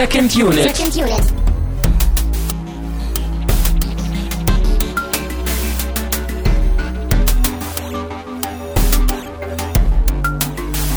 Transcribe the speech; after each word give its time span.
Second 0.00 0.34
Unit. 0.34 0.62
Second 0.62 0.96
Unit. 0.96 1.34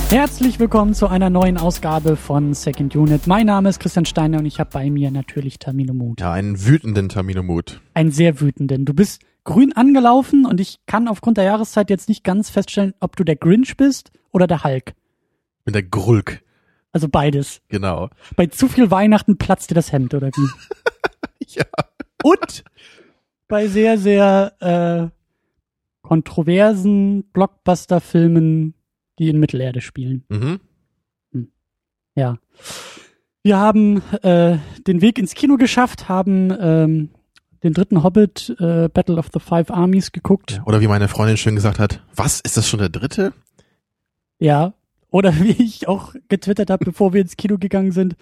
Herzlich 0.10 0.58
willkommen 0.58 0.94
zu 0.94 1.08
einer 1.08 1.30
neuen 1.30 1.58
Ausgabe 1.58 2.16
von 2.16 2.54
Second 2.54 2.96
Unit. 2.96 3.28
Mein 3.28 3.48
Name 3.48 3.68
ist 3.68 3.82
Christian 3.82 4.06
Steiner 4.06 4.40
und 4.40 4.46
ich 4.46 4.62
habe 4.62 4.70
bei 4.72 4.90
mir 4.90 5.12
natürlich 5.12 5.60
Tamino 5.60 5.94
Mut. 5.94 6.22
Ja, 6.22 6.32
einen 6.32 6.66
wütenden 6.66 7.10
Terminomut. 7.10 7.82
Einen 7.94 8.12
sehr 8.12 8.40
wütenden. 8.40 8.86
Du 8.86 8.94
bist 8.94 9.22
grün 9.44 9.74
angelaufen 9.74 10.46
und 10.46 10.62
ich 10.62 10.80
kann 10.86 11.10
aufgrund 11.10 11.36
der 11.36 11.44
Jahreszeit 11.44 11.90
jetzt 11.90 12.08
nicht 12.08 12.24
ganz 12.24 12.50
feststellen, 12.50 12.94
ob 13.02 13.18
du 13.18 13.26
der 13.26 13.36
Grinch 13.36 13.76
bist 13.76 14.14
oder 14.32 14.48
der 14.48 14.64
Hulk. 14.64 14.94
Mit 15.66 15.76
der 15.76 15.84
Grulk, 15.84 16.42
Also 16.94 17.10
beides. 17.10 17.60
genau. 17.68 18.10
Bei 18.36 18.46
zu 18.46 18.68
viel 18.70 18.90
Weihnachten 18.92 19.38
platzt 19.38 19.70
dir 19.72 19.76
das 19.76 19.92
Hemd 19.92 20.14
oder 20.14 20.30
wie? 20.30 20.48
Ja. 21.56 21.66
Und 22.24 22.64
bei 23.48 23.68
sehr, 23.68 23.98
sehr 24.00 24.54
äh, 24.62 26.08
kontroversen 26.08 27.26
Blockbuster-Filmen, 27.34 28.74
die 29.20 29.30
in 29.30 29.40
Mittelerde 29.40 29.82
spielen. 29.82 30.24
Mhm. 30.30 30.60
Ja. 32.16 32.38
Wir 33.44 33.58
haben 33.58 34.02
äh, 34.24 34.58
den 34.88 35.02
Weg 35.02 35.20
ins 35.20 35.34
Kino 35.36 35.58
geschafft, 35.58 36.08
haben 36.08 36.56
ähm, 36.60 37.10
den 37.64 37.74
dritten 37.74 38.04
Hobbit, 38.04 38.56
äh, 38.60 38.88
Battle 38.88 39.18
of 39.18 39.30
the 39.34 39.40
Five 39.40 39.70
Armies, 39.70 40.12
geguckt. 40.12 40.62
Oder 40.66 40.80
wie 40.82 40.88
meine 40.88 41.08
Freundin 41.08 41.38
schön 41.38 41.56
gesagt 41.56 41.78
hat, 41.80 42.02
was, 42.16 42.40
ist 42.40 42.56
das 42.58 42.68
schon 42.70 42.80
der 42.80 42.90
dritte? 42.90 43.34
Ja. 44.40 44.74
Oder 45.14 45.34
wie 45.40 45.52
ich 45.52 45.88
auch 45.88 46.16
getwittert 46.28 46.70
habe, 46.70 46.84
bevor 46.84 47.14
wir 47.14 47.22
ins 47.22 47.38
Kino 47.38 47.58
gegangen 47.58 47.94
sind, 47.94 48.16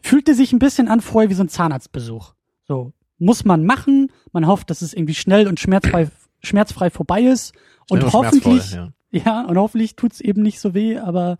fühlte 0.00 0.34
sich 0.34 0.52
ein 0.52 0.60
bisschen 0.60 0.86
an 0.86 1.00
vorher 1.00 1.30
wie 1.30 1.34
so 1.34 1.42
ein 1.42 1.48
Zahnarztbesuch. 1.48 2.34
So, 2.68 2.92
muss 3.18 3.44
man 3.44 3.64
machen. 3.64 4.12
Man 4.32 4.46
hofft, 4.46 4.70
dass 4.70 4.82
es 4.82 4.92
irgendwie 4.92 5.14
schnell 5.14 5.48
und 5.48 5.58
schmerzfrei, 5.58 6.08
schmerzfrei 6.42 6.90
vorbei 6.90 7.22
ist. 7.22 7.54
Und 7.88 8.00
Schnell 8.00 8.12
hoffentlich, 8.12 8.72
ja. 8.72 8.92
ja, 9.10 9.46
und 9.46 9.56
hoffentlich 9.56 9.96
tut's 9.96 10.20
eben 10.20 10.42
nicht 10.42 10.60
so 10.60 10.74
weh, 10.74 10.98
aber 10.98 11.38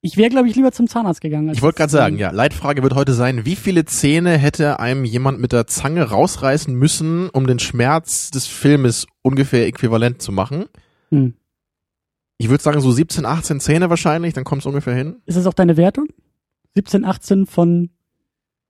ich 0.00 0.16
wäre, 0.16 0.30
glaube 0.30 0.48
ich, 0.48 0.56
lieber 0.56 0.72
zum 0.72 0.88
Zahnarzt 0.88 1.20
gegangen. 1.20 1.50
Ich 1.50 1.62
wollte 1.62 1.78
gerade 1.78 1.92
sagen, 1.92 2.18
ja, 2.18 2.30
Leitfrage 2.30 2.82
wird 2.82 2.94
heute 2.94 3.12
sein, 3.12 3.44
wie 3.44 3.56
viele 3.56 3.84
Zähne 3.84 4.38
hätte 4.38 4.80
einem 4.80 5.04
jemand 5.04 5.40
mit 5.40 5.52
der 5.52 5.66
Zange 5.68 6.02
rausreißen 6.02 6.74
müssen, 6.74 7.28
um 7.30 7.46
den 7.46 7.60
Schmerz 7.60 8.30
des 8.30 8.46
Filmes 8.46 9.06
ungefähr 9.22 9.66
äquivalent 9.66 10.20
zu 10.20 10.32
machen? 10.32 10.66
Hm. 11.10 11.34
Ich 12.38 12.50
würde 12.50 12.62
sagen 12.62 12.80
so 12.80 12.90
17, 12.90 13.24
18 13.24 13.60
Zähne 13.60 13.90
wahrscheinlich, 13.90 14.34
dann 14.34 14.44
kommt 14.44 14.62
es 14.62 14.66
ungefähr 14.66 14.94
hin. 14.94 15.16
Ist 15.26 15.36
das 15.38 15.46
auch 15.46 15.54
deine 15.54 15.76
Wertung? 15.76 16.06
17, 16.74 17.04
18 17.04 17.46
von 17.46 17.90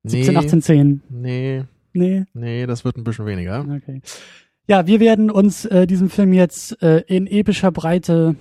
17, 0.04 0.36
18, 0.36 0.62
10. 0.62 1.02
nee, 1.08 1.64
Nee, 1.92 2.24
nee, 2.34 2.66
das 2.66 2.84
wird 2.84 2.96
ein 2.98 3.04
bisschen 3.04 3.26
weniger. 3.26 3.60
okay. 3.62 4.02
Ja, 4.68 4.86
wir 4.86 5.00
werden 5.00 5.30
uns 5.30 5.64
äh, 5.64 5.86
diesem 5.86 6.10
Film 6.10 6.32
jetzt 6.32 6.82
äh, 6.82 7.02
in 7.06 7.26
epischer 7.26 7.72
Breite 7.72 8.36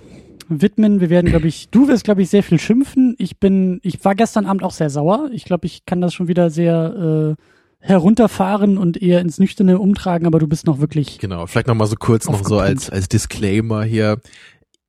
widmen. 0.48 1.00
Wir 1.00 1.08
werden, 1.08 1.30
glaube 1.30 1.48
ich, 1.48 1.70
du 1.70 1.88
wirst, 1.88 2.04
glaube 2.04 2.22
ich, 2.22 2.28
sehr 2.28 2.42
viel 2.42 2.58
schimpfen. 2.58 3.14
Ich 3.18 3.38
bin, 3.38 3.80
ich 3.82 4.04
war 4.04 4.14
gestern 4.14 4.44
Abend 4.46 4.62
auch 4.62 4.72
sehr 4.72 4.90
sauer. 4.90 5.30
Ich 5.32 5.44
glaube, 5.44 5.66
ich 5.66 5.86
kann 5.86 6.00
das 6.00 6.12
schon 6.14 6.28
wieder 6.28 6.50
sehr 6.50 7.36
äh, 7.38 7.42
herunterfahren 7.78 8.76
und 8.76 9.00
eher 9.00 9.20
ins 9.20 9.38
Nüchterne 9.38 9.78
umtragen, 9.78 10.26
aber 10.26 10.38
du 10.38 10.48
bist 10.48 10.66
noch 10.66 10.80
wirklich. 10.80 11.18
Genau, 11.18 11.46
vielleicht 11.46 11.68
noch 11.68 11.74
mal 11.74 11.86
so 11.86 11.96
kurz 11.96 12.28
noch 12.28 12.44
so 12.44 12.58
als, 12.58 12.90
als 12.90 13.08
Disclaimer 13.08 13.84
hier. 13.84 14.20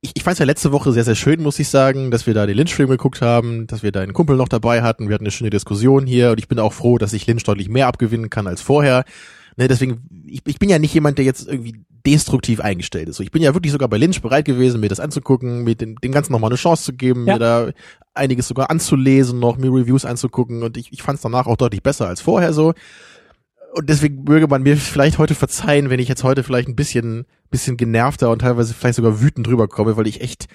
Ich, 0.02 0.12
ich 0.14 0.24
fand 0.24 0.34
es 0.34 0.40
ja 0.40 0.46
letzte 0.46 0.72
Woche 0.72 0.92
sehr, 0.92 1.04
sehr 1.04 1.16
schön, 1.16 1.42
muss 1.42 1.58
ich 1.58 1.70
sagen, 1.70 2.12
dass 2.12 2.28
wir 2.28 2.34
da 2.36 2.46
den 2.46 2.56
Lynch-Film 2.58 2.90
geguckt 2.90 3.22
haben, 3.22 3.66
dass 3.66 3.82
wir 3.82 3.92
da 3.92 4.02
einen 4.02 4.14
Kumpel 4.14 4.38
noch 4.38 4.48
dabei 4.48 4.84
hatten. 4.84 5.08
Wir 5.10 5.16
hatten 5.16 5.24
eine 5.24 5.32
schöne 5.32 5.50
Diskussion 5.50 6.06
hier 6.06 6.32
und 6.32 6.40
ich 6.40 6.48
bin 6.48 6.60
auch 6.60 6.74
froh, 6.74 6.98
dass 7.00 7.14
ich 7.14 7.26
Lynch 7.26 7.44
deutlich 7.44 7.68
mehr 7.68 7.88
abgewinnen 7.88 8.30
kann 8.30 8.46
als 8.46 8.62
vorher. 8.62 9.06
Ne, 9.56 9.68
deswegen, 9.68 10.08
ich, 10.28 10.42
ich 10.46 10.60
bin 10.60 10.70
ja 10.70 10.78
nicht 10.78 10.94
jemand, 10.94 11.18
der 11.18 11.26
jetzt 11.26 11.48
irgendwie 11.48 11.84
destruktiv 12.06 12.60
eingestellt 12.62 13.10
ist. 13.10 13.18
So, 13.18 13.24
ich 13.24 13.32
bin 13.32 13.42
ja 13.42 13.56
wirklich 13.56 13.72
sogar 13.74 13.90
bei 13.90 13.98
Lynch 13.98 14.22
bereit 14.22 14.46
gewesen, 14.46 14.80
mir 14.80 14.88
das 14.88 15.00
anzugucken, 15.00 15.64
mir 15.64 15.74
den, 15.74 15.96
den 15.96 16.12
Ganzen 16.12 16.32
nochmal 16.32 16.52
eine 16.52 16.58
Chance 16.58 16.84
zu 16.84 16.94
geben, 16.94 17.26
Ja. 17.26 17.34
mir 17.34 17.40
da 17.40 17.70
einiges 18.14 18.48
sogar 18.48 18.70
anzulesen, 18.70 19.40
noch 19.40 19.58
mir 19.58 19.72
Reviews 19.74 20.06
anzugucken 20.06 20.62
und 20.62 20.78
ich, 20.78 20.94
ich 20.94 21.02
fand 21.02 21.16
es 21.18 21.24
danach 21.24 21.48
auch 21.48 21.58
deutlich 21.58 21.82
besser 21.82 22.08
als 22.08 22.22
vorher 22.22 22.54
so. 22.54 22.74
Und 23.74 23.90
deswegen 23.90 24.24
möge 24.24 24.48
man 24.48 24.62
mir 24.62 24.78
vielleicht 24.78 25.18
heute 25.18 25.34
verzeihen, 25.34 25.90
wenn 25.90 26.00
ich 26.00 26.08
jetzt 26.08 26.24
heute 26.24 26.44
vielleicht 26.44 26.68
ein 26.70 26.76
bisschen, 26.76 27.26
bisschen 27.50 27.78
genervter 27.78 28.30
und 28.30 28.40
teilweise 28.40 28.74
vielleicht 28.74 28.96
sogar 28.96 29.22
wütend 29.22 29.48
drüber 29.48 29.68
komme, 29.68 29.98
weil 29.98 30.08
ich 30.08 30.22
echt, 30.22 30.48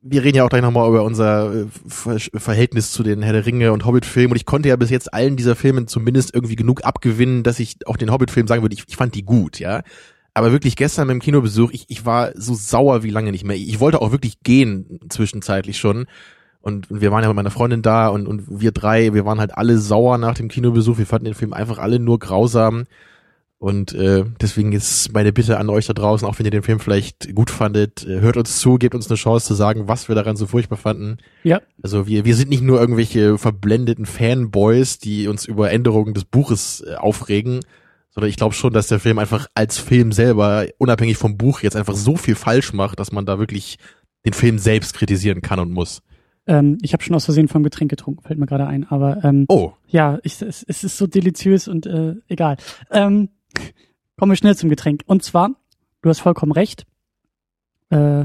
wir 0.00 0.24
reden 0.24 0.36
ja 0.36 0.44
auch 0.44 0.48
gleich 0.48 0.62
nochmal 0.62 0.88
über 0.88 1.02
unser 1.02 1.54
äh, 1.54 1.66
Ver 1.86 2.18
Verhältnis 2.18 2.92
zu 2.92 3.02
den 3.02 3.22
Herr 3.22 3.32
der 3.32 3.46
Ringe 3.46 3.72
und 3.72 3.84
Hobbit-Filmen 3.84 4.32
und 4.32 4.36
ich 4.36 4.46
konnte 4.46 4.68
ja 4.68 4.76
bis 4.76 4.90
jetzt 4.90 5.12
allen 5.12 5.36
dieser 5.36 5.56
Filmen 5.56 5.88
zumindest 5.88 6.34
irgendwie 6.34 6.56
genug 6.56 6.84
abgewinnen, 6.84 7.42
dass 7.42 7.60
ich 7.60 7.86
auch 7.86 7.96
den 7.96 8.12
Hobbit-Film 8.12 8.46
sagen 8.46 8.62
würde, 8.62 8.74
ich, 8.74 8.84
ich 8.86 8.96
fand 8.96 9.14
die 9.14 9.24
gut, 9.24 9.58
ja. 9.58 9.82
Aber 10.34 10.52
wirklich 10.52 10.76
gestern 10.76 11.08
beim 11.08 11.18
Kinobesuch, 11.18 11.72
ich, 11.72 11.86
ich 11.88 12.06
war 12.06 12.30
so 12.36 12.54
sauer 12.54 13.02
wie 13.02 13.10
lange 13.10 13.32
nicht 13.32 13.44
mehr. 13.44 13.56
Ich 13.56 13.80
wollte 13.80 14.00
auch 14.00 14.12
wirklich 14.12 14.40
gehen, 14.44 15.00
zwischenzeitlich 15.08 15.78
schon. 15.78 16.06
Und 16.60 16.86
wir 16.90 17.10
waren 17.10 17.22
ja 17.22 17.28
mit 17.28 17.36
meiner 17.36 17.50
Freundin 17.50 17.82
da 17.82 18.08
und, 18.08 18.28
und 18.28 18.44
wir 18.48 18.72
drei, 18.72 19.14
wir 19.14 19.24
waren 19.24 19.40
halt 19.40 19.56
alle 19.56 19.78
sauer 19.78 20.16
nach 20.18 20.34
dem 20.34 20.48
Kinobesuch. 20.48 20.98
Wir 20.98 21.06
fanden 21.06 21.24
den 21.24 21.34
Film 21.34 21.52
einfach 21.52 21.78
alle 21.78 21.98
nur 21.98 22.18
grausam. 22.18 22.84
Und 23.60 23.92
äh, 23.92 24.24
deswegen 24.40 24.70
ist 24.72 25.12
meine 25.12 25.32
Bitte 25.32 25.58
an 25.58 25.68
euch 25.68 25.86
da 25.86 25.92
draußen, 25.92 26.26
auch 26.28 26.38
wenn 26.38 26.46
ihr 26.46 26.52
den 26.52 26.62
Film 26.62 26.78
vielleicht 26.78 27.34
gut 27.34 27.50
fandet, 27.50 28.06
äh, 28.06 28.20
hört 28.20 28.36
uns 28.36 28.60
zu, 28.60 28.76
gebt 28.76 28.94
uns 28.94 29.08
eine 29.08 29.16
Chance 29.16 29.46
zu 29.48 29.54
sagen, 29.54 29.88
was 29.88 30.06
wir 30.08 30.14
daran 30.14 30.36
so 30.36 30.46
furchtbar 30.46 30.76
fanden. 30.76 31.16
Ja, 31.42 31.60
Also 31.82 32.06
wir, 32.06 32.24
wir 32.24 32.36
sind 32.36 32.50
nicht 32.50 32.62
nur 32.62 32.78
irgendwelche 32.80 33.36
verblendeten 33.36 34.06
Fanboys, 34.06 34.98
die 35.00 35.26
uns 35.26 35.44
über 35.44 35.72
Änderungen 35.72 36.14
des 36.14 36.24
Buches 36.24 36.84
äh, 36.86 36.94
aufregen, 36.94 37.58
sondern 38.10 38.30
ich 38.30 38.36
glaube 38.36 38.54
schon, 38.54 38.72
dass 38.72 38.86
der 38.86 39.00
Film 39.00 39.18
einfach 39.18 39.48
als 39.54 39.76
Film 39.78 40.12
selber, 40.12 40.66
unabhängig 40.78 41.16
vom 41.16 41.36
Buch, 41.36 41.60
jetzt 41.60 41.74
einfach 41.76 41.94
so 41.96 42.16
viel 42.16 42.36
falsch 42.36 42.72
macht, 42.72 43.00
dass 43.00 43.10
man 43.10 43.26
da 43.26 43.40
wirklich 43.40 43.78
den 44.24 44.34
Film 44.34 44.58
selbst 44.58 44.94
kritisieren 44.94 45.42
kann 45.42 45.58
und 45.58 45.72
muss. 45.72 46.00
ähm, 46.46 46.78
ich 46.80 46.92
habe 46.92 47.02
schon 47.02 47.16
aus 47.16 47.24
Versehen 47.24 47.48
vom 47.48 47.64
Getränk 47.64 47.90
getrunken, 47.90 48.22
fällt 48.22 48.38
mir 48.38 48.46
gerade 48.46 48.68
ein. 48.68 48.86
Aber 48.88 49.24
ähm, 49.24 49.46
Oh, 49.48 49.72
ja, 49.88 50.18
ich, 50.22 50.40
es, 50.42 50.62
es 50.62 50.84
ist 50.84 50.96
so 50.96 51.08
deliziös 51.08 51.66
und 51.66 51.86
äh, 51.86 52.14
egal. 52.28 52.56
Ähm, 52.92 53.30
kommen 54.16 54.32
wir 54.32 54.36
schnell 54.36 54.56
zum 54.56 54.68
Getränk. 54.70 55.02
Und 55.06 55.22
zwar, 55.22 55.50
du 56.02 56.08
hast 56.08 56.20
vollkommen 56.20 56.52
recht. 56.52 56.86
Äh, 57.90 58.24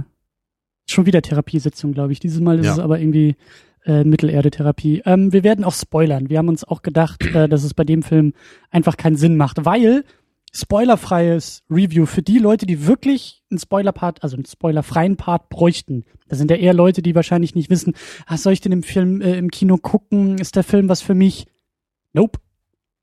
schon 0.86 1.06
wieder 1.06 1.22
Therapiesitzung, 1.22 1.94
glaube 1.94 2.12
ich. 2.12 2.20
Dieses 2.20 2.40
Mal 2.42 2.60
ist 2.60 2.66
Ja. 2.66 2.74
es 2.74 2.80
aber 2.80 3.00
irgendwie 3.00 3.36
äh, 3.86 4.04
Mittelerde-Therapie. 4.04 5.02
Ähm, 5.06 5.34
wir 5.34 5.44
werden 5.44 5.66
auch 5.66 5.74
spoilern. 5.74 6.30
Wir 6.30 6.38
haben 6.38 6.48
uns 6.50 6.64
auch 6.64 6.82
gedacht, 6.82 7.24
äh, 7.36 7.48
dass 7.50 7.64
es 7.64 7.74
bei 7.74 7.84
dem 7.84 8.02
Film 8.04 8.34
einfach 8.72 8.96
keinen 8.98 9.18
Sinn 9.18 9.36
macht, 9.38 9.66
weil 9.66 10.06
spoilerfreies 10.56 11.64
Review 11.70 12.06
für 12.06 12.22
die 12.22 12.38
Leute, 12.38 12.66
die 12.66 12.86
wirklich 12.88 13.44
einen 13.50 13.60
Spoiler-Part, 13.60 14.24
also 14.24 14.36
einen 14.38 14.46
spoilerfreien 14.46 15.18
Part 15.18 15.50
bräuchten. 15.50 16.06
Das 16.28 16.38
sind 16.38 16.50
ja 16.52 16.58
eher 16.58 16.74
Leute, 16.74 17.02
die 17.02 17.16
wahrscheinlich 17.16 17.56
nicht 17.56 17.70
wissen, 17.70 17.94
ah, 18.26 18.38
soll 18.38 18.54
ich 18.54 18.62
den 18.62 18.72
im 18.72 18.84
Film, 18.84 19.20
äh, 19.22 19.36
im 19.38 19.52
Kino 19.52 19.78
gucken? 19.78 20.38
Ist 20.38 20.56
der 20.56 20.64
Film 20.64 20.90
was 20.90 21.02
für 21.02 21.16
mich? 21.16 21.48
Nope. 22.14 22.40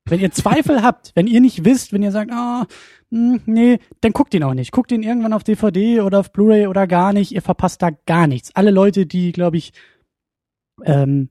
Wenn 0.05 0.19
ihr 0.19 0.31
Zweifel 0.31 0.81
habt, 0.81 1.11
wenn 1.15 1.27
ihr 1.27 1.41
nicht 1.41 1.63
wisst, 1.63 1.93
wenn 1.93 2.03
ihr 2.03 2.11
sagt, 2.11 2.31
ah, 2.31 2.65
hm, 3.11 3.41
nee, 3.45 3.79
dann 4.01 4.13
guckt 4.13 4.33
ihn 4.33 4.43
auch 4.43 4.53
nicht. 4.53 4.71
Guckt 4.71 4.91
ihn 4.91 5.03
irgendwann 5.03 5.33
auf 5.33 5.43
DVD 5.43 6.01
oder 6.01 6.19
auf 6.19 6.31
Blu-ray 6.31 6.67
oder 6.67 6.87
gar 6.87 7.13
nicht. 7.13 7.31
Ihr 7.31 7.41
verpasst 7.41 7.81
da 7.81 7.91
gar 8.05 8.27
nichts. 8.27 8.55
Alle 8.55 8.71
Leute, 8.71 9.05
die, 9.05 9.31
glaube 9.31 9.57
ich, 9.57 9.73
ähm, 10.83 11.29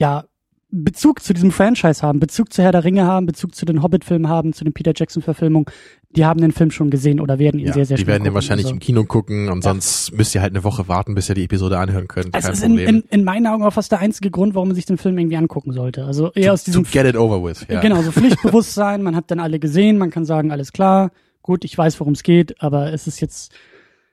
ja, 0.00 0.24
Bezug 0.70 1.22
zu 1.22 1.32
diesem 1.32 1.50
Franchise 1.50 2.02
haben, 2.02 2.20
Bezug 2.20 2.52
zu 2.52 2.62
Herr 2.62 2.72
der 2.72 2.84
Ringe 2.84 3.06
haben, 3.06 3.24
Bezug 3.24 3.54
zu 3.54 3.64
den 3.64 3.82
Hobbit-Filmen 3.82 4.28
haben, 4.28 4.52
zu 4.52 4.64
den 4.64 4.74
Peter 4.74 4.92
Jackson-Verfilmungen, 4.94 5.64
die 6.10 6.26
haben 6.26 6.40
den 6.40 6.52
Film 6.52 6.70
schon 6.70 6.90
gesehen 6.90 7.20
oder 7.20 7.38
werden 7.38 7.58
ihn 7.58 7.68
ja, 7.68 7.72
sehr, 7.72 7.86
sehr 7.86 7.96
die 7.96 8.06
werden 8.06 8.24
den 8.24 8.34
wahrscheinlich 8.34 8.66
Also- 8.66 8.74
im 8.74 8.80
Kino 8.80 9.04
gucken 9.04 9.48
und 9.48 9.62
sonst 9.62 10.12
müsst 10.12 10.34
ihr 10.34 10.42
halt 10.42 10.52
eine 10.52 10.64
Woche 10.64 10.86
warten, 10.86 11.14
bis 11.14 11.28
ihr 11.30 11.34
die 11.34 11.44
Episode 11.44 11.78
anhören 11.78 12.06
könnt. 12.06 12.36
Es 12.36 12.44
Kein 12.44 12.52
ist 12.52 12.62
in, 12.62 12.72
Problem. 12.72 12.88
in, 12.96 13.02
in 13.08 13.24
meinen 13.24 13.46
Augen 13.46 13.62
auch 13.62 13.72
fast 13.72 13.92
der 13.92 14.00
einzige 14.00 14.30
Grund, 14.30 14.54
warum 14.54 14.68
man 14.68 14.74
sich 14.74 14.84
den 14.84 14.98
Film 14.98 15.16
irgendwie 15.16 15.38
angucken 15.38 15.72
sollte. 15.72 16.04
Also 16.04 16.32
eher 16.32 16.52
aus 16.52 16.64
to, 16.64 16.70
diesem 16.70 16.84
to 16.84 16.90
get 16.90 17.06
it 17.06 17.16
over 17.16 17.42
with. 17.42 17.66
Ja. 17.70 17.80
Genau, 17.80 18.02
so 18.02 18.12
Pflichtbewusstsein, 18.12 19.02
man 19.02 19.16
hat 19.16 19.30
dann 19.30 19.40
alle 19.40 19.58
gesehen, 19.58 19.96
man 19.96 20.10
kann 20.10 20.26
sagen, 20.26 20.50
alles 20.52 20.72
klar, 20.72 21.12
gut, 21.40 21.64
ich 21.64 21.76
weiß, 21.78 21.98
worum 22.00 22.12
es 22.12 22.22
geht, 22.22 22.60
aber 22.62 22.92
es 22.92 23.06
ist 23.06 23.20
jetzt, 23.20 23.52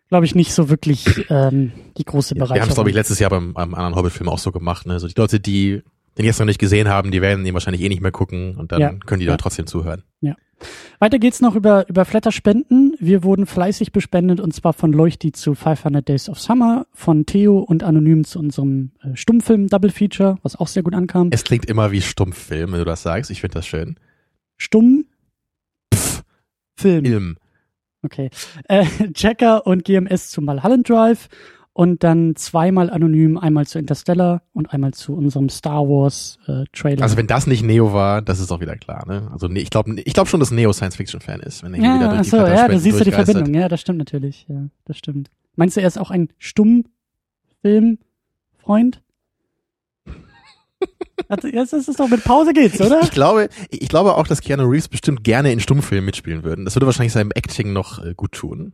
glaube 0.08 0.26
ich, 0.26 0.36
nicht 0.36 0.54
so 0.54 0.70
wirklich 0.70 1.26
ähm, 1.30 1.74
die 1.98 2.06
große 2.06 2.36
Ja, 2.36 2.50
wir 2.50 2.62
haben 2.62 2.70
es, 2.70 2.76
glaube 2.76 2.90
ich, 2.90 2.96
letztes 2.96 3.20
Jahr 3.20 3.30
beim, 3.30 3.54
beim 3.54 3.74
anderen 3.74 3.96
Hobbit-Film 3.96 4.30
auch 4.30 4.40
so 4.40 4.54
gemacht. 4.54 4.86
Ne? 4.88 4.94
Also 4.94 5.08
die 5.10 5.16
Leute, 5.18 5.42
die 5.42 5.82
den 6.18 6.26
jetzt 6.26 6.40
noch 6.40 6.46
nicht 6.46 6.60
gesehen 6.60 6.88
haben, 6.88 7.12
die 7.12 7.22
werden 7.22 7.44
den 7.44 7.54
wahrscheinlich 7.54 7.82
eh 7.84 7.90
nicht 7.90 8.02
mehr 8.02 8.12
gucken 8.12 8.56
und 8.56 8.72
dann 8.72 8.82
Ja. 8.82 8.94
können 9.06 9.20
die 9.20 9.26
Ja. 9.26 9.34
da 9.34 9.38
trotzdem 9.38 9.68
zuhören. 9.68 10.04
Weiter 11.00 11.20
geht's 11.20 11.42
noch 11.42 11.54
über, 11.54 11.86
über 11.90 12.06
Flatter-Spenden. 12.06 12.96
Wir 12.98 13.24
wurden 13.26 13.46
fleißig 13.46 13.92
bespendet 13.92 14.40
und 14.40 14.54
zwar 14.54 14.72
von 14.72 14.94
Leuchti 14.94 15.34
zu 15.34 15.54
500 15.54 16.08
Days 16.08 16.30
of 16.30 16.40
Summer, 16.40 16.88
von 16.94 17.26
Theo 17.26 17.60
und 17.60 17.84
Anonym 17.84 18.24
zu 18.24 18.40
unserem 18.40 18.92
äh, 19.04 19.14
Stummfilm 19.18 19.68
Double 19.68 19.92
Feature, 19.92 20.38
was 20.44 20.56
auch 20.56 20.68
sehr 20.70 20.82
gut 20.82 20.94
ankam. 20.96 21.28
Es 21.32 21.44
klingt 21.44 21.66
immer 21.66 21.92
wie 21.92 22.00
Stummfilm, 22.02 22.72
wenn 22.72 22.80
du 22.80 22.86
das 22.86 23.04
sagst. 23.04 23.30
Ich 23.32 23.42
finde 23.42 23.56
das 23.56 23.68
schön. 23.68 23.98
Stumm 24.56 25.06
Film. 26.78 27.06
Film. 27.06 27.38
Okay. 28.04 28.30
Äh, 28.70 28.86
Checker 29.14 29.68
und 29.68 29.84
GMS 29.84 30.30
zu 30.32 30.42
Mulholland 30.42 30.88
Drive 30.90 31.28
und 31.76 32.04
dann 32.06 32.38
zweimal 32.38 32.90
anonym, 32.90 33.38
einmal 33.38 33.68
zu 33.68 33.78
Interstellar 33.78 34.42
und 34.54 34.72
einmal 34.72 34.94
zu 34.94 35.14
unserem 35.14 35.50
Star 35.50 35.90
Wars 35.90 36.40
äh, 36.48 36.64
Trailer. 36.72 37.04
Also 37.04 37.18
wenn 37.18 37.28
das 37.28 37.48
nicht 37.48 37.64
Neo 37.64 37.92
war, 37.92 38.22
das 38.22 38.40
ist 38.40 38.50
auch 38.50 38.62
wieder 38.62 38.78
klar, 38.78 39.06
ne? 39.06 39.30
Also 39.34 39.50
nee, 39.50 39.60
ich 39.60 39.72
glaube 39.72 39.94
ich 40.00 40.14
glaub 40.14 40.30
schon, 40.30 40.40
dass 40.40 40.52
Neo 40.52 40.72
Science 40.72 40.96
Fiction 40.96 41.20
Fan 41.20 41.42
ist, 41.42 41.64
wenn 41.64 41.74
er 41.74 41.82
hier 41.82 41.90
ja, 41.90 41.96
wieder 41.96 42.08
durch 42.16 42.30
die 42.30 42.38
achso, 42.38 42.48
ja, 42.48 42.70
da 42.70 42.80
siehst 42.80 43.02
du 43.02 43.04
die. 43.04 43.12
Verbindung. 43.12 43.54
Ja, 43.54 43.68
das 43.68 43.82
stimmt 43.82 44.00
natürlich. 44.00 44.46
Ja, 44.48 44.68
das 44.86 44.98
stimmt. 44.98 45.30
Meinst 45.58 45.76
du, 45.76 45.82
er 45.82 45.88
ist 45.88 45.98
auch 45.98 46.12
ein 46.12 46.30
Stummfilmfreund? 46.38 49.02
Also, 51.28 51.48
Jetzt 51.48 51.74
ist 51.74 51.88
es 51.88 51.96
doch 51.96 52.10
mit 52.10 52.24
Pause 52.24 52.54
geht's, 52.54 52.80
oder? 52.80 53.00
Ich, 53.00 53.06
ich 53.06 53.12
glaube, 53.12 53.50
ich 53.70 53.90
glaube 53.90 54.16
auch, 54.16 54.28
dass 54.28 54.42
Keanu 54.42 54.66
Reeves 54.66 54.90
bestimmt 54.90 55.24
gerne 55.24 55.52
in 55.52 55.60
Stummfilmen 55.60 56.06
mitspielen 56.06 56.44
würden. 56.44 56.66
Das 56.66 56.76
würde 56.76 56.86
wahrscheinlich 56.86 57.14
seinem 57.14 57.32
Acting 57.32 57.74
noch 57.74 58.04
äh, 58.04 58.14
gut 58.14 58.34
tun. 58.34 58.74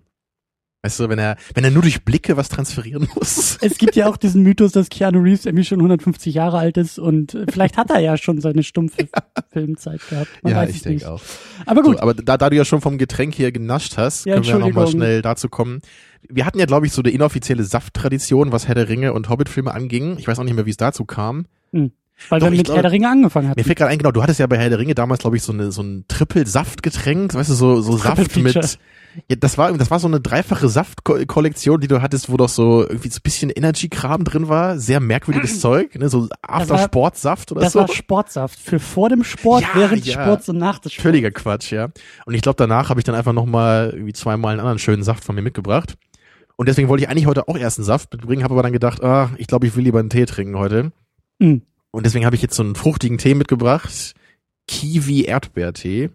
Weißt 0.83 0.99
du, 0.99 1.09
wenn 1.09 1.19
er, 1.19 1.35
wenn 1.53 1.63
er 1.63 1.69
nur 1.69 1.83
durch 1.83 2.03
Blicke 2.03 2.37
was 2.37 2.49
transferieren 2.49 3.07
muss. 3.15 3.57
Es 3.61 3.77
gibt 3.77 3.95
ja 3.95 4.07
auch 4.09 4.17
diesen 4.17 4.41
Mythos, 4.41 4.71
dass 4.71 4.89
Keanu 4.89 5.19
Reeves 5.19 5.45
irgendwie 5.45 5.63
schon 5.63 5.77
150 5.79 6.33
Jahre 6.33 6.57
alt 6.57 6.77
ist 6.77 6.97
und 6.97 7.37
vielleicht 7.51 7.77
hat 7.77 7.91
er 7.91 7.99
ja 7.99 8.17
schon 8.17 8.41
seine 8.41 8.63
Stummfilmzeit 8.63 10.01
gehabt. 10.09 10.29
Man 10.41 10.53
ja, 10.53 10.63
ich 10.63 10.81
denke 10.81 11.09
auch. 11.11 11.21
Aber 11.67 11.83
gut, 11.83 11.97
So, 11.97 12.01
aber 12.01 12.13
da, 12.15 12.35
da 12.37 12.49
du 12.49 12.55
ja 12.55 12.65
schon 12.65 12.81
vom 12.81 12.97
Getränk 12.97 13.35
hier 13.35 13.51
genascht 13.51 13.97
hast, 13.97 14.25
Ja, 14.25 14.33
können 14.35 14.45
wir 14.45 14.51
ja 14.53 14.57
noch 14.57 14.61
mal 14.61 14.67
Entschuldigung. 14.81 14.99
schnell 15.01 15.21
dazu 15.21 15.49
kommen. 15.49 15.81
Wir 16.27 16.45
hatten 16.45 16.57
ja, 16.59 16.65
glaube 16.65 16.87
ich, 16.87 16.93
so 16.93 17.01
eine 17.01 17.11
inoffizielle 17.11 17.63
Safttradition, 17.63 18.51
was 18.51 18.67
Herr 18.67 18.75
der 18.75 18.89
Ringe 18.89 19.13
und 19.13 19.29
Hobbit-Filme 19.29 19.71
anging. 19.73 20.17
Ich 20.17 20.27
weiß 20.27 20.39
auch 20.39 20.43
nicht 20.43 20.55
mehr, 20.55 20.65
wie 20.65 20.71
es 20.71 20.77
dazu 20.77 21.05
kam. 21.05 21.45
Weil 22.29 22.39
doch, 22.39 22.47
wir 22.51 22.57
mit 22.57 22.65
glaube- 22.65 22.77
Herr 22.77 22.81
der 22.83 22.91
Ringe 22.91 23.09
angefangen 23.09 23.49
hatten. 23.49 23.59
Mir 23.59 23.63
fällt 23.65 23.77
gerade 23.77 23.91
ein, 23.91 23.97
genau, 23.97 24.11
du 24.11 24.21
hattest 24.23 24.39
ja 24.39 24.47
bei 24.47 24.57
Herr 24.57 24.69
der 24.69 24.79
Ringe 24.79 24.95
damals, 24.95 25.21
glaube 25.21 25.37
ich, 25.37 25.43
so 25.43 25.51
eine 25.53 25.71
so 25.71 25.81
ein 25.81 26.05
Triple-Saftgetränk, 26.07 27.33
weißt 27.33 27.49
du, 27.49 27.53
so 27.53 27.81
so 27.81 27.97
Saft 27.97 28.37
mit 28.37 28.77
ja, 29.29 29.35
das 29.37 29.57
war 29.57 29.73
das 29.77 29.91
war 29.91 29.99
so 29.99 30.07
eine 30.07 30.21
dreifache 30.21 30.69
Saftkollektion, 30.69 31.81
die 31.81 31.87
du 31.89 32.01
hattest, 32.01 32.31
wo 32.31 32.37
doch 32.37 32.47
so 32.47 32.83
irgendwie 32.87 33.09
so 33.09 33.17
ein 33.17 33.23
bisschen 33.23 33.49
Energy-Kram 33.49 34.23
drin 34.23 34.47
war, 34.47 34.77
sehr 34.79 35.01
merkwürdiges 35.01 35.59
Zeug, 35.61 35.95
ne, 35.99 36.07
so 36.07 36.29
After-Sport-Saft 36.41 37.51
oder 37.51 37.61
das 37.61 37.73
so. 37.73 37.79
war 37.79 37.87
Sportsaft. 37.89 38.57
Für 38.59 38.79
vor 38.79 39.09
dem 39.09 39.23
Sport, 39.25 39.63
Ja, 39.63 39.67
während 39.75 40.05
des 40.05 40.13
ja. 40.13 40.23
Sports 40.23 40.47
und 40.47 40.57
nach 40.57 40.79
des 40.79 40.93
Sports. 40.93 41.03
Völliger 41.03 41.31
Quatsch, 41.31 41.71
ja. 41.73 41.89
Und 42.25 42.33
ich 42.35 42.41
glaube, 42.41 42.55
danach 42.55 42.89
habe 42.89 42.99
ich 42.99 43.03
dann 43.03 43.15
einfach 43.15 43.33
nochmal 43.33 43.89
irgendwie 43.93 44.13
zweimal 44.13 44.51
einen 44.51 44.59
anderen 44.61 44.79
schönen 44.79 45.03
Saft 45.03 45.25
von 45.25 45.35
mir 45.35 45.41
mitgebracht. 45.41 45.95
Und 46.55 46.69
deswegen 46.69 46.87
wollte 46.87 47.03
ich 47.03 47.09
eigentlich 47.09 47.25
heute 47.25 47.47
auch 47.49 47.57
erst 47.57 47.79
einen 47.79 47.85
Saft 47.85 48.13
mitbringen, 48.13 48.43
habe 48.43 48.53
aber 48.53 48.63
dann 48.63 48.71
gedacht, 48.73 49.03
ah, 49.03 49.31
ich 49.37 49.47
glaube, 49.47 49.67
ich 49.67 49.75
will 49.75 49.83
lieber 49.83 49.99
einen 49.99 50.09
Tee 50.09 50.25
trinken 50.25 50.57
heute. 50.57 50.91
Mhm. 51.39 51.63
Und 51.91 52.05
deswegen 52.05 52.25
habe 52.25 52.35
ich 52.35 52.41
jetzt 52.41 52.55
so 52.55 52.63
einen 52.63 52.75
fruchtigen 52.75 53.17
Tee 53.17 53.35
mitgebracht. 53.35 54.13
Kiwi-Erdbeertee. 54.67 56.09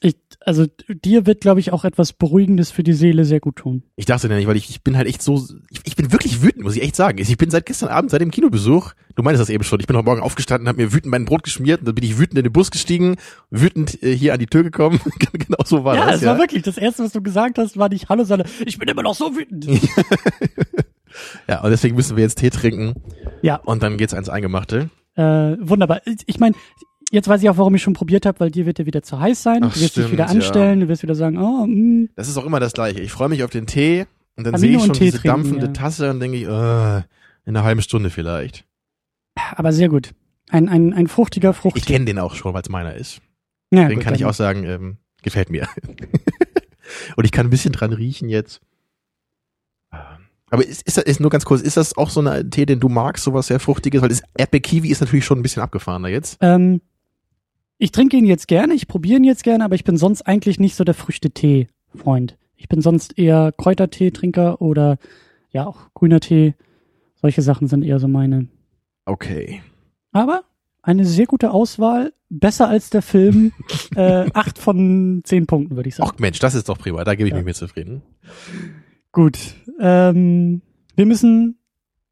Ich, 0.00 0.14
also 0.44 0.66
dir 0.88 1.26
wird, 1.26 1.40
glaube 1.40 1.58
ich, 1.58 1.72
auch 1.72 1.84
etwas 1.84 2.12
Beruhigendes 2.12 2.70
für 2.70 2.84
die 2.84 2.92
Seele 2.92 3.24
sehr 3.24 3.40
gut 3.40 3.56
tun. 3.56 3.82
Ich 3.96 4.06
dachte 4.06 4.28
nämlich, 4.28 4.46
weil 4.46 4.56
ich, 4.56 4.70
ich 4.70 4.82
bin 4.82 4.96
halt 4.96 5.08
echt 5.08 5.22
so, 5.22 5.44
ich, 5.70 5.80
ich 5.82 5.96
bin 5.96 6.12
wirklich 6.12 6.40
wütend, 6.40 6.62
muss 6.62 6.76
ich 6.76 6.82
echt 6.82 6.94
sagen. 6.94 7.18
Ich 7.18 7.36
bin 7.36 7.50
seit 7.50 7.66
gestern 7.66 7.88
Abend, 7.88 8.12
seit 8.12 8.20
dem 8.20 8.30
Kinobesuch, 8.30 8.92
du 9.16 9.22
meinst 9.24 9.40
das 9.40 9.50
eben 9.50 9.64
schon, 9.64 9.80
ich 9.80 9.88
bin 9.88 9.96
heute 9.96 10.04
Morgen 10.04 10.20
aufgestanden, 10.20 10.68
habe 10.68 10.80
mir 10.80 10.92
wütend 10.92 11.10
mein 11.10 11.24
Brot 11.24 11.42
geschmiert 11.42 11.80
und 11.80 11.86
dann 11.86 11.96
bin 11.96 12.04
ich 12.04 12.16
wütend 12.16 12.38
in 12.38 12.44
den 12.44 12.52
Bus 12.52 12.70
gestiegen, 12.70 13.16
wütend 13.50 14.00
äh, 14.04 14.16
hier 14.16 14.34
an 14.34 14.38
die 14.38 14.46
Tür 14.46 14.62
gekommen. 14.62 15.00
genau 15.32 15.64
so 15.64 15.82
war 15.82 15.96
ja, 15.96 16.06
das. 16.06 16.20
es 16.20 16.26
war 16.26 16.38
wirklich 16.38 16.62
das 16.62 16.78
erste, 16.78 17.02
was 17.02 17.10
du 17.10 17.20
gesagt 17.20 17.58
hast, 17.58 17.76
war 17.76 17.88
nicht 17.88 18.08
Hallo, 18.08 18.22
sondern 18.22 18.48
ich 18.64 18.78
bin 18.78 18.88
immer 18.88 19.02
noch 19.02 19.16
so 19.16 19.36
wütend. 19.36 19.66
Ja, 21.48 21.62
und 21.62 21.70
deswegen 21.70 21.96
müssen 21.96 22.16
wir 22.16 22.22
jetzt 22.22 22.38
Tee 22.38 22.50
trinken 22.50 22.94
ja, 23.42 23.56
und 23.56 23.82
dann 23.82 23.96
geht's 23.96 24.14
ans 24.14 24.28
Eingemachte. 24.28 24.90
Äh, 25.18 25.56
wunderbar. 25.60 26.00
Ich 26.26 26.38
meine, 26.38 26.54
jetzt 27.10 27.28
weiß 27.28 27.42
ich 27.42 27.50
auch, 27.50 27.56
warum 27.56 27.74
ich 27.74 27.82
schon 27.82 27.94
probiert 27.94 28.24
habe, 28.24 28.38
weil 28.40 28.50
dir 28.50 28.66
wird 28.66 28.78
ja 28.78 28.86
wieder 28.86 29.02
zu 29.02 29.18
heiß 29.18 29.42
sein. 29.42 29.64
Ach, 29.64 29.74
du 29.74 29.80
wirst 29.80 29.96
dich 29.96 30.04
stimmt, 30.04 30.12
wieder 30.12 30.24
ja. 30.26 30.30
anstellen, 30.30 30.80
du 30.80 30.88
wirst 30.88 31.02
wieder 31.02 31.14
sagen, 31.14 31.38
oh, 31.38 31.66
mh. 31.66 32.08
Das 32.14 32.28
ist 32.28 32.36
auch 32.36 32.46
immer 32.46 32.60
das 32.60 32.72
Gleiche. 32.72 33.00
Ich 33.00 33.10
freue 33.10 33.28
mich 33.28 33.42
auf 33.42 33.50
den 33.50 33.66
Tee 33.66 34.06
und 34.36 34.46
dann 34.46 34.56
sehe 34.56 34.76
ich 34.76 34.84
schon 34.84 34.92
diese 34.92 35.18
trinken, 35.18 35.28
dampfende 35.28 35.66
ja. 35.66 35.72
Tasse 35.72 36.10
und 36.10 36.20
denke 36.20 36.36
ich, 36.36 36.44
äh, 36.44 36.98
in 37.46 37.56
einer 37.56 37.64
halben 37.64 37.82
Stunde 37.82 38.10
vielleicht. 38.10 38.64
aber 39.56 39.72
sehr 39.72 39.88
gut. 39.88 40.10
Ein, 40.50 40.68
ein, 40.68 40.94
ein 40.94 41.08
fruchtiger 41.08 41.52
Frucht. 41.52 41.76
Ich 41.76 41.84
kenne 41.84 42.04
den 42.04 42.18
auch 42.18 42.34
schon, 42.34 42.54
weil 42.54 42.62
es 42.62 42.68
meiner 42.68 42.94
ist. 42.94 43.20
ja, 43.72 43.88
Den 43.88 44.00
kann 44.00 44.14
ich 44.14 44.24
auch 44.24 44.34
sagen, 44.34 44.64
ähm, 44.64 44.96
gefällt 45.22 45.50
mir. 45.50 45.68
und 47.16 47.24
ich 47.24 47.32
kann 47.32 47.46
ein 47.46 47.50
bisschen 47.50 47.72
dran 47.72 47.92
riechen 47.92 48.28
jetzt. 48.28 48.60
Aber 50.50 50.64
ist, 50.66 50.82
ist, 50.86 50.96
das- 50.96 51.04
ist 51.04 51.20
nur 51.20 51.30
ganz 51.30 51.44
kurz, 51.44 51.60
ist 51.62 51.76
das 51.76 51.96
auch 51.96 52.10
so 52.10 52.20
ein 52.20 52.50
Tee, 52.50 52.66
den 52.66 52.80
du 52.80 52.88
magst, 52.88 53.24
sowas 53.24 53.46
sehr 53.48 53.60
Fruchtiges? 53.60 54.00
Weil 54.02 54.08
das 54.08 54.22
Erdbeer-Kiwi 54.36 54.88
ist 54.90 55.00
natürlich 55.00 55.24
schon 55.24 55.38
ein 55.38 55.42
bisschen 55.42 55.62
abgefahrener 55.62 56.08
jetzt. 56.08 56.38
Ähm, 56.40 56.80
ich 57.78 57.92
trinke 57.92 58.16
ihn 58.16 58.24
jetzt 58.24 58.48
gerne, 58.48 58.74
ich 58.74 58.88
probiere 58.88 59.18
ihn 59.18 59.24
jetzt 59.24 59.44
gerne, 59.44 59.64
aber 59.64 59.74
ich 59.74 59.84
bin 59.84 59.96
sonst 59.96 60.22
eigentlich 60.22 60.58
nicht 60.58 60.74
so 60.74 60.84
der 60.84 60.94
Früchtetee-Freund. 60.94 62.36
Ich 62.56 62.68
bin 62.68 62.80
sonst 62.80 63.18
eher 63.18 63.52
Kräutertee-Trinker 63.56 64.60
oder 64.60 64.98
ja 65.52 65.66
auch 65.66 65.92
grüner 65.94 66.20
Tee. 66.20 66.54
Solche 67.20 67.42
Sachen 67.42 67.68
sind 67.68 67.82
eher 67.84 67.98
so 68.00 68.08
meine. 68.08 68.48
Okay. 69.04 69.62
Aber 70.12 70.42
eine 70.82 71.04
sehr 71.04 71.26
gute 71.26 71.50
Auswahl, 71.50 72.12
besser 72.30 72.68
als 72.68 72.90
der 72.90 73.02
Film. 73.02 73.52
äh, 73.96 74.26
acht 74.34 74.58
von 74.58 75.20
zehn 75.24 75.46
Punkten, 75.46 75.76
würde 75.76 75.88
ich 75.88 75.94
sagen. 75.96 76.10
Ach 76.12 76.18
Mensch, 76.18 76.38
das 76.40 76.54
ist 76.54 76.68
doch 76.68 76.78
prima, 76.78 77.04
da 77.04 77.14
gebe 77.14 77.28
ich 77.28 77.32
Ja. 77.32 77.36
mich 77.38 77.44
mit 77.46 77.56
zufrieden. 77.56 78.02
Gut. 79.12 79.38
Ähm, 79.80 80.62
wir 80.96 81.06
müssen, 81.06 81.58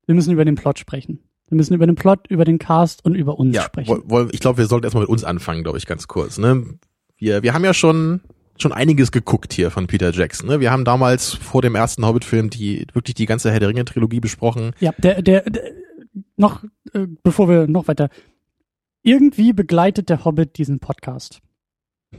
wir 0.07 0.15
müssen 0.15 0.33
über 0.33 0.45
den 0.45 0.55
Plot 0.55 0.79
sprechen. 0.79 1.21
Wir 1.49 1.57
müssen 1.57 1.75
über 1.75 1.87
den 1.87 1.95
Plot, 1.95 2.27
über 2.29 2.45
den 2.45 2.59
Cast 2.59 3.05
und 3.05 3.15
über 3.15 3.39
uns 3.39 3.55
Ja, 3.55 3.63
sprechen. 3.63 4.03
ich 4.33 4.41
glaube, 4.41 4.59
wir 4.59 4.67
sollten 4.67 4.85
erstmal 4.85 5.03
mit 5.03 5.11
uns 5.11 5.23
anfangen, 5.23 5.63
glaube 5.63 5.79
ich, 5.79 5.87
ganz 5.87 6.09
kurz. 6.09 6.39
Ne? 6.39 6.79
Wir, 7.17 7.43
wir 7.43 7.55
haben 7.55 7.65
ja 7.65 7.75
schon 7.75 8.21
schon 8.59 8.73
einiges 8.73 9.13
geguckt 9.13 9.53
hier 9.53 9.71
von 9.71 9.87
Peter 9.87 10.11
Jackson. 10.13 10.49
Ne? 10.49 10.61
Wir 10.61 10.71
haben 10.71 10.85
damals 10.85 11.35
vor 11.35 11.63
dem 11.63 11.75
ersten 11.75 12.07
Hobbit-Film 12.07 12.51
die 12.51 12.87
wirklich 12.95 13.15
die 13.15 13.27
ganze 13.27 13.51
Herr 13.51 13.61
der 13.61 13.69
Ringe-Trilogie 13.69 14.21
besprochen. 14.21 14.73
Ja, 14.81 14.93
der, 14.99 15.21
der, 15.21 15.43
der 15.43 15.73
noch, 16.37 16.65
äh, 16.95 17.07
bevor 17.23 17.49
wir 17.49 17.67
noch 17.67 17.89
weiter, 17.89 18.09
irgendwie 19.03 19.53
begleitet 19.53 20.09
der 20.09 20.25
Hobbit 20.25 20.59
diesen 20.59 20.81
Podcast. 20.81 21.41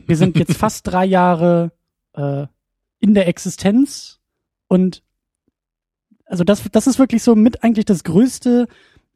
Wir 0.05 0.15
sind 0.15 0.37
jetzt 0.37 0.53
fast 0.57 0.87
drei 0.87 1.05
Jahre 1.05 1.71
äh, 2.13 2.45
in 2.99 3.13
der 3.13 3.27
Existenz 3.27 4.16
und 4.67 5.03
also 6.25 6.43
das, 6.43 6.63
das 6.71 6.87
ist 6.87 6.99
wirklich 6.99 7.23
so 7.23 7.35
mit 7.35 7.63
eigentlich 7.63 7.85
das 7.85 8.03
größte 8.03 8.67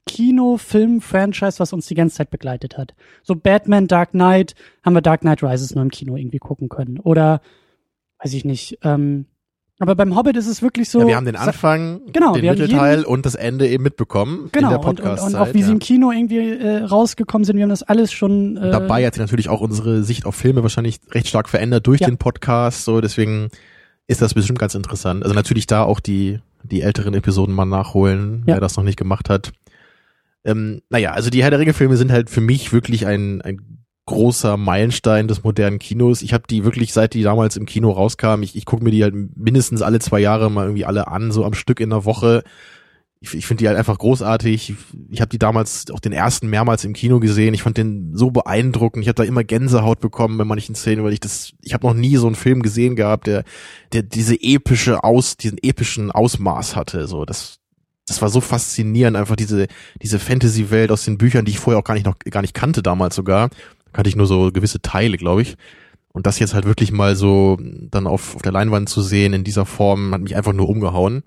Kino-Film-Franchise, 0.08 1.60
was 1.60 1.74
uns 1.74 1.86
die 1.88 1.96
ganze 1.96 2.16
Zeit 2.18 2.32
begleitet 2.32 2.78
hat. 2.78 2.94
So 3.24 3.36
Batman, 3.36 3.88
Dark 3.88 4.12
Knight, 4.12 4.56
haben 4.84 4.94
wir 4.94 5.02
Dark 5.02 5.22
Knight 5.22 5.44
Rises 5.44 5.76
nur 5.76 5.84
im 5.84 5.92
Kino 5.92 6.16
irgendwie 6.16 6.40
gucken 6.40 6.70
können. 6.70 7.00
Oder, 7.00 7.42
weiß 8.24 8.34
ich 8.34 8.46
nicht, 8.46 8.80
ähm, 8.84 9.26
aber 9.80 9.96
beim 9.96 10.16
Hobbit 10.16 10.38
ist 10.38 10.46
es 10.46 10.62
wirklich 10.62 10.90
so. 10.92 11.00
ja, 11.02 11.08
wir 11.08 11.16
haben 11.16 11.26
den 11.26 11.36
Anfang, 11.36 12.02
Genau, 12.14 12.34
den 12.34 12.46
Mittelteil 12.46 13.04
und 13.04 13.26
das 13.26 13.34
Ende 13.34 13.68
eben 13.68 13.84
mitbekommen 13.84 14.50
Genau, 14.52 14.68
in 14.68 14.70
der 14.74 14.80
und, 14.80 14.86
und, 14.86 14.96
Podcast-Zeit. 14.98 15.34
und 15.34 15.40
auch 15.40 15.54
wie 15.56 15.64
sie 15.64 15.70
ja. 15.70 15.74
im 15.74 15.80
Kino 15.80 16.12
irgendwie 16.12 16.38
äh, 16.38 16.84
rausgekommen 16.84 17.46
sind, 17.46 17.56
wir 17.56 17.64
haben 17.64 17.72
das 17.72 17.82
alles 17.82 18.12
schon. 18.12 18.58
Äh, 18.58 18.70
Dabei 18.70 19.06
hat 19.06 19.16
sich 19.16 19.22
natürlich 19.22 19.50
auch 19.50 19.60
unsere 19.62 20.04
Sicht 20.04 20.26
auf 20.28 20.36
Filme 20.36 20.62
wahrscheinlich 20.62 21.00
recht 21.12 21.28
stark 21.28 21.50
verändert 21.50 21.88
durch 21.88 22.00
Ja. 22.02 22.08
den 22.08 22.18
Podcast. 22.18 22.86
So, 22.86 23.02
deswegen 23.02 23.50
ist 24.08 24.22
das 24.22 24.34
bestimmt 24.34 24.60
ganz 24.60 24.76
interessant. 24.76 25.24
Also 25.24 25.34
natürlich 25.36 25.68
da 25.68 25.84
auch 25.84 26.00
die 26.00 26.40
die 26.64 26.82
älteren 26.82 27.14
Episoden 27.16 27.56
mal 27.56 27.66
nachholen, 27.66 28.44
Ja. 28.46 28.54
wer 28.56 28.62
das 28.62 28.78
noch 28.78 28.84
nicht 28.84 28.98
gemacht 28.98 29.30
hat. 29.30 29.52
Ähm, 30.44 30.82
naja, 30.90 31.12
also 31.12 31.30
die 31.32 31.42
Herr 31.44 31.50
der 31.50 31.60
Ringe-Filme 31.60 31.98
sind 31.98 32.12
halt 32.12 32.30
für 32.30 32.42
mich 32.42 32.72
wirklich 32.72 33.08
ein, 33.08 33.42
ein 33.42 33.84
großer 34.06 34.58
Meilenstein 34.58 35.28
des 35.28 35.44
modernen 35.44 35.80
Kinos. 35.80 36.22
Ich 36.22 36.34
habe 36.34 36.44
die 36.50 36.64
wirklich, 36.64 36.94
seit 36.94 37.14
die 37.14 37.24
damals 37.24 37.58
im 37.58 37.66
Kino 37.66 37.90
rauskamen, 37.92 38.44
ich, 38.44 38.56
ich 38.56 38.66
gucke 38.66 38.84
mir 38.84 38.92
die 38.92 39.04
halt 39.04 39.16
mindestens 39.36 39.82
alle 39.82 40.00
zwei 40.00 40.20
Jahre 40.20 40.52
mal 40.52 40.66
irgendwie 40.66 40.86
alle 40.86 41.08
an, 41.08 41.32
so 41.32 41.46
am 41.46 41.54
Stück 41.54 41.80
in 41.80 41.90
der 41.92 42.06
Woche. 42.06 42.44
Ich, 43.24 43.36
ich 43.36 43.46
finde 43.46 43.62
die 43.62 43.68
halt 43.68 43.78
einfach 43.78 44.00
großartig. 44.00 44.72
Ich, 44.72 44.76
ich 45.12 45.22
habe 45.22 45.30
die 45.30 45.38
damals 45.38 45.86
auch 45.92 46.00
den 46.00 46.12
ersten 46.12 46.48
mehrmals 46.50 46.84
im 46.84 46.94
Kino 46.94 47.20
gesehen. 47.20 47.54
Ich 47.54 47.62
fand 47.62 47.78
den 47.78 48.18
so 48.18 48.32
beeindruckend. 48.32 49.04
Ich 49.04 49.08
habe 49.08 49.16
da 49.16 49.24
immer 49.24 49.44
Gänsehaut 49.44 50.00
bekommen 50.00 50.40
bei 50.40 50.44
manchen 50.44 50.74
Szenen, 50.74 51.04
weil 51.04 51.14
ich 51.14 51.20
das, 51.20 51.54
ich 51.62 51.76
habe 51.76 51.86
noch 51.86 51.94
nie 51.94 52.16
so 52.18 52.26
einen 52.26 52.36
Film 52.36 52.64
gesehen 52.64 52.96
gehabt, 52.96 53.28
der, 53.28 53.44
der 53.94 54.02
diese 54.02 54.36
epische 54.42 55.04
Aus, 55.04 55.38
diesen 55.38 55.60
epischen 55.62 56.12
Ausmaß 56.12 56.76
hatte. 56.76 57.08
So, 57.08 57.24
das, 57.24 57.60
das 58.08 58.24
war 58.24 58.30
so 58.30 58.42
faszinierend, 58.42 59.16
einfach 59.16 59.36
diese, 59.36 59.68
diese 60.02 60.18
Fantasy-Welt 60.18 60.92
aus 60.92 61.06
den 61.06 61.20
Büchern, 61.20 61.46
die 61.46 61.52
ich 61.52 61.60
vorher 61.60 61.80
auch 61.80 61.84
gar 61.84 61.94
nicht 61.94 62.08
noch, 62.08 62.18
gar 62.18 62.42
nicht 62.42 62.56
kannte 62.56 62.82
damals 62.82 63.16
sogar. 63.16 63.52
Kannte 63.94 64.10
ich 64.10 64.16
nur 64.16 64.26
so 64.26 64.52
gewisse 64.52 64.82
Teile, 64.82 65.18
glaube 65.18 65.44
ich. 65.44 65.58
Und 66.12 66.26
das 66.26 66.40
jetzt 66.40 66.54
halt 66.54 66.66
wirklich 66.66 66.92
mal 66.92 67.16
so 67.16 67.58
dann 67.62 68.08
auf, 68.08 68.36
auf 68.36 68.42
der 68.42 68.52
Leinwand 68.52 68.90
zu 68.90 69.02
sehen 69.02 69.34
in 69.34 69.44
dieser 69.44 69.66
Form, 69.66 70.12
hat 70.14 70.22
mich 70.22 70.36
einfach 70.36 70.54
nur 70.54 70.68
umgehauen. 70.68 71.24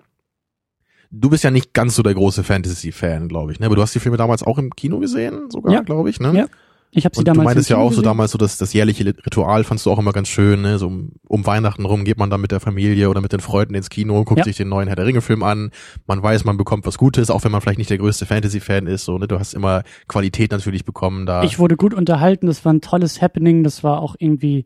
Du 1.17 1.29
bist 1.29 1.43
ja 1.43 1.51
nicht 1.51 1.73
ganz 1.73 1.95
so 1.95 2.03
der 2.03 2.13
große 2.13 2.43
Fantasy-Fan, 2.43 3.27
glaube 3.29 3.51
ich, 3.51 3.59
ne? 3.59 3.67
Aber 3.67 3.75
du 3.75 3.81
hast 3.81 3.95
die 3.95 3.99
Filme 3.99 4.17
damals 4.17 4.43
auch 4.43 4.57
im 4.57 4.71
Kino 4.75 4.99
gesehen, 4.99 5.49
sogar, 5.49 5.71
Ja. 5.73 5.81
glaube 5.81 6.09
ich, 6.09 6.19
ne? 6.19 6.33
Ja, 6.35 6.45
ich 6.91 7.05
habe 7.05 7.15
sie 7.15 7.19
Und 7.19 7.27
du 7.27 7.31
damals. 7.31 7.45
meintest 7.45 7.69
im 7.69 7.77
ja 7.77 7.81
auch 7.81 7.85
so 7.85 7.97
gesehen. 7.97 8.03
damals 8.03 8.31
so, 8.31 8.37
dass 8.37 8.57
das 8.57 8.73
jährliche 8.73 9.05
Ritual 9.25 9.63
fandst 9.63 9.85
du 9.85 9.91
auch 9.91 9.99
immer 9.99 10.11
ganz 10.11 10.27
schön, 10.27 10.61
ne? 10.61 10.77
So 10.77 10.87
um, 10.87 11.11
um 11.27 11.45
Weihnachten 11.45 11.85
rum 11.85 12.03
geht 12.03 12.17
man 12.17 12.29
dann 12.29 12.41
mit 12.41 12.51
der 12.51 12.59
Familie 12.59 13.09
oder 13.09 13.21
mit 13.21 13.31
den 13.31 13.39
Freunden 13.39 13.75
ins 13.75 13.89
Kino, 13.89 14.23
guckt 14.25 14.39
Ja. 14.39 14.43
sich 14.43 14.57
den 14.57 14.67
neuen 14.69 14.87
Herr 14.87 14.95
der 14.97 15.05
Ringe-Film 15.05 15.41
an. 15.43 15.71
Man 16.05 16.21
weiß, 16.21 16.43
man 16.43 16.57
bekommt 16.57 16.85
was 16.85 16.97
Gutes, 16.97 17.29
auch 17.29 17.43
wenn 17.45 17.51
man 17.51 17.61
vielleicht 17.61 17.77
nicht 17.77 17.89
der 17.89 17.97
größte 17.97 18.25
Fantasy-Fan 18.25 18.87
ist, 18.87 19.05
so, 19.05 19.17
ne? 19.17 19.27
Du 19.27 19.39
hast 19.39 19.53
immer 19.53 19.83
Qualität 20.09 20.51
natürlich 20.51 20.83
bekommen 20.85 21.25
da. 21.25 21.43
Ich 21.43 21.59
wurde 21.59 21.77
gut 21.77 21.93
unterhalten, 21.93 22.47
das 22.47 22.65
war 22.65 22.73
ein 22.73 22.81
tolles 22.81 23.21
Happening, 23.21 23.63
das 23.63 23.83
war 23.83 24.01
auch 24.01 24.15
irgendwie 24.19 24.65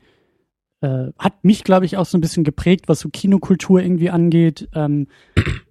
äh, 0.82 1.12
hat 1.18 1.44
mich, 1.44 1.64
glaube 1.64 1.86
ich, 1.86 1.98
auch 1.98 2.06
so 2.06 2.18
ein 2.18 2.22
bisschen 2.22 2.44
geprägt, 2.44 2.88
was 2.88 3.00
so 3.00 3.10
Kinokultur 3.10 3.82
irgendwie 3.82 4.10
angeht. 4.10 4.70
Ähm, 4.74 5.08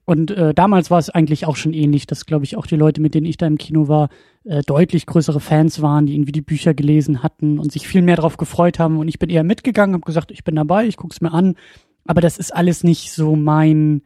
und 0.05 0.31
äh, 0.31 0.55
damals 0.55 0.91
war 0.91 0.99
es 0.99 1.11
eigentlich 1.11 1.47
auch 1.47 1.57
schon 1.57 1.73
ähnlich, 1.73 2.07
dass, 2.07 2.27
glaube 2.27 2.45
ich, 2.45 2.57
auch 2.57 2.67
die 2.67 2.77
Leute, 2.77 3.01
mit 3.01 3.15
denen 3.15 3.27
ich 3.27 3.37
da 3.37 3.47
im 3.47 3.59
Kino 3.59 3.89
war, 3.89 4.11
äh, 4.45 4.63
deutlich 4.63 5.07
größere 5.07 5.41
Fans 5.41 5.83
waren, 5.83 6.07
die 6.07 6.15
irgendwie 6.15 6.33
die 6.33 6.43
Bücher 6.43 6.75
gelesen 6.75 7.23
hatten 7.23 7.59
und 7.59 7.73
sich 7.73 7.89
viel 7.89 8.03
mehr 8.03 8.17
darauf 8.17 8.37
gefreut 8.37 8.79
haben. 8.79 8.99
Und 8.99 9.09
ich 9.09 9.19
bin 9.19 9.31
eher 9.31 9.45
mitgegangen, 9.45 9.95
habe 9.95 10.05
gesagt, 10.05 10.31
ich 10.31 10.45
bin 10.45 10.57
dabei, 10.57 10.87
ich 10.87 10.97
guck's 10.97 11.21
mir 11.21 11.33
an. 11.33 11.55
Aber 12.05 12.21
das 12.21 12.39
ist 12.39 12.55
alles 12.55 12.85
nicht 12.85 13.13
so 13.13 13.37
mein, 13.37 14.03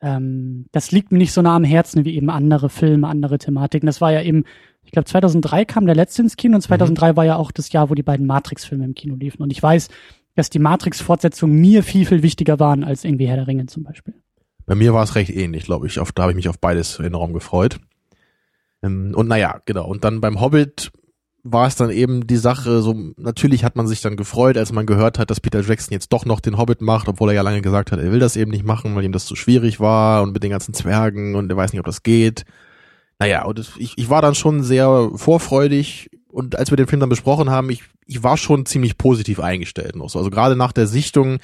ähm, 0.00 0.66
das 0.72 0.92
liegt 0.92 1.12
mir 1.12 1.18
nicht 1.18 1.32
so 1.32 1.42
nah 1.42 1.56
am 1.56 1.64
Herzen 1.64 2.04
wie 2.04 2.16
eben 2.16 2.30
andere 2.30 2.68
Filme, 2.68 3.08
andere 3.08 3.38
Thematiken. 3.38 3.86
Das 3.86 4.00
war 4.00 4.12
ja 4.12 4.22
eben, 4.22 4.44
ich 4.84 4.92
glaube 4.92 5.06
2003 5.06 5.64
kam 5.64 5.86
der 5.86 5.94
letzte 5.94 6.22
ins 6.22 6.36
Kino 6.36 6.56
und 6.56 6.62
2003 6.62 7.12
mhm. 7.12 7.16
war 7.16 7.24
ja 7.24 7.36
auch 7.36 7.52
das 7.52 7.72
Jahr, 7.72 7.90
wo 7.90 7.94
die 7.94 8.02
beiden 8.02 8.26
Matrix-Filme 8.26 8.84
im 8.84 8.94
Kino 8.94 9.16
liefen. 9.16 9.42
Und 9.42 9.50
ich 9.50 9.62
weiß, 9.62 9.88
dass 10.36 10.50
die 10.50 10.58
Matrix-Fortsetzungen 10.58 11.58
mir 11.58 11.82
viel, 11.82 12.06
viel 12.06 12.22
wichtiger 12.22 12.60
waren 12.60 12.84
als 12.84 13.04
irgendwie 13.04 13.26
Herr 13.26 13.36
der 13.36 13.48
Ringe 13.48 13.66
zum 13.66 13.82
Beispiel. 13.82 14.14
Bei 14.66 14.74
mir 14.74 14.94
war 14.94 15.02
es 15.02 15.14
recht 15.14 15.30
ähnlich, 15.30 15.64
glaube 15.64 15.86
ich. 15.86 15.98
Auf, 15.98 16.12
da 16.12 16.22
habe 16.22 16.32
ich 16.32 16.36
mich 16.36 16.48
auf 16.48 16.60
beides 16.60 16.98
enorm 16.98 17.32
gefreut. 17.32 17.78
Ähm, 18.82 19.12
und 19.16 19.28
naja, 19.28 19.60
genau. 19.64 19.86
Und 19.86 20.04
dann 20.04 20.20
beim 20.20 20.40
Hobbit 20.40 20.92
war 21.42 21.68
es 21.68 21.76
dann 21.76 21.90
eben 21.90 22.26
die 22.26 22.36
Sache, 22.36 22.82
so 22.82 22.94
natürlich 23.16 23.64
hat 23.64 23.76
man 23.76 23.86
sich 23.86 24.00
dann 24.00 24.16
gefreut, 24.16 24.56
als 24.56 24.72
man 24.72 24.84
gehört 24.84 25.18
hat, 25.18 25.30
dass 25.30 25.40
Peter 25.40 25.60
Jackson 25.60 25.92
jetzt 25.92 26.12
doch 26.12 26.24
noch 26.24 26.40
den 26.40 26.58
Hobbit 26.58 26.80
macht, 26.80 27.08
obwohl 27.08 27.30
er 27.30 27.36
ja 27.36 27.42
lange 27.42 27.62
gesagt 27.62 27.92
hat, 27.92 28.00
er 28.00 28.10
will 28.10 28.18
das 28.18 28.34
eben 28.34 28.50
nicht 28.50 28.64
machen, 28.64 28.96
weil 28.96 29.04
ihm 29.04 29.12
das 29.12 29.26
zu 29.26 29.36
schwierig 29.36 29.78
war 29.78 30.22
und 30.22 30.32
mit 30.32 30.42
den 30.42 30.50
ganzen 30.50 30.74
Zwergen 30.74 31.36
und 31.36 31.48
er 31.48 31.56
weiß 31.56 31.72
nicht, 31.72 31.78
ob 31.78 31.86
das 31.86 32.02
geht. 32.02 32.44
Naja, 33.20 33.44
und 33.44 33.60
ich, 33.78 33.96
ich 33.96 34.10
war 34.10 34.22
dann 34.22 34.34
schon 34.34 34.64
sehr 34.64 35.10
vorfreudig 35.14 36.10
und 36.36 36.58
als 36.58 36.68
wir 36.70 36.76
den 36.76 36.86
Film 36.86 37.00
dann 37.00 37.08
besprochen 37.08 37.48
haben, 37.48 37.70
ich, 37.70 37.84
ich 38.04 38.22
war 38.22 38.36
schon 38.36 38.66
ziemlich 38.66 38.98
positiv 38.98 39.40
eingestellt 39.40 39.96
noch 39.96 40.10
so. 40.10 40.18
Also 40.18 40.28
gerade 40.28 40.54
nach 40.54 40.72
der 40.72 40.86
Sichtung, 40.86 41.38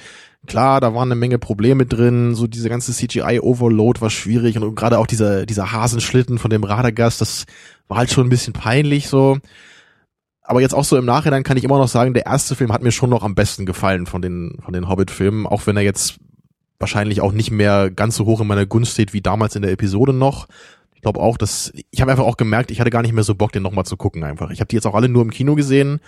klar, 0.45 0.81
da 0.81 0.93
waren 0.93 1.11
eine 1.11 1.19
Menge 1.19 1.39
Probleme 1.39 1.87
drin, 1.87 2.35
so 2.35 2.45
diese 2.45 2.69
ganze 2.69 2.93
CGI-Overload 2.93 4.01
war 4.01 4.11
schwierig 4.11 4.55
und 4.55 4.75
gerade 4.75 4.99
auch 4.99 5.07
dieser, 5.07 5.47
dieser 5.47 5.71
Hasenschlitten 5.71 6.37
von 6.37 6.51
dem 6.51 6.63
Radagast, 6.63 7.21
das 7.21 7.45
war 7.87 7.97
halt 7.97 8.11
schon 8.11 8.27
ein 8.27 8.29
bisschen 8.29 8.53
peinlich 8.53 9.07
so. 9.07 9.39
Aber 10.43 10.61
jetzt 10.61 10.75
auch 10.75 10.83
so 10.83 10.95
im 10.95 11.05
Nachhinein 11.05 11.41
kann 11.41 11.57
ich 11.57 11.63
immer 11.63 11.79
noch 11.79 11.87
sagen, 11.87 12.13
der 12.13 12.27
erste 12.27 12.53
Film 12.53 12.71
hat 12.71 12.83
mir 12.83 12.91
schon 12.91 13.09
noch 13.09 13.23
am 13.23 13.33
besten 13.33 13.65
gefallen 13.65 14.05
von 14.05 14.21
den, 14.21 14.59
von 14.63 14.73
den 14.75 14.87
Hobbit-Filmen, 14.87 15.47
auch 15.47 15.65
wenn 15.65 15.75
er 15.75 15.81
jetzt 15.81 16.19
wahrscheinlich 16.77 17.19
auch 17.19 17.31
nicht 17.31 17.49
mehr 17.49 17.89
ganz 17.89 18.15
so 18.15 18.25
hoch 18.25 18.41
in 18.41 18.47
meiner 18.47 18.67
Gunst 18.67 18.91
steht 18.91 19.11
wie 19.11 19.21
damals 19.21 19.55
in 19.55 19.63
der 19.63 19.71
Episode 19.71 20.13
noch 20.13 20.47
glaube 21.03 21.19
auch, 21.19 21.37
dass 21.37 21.71
ich 21.91 22.01
habe 22.01 22.11
einfach 22.11 22.25
auch 22.25 22.37
gemerkt, 22.37 22.71
ich 22.71 22.79
hatte 22.79 22.89
gar 22.89 23.01
nicht 23.01 23.13
mehr 23.13 23.23
so 23.23 23.35
Bock, 23.35 23.51
den 23.51 23.63
nochmal 23.63 23.85
zu 23.85 23.97
gucken 23.97 24.23
einfach. 24.23 24.49
Ich 24.49 24.59
habe 24.59 24.67
die 24.67 24.75
jetzt 24.75 24.87
auch 24.87 24.95
alle 24.95 25.09
nur 25.09 25.21
im 25.21 25.29
Kino 25.29 25.55
gesehen. 25.55 25.99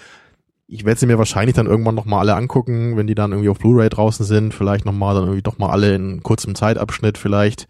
Ich 0.68 0.84
werde 0.84 1.00
sie 1.00 1.06
mir 1.06 1.20
wahrscheinlich 1.20 1.56
dann 1.56 1.68
irgendwann 1.68 1.94
nochmal 1.94 2.22
alle 2.22 2.36
angucken, 2.36 2.98
wenn 2.98 3.06
die 3.06 3.14
dann 3.14 3.32
irgendwie 3.32 3.50
auf 3.50 3.60
Blu-ray 3.60 3.90
draußen 3.90 4.26
sind. 4.26 4.54
Vielleicht 4.54 4.86
nochmal 4.86 5.14
dann 5.14 5.26
irgendwie 5.26 5.44
doch 5.44 5.60
mal 5.60 5.70
alle 5.70 5.94
in 5.94 6.24
kurzem 6.24 6.56
Zeitabschnitt 6.56 7.20
vielleicht. 7.20 7.68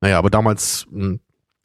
Naja, 0.00 0.18
aber 0.18 0.30
damals 0.30 0.86
mh, 0.90 1.04
hm, 1.04 1.20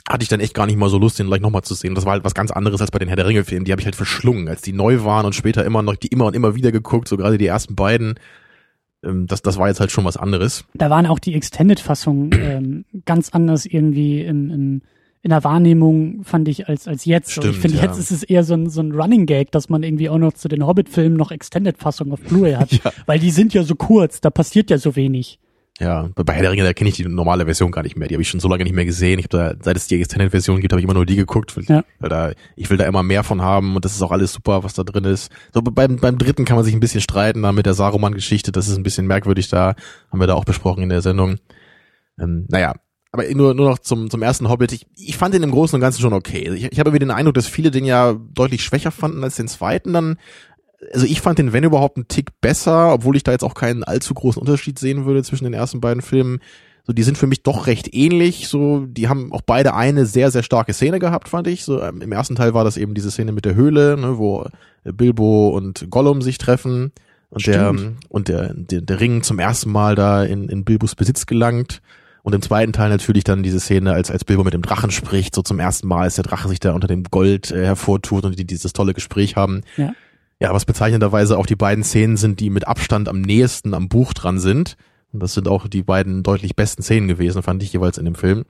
hatte 0.07 0.23
ich 0.23 0.29
dann 0.29 0.39
echt 0.39 0.53
gar 0.53 0.67
nicht 0.67 0.77
mal 0.77 0.89
so 0.89 0.99
Lust, 0.99 1.19
den 1.19 1.27
gleich 1.27 1.41
nochmal 1.41 1.63
zu 1.63 1.73
sehen. 1.73 1.95
Das 1.95 2.05
war 2.05 2.13
halt 2.13 2.23
was 2.23 2.35
ganz 2.35 2.51
anderes 2.51 2.79
als 2.81 2.91
bei 2.91 2.99
den 2.99 3.07
Herr 3.07 3.17
der 3.17 3.25
Ringe-Filmen. 3.25 3.65
Die 3.65 3.71
habe 3.71 3.81
ich 3.81 3.85
halt 3.85 3.95
verschlungen, 3.95 4.47
als 4.47 4.61
die 4.61 4.73
neu 4.73 5.03
waren 5.03 5.25
und 5.25 5.33
später 5.33 5.65
immer 5.65 5.81
noch, 5.81 5.95
die 5.95 6.07
immer 6.07 6.25
und 6.27 6.35
immer 6.35 6.55
wieder 6.55 6.71
geguckt, 6.71 7.07
so 7.07 7.17
gerade 7.17 7.37
die 7.37 7.47
ersten 7.47 7.75
beiden 7.75 8.15
ähm, 9.03 9.27
das, 9.27 9.41
das 9.41 9.57
war 9.57 9.67
jetzt 9.67 9.79
halt 9.79 9.91
schon 9.91 10.05
was 10.05 10.17
anderes. 10.17 10.65
Da 10.73 10.89
waren 10.89 11.05
auch 11.05 11.19
die 11.19 11.33
Extended-Fassungen 11.35 12.31
ähm, 12.33 12.85
ganz 13.05 13.29
anders 13.29 13.65
irgendwie 13.65 14.21
im, 14.21 14.49
im, 14.49 14.81
in 15.21 15.29
der 15.29 15.43
Wahrnehmung, 15.43 16.23
fand 16.23 16.47
ich, 16.47 16.67
als, 16.67 16.87
als 16.87 17.05
jetzt. 17.05 17.31
Stimmt, 17.31 17.55
ich 17.55 17.57
finde, 17.57 17.77
ja. 17.77 17.83
jetzt 17.83 17.97
ist 17.97 18.11
es 18.11 18.23
eher 18.23 18.43
so 18.43 18.53
ein, 18.53 18.69
so 18.69 18.81
ein 18.81 18.91
Running 18.91 19.25
Gag, 19.25 19.51
dass 19.51 19.69
man 19.69 19.83
irgendwie 19.83 20.09
auch 20.09 20.17
noch 20.17 20.33
zu 20.33 20.47
den 20.47 20.65
Hobbit-Filmen 20.65 21.17
noch 21.17 21.31
Extended-Fassungen 21.31 22.13
auf 22.13 22.21
Blu-ray 22.21 22.53
hat. 22.53 22.71
ja. 22.83 22.91
Weil 23.05 23.19
die 23.19 23.31
sind 23.31 23.53
ja 23.53 23.63
so 23.63 23.75
kurz, 23.75 24.21
da 24.21 24.29
passiert 24.29 24.69
ja 24.69 24.77
so 24.77 24.95
wenig. 24.95 25.39
Ja, 25.79 26.09
bei 26.15 26.33
Herr 26.33 26.41
der 26.41 26.51
Ringe, 26.51 26.63
da 26.63 26.73
kenne 26.73 26.89
ich 26.89 26.95
die 26.95 27.05
normale 27.07 27.45
Version 27.45 27.69
gar 27.69 27.83
nicht 27.83 27.95
mehr. 27.95 28.07
Die 28.07 28.15
habe 28.15 28.21
ich 28.23 28.29
schon 28.29 28.39
so 28.39 28.47
lange 28.47 28.63
nicht 28.63 28.73
mehr 28.73 28.85
gesehen. 28.85 29.19
Ich 29.19 29.25
habe 29.25 29.53
da, 29.53 29.63
seit 29.63 29.77
es 29.77 29.87
die 29.87 29.99
Extended-Version 29.99 30.59
gibt, 30.59 30.73
habe 30.73 30.79
ich 30.79 30.85
immer 30.85 30.95
nur 30.95 31.05
die 31.05 31.15
geguckt, 31.15 31.55
weil, 31.55 31.65
ja. 31.65 31.83
weil 31.99 32.09
da, 32.09 32.31
ich 32.55 32.69
will 32.71 32.77
da 32.77 32.85
immer 32.85 33.03
mehr 33.03 33.23
von 33.23 33.43
haben 33.43 33.75
und 33.75 33.85
das 33.85 33.93
ist 33.93 34.01
auch 34.01 34.11
alles 34.11 34.33
super, 34.33 34.63
was 34.63 34.73
da 34.73 34.83
drin 34.83 35.03
ist. 35.03 35.31
So 35.53 35.61
beim, 35.61 35.97
beim 35.97 36.17
dritten 36.17 36.45
kann 36.45 36.55
man 36.55 36.65
sich 36.65 36.73
ein 36.73 36.79
bisschen 36.79 37.01
streiten, 37.01 37.43
da 37.43 37.51
mit 37.51 37.67
der 37.67 37.75
Saruman-Geschichte, 37.75 38.51
das 38.51 38.67
ist 38.67 38.77
ein 38.77 38.83
bisschen 38.83 39.05
merkwürdig 39.05 39.49
da, 39.49 39.75
haben 40.11 40.19
wir 40.19 40.27
da 40.27 40.33
auch 40.33 40.45
besprochen 40.45 40.81
in 40.81 40.89
der 40.89 41.03
Sendung. 41.03 41.37
Ähm, 42.19 42.47
naja, 42.49 42.73
aber 43.11 43.23
nur, 43.33 43.53
nur 43.53 43.69
noch 43.69 43.79
zum, 43.79 44.09
zum 44.09 44.21
ersten 44.21 44.49
Hobbit. 44.49 44.71
Ich, 44.73 44.85
ich 44.95 45.17
fand 45.17 45.33
den 45.33 45.43
im 45.43 45.51
Großen 45.51 45.75
und 45.75 45.81
Ganzen 45.81 46.01
schon 46.01 46.13
okay. 46.13 46.51
Ich, 46.53 46.71
ich 46.71 46.79
habe 46.79 46.89
irgendwie 46.89 47.05
den 47.05 47.11
Eindruck, 47.11 47.35
dass 47.35 47.47
viele 47.47 47.71
den 47.71 47.85
ja 47.85 48.13
deutlich 48.13 48.63
schwächer 48.63 48.91
fanden 48.91 49.23
als 49.23 49.37
den 49.37 49.47
zweiten 49.47 49.93
dann 49.93 50.17
also 50.93 51.05
ich 51.05 51.21
fand 51.21 51.39
den, 51.39 51.53
wenn 51.53 51.63
überhaupt, 51.63 51.97
einen 51.97 52.07
Tick 52.07 52.39
besser, 52.41 52.93
obwohl 52.93 53.15
ich 53.15 53.23
da 53.23 53.31
jetzt 53.31 53.43
auch 53.43 53.55
keinen 53.55 53.83
allzu 53.83 54.13
großen 54.13 54.39
Unterschied 54.39 54.77
sehen 54.79 55.05
würde 55.05 55.23
zwischen 55.23 55.45
den 55.45 55.53
ersten 55.53 55.81
beiden 55.81 56.01
Filmen. 56.01 56.39
So, 56.85 56.93
die 56.93 57.03
sind 57.03 57.17
für 57.17 57.27
mich 57.27 57.43
doch 57.43 57.67
recht 57.67 57.93
ähnlich. 57.93 58.47
So, 58.47 58.85
die 58.85 59.09
haben 59.09 59.33
auch 59.33 59.41
beide 59.41 59.73
eine 59.73 60.05
sehr, 60.05 60.31
sehr 60.31 60.43
starke 60.43 60.73
Szene 60.73 60.99
gehabt, 60.99 61.27
fand 61.27 61.47
ich. 61.47 61.65
So, 61.65 61.81
ähm, 61.81 62.01
im 62.01 62.11
ersten 62.11 62.35
Teil 62.35 62.53
war 62.53 62.63
das 62.63 62.77
eben 62.77 62.93
diese 62.93 63.11
Szene 63.11 63.33
mit 63.33 63.43
der 63.43 63.55
Höhle, 63.55 63.97
ne, 63.97 64.17
wo 64.17 64.45
Bilbo 64.83 65.49
und 65.49 65.87
Gollum 65.89 66.21
sich 66.21 66.37
treffen 66.37 66.91
und 67.29 67.45
der 67.45 67.75
und 68.07 68.29
der, 68.29 68.53
der 68.53 68.79
der 68.81 68.99
Ring 69.01 69.21
zum 69.21 69.37
ersten 69.37 69.69
Mal 69.69 69.95
da 69.95 70.23
in, 70.23 70.47
in 70.47 70.63
Bilbos 70.63 70.95
Besitz 70.95 71.25
gelangt. 71.25 71.81
Und 72.23 72.33
im 72.33 72.41
zweiten 72.41 72.73
Teil 72.73 72.89
natürlich 72.89 73.23
dann 73.23 73.41
diese 73.41 73.59
Szene, 73.61 73.93
als, 73.93 74.11
als 74.11 74.25
Bilbo 74.25 74.43
mit 74.43 74.53
dem 74.53 74.61
Drachen 74.61 74.91
spricht, 74.91 75.33
so 75.33 75.41
zum 75.43 75.59
ersten 75.59 75.87
Mal, 75.87 76.03
als 76.03 76.15
der 76.15 76.25
Drache 76.25 76.49
sich 76.49 76.59
da 76.59 76.73
unter 76.73 76.87
dem 76.87 77.03
Gold 77.03 77.51
äh, 77.51 77.65
hervortut 77.65 78.25
und 78.25 78.37
die 78.37 78.45
dieses 78.45 78.73
tolle 78.73 78.93
Gespräch 78.93 79.37
haben. 79.37 79.61
Ja. 79.77 79.93
Ja, 80.39 80.53
was 80.53 80.65
bezeichnenderweise 80.65 81.37
auch 81.37 81.47
die 81.47 81.55
beiden 81.55 81.83
Szenen 81.83 82.17
sind, 82.17 82.39
die 82.39 82.49
mit 82.49 82.67
Abstand 82.67 83.09
am 83.09 83.21
nächsten 83.21 83.73
am 83.73 83.89
Buch 83.89 84.13
dran 84.13 84.39
sind. 84.39 84.77
Und 85.11 85.23
das 85.23 85.33
sind 85.33 85.47
auch 85.47 85.67
die 85.67 85.83
beiden 85.83 86.21
deutlich 86.21 86.55
besten 86.55 86.83
Szenen 86.83 87.07
gewesen, 87.07 87.41
fand 87.41 87.63
ich 87.63 87.73
jeweils 87.73 87.97
in 87.97 88.05
dem 88.05 88.15
Film. 88.15 88.45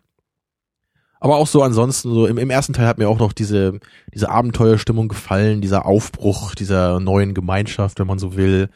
Aber 1.19 1.37
auch 1.37 1.47
so 1.47 1.63
ansonsten, 1.63 2.13
so 2.13 2.27
im, 2.27 2.37
im 2.37 2.49
ersten 2.49 2.73
Teil 2.73 2.87
hat 2.87 2.97
mir 2.97 3.09
auch 3.09 3.19
noch 3.19 3.33
diese, 3.33 3.79
diese 4.13 4.29
Abenteuerstimmung 4.29 5.07
gefallen, 5.07 5.61
dieser 5.61 5.85
Aufbruch 5.85 6.53
dieser 6.53 6.99
neuen 6.99 7.33
Gemeinschaft, 7.33 7.99
wenn 7.99 8.07
man 8.07 8.19
so 8.19 8.35
will. 8.35 8.69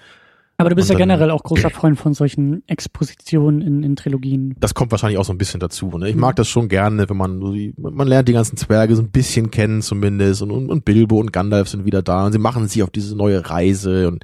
Aber 0.62 0.70
du 0.70 0.76
bist 0.76 0.90
ja 0.90 0.98
generell 0.98 1.32
auch 1.32 1.44
großer 1.44 1.70
Freund 1.72 2.00
von 2.00 2.14
solchen 2.14 2.64
Expositionen 2.68 3.62
in, 3.62 3.84
in 3.84 3.96
Trilogien. 3.96 4.56
Das 4.60 4.74
kommt 4.74 4.92
wahrscheinlich 4.92 5.18
auch 5.18 5.26
so 5.26 5.34
ein 5.34 5.38
bisschen 5.38 5.60
dazu. 5.60 5.90
Ne? 5.98 6.10
Ich 6.10 6.16
mag 6.16 6.36
das 6.36 6.48
schon 6.48 6.70
gerne, 6.70 7.10
wenn 7.10 7.18
man 7.18 7.40
man 7.78 8.08
lernt 8.08 8.30
die 8.30 8.34
ganzen 8.34 8.58
Zwerge 8.58 8.96
so 8.96 9.02
ein 9.02 9.10
bisschen 9.10 9.52
kennen 9.52 9.82
zumindest 9.82 10.42
und, 10.42 10.52
und, 10.52 10.70
und 10.70 10.86
Bilbo 10.86 11.20
und 11.20 11.34
Gandalf 11.34 11.68
sind 11.68 11.86
wieder 11.86 12.02
da 12.02 12.28
und 12.28 12.32
sie 12.32 12.40
machen 12.40 12.68
sich 12.68 12.84
auf 12.84 12.92
diese 12.92 13.16
neue 13.16 13.50
Reise 13.50 14.08
und 14.08 14.24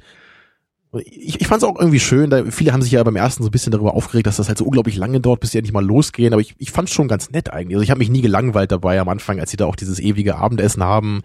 ich, 1.04 1.40
ich 1.40 1.46
fand 1.46 1.62
es 1.62 1.68
auch 1.68 1.78
irgendwie 1.78 2.00
schön, 2.00 2.30
da 2.30 2.44
viele 2.46 2.72
haben 2.72 2.80
sich 2.80 2.92
ja 2.92 3.02
beim 3.02 3.16
ersten 3.16 3.42
so 3.42 3.50
ein 3.50 3.52
bisschen 3.52 3.72
darüber 3.72 3.94
aufgeregt, 3.94 4.26
dass 4.26 4.36
das 4.36 4.48
halt 4.48 4.56
so 4.56 4.64
unglaublich 4.64 4.96
lange 4.96 5.20
dauert, 5.20 5.40
bis 5.40 5.50
sie 5.50 5.58
endlich 5.58 5.74
mal 5.74 5.84
losgehen, 5.84 6.32
aber 6.32 6.40
ich, 6.40 6.54
ich 6.56 6.70
fand 6.70 6.88
es 6.88 6.94
schon 6.94 7.08
ganz 7.08 7.30
nett 7.30 7.52
eigentlich. 7.52 7.76
Also 7.76 7.82
ich 7.82 7.90
habe 7.90 7.98
mich 7.98 8.08
nie 8.08 8.22
gelangweilt 8.22 8.72
dabei 8.72 8.98
am 8.98 9.08
Anfang, 9.08 9.38
als 9.38 9.50
sie 9.50 9.58
da 9.58 9.66
auch 9.66 9.76
dieses 9.76 10.00
ewige 10.00 10.36
Abendessen 10.36 10.82
haben 10.82 11.22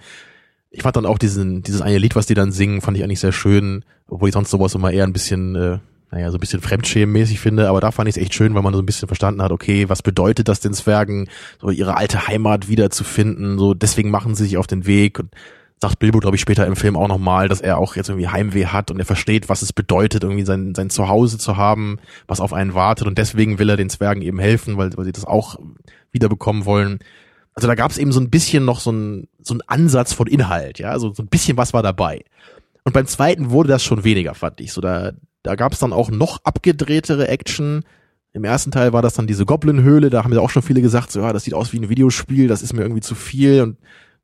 ich 0.73 0.81
fand 0.81 0.95
dann 0.95 1.05
auch 1.05 1.19
diesen, 1.19 1.61
dieses 1.61 1.81
eine 1.81 1.99
Lied, 1.99 2.15
was 2.15 2.25
die 2.25 2.33
dann 2.33 2.51
singen, 2.51 2.81
fand 2.81 2.97
ich 2.97 3.03
eigentlich 3.03 3.19
sehr 3.19 3.31
schön, 3.31 3.85
obwohl 4.07 4.29
ich 4.29 4.33
sonst 4.33 4.49
sowas 4.49 4.73
immer 4.73 4.91
eher 4.91 5.05
ein 5.05 5.13
bisschen, 5.13 5.55
äh, 5.55 5.77
naja, 6.11 6.31
so 6.31 6.37
ein 6.37 6.39
bisschen 6.39 6.61
fremdschämenmäßig 6.61 7.39
finde, 7.39 7.69
aber 7.69 7.79
da 7.79 7.91
fand 7.91 8.09
ich 8.09 8.17
es 8.17 8.21
echt 8.21 8.33
schön, 8.33 8.55
weil 8.55 8.63
man 8.63 8.73
so 8.73 8.81
ein 8.81 8.85
bisschen 8.85 9.07
verstanden 9.07 9.43
hat, 9.43 9.51
okay, 9.51 9.87
was 9.87 10.01
bedeutet 10.01 10.47
das 10.47 10.61
den 10.61 10.73
Zwergen, 10.73 11.29
so 11.61 11.69
ihre 11.69 11.95
alte 11.95 12.27
Heimat 12.27 12.69
wiederzufinden, 12.69 13.59
so 13.59 13.75
deswegen 13.75 14.09
machen 14.09 14.33
sie 14.33 14.45
sich 14.45 14.57
auf 14.57 14.67
den 14.67 14.87
Weg. 14.87 15.19
Und 15.19 15.29
sagt 15.79 15.99
Bilbo, 15.99 16.19
glaube 16.19 16.37
ich, 16.37 16.41
später 16.41 16.65
im 16.65 16.77
Film 16.77 16.95
auch 16.95 17.09
nochmal, 17.09 17.49
dass 17.49 17.59
er 17.59 17.77
auch 17.77 17.95
jetzt 17.97 18.07
irgendwie 18.07 18.29
Heimweh 18.29 18.67
hat 18.67 18.89
und 18.89 18.99
er 18.99 19.05
versteht, 19.05 19.49
was 19.49 19.61
es 19.61 19.73
bedeutet, 19.73 20.23
irgendwie 20.23 20.45
sein, 20.45 20.73
sein 20.73 20.89
Zuhause 20.89 21.37
zu 21.37 21.57
haben, 21.57 21.99
was 22.25 22.39
auf 22.39 22.53
einen 22.53 22.73
wartet. 22.73 23.05
Und 23.05 23.17
deswegen 23.17 23.59
will 23.59 23.69
er 23.69 23.75
den 23.75 23.89
Zwergen 23.89 24.21
eben 24.21 24.39
helfen, 24.39 24.77
weil, 24.77 24.95
weil 24.95 25.03
sie 25.03 25.11
das 25.11 25.25
auch 25.25 25.57
wiederbekommen 26.11 26.65
wollen 26.65 26.99
also 27.55 27.67
da 27.67 27.75
gab 27.75 27.91
es 27.91 27.97
eben 27.97 28.11
so 28.11 28.19
ein 28.19 28.29
bisschen 28.29 28.65
noch 28.65 28.79
so 28.79 28.91
ein, 28.91 29.27
so 29.41 29.53
ein 29.53 29.61
Ansatz 29.67 30.13
von 30.13 30.27
Inhalt, 30.27 30.79
ja, 30.79 30.91
also 30.91 31.13
so 31.13 31.23
ein 31.23 31.27
bisschen 31.27 31.57
was 31.57 31.73
war 31.73 31.83
dabei. 31.83 32.23
Und 32.83 32.93
beim 32.93 33.05
zweiten 33.05 33.51
wurde 33.51 33.69
das 33.69 33.83
schon 33.83 34.03
weniger, 34.03 34.33
fand 34.33 34.59
ich. 34.59 34.73
So 34.73 34.81
da, 34.81 35.13
da 35.43 35.55
gab 35.55 35.73
es 35.73 35.79
dann 35.79 35.93
auch 35.93 36.09
noch 36.09 36.39
abgedrehtere 36.43 37.27
Action. 37.27 37.83
Im 38.33 38.43
ersten 38.43 38.71
Teil 38.71 38.93
war 38.93 39.01
das 39.01 39.13
dann 39.13 39.27
diese 39.27 39.45
Goblin-Höhle, 39.45 40.09
da 40.09 40.23
haben 40.23 40.33
ja 40.33 40.39
auch 40.39 40.49
schon 40.49 40.63
viele 40.63 40.81
gesagt, 40.81 41.11
so 41.11 41.21
ja, 41.21 41.31
das 41.33 41.43
sieht 41.43 41.53
aus 41.53 41.71
wie 41.71 41.79
ein 41.79 41.89
Videospiel, 41.89 42.47
das 42.47 42.63
ist 42.63 42.73
mir 42.73 42.81
irgendwie 42.81 43.01
zu 43.01 43.15
viel 43.15 43.61
und 43.61 43.77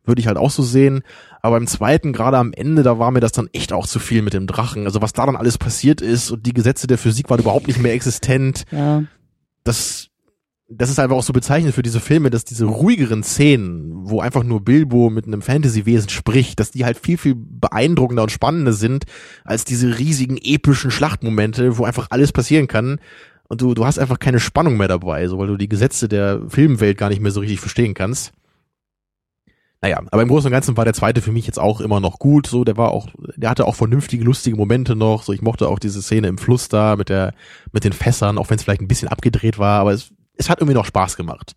würde 0.04 0.20
ich 0.20 0.28
halt 0.28 0.38
auch 0.38 0.50
so 0.50 0.64
sehen. 0.64 1.04
Aber 1.42 1.58
im 1.58 1.68
zweiten, 1.68 2.12
gerade 2.12 2.38
am 2.38 2.52
Ende, 2.52 2.84
da 2.84 3.00
war 3.00 3.12
mir 3.12 3.20
das 3.20 3.32
dann 3.32 3.50
echt 3.54 3.72
auch 3.72 3.86
zu 3.86 4.00
viel 4.00 4.24
mit 4.24 4.34
dem 4.34 4.48
Drachen. 4.48 4.86
Also 4.86 5.02
was 5.02 5.14
da 5.14 5.26
dann 5.26 5.36
alles 5.36 5.58
passiert 5.58 6.02
ist 6.02 6.32
und 6.32 6.46
die 6.46 6.54
Gesetze 6.54 6.88
der 6.88 6.98
Physik 6.98 7.30
waren 7.30 7.40
überhaupt 7.40 7.68
nicht 7.68 7.80
mehr 7.80 7.94
existent. 7.94 8.64
Ja. 8.72 9.04
Das 9.64 10.09
das 10.72 10.92
ist 10.92 11.00
einfach 11.00 11.16
auch 11.16 11.24
so 11.24 11.34
bezeichnend 11.34 11.74
für 11.74 11.82
diese 11.82 12.00
Filme, 12.00 12.30
dass 12.30 12.46
diese 12.46 12.66
ruhigeren 12.66 13.24
Szenen, 13.24 13.90
wo 14.08 14.22
einfach 14.22 14.44
nur 14.44 14.64
Bilbo 14.64 15.10
mit 15.10 15.26
einem 15.26 15.42
Fantasy-Wesen 15.42 16.10
spricht, 16.10 16.60
dass 16.60 16.70
die 16.70 16.86
halt 16.86 17.00
viel, 17.00 17.18
viel 17.18 17.34
beeindruckender 17.36 18.22
und 18.22 18.32
spannender 18.32 18.74
sind, 18.74 19.06
als 19.44 19.66
diese 19.66 19.98
riesigen 19.98 20.38
epischen 20.38 20.92
Schlachtmomente, 20.92 21.80
wo 21.80 21.86
einfach 21.86 22.08
alles 22.12 22.32
passieren 22.32 22.68
kann. 22.68 23.00
Und 23.48 23.62
du, 23.62 23.74
du 23.74 23.84
hast 23.84 23.98
einfach 23.98 24.20
keine 24.20 24.40
Spannung 24.40 24.78
mehr 24.78 24.88
dabei, 24.88 25.28
so 25.28 25.40
weil 25.40 25.48
du 25.48 25.58
die 25.58 25.70
Gesetze 25.70 26.08
der 26.08 26.42
Filmwelt 26.50 27.00
gar 27.00 27.10
nicht 27.10 27.22
mehr 27.22 27.32
so 27.32 27.40
richtig 27.40 27.60
verstehen 27.60 27.96
kannst. 27.96 28.32
naja, 29.82 30.04
aber 30.12 30.22
im 30.22 30.28
Großen 30.28 30.48
und 30.48 30.52
Ganzen 30.52 30.78
war 30.78 30.86
der 30.86 30.94
zweite 30.94 31.22
für 31.22 31.32
mich 31.32 31.48
jetzt 31.48 31.60
auch 31.60 31.82
immer 31.82 32.00
noch 32.00 32.20
gut. 32.20 32.46
So, 32.46 32.64
der 32.64 32.78
war 32.78 32.92
auch, 32.92 33.08
der 33.36 33.50
hatte 33.50 33.66
auch 33.66 33.76
vernünftige, 33.76 34.24
lustige 34.24 34.56
Momente 34.56 34.96
noch. 34.96 35.24
So, 35.24 35.34
ich 35.34 35.42
mochte 35.42 35.68
auch 35.68 35.80
diese 35.80 36.04
Szene 36.04 36.28
im 36.28 36.38
Fluss 36.38 36.70
da 36.70 36.96
mit 36.96 37.10
der, 37.10 37.34
mit 37.72 37.86
den 37.86 37.94
Fässern, 37.94 38.38
auch 38.38 38.52
wenn 38.52 38.58
es 38.58 38.64
vielleicht 38.64 38.82
ein 38.82 38.88
bisschen 38.88 39.08
abgedreht 39.08 39.58
war, 39.58 39.80
aber 39.80 39.94
es, 39.94 40.12
es 40.40 40.50
hat 40.50 40.60
irgendwie 40.60 40.76
noch 40.76 40.86
Spaß 40.86 41.18
gemacht. 41.18 41.54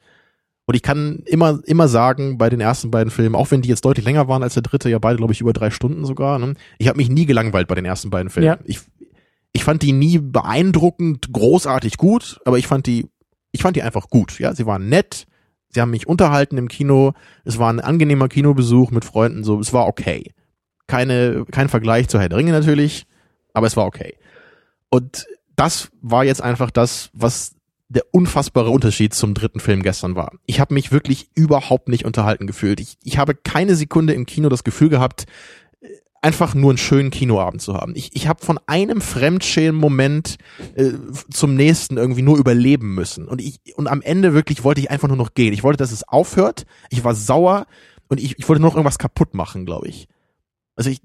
Und 0.66 0.74
ich 0.74 0.82
kann 0.82 1.22
immer, 1.26 1.60
immer 1.64 1.88
sagen, 1.88 2.38
bei 2.38 2.50
den 2.50 2.60
ersten 2.60 2.90
beiden 2.90 3.10
Filmen, 3.10 3.34
auch 3.34 3.50
wenn 3.50 3.62
die 3.62 3.68
jetzt 3.68 3.84
deutlich 3.84 4.04
länger 4.04 4.28
waren 4.28 4.42
als 4.42 4.54
der 4.54 4.62
dritte, 4.62 4.90
ja 4.90 4.98
beide, 4.98 5.16
glaube 5.16 5.32
ich, 5.32 5.40
über 5.40 5.52
drei 5.52 5.70
Stunden 5.70 6.04
sogar, 6.04 6.38
ne? 6.38 6.54
ich 6.78 6.88
habe 6.88 6.98
mich 6.98 7.08
nie 7.08 7.26
gelangweilt 7.26 7.68
bei 7.68 7.74
den 7.74 7.84
ersten 7.84 8.10
beiden 8.10 8.30
Filmen. 8.30 8.46
Ja. 8.46 8.58
Ich, 8.64 8.80
ich 9.52 9.64
fand 9.64 9.82
die 9.82 9.92
nie 9.92 10.18
beeindruckend, 10.18 11.32
großartig 11.32 11.96
gut, 11.96 12.40
aber 12.44 12.58
ich 12.58 12.66
fand 12.66 12.86
die, 12.86 13.08
ich 13.50 13.62
fand 13.62 13.76
die 13.76 13.82
einfach 13.82 14.08
gut. 14.08 14.38
Ja, 14.38 14.54
sie 14.54 14.66
waren 14.66 14.88
nett, 14.88 15.26
Sie 15.74 15.80
haben 15.80 15.90
mich 15.90 16.06
unterhalten 16.06 16.58
im 16.58 16.68
Kino. 16.68 17.14
Es 17.44 17.58
war 17.58 17.72
ein 17.72 17.80
angenehmer 17.80 18.28
Kinobesuch 18.28 18.90
mit 18.90 19.04
Freunden. 19.04 19.42
So, 19.42 19.58
es 19.58 19.72
war 19.72 19.86
okay. 19.86 20.32
Keine, 20.86 21.46
kein 21.50 21.68
Vergleich 21.68 22.08
zu 22.08 22.20
Herr 22.20 22.28
der 22.28 22.38
Ringe 22.38 22.52
natürlich, 22.52 23.06
aber 23.54 23.66
es 23.66 23.76
war 23.76 23.86
okay. 23.86 24.16
Und 24.90 25.26
das 25.56 25.90
war 26.02 26.24
jetzt 26.24 26.42
einfach 26.42 26.70
das, 26.70 27.08
was 27.14 27.54
der 27.92 28.04
unfassbare 28.10 28.70
Unterschied 28.70 29.14
zum 29.14 29.34
dritten 29.34 29.60
Film 29.60 29.82
gestern 29.82 30.16
war. 30.16 30.32
Ich 30.46 30.60
habe 30.60 30.74
mich 30.74 30.92
wirklich 30.92 31.28
überhaupt 31.34 31.88
nicht 31.88 32.04
unterhalten 32.04 32.46
gefühlt. 32.46 32.80
Ich, 32.80 32.96
ich 33.02 33.18
habe 33.18 33.34
keine 33.34 33.76
Sekunde 33.76 34.14
im 34.14 34.26
Kino 34.26 34.48
das 34.48 34.64
Gefühl 34.64 34.88
gehabt, 34.88 35.26
einfach 36.22 36.54
nur 36.54 36.70
einen 36.70 36.78
schönen 36.78 37.10
Kinoabend 37.10 37.60
zu 37.60 37.74
haben. 37.74 37.94
Ich, 37.96 38.14
ich 38.14 38.28
habe 38.28 38.44
von 38.44 38.58
einem 38.66 39.00
Fremdschämen-Moment 39.00 40.38
äh, 40.76 40.92
zum 41.30 41.54
nächsten 41.54 41.96
irgendwie 41.96 42.22
nur 42.22 42.38
überleben 42.38 42.94
müssen. 42.94 43.26
Und 43.26 43.40
ich 43.40 43.60
und 43.76 43.88
am 43.88 44.00
Ende 44.02 44.32
wirklich 44.32 44.62
wollte 44.64 44.80
ich 44.80 44.90
einfach 44.90 45.08
nur 45.08 45.16
noch 45.16 45.34
gehen. 45.34 45.52
Ich 45.52 45.64
wollte, 45.64 45.78
dass 45.78 45.92
es 45.92 46.06
aufhört. 46.08 46.64
Ich 46.90 47.02
war 47.02 47.14
sauer 47.14 47.66
und 48.08 48.20
ich, 48.20 48.38
ich 48.38 48.48
wollte 48.48 48.62
nur 48.62 48.70
noch 48.70 48.76
irgendwas 48.76 48.98
kaputt 48.98 49.34
machen, 49.34 49.66
glaube 49.66 49.88
ich. 49.88 50.06
Also 50.76 50.90
ich 50.90 51.00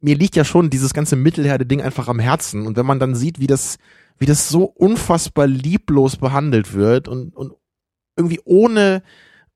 mir 0.00 0.14
liegt 0.14 0.36
ja 0.36 0.44
schon 0.44 0.70
dieses 0.70 0.94
ganze 0.94 1.16
Mittelherde-Ding 1.16 1.80
einfach 1.80 2.06
am 2.06 2.20
Herzen. 2.20 2.66
Und 2.66 2.76
wenn 2.76 2.86
man 2.86 3.00
dann 3.00 3.14
sieht, 3.14 3.40
wie 3.40 3.46
das, 3.46 3.78
wie 4.18 4.26
das 4.26 4.48
so 4.48 4.64
unfassbar 4.64 5.46
lieblos 5.46 6.16
behandelt 6.16 6.72
wird 6.72 7.08
und, 7.08 7.36
und 7.36 7.52
irgendwie 8.16 8.40
ohne, 8.44 9.02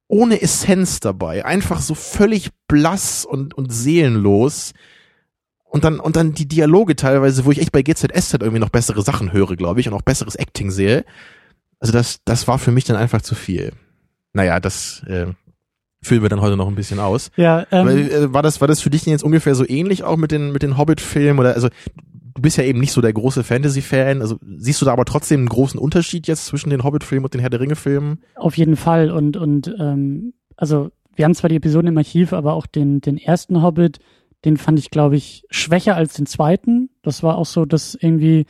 ohne 0.06 0.42
Essenz 0.42 1.00
dabei, 1.00 1.44
einfach 1.44 1.80
so 1.80 1.94
völlig 1.94 2.50
blass 2.68 3.24
und, 3.24 3.54
und 3.54 3.72
seelenlos. 3.72 4.72
Und 5.64 5.84
dann, 5.84 6.00
und 6.00 6.16
dann 6.16 6.32
die 6.34 6.48
Dialoge 6.48 6.96
teilweise, 6.96 7.44
wo 7.44 7.52
ich 7.52 7.60
echt 7.60 7.72
bei 7.72 7.82
GZSZ 7.82 8.34
irgendwie 8.34 8.58
noch 8.58 8.70
bessere 8.70 9.02
Sachen 9.02 9.32
höre, 9.32 9.54
glaube 9.54 9.80
ich, 9.80 9.88
und 9.88 9.94
auch 9.94 10.02
besseres 10.02 10.34
Acting 10.34 10.70
sehe. 10.70 11.04
Also 11.78 11.92
das, 11.92 12.18
das 12.24 12.48
war 12.48 12.58
für 12.58 12.72
mich 12.72 12.84
dann 12.84 12.96
einfach 12.96 13.22
zu 13.22 13.34
viel. 13.34 13.72
Naja, 14.32 14.58
das 14.58 15.02
äh, 15.06 15.26
füllen 16.02 16.22
wir 16.22 16.28
dann 16.28 16.40
heute 16.40 16.56
noch 16.56 16.68
ein 16.68 16.74
bisschen 16.74 16.98
aus. 16.98 17.30
Ja, 17.36 17.66
ähm, 17.70 17.88
äh, 17.88 18.32
war 18.32 18.42
das, 18.42 18.60
war 18.60 18.68
das 18.68 18.80
für 18.80 18.90
dich 18.90 19.04
denn 19.04 19.12
jetzt 19.12 19.22
ungefähr 19.22 19.54
so 19.54 19.66
ähnlich 19.66 20.02
auch 20.02 20.16
mit 20.16 20.32
den, 20.32 20.52
mit 20.52 20.62
den 20.62 20.76
Hobbit-Filmen 20.76 21.38
oder, 21.38 21.54
also, 21.54 21.68
du 22.40 22.42
bist 22.42 22.56
ja 22.56 22.64
eben 22.64 22.80
nicht 22.80 22.92
so 22.92 23.02
der 23.02 23.12
große 23.12 23.44
Fantasy-Fan, 23.44 24.22
also 24.22 24.38
siehst 24.56 24.80
du 24.80 24.86
da 24.86 24.92
aber 24.92 25.04
trotzdem 25.04 25.40
einen 25.40 25.48
großen 25.50 25.78
Unterschied 25.78 26.26
jetzt 26.26 26.46
zwischen 26.46 26.70
den 26.70 26.82
Hobbit-Filmen 26.82 27.26
und 27.26 27.34
den 27.34 27.40
Herr 27.42 27.50
der 27.50 27.60
Ringe-Filmen? 27.60 28.20
Auf 28.34 28.56
jeden 28.56 28.76
Fall. 28.76 29.10
Und, 29.10 29.36
und 29.36 29.74
ähm, 29.78 30.32
also 30.56 30.90
wir 31.14 31.26
haben 31.26 31.34
zwar 31.34 31.50
die 31.50 31.56
Episoden 31.56 31.88
im 31.88 31.98
Archiv, 31.98 32.32
aber 32.32 32.54
auch 32.54 32.66
den, 32.66 33.02
den 33.02 33.18
ersten 33.18 33.62
Hobbit, 33.62 33.98
den 34.46 34.56
fand 34.56 34.78
ich, 34.78 34.90
glaube 34.90 35.16
ich, 35.16 35.44
schwächer 35.50 35.96
als 35.96 36.14
den 36.14 36.24
zweiten. 36.24 36.88
Das 37.02 37.22
war 37.22 37.36
auch 37.36 37.46
so, 37.46 37.66
dass 37.66 37.94
irgendwie. 37.94 38.46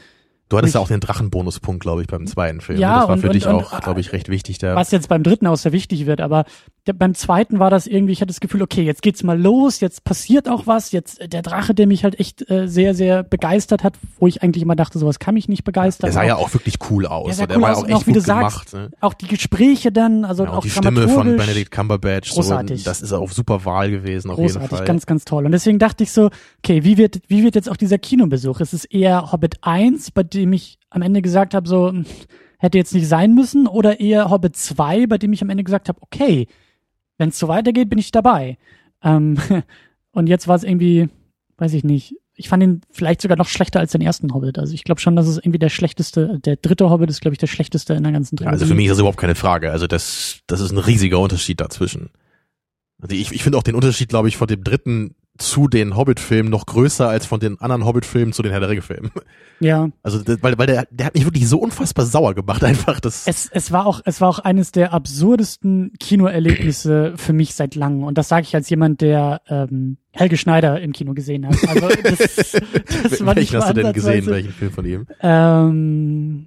Du 0.51 0.59
hattest 0.59 0.75
ja 0.75 0.81
auch 0.81 0.89
den 0.89 1.01
Drachenbonuspunkt, 1.01 1.81
glaube 1.81 2.03
ich, 2.03 2.09
beim 2.09 2.27
zweiten 2.27 2.61
Film. 2.61 2.79
Ja, 2.79 2.99
das 2.99 3.07
war 3.09 3.15
und- 3.15 3.21
für 3.21 3.29
und- 3.29 3.35
dich 3.35 3.47
und- 3.47 3.55
auch, 3.55 3.81
glaube 3.81 4.01
ich, 4.01 4.13
recht 4.13 4.29
wichtig 4.29 4.59
da. 4.59 4.75
Was 4.77 4.91
jetzt 4.91 5.09
beim 5.09 5.23
dritten 5.23 5.47
auch 5.47 5.57
sehr 5.57 5.73
wichtig 5.73 6.07
wird, 6.07 6.21
aber 6.21 6.45
der, 6.87 6.93
beim 6.93 7.15
zweiten 7.15 7.59
war 7.61 7.71
das 7.71 7.87
irgendwie, 7.87 8.13
ich 8.13 8.21
hatte 8.21 8.29
das 8.29 8.41
Gefühl, 8.41 8.61
okay, 8.63 8.83
jetzt 8.83 9.01
geht's 9.03 9.23
mal 9.23 9.41
los, 9.41 9.81
jetzt 9.81 10.03
passiert 10.03 10.49
auch 10.49 10.67
was, 10.67 10.91
jetzt 10.93 11.21
äh, 11.21 11.29
der 11.29 11.43
Drache, 11.43 11.73
der 11.73 11.87
mich 11.87 12.03
halt 12.05 12.19
echt 12.19 12.51
äh, 12.51 12.67
sehr, 12.67 12.95
sehr 12.95 13.23
begeistert 13.23 13.85
hat, 13.85 13.95
wo 14.19 14.27
ich 14.27 14.43
eigentlich 14.43 14.63
immer 14.65 14.75
dachte, 14.77 14.99
sowas 14.99 15.19
kann 15.21 15.35
mich 15.35 15.49
nicht 15.49 15.63
begeistern. 15.63 16.07
Der 16.09 16.13
sah 16.15 16.25
ja 16.25 16.35
auch, 16.37 16.47
auch 16.49 16.55
wirklich 16.55 16.77
cool 16.91 17.05
Ja, 17.05 17.11
aus. 17.11 17.37
sah 17.37 17.47
der 17.47 17.57
cool 17.57 17.63
war 17.63 17.71
ja 17.71 17.77
aus 17.77 17.85
auch 17.85 17.87
echt 17.89 17.97
auch, 17.97 18.01
wie 18.07 18.13
gut 18.13 18.17
du 18.17 18.21
sagst, 18.21 18.71
gemacht. 18.73 18.91
Ne? 18.91 18.97
auch 19.01 19.15
die 19.15 19.29
Gespräche 19.29 19.93
dann, 19.93 20.25
also 20.25 20.45
Ja, 20.45 20.51
auch 20.51 20.55
und 20.57 20.65
die 20.65 20.71
Stimme 20.71 21.09
von 21.09 21.37
Benedict 21.37 21.71
Cumberbatch, 21.71 22.31
so, 22.31 22.41
Großartig. 22.41 22.83
das 22.83 23.03
ist 23.03 23.13
auch 23.13 23.31
super 23.31 23.65
Wahl 23.65 23.91
gewesen, 23.91 24.31
auf 24.33 24.39
jeden 24.39 24.49
großartig, 24.55 24.79
Fall. 24.79 24.87
ganz, 24.87 25.07
ganz 25.07 25.25
toll. 25.25 25.47
Und 25.47 25.53
deswegen 25.53 25.79
dachte 25.79 26.03
ich 26.03 26.11
so, 26.11 26.31
okay, 26.65 26.83
wie 26.83 26.97
wird, 26.97 27.21
wie 27.29 27.45
wird 27.45 27.55
jetzt 27.55 27.71
auch 27.71 27.77
dieser 27.77 27.99
Kinobesuch? 27.99 28.59
Ist 28.61 28.73
es 28.73 28.85
eher 28.85 29.31
Hobbit 29.31 29.59
1, 29.61 30.11
bei 30.11 30.25
dem 30.25 30.40
ich 30.47 30.79
am 30.91 31.03
Ende 31.03 31.23
gesagt 31.23 31.55
habe, 31.55 31.69
so, 31.69 31.93
hätte 32.59 32.79
jetzt 32.79 32.95
nicht 32.95 33.09
sein 33.09 33.35
müssen, 33.35 33.67
oder 33.67 34.01
eher 34.01 34.31
Hobbit 34.31 34.57
2, 34.57 35.07
bei 35.07 35.19
dem 35.19 35.33
ich 35.33 35.43
am 35.43 35.51
Ende 35.51 35.65
gesagt 35.65 35.89
habe, 35.89 36.01
okay, 36.03 36.47
wenn 37.19 37.31
es 37.31 37.39
so 37.39 37.49
weitergeht, 37.49 37.89
bin 37.89 37.99
ich 37.99 38.13
dabei. 38.13 38.59
Ähm, 39.03 39.39
und 40.13 40.29
jetzt 40.29 40.49
war 40.49 40.57
es 40.57 40.65
irgendwie, 40.65 41.09
weiß 41.59 41.75
ich 41.75 41.85
nicht, 41.85 42.15
ich 42.35 42.49
fand 42.49 42.63
ihn 42.63 42.81
vielleicht 42.91 43.21
sogar 43.21 43.37
noch 43.37 43.49
schlechter 43.49 43.81
als 43.81 43.93
den 43.93 44.01
ersten 44.01 44.33
Hobbit. 44.33 44.59
Also 44.59 44.73
ich 44.73 44.85
glaube 44.85 45.01
schon, 45.01 45.15
dass 45.15 45.27
es 45.27 45.37
irgendwie 45.37 45.59
der 45.59 45.69
schlechteste, 45.69 46.39
der 46.39 46.57
dritte 46.57 46.89
Hobbit 46.89 47.11
ist, 47.11 47.21
glaube 47.21 47.35
ich, 47.35 47.39
der 47.39 47.47
schlechteste 47.49 47.93
in 47.93 48.03
der 48.03 48.13
ganzen 48.13 48.37
Ja, 48.37 48.39
Trilogie. 48.39 48.53
also 48.55 48.67
für 48.67 48.75
mich 48.75 48.87
ist 48.87 48.93
das 48.93 48.99
überhaupt 49.01 49.19
keine 49.19 49.35
Frage. 49.35 49.71
Also 49.71 49.87
das, 49.87 50.41
das 50.47 50.61
ist 50.61 50.71
ein 50.71 50.79
riesiger 50.79 51.19
Unterschied 51.19 51.61
dazwischen. 51.61 52.09
Also 53.03 53.15
ich, 53.15 53.31
ich 53.33 53.43
finde 53.43 53.59
auch 53.59 53.63
den 53.63 53.75
Unterschied, 53.75 54.09
glaube 54.09 54.29
ich, 54.29 54.39
von 54.39 54.49
dem 54.49 54.65
dritten 54.65 55.15
zu 55.41 55.69
den 55.69 55.97
Hobbit-Filmen 55.97 56.51
noch 56.51 56.67
größer 56.67 57.09
als 57.09 57.27
von 57.27 57.41
den 57.41 57.61
anderen 57.61 57.85
Hobbit-Filmen 57.85 58.33
zu 58.33 58.43
den 58.43 58.53
Herr 58.53 58.61
der 58.61 58.69
Ringe-Filmen. 58.69 59.11
Ja. 59.59 59.91
Also 60.03 60.23
das, 60.23 60.43
weil, 60.43 60.57
weil 60.59 60.67
der, 60.67 60.87
der 60.91 61.07
hat 61.07 61.15
mich 61.15 61.25
wirklich 61.25 61.49
so 61.49 61.59
unfassbar 61.59 62.07
sauer 62.07 62.35
gemacht, 62.35 62.63
einfach. 62.65 63.01
Das, 63.01 63.27
Es, 63.27 63.49
es 63.53 63.73
war 63.73 63.87
auch, 63.87 64.01
es 64.05 64.21
war 64.21 64.29
auch 64.29 64.39
eines 64.39 64.73
der 64.73 64.93
absurdesten 64.93 65.93
Kinoerlebnisse 65.99 67.15
für 67.17 67.33
mich 67.33 67.55
seit 67.55 67.75
langem. 67.75 68.05
Und 68.05 68.19
das 68.19 68.29
sage 68.29 68.45
ich 68.45 68.55
als 68.55 68.69
jemand, 68.71 69.01
der 69.01 69.41
ähm, 69.49 69.97
Helge 70.13 70.37
Schneider 70.37 70.81
im 70.81 70.93
Kino 70.93 71.15
gesehen 71.15 71.47
hat. 71.47 71.57
Also 71.69 71.89
das, 72.03 72.19
das 72.19 73.25
war 73.25 73.37
welchen 73.37 73.59
hast 73.59 73.71
du 73.71 73.75
denn 73.75 73.93
gesehen, 73.93 74.27
welchen 74.27 74.53
Film 74.53 74.73
von 74.73 74.85
ihm? 74.85 75.07
Ähm, 75.21 76.47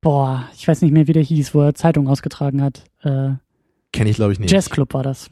boah, 0.00 0.48
ich 0.56 0.66
weiß 0.66 0.82
nicht 0.82 0.92
mehr, 0.92 1.06
wie 1.08 1.12
der 1.12 1.22
hieß, 1.22 1.54
wo 1.54 1.62
er 1.62 1.74
Zeitung 1.74 2.08
ausgetragen 2.08 2.62
hat. 2.62 2.84
Äh, 3.02 3.32
Kenne 3.92 4.10
ich, 4.10 4.16
glaube 4.16 4.32
ich, 4.32 4.40
nicht. 4.40 4.50
Jazzclub 4.52 4.94
war 4.94 5.02
das. 5.02 5.30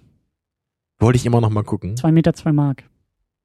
Wollte 1.02 1.16
ich 1.16 1.26
immer 1.26 1.40
noch 1.40 1.50
mal 1.50 1.64
gucken. 1.64 1.96
Zwei 1.96 2.12
Meter, 2.12 2.32
zwei 2.32 2.52
Mark. 2.52 2.84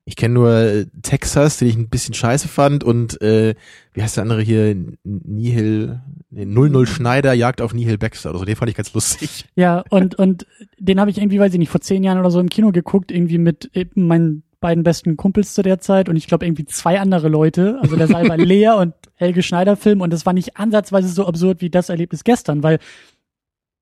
Ich 0.06 0.16
kenne 0.16 0.36
nur 0.36 0.52
äh, 0.52 0.86
Texas, 1.02 1.58
den 1.58 1.68
ich 1.68 1.76
ein 1.76 1.90
bisschen 1.90 2.14
scheiße 2.14 2.48
fand 2.48 2.84
und 2.84 3.20
äh, 3.22 3.56
wie 3.94 4.02
heißt 4.02 4.16
der 4.16 4.22
andere 4.22 4.42
hier? 4.42 4.76
Nihil, 5.04 6.00
nee, 6.30 6.46
00 6.46 6.86
Schneider 6.86 7.34
jagt 7.34 7.60
auf 7.62 7.74
Nihil 7.74 7.98
Baxter 7.98 8.30
oder 8.30 8.40
so. 8.40 8.46
Den 8.46 8.56
fand 8.56 8.70
ich 8.70 8.78
ganz 8.78 8.94
lustig. 8.94 9.46
Ja, 9.56 9.84
und, 9.90 10.16
und 10.16 10.46
den 10.78 11.00
habe 11.00 11.10
ich 11.10 11.18
irgendwie, 11.18 11.40
weiß 11.40 11.52
ich 11.52 11.60
nicht, 11.60 11.72
vor 11.72 11.82
zehn 11.82 12.04
Jahren 12.04 12.20
oder 12.20 12.30
so 12.30 12.40
im 12.40 12.48
Kino 12.48 12.72
geguckt, 12.72 13.12
irgendwie 13.12 13.40
mit 13.40 13.72
eben 13.74 14.06
meinen 14.08 14.44
beiden 14.60 14.84
besten 14.84 15.18
Kumpels 15.18 15.56
zu 15.56 15.64
der 15.64 15.80
Zeit 15.80 16.10
und 16.10 16.16
ich 16.16 16.28
glaube 16.28 16.46
irgendwie 16.46 16.66
zwei 16.66 17.00
andere 17.00 17.28
Leute. 17.28 17.80
Also 17.82 17.96
der 17.96 18.10
war 18.10 18.24
leer 18.38 18.78
und 18.78 18.94
Helge 19.16 19.42
Schneider 19.42 19.76
Film 19.76 20.02
und 20.02 20.14
das 20.14 20.28
war 20.28 20.34
nicht 20.34 20.58
ansatzweise 20.58 21.10
so 21.10 21.26
absurd 21.26 21.62
wie 21.62 21.72
das 21.72 21.90
Erlebnis 21.90 22.24
gestern, 22.24 22.62
weil 22.62 22.78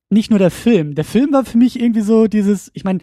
nicht 0.09 0.29
nur 0.29 0.39
der 0.39 0.51
Film. 0.51 0.95
Der 0.95 1.03
Film 1.03 1.33
war 1.33 1.45
für 1.45 1.57
mich 1.57 1.79
irgendwie 1.79 2.01
so 2.01 2.27
dieses, 2.27 2.71
ich 2.73 2.83
meine, 2.83 2.99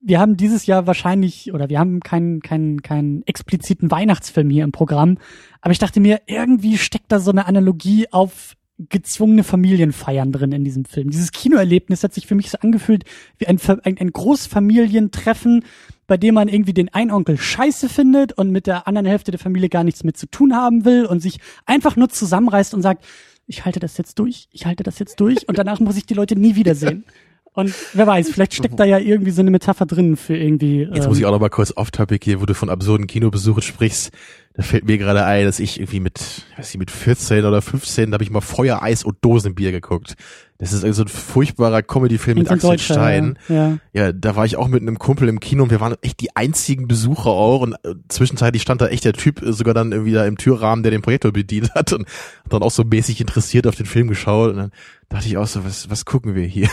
wir 0.00 0.18
haben 0.18 0.36
dieses 0.36 0.66
Jahr 0.66 0.86
wahrscheinlich, 0.86 1.52
oder 1.52 1.68
wir 1.68 1.78
haben 1.78 2.00
keinen, 2.00 2.40
keinen, 2.40 2.82
keinen 2.82 3.22
expliziten 3.26 3.90
Weihnachtsfilm 3.90 4.50
hier 4.50 4.64
im 4.64 4.72
Programm, 4.72 5.18
aber 5.60 5.72
ich 5.72 5.78
dachte 5.78 6.00
mir, 6.00 6.20
irgendwie 6.26 6.78
steckt 6.78 7.12
da 7.12 7.20
so 7.20 7.30
eine 7.30 7.46
Analogie 7.46 8.06
auf 8.10 8.56
gezwungene 8.88 9.44
Familienfeiern 9.44 10.32
drin 10.32 10.52
in 10.52 10.64
diesem 10.64 10.86
Film. 10.86 11.10
Dieses 11.10 11.32
Kinoerlebnis 11.32 12.02
hat 12.02 12.14
sich 12.14 12.26
für 12.26 12.34
mich 12.34 12.50
so 12.50 12.58
angefühlt 12.60 13.04
wie 13.36 13.46
ein, 13.46 13.60
ein, 13.82 13.98
ein 13.98 14.10
Großfamilientreffen, 14.10 15.64
bei 16.06 16.16
dem 16.16 16.34
man 16.34 16.48
irgendwie 16.48 16.72
den 16.72 16.88
einen 16.88 17.10
Onkel 17.10 17.36
scheiße 17.36 17.90
findet 17.90 18.32
und 18.32 18.50
mit 18.50 18.66
der 18.66 18.88
anderen 18.88 19.06
Hälfte 19.06 19.32
der 19.32 19.38
Familie 19.38 19.68
gar 19.68 19.84
nichts 19.84 20.02
mit 20.02 20.16
zu 20.16 20.26
tun 20.26 20.56
haben 20.56 20.86
will 20.86 21.04
und 21.04 21.20
sich 21.20 21.40
einfach 21.66 21.96
nur 21.96 22.08
zusammenreißt 22.08 22.72
und 22.72 22.80
sagt, 22.80 23.04
ich 23.46 23.64
halte 23.66 23.80
das 23.80 23.98
jetzt 23.98 24.18
durch, 24.18 24.48
ich 24.50 24.64
halte 24.64 24.82
das 24.82 24.98
jetzt 24.98 25.20
durch 25.20 25.46
und 25.46 25.58
danach 25.58 25.80
muss 25.80 25.96
ich 25.96 26.06
die 26.06 26.14
Leute 26.14 26.36
nie 26.36 26.54
wiedersehen. 26.54 27.04
Und 27.60 27.74
wer 27.92 28.06
weiß, 28.06 28.30
vielleicht 28.30 28.54
steckt 28.54 28.78
da 28.78 28.84
ja 28.84 28.98
irgendwie 28.98 29.30
so 29.30 29.40
eine 29.40 29.50
Metapher 29.50 29.86
drin 29.86 30.16
für 30.16 30.36
irgendwie. 30.36 30.82
Jetzt 30.82 31.04
ähm, 31.04 31.08
muss 31.08 31.18
ich 31.18 31.26
auch 31.26 31.30
noch 31.30 31.40
mal 31.40 31.50
kurz 31.50 31.72
off-topic 31.76 32.24
hier, 32.24 32.40
wo 32.40 32.46
du 32.46 32.54
von 32.54 32.70
absurden 32.70 33.06
Kinobesuchen 33.06 33.62
sprichst. 33.62 34.10
Da 34.54 34.62
fällt 34.62 34.84
mir 34.84 34.98
gerade 34.98 35.24
ein, 35.24 35.44
dass 35.44 35.60
ich 35.60 35.78
irgendwie 35.78 36.00
mit, 36.00 36.20
ich 36.50 36.58
weiß 36.58 36.68
nicht, 36.68 36.78
mit 36.78 36.90
14 36.90 37.44
oder 37.44 37.62
15, 37.62 38.10
da 38.10 38.16
habe 38.16 38.24
ich 38.24 38.30
mal 38.30 38.40
Feuer, 38.40 38.82
Eis 38.82 39.04
und 39.04 39.18
Dosenbier 39.22 39.72
geguckt. 39.72 40.16
Das 40.60 40.74
ist 40.74 40.84
also 40.84 41.04
ein 41.04 41.08
furchtbarer 41.08 41.82
Comedy-Film 41.82 42.36
mit 42.38 42.50
Axel 42.50 42.70
Deutscher, 42.70 42.94
Stein. 42.94 43.38
Ja, 43.48 43.54
ja. 43.54 43.78
Ja, 43.94 44.12
da 44.12 44.36
war 44.36 44.44
ich 44.44 44.56
auch 44.56 44.68
mit 44.68 44.82
einem 44.82 44.98
Kumpel 44.98 45.26
im 45.30 45.40
Kino 45.40 45.62
und 45.62 45.70
wir 45.70 45.80
waren 45.80 45.96
echt 46.02 46.20
die 46.20 46.36
einzigen 46.36 46.86
Besucher 46.86 47.30
auch 47.30 47.62
und 47.62 47.72
äh, 47.82 47.94
zwischenzeitlich 48.08 48.60
stand 48.60 48.82
da 48.82 48.88
echt 48.88 49.06
der 49.06 49.14
Typ 49.14 49.40
äh, 49.40 49.54
sogar 49.54 49.72
dann 49.72 49.92
irgendwie 49.92 50.12
da 50.12 50.26
im 50.26 50.36
Türrahmen, 50.36 50.82
der 50.82 50.90
den 50.90 51.00
Projektor 51.00 51.32
bedient 51.32 51.70
hat 51.74 51.94
und 51.94 52.06
hat 52.44 52.52
dann 52.52 52.62
auch 52.62 52.70
so 52.70 52.84
mäßig 52.84 53.22
interessiert 53.22 53.66
auf 53.66 53.74
den 53.74 53.86
Film 53.86 54.08
geschaut 54.08 54.50
und 54.50 54.56
dann 54.58 54.70
dachte 55.08 55.28
ich 55.28 55.38
auch 55.38 55.46
so, 55.46 55.64
was, 55.64 55.88
was 55.88 56.04
gucken 56.04 56.34
wir 56.34 56.44
hier? 56.44 56.68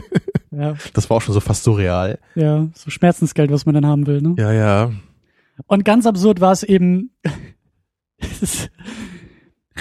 ja, 0.50 0.74
Das 0.94 1.10
war 1.10 1.18
auch 1.18 1.22
schon 1.22 1.34
so 1.34 1.40
fast 1.40 1.62
surreal. 1.62 2.18
ja, 2.36 2.66
so 2.74 2.88
Schmerzensgeld, 2.88 3.50
was 3.50 3.66
man 3.66 3.74
dann 3.74 3.84
haben 3.84 4.06
will, 4.06 4.22
ne? 4.22 4.34
Ja, 4.38 4.50
ja. 4.50 4.92
Und 5.66 5.84
ganz 5.84 6.06
absurd 6.06 6.40
war 6.40 6.52
es 6.52 6.62
eben, 6.62 7.10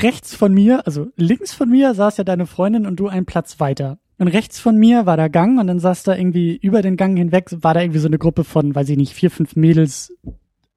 rechts 0.02 0.36
von 0.36 0.54
mir, 0.54 0.86
also 0.86 1.08
links 1.16 1.54
von 1.54 1.70
mir 1.70 1.94
saß 1.94 2.18
ja 2.18 2.24
deine 2.24 2.46
Freundin 2.46 2.86
und 2.86 2.98
du 2.98 3.08
einen 3.08 3.26
Platz 3.26 3.60
weiter. 3.60 3.98
und 4.18 4.28
rechts 4.28 4.60
von 4.60 4.78
mir 4.78 5.06
war 5.06 5.18
der 5.18 5.30
Gang 5.30 5.60
und 5.60 5.68
dann 5.68 5.80
saß 5.80 6.04
da 6.04 6.16
irgendwie 6.16 6.56
über 6.56 6.82
den 6.82 6.98
Gang 6.98 7.18
hinweg, 7.18 7.50
war 7.62 7.74
da 7.74 7.82
irgendwie 7.82 8.00
so 8.00 8.08
eine 8.08 8.18
Gruppe 8.18 8.44
von, 8.44 8.74
weiß 8.74 8.90
ich 8.90 8.98
nicht, 8.98 9.14
vier, 9.14 9.30
fünf 9.30 9.56
Mädels, 9.56 10.14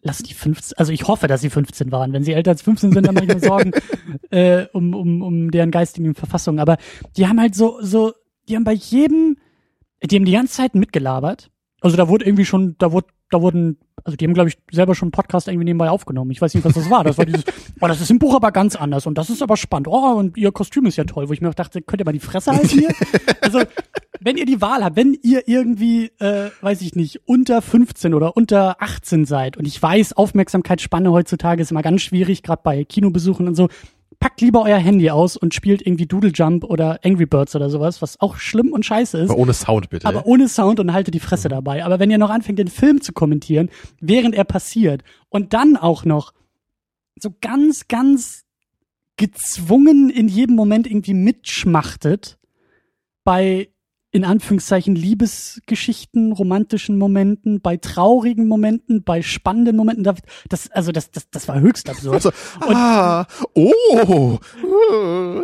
lass 0.02 0.18
die 0.18 0.35
15, 0.35 0.78
also 0.78 0.92
ich 0.92 1.07
hoffe, 1.07 1.26
dass 1.26 1.40
sie 1.40 1.50
15 1.50 1.92
waren. 1.92 2.12
Wenn 2.12 2.24
sie 2.24 2.33
älter 2.33 2.52
als 2.52 2.62
15 2.62 2.92
sind, 2.92 3.07
dann 3.07 3.14
mache 3.14 3.26
ich 3.26 3.35
mir 3.35 3.40
Sorgen 3.40 3.72
äh, 4.31 4.66
um, 4.72 4.94
um, 4.94 5.22
um 5.22 5.50
deren 5.50 5.70
geistigen 5.70 6.14
Verfassung. 6.14 6.59
Aber 6.59 6.76
die 7.16 7.26
haben 7.26 7.40
halt 7.40 7.54
so, 7.54 7.78
so, 7.81 8.12
die 8.48 8.57
haben 8.57 8.64
bei 8.64 8.72
jedem, 8.72 9.37
die 10.02 10.16
haben 10.16 10.24
die 10.24 10.33
ganze 10.33 10.54
Zeit 10.54 10.74
mitgelabert. 10.74 11.50
Also 11.81 11.96
da 11.96 12.09
wurde 12.09 12.24
irgendwie 12.24 12.44
schon, 12.44 12.76
da 12.78 12.92
wurde, 12.92 13.09
da 13.31 13.43
wurden, 13.43 13.77
also 14.05 14.17
die 14.17 14.25
haben, 14.25 14.35
glaube 14.35 14.49
ich, 14.49 14.59
selber 14.71 14.95
schon 14.95 15.07
einen 15.07 15.12
Podcast 15.12 15.49
irgendwie 15.49 15.64
nebenbei 15.64 15.91
aufgenommen. 15.91 16.31
Ich 16.31 16.41
weiß 16.41 16.55
nicht, 16.55 16.64
was 16.64 16.75
das 16.75 16.88
war. 16.88 17.05
Das 17.05 17.19
war 17.19 17.27
dieses, 17.27 17.45
oh, 17.81 17.87
das 17.87 18.01
ist 18.01 18.11
im 18.11 18.19
Buch 18.19 18.35
aber 18.35 18.53
ganz 18.53 18.77
anders 18.77 19.07
und 19.07 19.19
das 19.19 19.31
ist 19.31 19.43
aber 19.43 19.57
spannend. 19.57 19.88
Oh, 19.88 20.14
und 20.14 20.37
ihr 20.37 20.53
Kostüm 20.53 20.87
ist 20.87 20.97
ja 20.97 21.05
toll, 21.05 21.29
wo 21.29 21.33
ich 21.33 21.41
mir 21.41 21.49
auch 21.49 21.55
dachte, 21.55 21.83
könnt 21.83 22.01
ihr 22.01 22.05
mal 22.05 22.12
die 22.12 22.19
Fresse 22.19 22.53
halten 22.53 22.69
hier? 22.69 22.91
Also, 23.41 23.62
wenn 24.21 24.37
ihr 24.37 24.45
die 24.45 24.61
Wahl 24.61 24.85
habt, 24.85 24.97
wenn 24.97 25.17
ihr 25.23 25.49
irgendwie, 25.49 26.11
äh, 26.19 26.51
weiß 26.61 26.83
ich 26.83 26.95
nicht, 26.95 27.21
unter 27.27 27.62
15 27.62 28.12
oder 28.12 28.37
unter 28.37 28.83
18 28.83 29.25
seid, 29.25 29.57
und 29.57 29.67
ich 29.67 29.81
weiß, 29.81 30.14
Aufmerksamkeitsspanne 30.14 31.11
heutzutage 31.12 31.62
ist 31.62 31.71
immer 31.71 31.83
ganz 31.83 32.03
schwierig, 32.03 32.43
gerade 32.43 32.61
bei 32.62 32.85
Kinobesuchen 32.85 33.49
und 33.49 33.55
so, 33.55 33.69
packt 34.21 34.40
lieber 34.40 34.62
euer 34.62 34.79
Handy 34.79 35.11
aus 35.11 35.37
und 35.37 35.55
spielt 35.55 35.87
irgendwie 35.87 36.07
Doodle 36.07 36.33
Jump 36.35 36.64
oder 36.64 36.99
Angry 37.05 37.27
Birds 37.27 37.55
oder 37.55 37.71
sowas, 37.71 38.03
was 38.03 38.18
auch 38.21 38.37
schlimm 38.37 38.73
und 38.73 38.85
scheiße 38.85 39.18
ist. 39.18 39.31
Aber 39.31 39.38
ohne 39.38 39.55
Sound 39.55 39.90
bitte. 39.90 40.07
Aber 40.07 40.27
ohne 40.27 40.49
Sound 40.49 40.81
und 40.81 40.92
haltet 40.92 41.14
die 41.14 41.21
Fresse 41.21 41.49
dabei. 41.49 41.85
Aber 41.85 42.01
wenn 42.01 42.11
ihr 42.11 42.18
noch 42.18 42.31
anfängt, 42.31 42.59
den 42.59 42.68
Film 42.68 43.01
zu 43.01 43.12
kommentieren, 43.12 43.71
während 44.01 44.35
er 44.35 44.44
passiert 44.44 45.03
und 45.29 45.53
dann 45.53 45.77
auch 45.77 46.05
noch 46.05 46.33
so 47.21 47.35
ganz, 47.40 47.88
ganz 47.88 48.44
gezwungen 49.16 50.11
in 50.11 50.29
jedem 50.29 50.57
Moment 50.57 50.87
irgendwie 50.87 51.14
mitschmachtet 51.14 52.38
bei 53.25 53.68
in 54.11 54.25
Anführungszeichen 54.25 54.94
Liebesgeschichten, 54.94 56.33
romantischen 56.33 56.97
Momenten, 56.97 57.61
bei 57.61 57.77
traurigen 57.77 58.49
Momenten, 58.49 59.05
bei 59.05 59.21
spannenden 59.23 59.77
Momenten. 59.77 60.05
Das, 60.49 60.71
also 60.71 60.92
das, 60.92 61.11
das, 61.11 61.29
das 61.31 61.47
war 61.47 61.61
höchst 61.61 61.90
absurd. 61.90 62.14
Also, 62.14 62.31
ah, 62.61 63.27
oh. 63.55 64.38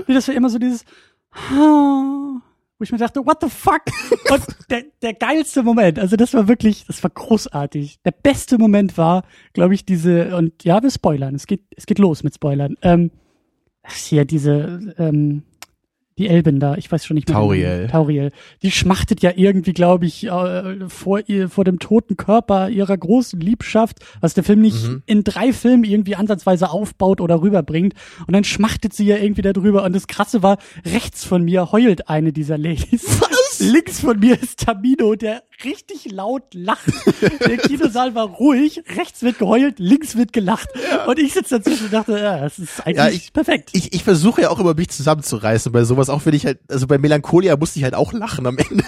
Wie 0.07 0.15
das 0.15 0.29
war 0.29 0.35
immer 0.35 0.49
so 0.49 0.59
dieses, 0.59 0.85
ah, 1.33 2.41
wo 2.79 2.83
ich 2.83 2.91
mir 2.91 2.99
dachte, 2.99 3.25
what 3.25 3.39
the 3.43 3.51
fuck? 3.51 3.83
Und 4.31 4.43
der, 4.71 4.85
der 5.03 5.13
geilste 5.13 5.63
Moment, 5.63 5.99
also 5.99 6.17
das 6.17 6.33
war 6.33 6.49
wirklich, 6.49 6.87
das 6.87 7.03
war 7.03 7.11
großartig. 7.11 8.01
Der 8.03 8.13
beste 8.13 8.57
Moment 8.57 8.97
war, 8.97 9.25
glaube 9.53 9.75
ich, 9.75 9.85
diese, 9.85 10.37
und 10.37 10.65
ja, 10.65 10.83
wir 10.83 10.91
spoilern, 10.91 11.35
es 11.35 11.47
geht, 11.47 11.65
es 11.77 11.85
geht 11.85 11.99
los 11.99 12.25
mit 12.25 12.35
Spoilern. 12.35 12.77
Ähm, 12.81 13.11
hier 13.87 14.25
diese, 14.25 14.95
ähm, 14.97 15.43
die 16.19 16.29
Elben 16.29 16.61
da, 16.61 16.77
ich 16.77 16.91
weiß 16.91 17.05
schon 17.05 17.17
nicht 17.17 17.29
mehr. 17.29 17.37
Tauriel. 17.37 17.89
Tauriel. 17.91 18.31
Die 18.63 18.71
schmachtet 18.71 19.21
ja 19.21 19.33
irgendwie, 19.35 19.73
glaube 19.73 20.07
ich, 20.07 20.25
äh, 20.27 20.89
vor 20.89 21.21
ihr, 21.27 21.49
vor 21.49 21.65
dem 21.65 21.81
toten 21.81 22.17
Körper 22.17 22.69
ihrer 22.69 22.97
großen 22.97 23.41
Liebschaft, 23.41 23.99
was 24.21 24.35
der 24.35 24.45
Film 24.45 24.61
nicht 24.61 24.87
mhm. 24.87 25.03
in 25.07 25.25
drei 25.25 25.53
Filmen 25.53 25.83
irgendwie 25.83 26.15
ansatzweise 26.15 26.71
aufbaut 26.71 27.21
oder 27.21 27.43
rüberbringt. 27.43 27.95
Und 28.27 28.33
dann 28.35 28.45
schmachtet 28.45 28.93
sie 28.93 29.07
ja 29.07 29.17
irgendwie 29.17 29.43
darüber. 29.43 29.83
Und 29.83 29.95
das 29.95 30.07
Krasse 30.07 30.43
war, 30.43 30.59
rechts 30.85 31.25
von 31.25 31.43
mir 31.43 31.73
heult 31.73 32.09
eine 32.09 32.33
dieser 32.33 32.59
Ladies. 32.59 33.21
Links 33.73 34.01
von 34.01 34.19
mir 34.19 34.41
ist 34.41 34.65
Tamino, 34.65 35.15
der 35.15 35.43
richtig 35.65 36.11
laut 36.11 36.43
lacht. 36.53 36.93
Der 37.41 37.57
Kinosaal 37.59 38.15
war 38.15 38.27
ruhig, 38.27 38.83
rechts 38.97 39.23
wird 39.23 39.39
geheult, 39.39 39.79
links 39.79 40.17
wird 40.17 40.33
gelacht. 40.33 40.69
Ja. 40.91 41.05
Und 41.07 41.19
ich 41.19 41.33
sitze 41.33 41.59
dazwischen 41.59 41.87
und 41.87 41.93
dachte, 41.93 42.19
ja, 42.19 42.41
das 42.41 42.59
ist 42.59 42.81
eigentlich 42.85 42.97
ja, 42.97 43.09
ich, 43.09 43.33
perfekt. 43.33 43.71
Ich, 43.73 43.93
ich 43.93 44.05
versuche 44.05 44.43
ja 44.43 44.51
auch 44.51 44.59
immer 44.59 44.75
mich 44.75 44.91
zusammenzureißen 44.91 45.71
bei 45.73 45.85
sowas, 45.85 46.09
auch 46.09 46.25
wenn 46.27 46.35
ich 46.35 46.47
halt, 46.47 46.59
also 46.69 46.87
bei 46.87 46.99
Melancholia 46.99 47.57
musste 47.57 47.79
ich 47.79 47.85
halt 47.85 47.95
auch 47.95 48.13
lachen 48.13 48.47
am 48.47 48.59
Ende. 48.71 48.85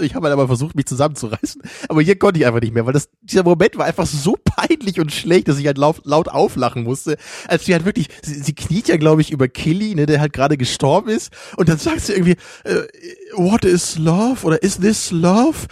Ich 0.00 0.14
habe 0.14 0.26
halt 0.26 0.32
aber 0.32 0.46
versucht, 0.46 0.74
mich 0.74 0.86
zusammenzureißen. 0.86 1.62
Aber 1.88 2.02
hier 2.02 2.18
konnte 2.18 2.40
ich 2.40 2.46
einfach 2.46 2.60
nicht 2.60 2.74
mehr, 2.74 2.86
weil 2.86 2.92
das, 2.92 3.08
dieser 3.22 3.44
Moment 3.44 3.78
war 3.78 3.86
einfach 3.86 4.06
so 4.06 4.36
peinlich 4.44 5.00
und 5.00 5.12
schlecht, 5.12 5.48
dass 5.48 5.58
ich 5.58 5.66
halt 5.66 5.78
laut, 5.78 6.00
laut 6.04 6.28
auflachen 6.28 6.84
musste. 6.84 7.16
Als 7.46 7.64
sie 7.64 7.72
halt 7.72 7.84
wirklich, 7.84 8.08
sie, 8.22 8.34
sie 8.34 8.54
kniet 8.54 8.88
ja, 8.88 8.96
glaube 8.96 9.20
ich, 9.20 9.30
über 9.30 9.48
Killy, 9.48 9.94
ne, 9.94 10.06
der 10.06 10.20
halt 10.20 10.32
gerade 10.32 10.56
gestorben 10.56 11.10
ist. 11.10 11.32
Und 11.56 11.68
dann 11.68 11.78
sagt 11.78 12.00
sie 12.00 12.12
irgendwie, 12.12 12.36
äh, 12.64 12.82
what 13.34 13.64
is 13.64 13.98
love? 13.98 14.44
Oder 14.44 14.62
is 14.62 14.78
this 14.78 15.10
love? 15.10 15.66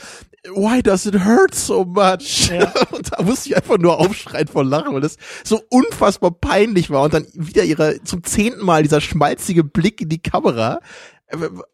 why 0.54 0.80
does 0.82 1.06
it 1.06 1.24
hurt 1.24 1.54
so 1.54 1.84
much? 1.84 2.50
Ja. 2.50 2.72
Und 2.90 3.12
da 3.12 3.22
musste 3.22 3.48
ich 3.48 3.56
einfach 3.56 3.78
nur 3.78 3.98
aufschreien 3.98 4.48
vor 4.48 4.64
Lachen, 4.64 4.94
weil 4.94 5.00
das 5.00 5.16
so 5.44 5.60
unfassbar 5.70 6.30
peinlich 6.30 6.90
war. 6.90 7.02
Und 7.02 7.14
dann 7.14 7.26
wieder 7.34 7.64
ihre, 7.64 8.02
zum 8.02 8.22
zehnten 8.22 8.64
Mal 8.64 8.82
dieser 8.82 9.00
schmalzige 9.00 9.64
Blick 9.64 10.00
in 10.00 10.08
die 10.08 10.22
Kamera. 10.22 10.80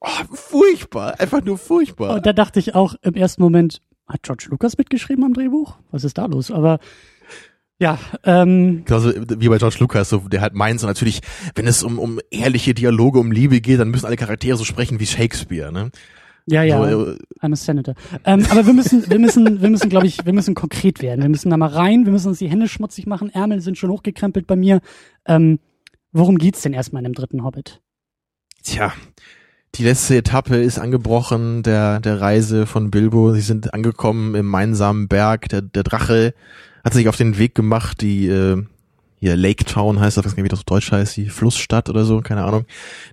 Oh, 0.01 0.09
furchtbar, 0.33 1.21
einfach 1.21 1.43
nur 1.43 1.59
furchtbar. 1.59 2.15
Und 2.15 2.27
da 2.27 2.33
dachte 2.33 2.59
ich 2.59 2.75
auch 2.75 2.95
im 3.03 3.15
ersten 3.15 3.43
Moment, 3.43 3.83
hat 4.09 4.23
George 4.23 4.47
Lucas 4.51 4.79
mitgeschrieben 4.79 5.25
am 5.25 5.35
Drehbuch? 5.35 5.77
Was 5.91 6.05
ist 6.05 6.19
da 6.19 6.27
los? 6.27 6.51
Aber 6.51 6.79
ja, 7.79 7.99
ähm. 8.25 8.85
Genauso 8.85 9.13
wie 9.15 9.49
bei 9.49 9.59
George 9.59 9.77
Lucas, 9.81 10.09
so, 10.09 10.19
der 10.19 10.41
halt 10.41 10.55
meint, 10.55 10.81
so 10.81 10.87
natürlich, 10.87 11.21
wenn 11.55 11.67
es 11.67 11.83
um, 11.83 11.99
um 11.99 12.21
ehrliche 12.31 12.75
Dialoge, 12.75 13.19
um 13.19 13.33
Liebe 13.33 13.61
geht, 13.61 13.81
dann 13.81 13.91
müssen 13.91 14.07
alle 14.07 14.17
Charaktere 14.17 14.57
so 14.57 14.65
sprechen 14.65 15.01
wie 15.01 15.07
Shakespeare, 15.07 15.73
ne? 15.73 15.91
Ja, 16.47 16.63
ja, 16.65 16.79
so, 16.79 17.13
äh, 17.13 17.19
I'm 17.41 17.53
a 17.53 17.57
Senator. 17.57 17.95
Ähm, 18.25 18.45
aber 18.51 18.67
wir 18.67 18.73
müssen, 18.73 19.09
wir 19.09 19.19
müssen, 19.19 19.63
wir 19.63 19.71
müssen, 19.71 19.89
glaube 19.89 20.07
ich, 20.07 20.25
wir 20.25 20.33
müssen 20.33 20.55
konkret 20.55 21.01
werden. 21.01 21.23
Wir 21.23 21.29
müssen 21.29 21.51
da 21.51 21.57
mal 21.57 21.69
rein, 21.69 22.05
wir 22.05 22.13
müssen 22.13 22.29
uns 22.29 22.39
die 22.39 22.49
Hände 22.49 22.69
schmutzig 22.69 23.07
machen, 23.07 23.31
Ärmel 23.31 23.61
sind 23.61 23.79
schon 23.79 23.91
hochgekrempelt 23.91 24.47
bei 24.47 24.57
mir. 24.57 24.81
Ähm, 25.25 25.61
worum 26.11 26.39
geht's 26.39 26.63
denn 26.63 26.73
erstmal 26.73 27.01
in 27.01 27.13
dem 27.13 27.15
dritten 27.15 27.45
Hobbit? 27.45 27.81
Tja, 28.65 28.93
die 29.77 29.85
letzte 29.85 30.17
Etappe 30.17 30.57
ist 30.57 30.79
angebrochen, 30.79 31.63
der, 31.63 32.01
der 32.01 32.21
Reise 32.21 32.67
von 32.67 32.91
Bilbo. 32.91 33.33
Sie 33.33 33.41
sind 33.41 33.73
angekommen 33.73 34.35
im 34.35 34.47
Meinsamen 34.47 35.09
Berg. 35.09 35.49
Der, 35.49 35.63
der 35.63 35.83
Drache 35.83 36.35
hat 36.85 36.95
sich 36.95 37.09
auf 37.09 37.17
den 37.17 37.39
Weg 37.39 37.55
gemacht, 37.55 38.01
die, 38.01 38.27
äh, 38.27 38.65
hier 39.21 39.37
Lake 39.37 39.65
Town 39.65 40.01
heißt 40.01 40.17
das, 40.17 40.25
weiß 40.25 40.37
nicht, 40.37 40.45
wie 40.45 40.49
das 40.49 40.61
auf 40.61 40.65
Deutsch 40.65 40.91
heißt, 40.91 41.17
die 41.17 41.29
Flussstadt 41.29 41.89
oder 41.89 42.05
so, 42.05 42.21
keine 42.21 42.45
Ahnung, 42.45 42.65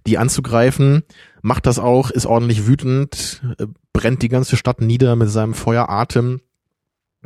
die 0.07 0.17
anzugreifen 0.17 1.03
macht 1.41 1.65
das 1.65 1.79
auch, 1.79 2.09
ist 2.09 2.25
ordentlich 2.25 2.67
wütend, 2.67 3.41
äh, 3.57 3.67
brennt 3.93 4.21
die 4.21 4.29
ganze 4.29 4.57
Stadt 4.57 4.81
nieder 4.81 5.15
mit 5.15 5.29
seinem 5.29 5.53
Feueratem. 5.53 6.41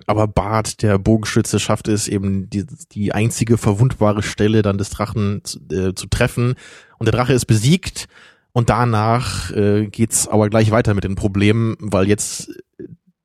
Aber 0.08 0.28
Bart, 0.28 0.82
der 0.82 0.98
Bogenschütze, 0.98 1.60
schafft 1.60 1.88
es 1.88 2.08
eben 2.08 2.50
die, 2.50 2.66
die 2.92 3.14
einzige 3.14 3.60
verwundbare 3.60 4.24
Stelle 4.24 4.64
dann 4.64 4.80
des 4.80 4.90
Drachen 4.90 5.42
zu, 5.44 5.60
äh, 5.72 5.94
zu 5.94 6.08
treffen. 6.08 6.56
Und 6.98 7.06
der 7.06 7.14
Drache 7.14 7.34
ist 7.34 7.46
besiegt. 7.46 8.08
Und 8.54 8.70
danach 8.70 9.52
äh, 9.52 9.88
geht's 9.88 10.28
aber 10.28 10.50
gleich 10.50 10.72
weiter 10.72 10.94
mit 10.94 11.04
den 11.04 11.16
Problemen, 11.16 11.76
weil 11.80 12.08
jetzt 12.08 12.52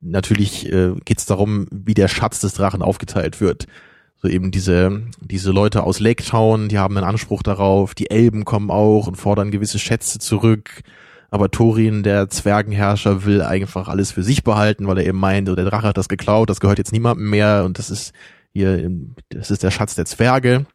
natürlich 0.01 0.71
äh, 0.73 0.93
geht's 1.05 1.27
darum, 1.27 1.67
wie 1.71 1.95
der 1.95 2.09
Schatz 2.09 2.41
des 2.41 2.55
Drachen 2.55 2.83
aufgeteilt 2.83 3.41
wird. 3.41 3.67
So 4.21 4.29
eben 4.29 4.51
diese, 4.51 5.03
diese 5.21 5.53
Leute 5.53 5.85
aus 5.85 6.01
Lake 6.01 6.25
Town, 6.25 6.69
die 6.69 6.79
haben 6.79 6.97
einen 6.97 7.07
Anspruch 7.07 7.43
darauf, 7.43 7.95
die 7.95 8.11
Elben 8.11 8.45
kommen 8.45 8.71
auch 8.71 9.07
und 9.07 9.17
fordern 9.17 9.51
gewisse 9.53 9.79
Schätze 9.79 10.19
zurück. 10.19 10.83
Aber 11.31 11.51
Thorin, 11.51 12.03
der 12.03 12.29
Zwergenherrscher, 12.29 13.25
will 13.25 13.43
einfach 13.43 13.87
alles 13.89 14.13
für 14.13 14.23
sich 14.23 14.43
behalten, 14.43 14.87
weil 14.87 14.99
er 14.99 15.07
eben 15.07 15.19
meint, 15.19 15.47
der 15.47 15.57
Drache 15.57 15.89
hat 15.89 15.99
das 15.99 16.09
geklaut, 16.09 16.51
das 16.51 16.59
gehört 16.59 16.79
jetzt 16.79 16.93
niemandem 16.93 17.29
mehr 17.29 17.65
und 17.65 17.79
das 17.79 17.91
ist 17.91 18.13
hier, 18.53 18.91
das 19.29 19.51
ist 19.51 19.63
der 19.63 19.71
Schatz 19.71 19.95
der 19.95 20.07
Zwerge. 20.07 20.67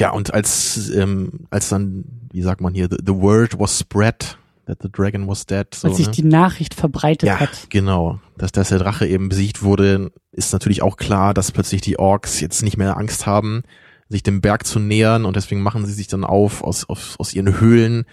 Ja, 0.00 0.10
und 0.10 0.32
als, 0.32 0.88
ähm, 0.90 1.46
als 1.50 1.68
dann, 1.68 2.04
wie 2.32 2.42
sagt 2.42 2.60
man 2.60 2.72
hier, 2.72 2.88
the, 2.88 2.98
the 3.04 3.14
word 3.14 3.58
was 3.58 3.76
spread, 3.76 4.37
that 4.68 4.78
the 4.82 4.88
dragon 4.90 5.26
was 5.26 5.46
dead. 5.46 5.74
So, 5.74 5.88
als 5.88 5.96
sich 5.96 6.06
ne? 6.06 6.12
die 6.12 6.24
Nachricht 6.24 6.74
verbreitet 6.74 7.28
ja, 7.28 7.40
hat. 7.40 7.68
genau. 7.70 8.20
Dass, 8.36 8.52
dass 8.52 8.68
der 8.68 8.78
Drache 8.78 9.06
eben 9.06 9.28
besiegt 9.28 9.62
wurde, 9.62 10.12
ist 10.30 10.52
natürlich 10.52 10.82
auch 10.82 10.96
klar, 10.96 11.34
dass 11.34 11.50
plötzlich 11.50 11.80
die 11.80 11.98
Orks 11.98 12.40
jetzt 12.40 12.62
nicht 12.62 12.76
mehr 12.76 12.96
Angst 12.96 13.26
haben, 13.26 13.62
sich 14.08 14.22
dem 14.22 14.40
Berg 14.40 14.66
zu 14.66 14.78
nähern 14.78 15.24
und 15.24 15.34
deswegen 15.34 15.62
machen 15.62 15.84
sie 15.84 15.92
sich 15.92 16.06
dann 16.06 16.24
auf 16.24 16.62
aus, 16.62 16.88
aus, 16.88 17.16
aus 17.18 17.34
ihren 17.34 17.60
Höhlen, 17.60 18.04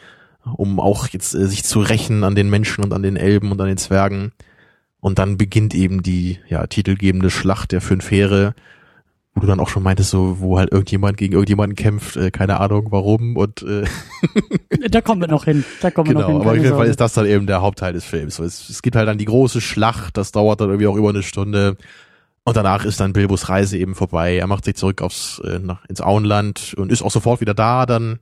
um 0.44 0.80
auch 0.80 1.08
jetzt 1.10 1.36
äh, 1.36 1.48
sich 1.48 1.64
zu 1.64 1.80
rächen 1.80 2.24
an 2.24 2.36
den 2.36 2.50
Menschen 2.50 2.84
und 2.84 2.94
an 2.94 3.04
den 3.04 3.18
Elben 3.18 3.52
und 3.52 3.62
an 3.62 3.68
den 3.68 3.78
Zwergen. 3.78 4.32
Und 5.00 5.20
dann 5.20 5.38
beginnt 5.38 5.76
eben 5.76 6.02
die 6.02 6.40
ja, 6.48 6.66
titelgebende 6.66 7.30
Schlacht 7.30 7.72
der 7.72 7.82
fünf 7.82 8.10
Heere, 8.10 8.56
wo 9.36 9.42
du 9.42 9.48
dann 9.48 9.60
auch 9.60 9.68
schon 9.68 9.84
meintest, 9.84 10.12
so, 10.12 10.40
wo 10.40 10.58
halt 10.58 10.72
irgendjemand 10.72 11.18
gegen 11.18 11.34
irgendjemanden 11.34 11.76
kämpft, 11.76 12.16
äh, 12.16 12.32
keine 12.32 12.60
Ahnung 12.62 12.88
warum 12.90 13.36
und 13.36 13.64
äh 13.64 13.84
da 14.90 15.02
kommen 15.02 15.20
wir 15.20 15.28
noch 15.28 15.44
hin. 15.44 15.66
Da 15.82 15.92
kommen 15.92 16.08
genau, 16.08 16.22
wir 16.22 16.24
noch 16.24 16.30
hin. 16.30 16.42
aber 16.42 16.52
auf 16.52 16.64
jeden 16.64 16.76
Fall 16.78 16.88
ist 16.88 17.02
das 17.02 17.14
dann 17.14 17.26
eben 17.26 17.46
der 17.46 17.62
Hauptteil 17.62 17.92
des 17.92 18.06
Films. 18.06 18.40
Es, 18.40 18.70
es 18.70 18.82
gibt 18.82 18.96
halt 18.96 19.10
dann 19.10 19.18
die 19.18 19.26
große 19.26 19.60
Schlacht, 19.60 20.16
das 20.16 20.32
dauert 20.32 20.62
dann 20.62 20.70
irgendwie 20.70 20.88
auch 20.88 20.96
über 20.96 21.10
eine 21.10 21.22
Stunde. 21.22 21.76
Und 22.46 22.56
danach 22.56 22.86
ist 22.86 23.00
dann 23.00 23.12
Bilbos 23.12 23.50
Reise 23.50 23.78
eben 23.78 23.96
vorbei. 23.96 24.38
Er 24.38 24.48
macht 24.48 24.66
sich 24.66 24.76
zurück 24.76 25.02
aufs 25.02 25.40
äh, 25.40 25.60
nach, 25.60 25.84
ins 25.90 26.00
Auenland 26.00 26.74
und 26.78 26.92
ist 26.92 27.02
auch 27.02 27.12
sofort 27.12 27.42
wieder 27.42 27.56
da 27.56 27.86
dann. 27.86 28.20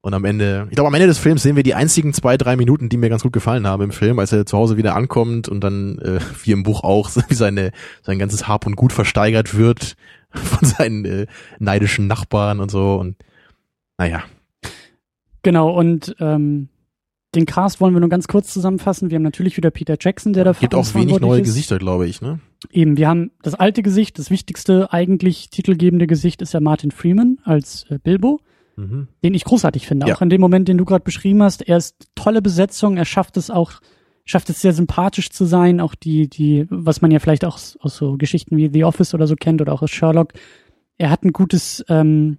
Und 0.00 0.14
am 0.14 0.24
Ende, 0.24 0.66
ich 0.68 0.74
glaube, 0.74 0.88
am 0.88 0.94
Ende 0.94 1.06
des 1.06 1.18
Films 1.18 1.44
sehen 1.44 1.54
wir 1.54 1.62
die 1.62 1.76
einzigen 1.76 2.12
zwei, 2.12 2.36
drei 2.36 2.56
Minuten, 2.56 2.88
die 2.88 2.96
mir 2.96 3.08
ganz 3.08 3.22
gut 3.22 3.32
gefallen 3.32 3.68
haben 3.68 3.84
im 3.84 3.92
Film, 3.92 4.18
als 4.18 4.32
er 4.32 4.46
zu 4.46 4.58
Hause 4.58 4.76
wieder 4.76 4.96
ankommt 4.96 5.48
und 5.48 5.60
dann, 5.60 5.98
äh, 5.98 6.18
wie 6.42 6.50
im 6.50 6.64
Buch 6.64 6.82
auch, 6.82 7.10
wie 7.28 7.34
seine, 7.34 7.70
sein 8.02 8.18
ganzes 8.18 8.48
Hab 8.48 8.66
und 8.66 8.74
Gut 8.74 8.92
versteigert 8.92 9.54
wird 9.54 9.94
von 10.38 10.68
seinen 10.68 11.04
äh, 11.04 11.26
neidischen 11.58 12.06
Nachbarn 12.06 12.60
und 12.60 12.70
so 12.70 12.94
und 12.96 13.16
naja. 13.98 14.22
Genau, 15.42 15.70
und 15.70 16.14
ähm, 16.20 16.68
den 17.34 17.46
Cast 17.46 17.80
wollen 17.80 17.94
wir 17.94 18.00
nur 18.00 18.08
ganz 18.10 18.28
kurz 18.28 18.52
zusammenfassen. 18.52 19.10
Wir 19.10 19.16
haben 19.16 19.22
natürlich 19.22 19.56
wieder 19.56 19.70
Peter 19.70 19.96
Jackson, 19.98 20.32
der 20.34 20.44
dafür 20.44 20.60
Gibt 20.68 20.74
auch 20.74 20.94
wenig 20.94 21.18
neue 21.20 21.40
ist. 21.40 21.46
Gesichter, 21.46 21.78
glaube 21.78 22.06
ich, 22.06 22.20
ne? 22.20 22.40
Eben, 22.70 22.96
wir 22.96 23.08
haben 23.08 23.30
das 23.42 23.54
alte 23.54 23.82
Gesicht, 23.82 24.18
das 24.18 24.30
wichtigste 24.30 24.92
eigentlich 24.92 25.50
titelgebende 25.50 26.06
Gesicht 26.06 26.42
ist 26.42 26.52
ja 26.52 26.60
Martin 26.60 26.90
Freeman 26.90 27.38
als 27.44 27.84
äh, 27.90 27.98
Bilbo, 27.98 28.40
Mhm. 28.76 29.08
den 29.22 29.34
ich 29.34 29.44
großartig 29.44 29.86
finde. 29.86 30.06
Ja. 30.08 30.14
Auch 30.16 30.22
in 30.22 30.30
dem 30.30 30.40
Moment, 30.40 30.66
den 30.68 30.78
du 30.78 30.84
gerade 30.86 31.04
beschrieben 31.04 31.42
hast, 31.42 31.60
er 31.68 31.76
ist 31.76 32.08
tolle 32.14 32.40
Besetzung, 32.40 32.96
er 32.96 33.04
schafft 33.04 33.36
es 33.36 33.50
auch, 33.50 33.72
schafft 34.24 34.50
es 34.50 34.60
sehr 34.60 34.72
sympathisch 34.72 35.30
zu 35.30 35.44
sein, 35.44 35.80
auch 35.80 35.94
die, 35.94 36.28
die, 36.28 36.66
was 36.70 37.02
man 37.02 37.10
ja 37.10 37.18
vielleicht 37.18 37.44
auch 37.44 37.58
aus, 37.80 37.96
so 37.96 38.16
Geschichten 38.16 38.56
wie 38.56 38.70
The 38.72 38.84
Office 38.84 39.14
oder 39.14 39.26
so 39.26 39.36
kennt 39.36 39.60
oder 39.60 39.72
auch 39.72 39.82
aus 39.82 39.90
Sherlock. 39.90 40.32
Er 40.98 41.10
hat 41.10 41.24
ein 41.24 41.32
gutes, 41.32 41.84
ähm, 41.88 42.38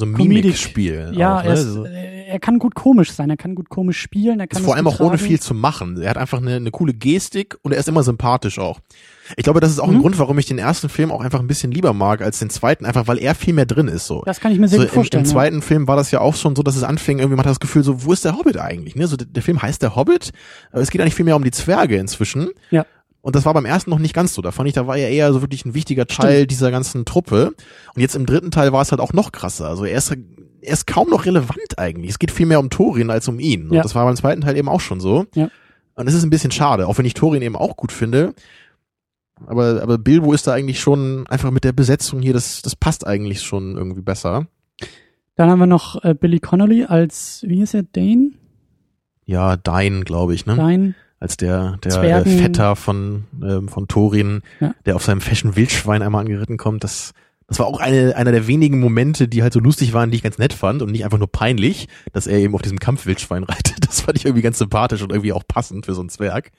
So 0.00 0.06
ein. 0.06 0.12
Mimikspiel. 0.12 1.12
ja, 1.14 1.38
auch, 1.38 1.42
ne? 1.44 1.48
er, 1.48 1.54
ist, 1.54 1.76
äh, 1.76 2.26
er 2.26 2.40
kann 2.40 2.58
gut 2.58 2.74
komisch 2.74 3.12
sein, 3.12 3.30
er 3.30 3.36
kann 3.36 3.54
gut 3.54 3.68
komisch 3.68 4.00
spielen, 4.00 4.40
er 4.40 4.46
kann 4.46 4.60
ist 4.60 4.64
vor 4.64 4.74
allem 4.74 4.86
auch 4.86 5.00
ohne 5.00 5.16
tragen. 5.16 5.28
viel 5.28 5.40
zu 5.40 5.54
machen. 5.54 6.00
Er 6.00 6.10
hat 6.10 6.16
einfach 6.18 6.38
eine, 6.38 6.56
eine 6.56 6.70
coole 6.70 6.92
Gestik 6.94 7.56
und 7.62 7.72
er 7.72 7.78
ist 7.78 7.88
immer 7.88 8.02
sympathisch 8.02 8.58
auch. 8.58 8.80
Ich 9.36 9.44
glaube, 9.44 9.60
das 9.60 9.70
ist 9.70 9.78
auch 9.78 9.88
ein 9.88 9.94
Mhm. 9.94 10.00
Grund, 10.00 10.18
warum 10.18 10.38
ich 10.38 10.46
den 10.46 10.58
ersten 10.58 10.88
Film 10.88 11.12
auch 11.12 11.20
einfach 11.20 11.38
ein 11.38 11.46
bisschen 11.46 11.70
lieber 11.70 11.92
mag 11.92 12.20
als 12.20 12.40
den 12.40 12.50
zweiten, 12.50 12.84
einfach 12.84 13.06
weil 13.06 13.18
er 13.18 13.34
viel 13.36 13.54
mehr 13.54 13.66
drin 13.66 13.86
ist 13.86 14.06
so. 14.06 14.22
Das 14.26 14.40
kann 14.40 14.50
ich 14.52 14.58
mir 14.58 14.66
sehr 14.66 14.78
so 14.80 14.84
gut 14.84 14.90
im, 14.90 14.94
vorstellen. 14.94 15.24
Im 15.24 15.28
ja. 15.28 15.32
zweiten 15.32 15.62
Film 15.62 15.86
war 15.86 15.96
das 15.96 16.10
ja 16.10 16.20
auch 16.20 16.34
schon 16.34 16.56
so, 16.56 16.62
dass 16.62 16.74
es 16.76 16.82
anfing, 16.82 17.18
irgendwie 17.18 17.36
man 17.36 17.44
hat 17.44 17.50
das 17.50 17.60
Gefühl, 17.60 17.82
so, 17.84 18.04
wo 18.04 18.12
ist 18.12 18.24
der 18.24 18.36
Hobbit 18.36 18.58
eigentlich? 18.58 18.96
Ne? 18.96 19.06
So, 19.06 19.16
der, 19.16 19.26
der 19.28 19.42
Film 19.42 19.62
heißt 19.62 19.82
der 19.82 19.94
Hobbit, 19.94 20.32
aber 20.72 20.82
es 20.82 20.90
geht 20.90 21.00
eigentlich 21.00 21.14
viel 21.14 21.24
mehr 21.24 21.36
um 21.36 21.44
die 21.44 21.52
Zwerge 21.52 21.96
inzwischen. 21.96 22.50
Ja. 22.70 22.86
Und 23.22 23.36
das 23.36 23.44
war 23.44 23.52
beim 23.54 23.66
ersten 23.66 23.90
noch 23.90 23.98
nicht 23.98 24.14
ganz 24.14 24.32
so. 24.34 24.40
Da 24.42 24.50
fand 24.50 24.68
ich, 24.68 24.74
da 24.74 24.86
war 24.86 24.96
er 24.96 25.10
eher 25.10 25.32
so 25.32 25.42
wirklich 25.42 25.64
ein 25.66 25.74
wichtiger 25.74 26.06
Teil 26.06 26.46
dieser 26.46 26.70
ganzen 26.70 27.04
Truppe. 27.04 27.52
Und 27.94 28.00
jetzt 28.00 28.16
im 28.16 28.24
dritten 28.26 28.50
Teil 28.50 28.72
war 28.72 28.80
es 28.82 28.90
halt 28.92 29.00
auch 29.00 29.12
noch 29.12 29.30
krasser. 29.32 29.68
Also 29.68 29.84
er 29.84 29.98
ist, 29.98 30.10
er 30.10 30.72
ist 30.72 30.86
kaum 30.86 31.10
noch 31.10 31.26
relevant 31.26 31.78
eigentlich. 31.78 32.10
Es 32.12 32.18
geht 32.18 32.30
viel 32.30 32.46
mehr 32.46 32.60
um 32.60 32.70
Thorin 32.70 33.10
als 33.10 33.28
um 33.28 33.38
ihn. 33.38 33.68
Und 33.68 33.74
Ja. 33.74 33.82
das 33.82 33.94
war 33.94 34.06
beim 34.06 34.16
zweiten 34.16 34.40
Teil 34.40 34.56
eben 34.56 34.68
auch 34.68 34.80
schon 34.80 35.00
so. 35.00 35.26
Ja. 35.34 35.50
Und 35.96 36.06
es 36.08 36.14
ist 36.14 36.22
ein 36.24 36.30
bisschen 36.30 36.50
schade, 36.50 36.86
auch 36.88 36.96
wenn 36.96 37.04
ich 37.04 37.12
Thorin 37.14 37.42
eben 37.42 37.56
auch 37.56 37.76
gut 37.76 37.92
finde. 37.92 38.32
Aber, 39.46 39.80
aber 39.82 39.98
Bilbo 39.98 40.32
ist 40.32 40.46
da 40.46 40.52
eigentlich 40.52 40.80
schon 40.80 41.26
einfach 41.28 41.50
mit 41.50 41.64
der 41.64 41.72
Besetzung 41.72 42.20
hier, 42.22 42.32
das, 42.32 42.62
das 42.62 42.76
passt 42.76 43.06
eigentlich 43.06 43.42
schon 43.42 43.76
irgendwie 43.76 44.02
besser. 44.02 44.46
Dann 45.36 45.48
haben 45.50 45.58
wir 45.58 45.66
noch 45.66 46.02
äh, 46.04 46.14
Billy 46.14 46.40
Connolly 46.40 46.84
als, 46.84 47.42
wie 47.46 47.62
ist 47.62 47.74
er, 47.74 47.82
Dane? 47.82 48.32
Ja, 49.24 49.56
Dein, 49.56 50.04
glaube 50.04 50.34
ich, 50.34 50.44
ne? 50.46 50.56
Dein? 50.56 50.94
Als 51.20 51.36
der, 51.36 51.76
der 51.84 52.26
äh. 52.26 52.38
Vetter 52.38 52.74
von, 52.76 53.24
ähm, 53.42 53.68
von 53.68 53.86
Thorin, 53.88 54.40
Ja. 54.58 54.74
der 54.86 54.96
auf 54.96 55.04
seinem 55.04 55.20
feschen 55.20 55.54
Wildschwein 55.54 56.00
einmal 56.02 56.22
angeritten 56.22 56.56
kommt, 56.56 56.82
das, 56.82 57.12
das 57.46 57.58
war 57.58 57.66
auch 57.66 57.78
eine, 57.78 58.16
einer 58.16 58.32
der 58.32 58.46
wenigen 58.46 58.80
Momente, 58.80 59.28
die 59.28 59.42
halt 59.42 59.52
so 59.52 59.60
lustig 59.60 59.92
waren, 59.92 60.10
die 60.10 60.16
ich 60.16 60.22
ganz 60.22 60.38
nett 60.38 60.54
fand 60.54 60.80
und 60.80 60.90
nicht 60.92 61.04
einfach 61.04 61.18
nur 61.18 61.30
peinlich, 61.30 61.88
dass 62.14 62.26
er 62.26 62.38
eben 62.38 62.54
auf 62.54 62.62
diesem 62.62 62.78
Kampfwildschwein 62.78 63.44
reitet. 63.48 63.86
Das 63.86 64.00
fand 64.00 64.16
ich 64.16 64.24
irgendwie 64.24 64.42
ganz 64.42 64.56
sympathisch 64.58 65.02
und 65.02 65.10
irgendwie 65.10 65.34
auch 65.34 65.42
passend 65.46 65.84
für 65.84 65.92
so 65.94 66.00
einen 66.00 66.08
Zwerg. 66.08 66.52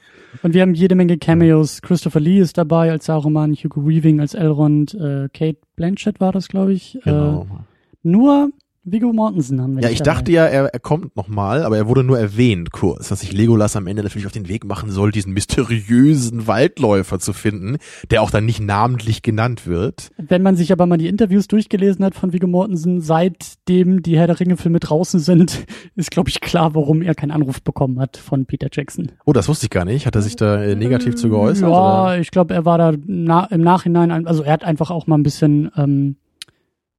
Und 0.43 0.53
wir 0.53 0.61
haben 0.61 0.75
jede 0.75 0.93
Menge 0.93 1.17
Cameos. 1.17 1.81
Christopher 1.81 2.19
Lee 2.19 2.39
ist 2.39 2.57
dabei 2.57 2.91
als 2.91 3.05
Saruman, 3.07 3.53
Hugo 3.55 3.87
Weaving 3.87 4.19
als 4.19 4.35
Elrond, 4.35 4.93
äh, 4.93 5.27
Kate 5.33 5.57
Blanchett 5.75 6.19
war 6.19 6.33
das, 6.33 6.47
glaube 6.49 6.73
ich. 6.73 6.99
Genau. 7.03 7.47
Äh, 7.49 7.63
nur 8.03 8.51
Viggo 8.83 9.13
Mortensen 9.13 9.61
haben 9.61 9.75
wir 9.75 9.83
Ja, 9.83 9.89
ich 9.89 9.99
dabei. 9.99 10.11
dachte 10.15 10.31
ja, 10.31 10.45
er, 10.47 10.65
er 10.73 10.79
kommt 10.79 11.15
nochmal, 11.15 11.63
aber 11.63 11.77
er 11.77 11.87
wurde 11.87 12.03
nur 12.03 12.17
erwähnt 12.17 12.71
kurz, 12.71 13.09
dass 13.09 13.19
sich 13.19 13.31
Legolas 13.31 13.75
am 13.75 13.85
Ende 13.85 14.01
natürlich 14.01 14.25
auf 14.25 14.31
den 14.31 14.47
Weg 14.47 14.65
machen 14.65 14.89
soll, 14.89 15.11
diesen 15.11 15.33
mysteriösen 15.33 16.47
Waldläufer 16.47 17.19
zu 17.19 17.33
finden, 17.33 17.77
der 18.09 18.23
auch 18.23 18.31
dann 18.31 18.45
nicht 18.45 18.59
namentlich 18.59 19.21
genannt 19.21 19.67
wird. 19.67 20.09
Wenn 20.17 20.41
man 20.41 20.55
sich 20.55 20.71
aber 20.71 20.87
mal 20.87 20.97
die 20.97 21.07
Interviews 21.07 21.47
durchgelesen 21.47 22.03
hat 22.03 22.15
von 22.15 22.33
Viggo 22.33 22.47
Mortensen, 22.47 23.01
seitdem 23.01 24.01
die 24.01 24.17
Herr 24.17 24.25
der 24.27 24.39
Ringe-Filme 24.39 24.79
draußen 24.79 25.19
sind, 25.19 25.63
ist, 25.95 26.09
glaube 26.09 26.29
ich, 26.29 26.41
klar, 26.41 26.73
warum 26.73 27.03
er 27.03 27.13
keinen 27.13 27.31
Anruf 27.31 27.61
bekommen 27.61 27.99
hat 27.99 28.17
von 28.17 28.45
Peter 28.47 28.67
Jackson. 28.71 29.11
Oh, 29.25 29.33
das 29.33 29.47
wusste 29.47 29.67
ich 29.67 29.69
gar 29.69 29.85
nicht. 29.85 30.07
Hat 30.07 30.15
er 30.15 30.23
sich 30.23 30.35
da 30.35 30.61
äh, 30.63 30.75
negativ 30.75 31.15
zu 31.15 31.29
geäußert? 31.29 31.69
Ja, 31.69 32.03
oder? 32.05 32.19
ich 32.19 32.31
glaube, 32.31 32.55
er 32.55 32.65
war 32.65 32.79
da 32.79 32.93
na, 33.05 33.45
im 33.45 33.61
Nachhinein, 33.61 34.09
ein- 34.09 34.25
also 34.25 34.41
er 34.41 34.53
hat 34.53 34.63
einfach 34.63 34.89
auch 34.89 35.05
mal 35.05 35.17
ein 35.19 35.23
bisschen, 35.23 35.69
ähm, 35.77 36.15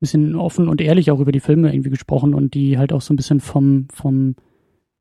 bisschen 0.03 0.37
offen 0.37 0.69
und 0.69 0.81
ehrlich 0.81 1.11
auch 1.11 1.21
über 1.21 1.33
die 1.33 1.41
Filme 1.41 1.73
irgendwie 1.73 1.91
gesprochen 1.91 2.35
und 2.35 2.55
die 2.55 2.77
halt 2.77 2.93
auch 2.93 3.01
so 3.01 3.15
ein 3.15 3.17
bisschen 3.17 3.41
vom, 3.41 3.87
vom, 3.93 4.37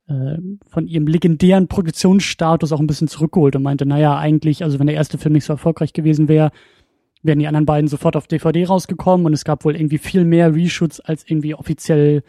äh, 0.08 0.38
von 0.68 0.88
ihrem 0.88 1.08
legendären 1.08 1.68
Produktionsstatus 1.68 2.72
auch 2.72 2.80
ein 2.80 2.88
bisschen 2.88 3.08
zurückgeholt 3.08 3.56
und 3.56 3.64
meinte, 3.64 3.86
naja, 3.86 4.18
eigentlich, 4.18 4.64
also 4.64 4.80
wenn 4.80 4.88
der 4.88 4.96
erste 4.96 5.18
Film 5.18 5.34
nicht 5.34 5.46
so 5.46 5.54
erfolgreich 5.54 5.92
gewesen 5.92 6.28
wäre, 6.30 6.52
wären 7.24 7.40
die 7.40 7.48
anderen 7.48 7.66
beiden 7.66 7.88
sofort 7.88 8.16
auf 8.16 8.28
DVD 8.28 8.66
rausgekommen 8.66 9.26
und 9.26 9.34
es 9.34 9.44
gab 9.44 9.66
wohl 9.66 9.76
irgendwie 9.76 9.98
viel 9.98 10.24
mehr 10.24 10.56
Reshoots, 10.56 11.00
als 11.02 11.24
irgendwie 11.28 11.56
offiziell 11.56 12.24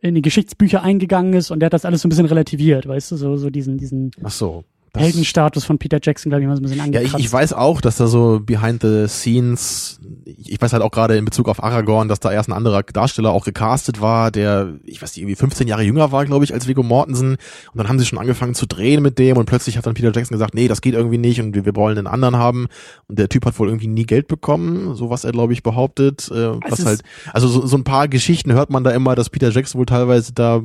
in 0.00 0.14
die 0.14 0.22
Geschichtsbücher 0.22 0.82
eingegangen 0.82 1.34
ist 1.34 1.50
und 1.50 1.60
der 1.60 1.66
hat 1.66 1.72
das 1.72 1.84
alles 1.84 2.02
so 2.02 2.08
ein 2.08 2.10
bisschen 2.10 2.26
relativiert, 2.26 2.86
weißt 2.86 3.12
du, 3.12 3.16
so, 3.16 3.36
so 3.36 3.50
diesen, 3.50 3.78
diesen 3.78 4.10
Ach 4.22 4.30
so. 4.30 4.64
Das- 4.94 5.02
Heldenstatus 5.02 5.64
von 5.64 5.78
Peter 5.78 5.98
Jackson, 6.02 6.30
glaube 6.30 6.42
ich, 6.42 6.48
mal 6.48 6.54
so 6.56 6.60
ein 6.60 6.62
bisschen 6.62 6.78
Ja, 6.78 6.84
angekratzt. 6.84 7.14
ich, 7.18 7.24
ich 7.26 7.32
weiß 7.32 7.52
auch, 7.52 7.80
dass 7.80 7.96
da 7.96 8.06
so 8.06 8.40
behind 8.40 8.80
the 8.82 9.06
scenes, 9.08 10.00
ich, 10.24 10.60
weiß 10.62 10.72
halt 10.72 10.82
auch 10.82 10.90
gerade 10.90 11.16
in 11.16 11.24
Bezug 11.24 11.48
auf 11.48 11.62
Aragorn, 11.62 12.08
dass 12.08 12.20
da 12.20 12.32
erst 12.32 12.48
ein 12.48 12.52
anderer 12.52 12.82
Darsteller 12.82 13.30
auch 13.30 13.44
gecastet 13.44 14.00
war, 14.00 14.30
der, 14.30 14.74
ich 14.84 15.02
weiß 15.02 15.10
nicht, 15.16 15.22
irgendwie 15.22 15.34
15 15.36 15.66
Jahre 15.68 15.82
jünger 15.82 16.12
war, 16.12 16.24
glaube 16.24 16.44
ich, 16.44 16.54
als 16.54 16.68
Viggo 16.68 16.82
Mortensen. 16.82 17.30
Und 17.32 17.38
dann 17.78 17.88
haben 17.88 17.98
sie 17.98 18.06
schon 18.06 18.18
angefangen 18.18 18.54
zu 18.54 18.66
drehen 18.66 19.02
mit 19.02 19.18
dem 19.18 19.36
und 19.36 19.46
plötzlich 19.46 19.76
hat 19.76 19.84
dann 19.86 19.94
Peter 19.94 20.12
Jackson 20.14 20.34
gesagt, 20.36 20.54
nee, 20.54 20.68
das 20.68 20.80
geht 20.80 20.94
irgendwie 20.94 21.18
nicht 21.18 21.40
und 21.40 21.54
wir, 21.54 21.64
wir 21.64 21.74
wollen 21.76 21.98
einen 21.98 22.06
anderen 22.06 22.36
haben. 22.36 22.68
Und 23.08 23.18
der 23.18 23.28
Typ 23.28 23.44
hat 23.46 23.58
wohl 23.58 23.68
irgendwie 23.68 23.88
nie 23.88 24.04
Geld 24.04 24.28
bekommen, 24.28 24.94
so 24.94 25.10
was 25.10 25.24
er, 25.24 25.32
glaube 25.32 25.52
ich, 25.52 25.62
behauptet. 25.62 26.30
Äh, 26.30 26.52
was 26.68 26.84
halt, 26.86 27.02
also 27.32 27.48
so, 27.48 27.66
so 27.66 27.76
ein 27.76 27.84
paar 27.84 28.06
Geschichten 28.08 28.52
hört 28.52 28.70
man 28.70 28.84
da 28.84 28.90
immer, 28.92 29.14
dass 29.16 29.28
Peter 29.30 29.50
Jackson 29.50 29.78
wohl 29.80 29.86
teilweise 29.86 30.32
da 30.32 30.62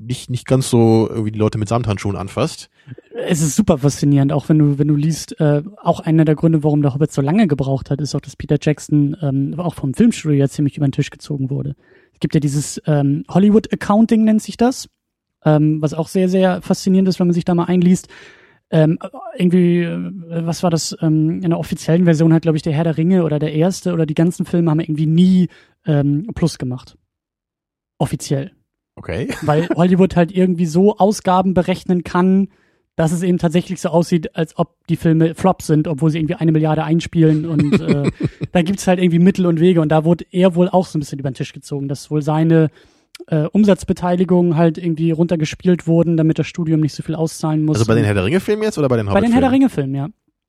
nicht, 0.00 0.30
nicht 0.30 0.46
ganz 0.46 0.70
so 0.70 1.06
irgendwie 1.08 1.32
die 1.32 1.38
Leute 1.38 1.58
mit 1.58 1.68
Samthandschuhen 1.68 2.16
anfasst. 2.16 2.70
es 3.26 3.42
ist 3.42 3.56
super 3.56 3.78
faszinierend, 3.78 4.32
auch 4.32 4.48
wenn 4.48 4.58
du, 4.58 4.78
wenn 4.78 4.88
du 4.88 4.96
liest, 4.96 5.38
äh, 5.40 5.62
auch 5.82 6.00
einer 6.00 6.24
der 6.24 6.34
Gründe, 6.34 6.64
warum 6.64 6.82
der 6.82 6.94
Hobbit 6.94 7.12
so 7.12 7.20
lange 7.20 7.46
gebraucht 7.46 7.90
hat, 7.90 8.00
ist 8.00 8.14
auch, 8.14 8.20
dass 8.20 8.36
Peter 8.36 8.56
Jackson 8.60 9.16
ähm, 9.20 9.54
auch 9.58 9.74
vom 9.74 9.94
Filmstudio 9.94 10.38
ja 10.38 10.48
ziemlich 10.48 10.76
über 10.76 10.86
den 10.86 10.92
Tisch 10.92 11.10
gezogen 11.10 11.50
wurde. 11.50 11.76
Es 12.14 12.20
gibt 12.20 12.34
ja 12.34 12.40
dieses 12.40 12.80
ähm, 12.86 13.24
Hollywood 13.28 13.72
Accounting 13.72 14.24
nennt 14.24 14.42
sich 14.42 14.56
das, 14.56 14.88
ähm, 15.44 15.82
was 15.82 15.94
auch 15.94 16.08
sehr, 16.08 16.28
sehr 16.28 16.62
faszinierend 16.62 17.08
ist, 17.08 17.20
wenn 17.20 17.26
man 17.26 17.34
sich 17.34 17.44
da 17.44 17.54
mal 17.54 17.64
einliest. 17.64 18.08
Ähm, 18.70 18.98
irgendwie, 19.36 19.82
äh, 19.82 20.46
was 20.46 20.62
war 20.62 20.70
das, 20.70 20.96
ähm, 21.02 21.42
in 21.42 21.50
der 21.50 21.58
offiziellen 21.58 22.04
Version 22.04 22.32
hat, 22.32 22.42
glaube 22.42 22.56
ich, 22.56 22.62
der 22.62 22.72
Herr 22.72 22.84
der 22.84 22.96
Ringe 22.96 23.24
oder 23.24 23.38
der 23.38 23.52
erste 23.52 23.92
oder 23.92 24.06
die 24.06 24.14
ganzen 24.14 24.46
Filme 24.46 24.70
haben 24.70 24.80
irgendwie 24.80 25.06
nie 25.06 25.48
ähm, 25.84 26.26
Plus 26.34 26.56
gemacht. 26.56 26.96
Offiziell 27.98 28.52
Okay. 29.02 29.28
weil 29.42 29.68
Hollywood 29.74 30.14
halt 30.14 30.32
irgendwie 30.32 30.66
so 30.66 30.96
Ausgaben 30.96 31.54
berechnen 31.54 32.04
kann, 32.04 32.48
dass 32.94 33.10
es 33.10 33.22
eben 33.22 33.38
tatsächlich 33.38 33.80
so 33.80 33.88
aussieht, 33.88 34.36
als 34.36 34.56
ob 34.56 34.76
die 34.86 34.96
Filme 34.96 35.34
Flop 35.34 35.62
sind, 35.62 35.88
obwohl 35.88 36.10
sie 36.10 36.18
irgendwie 36.18 36.36
eine 36.36 36.52
Milliarde 36.52 36.84
einspielen 36.84 37.46
und 37.46 37.80
äh, 37.80 38.10
da 38.52 38.62
gibt's 38.62 38.86
halt 38.86 39.00
irgendwie 39.00 39.18
Mittel 39.18 39.46
und 39.46 39.60
Wege 39.60 39.80
und 39.80 39.88
da 39.88 40.04
wurde 40.04 40.24
er 40.30 40.54
wohl 40.54 40.68
auch 40.68 40.86
so 40.86 40.98
ein 40.98 41.00
bisschen 41.00 41.18
über 41.18 41.30
den 41.30 41.34
Tisch 41.34 41.52
gezogen, 41.52 41.88
dass 41.88 42.10
wohl 42.10 42.22
seine 42.22 42.70
äh, 43.28 43.46
Umsatzbeteiligungen 43.46 44.56
halt 44.56 44.78
irgendwie 44.78 45.10
runtergespielt 45.10 45.86
wurden, 45.86 46.16
damit 46.16 46.38
das 46.38 46.46
Studium 46.46 46.80
nicht 46.80 46.94
so 46.94 47.02
viel 47.02 47.14
auszahlen 47.14 47.64
muss. 47.64 47.78
Also 47.78 47.86
bei 47.86 47.94
den 47.94 48.04
Herr 48.04 48.14
der 48.14 48.24
Ringe 48.24 48.40
Filmen 48.40 48.62
jetzt 48.62 48.78
oder 48.78 48.88
bei 48.88 48.96
den 48.96 49.06
bei 49.06 49.20
den 49.20 49.32
Herr 49.32 49.40
der 49.40 49.52
Ringe-Filmen, 49.52 49.94
ja. 49.94 50.08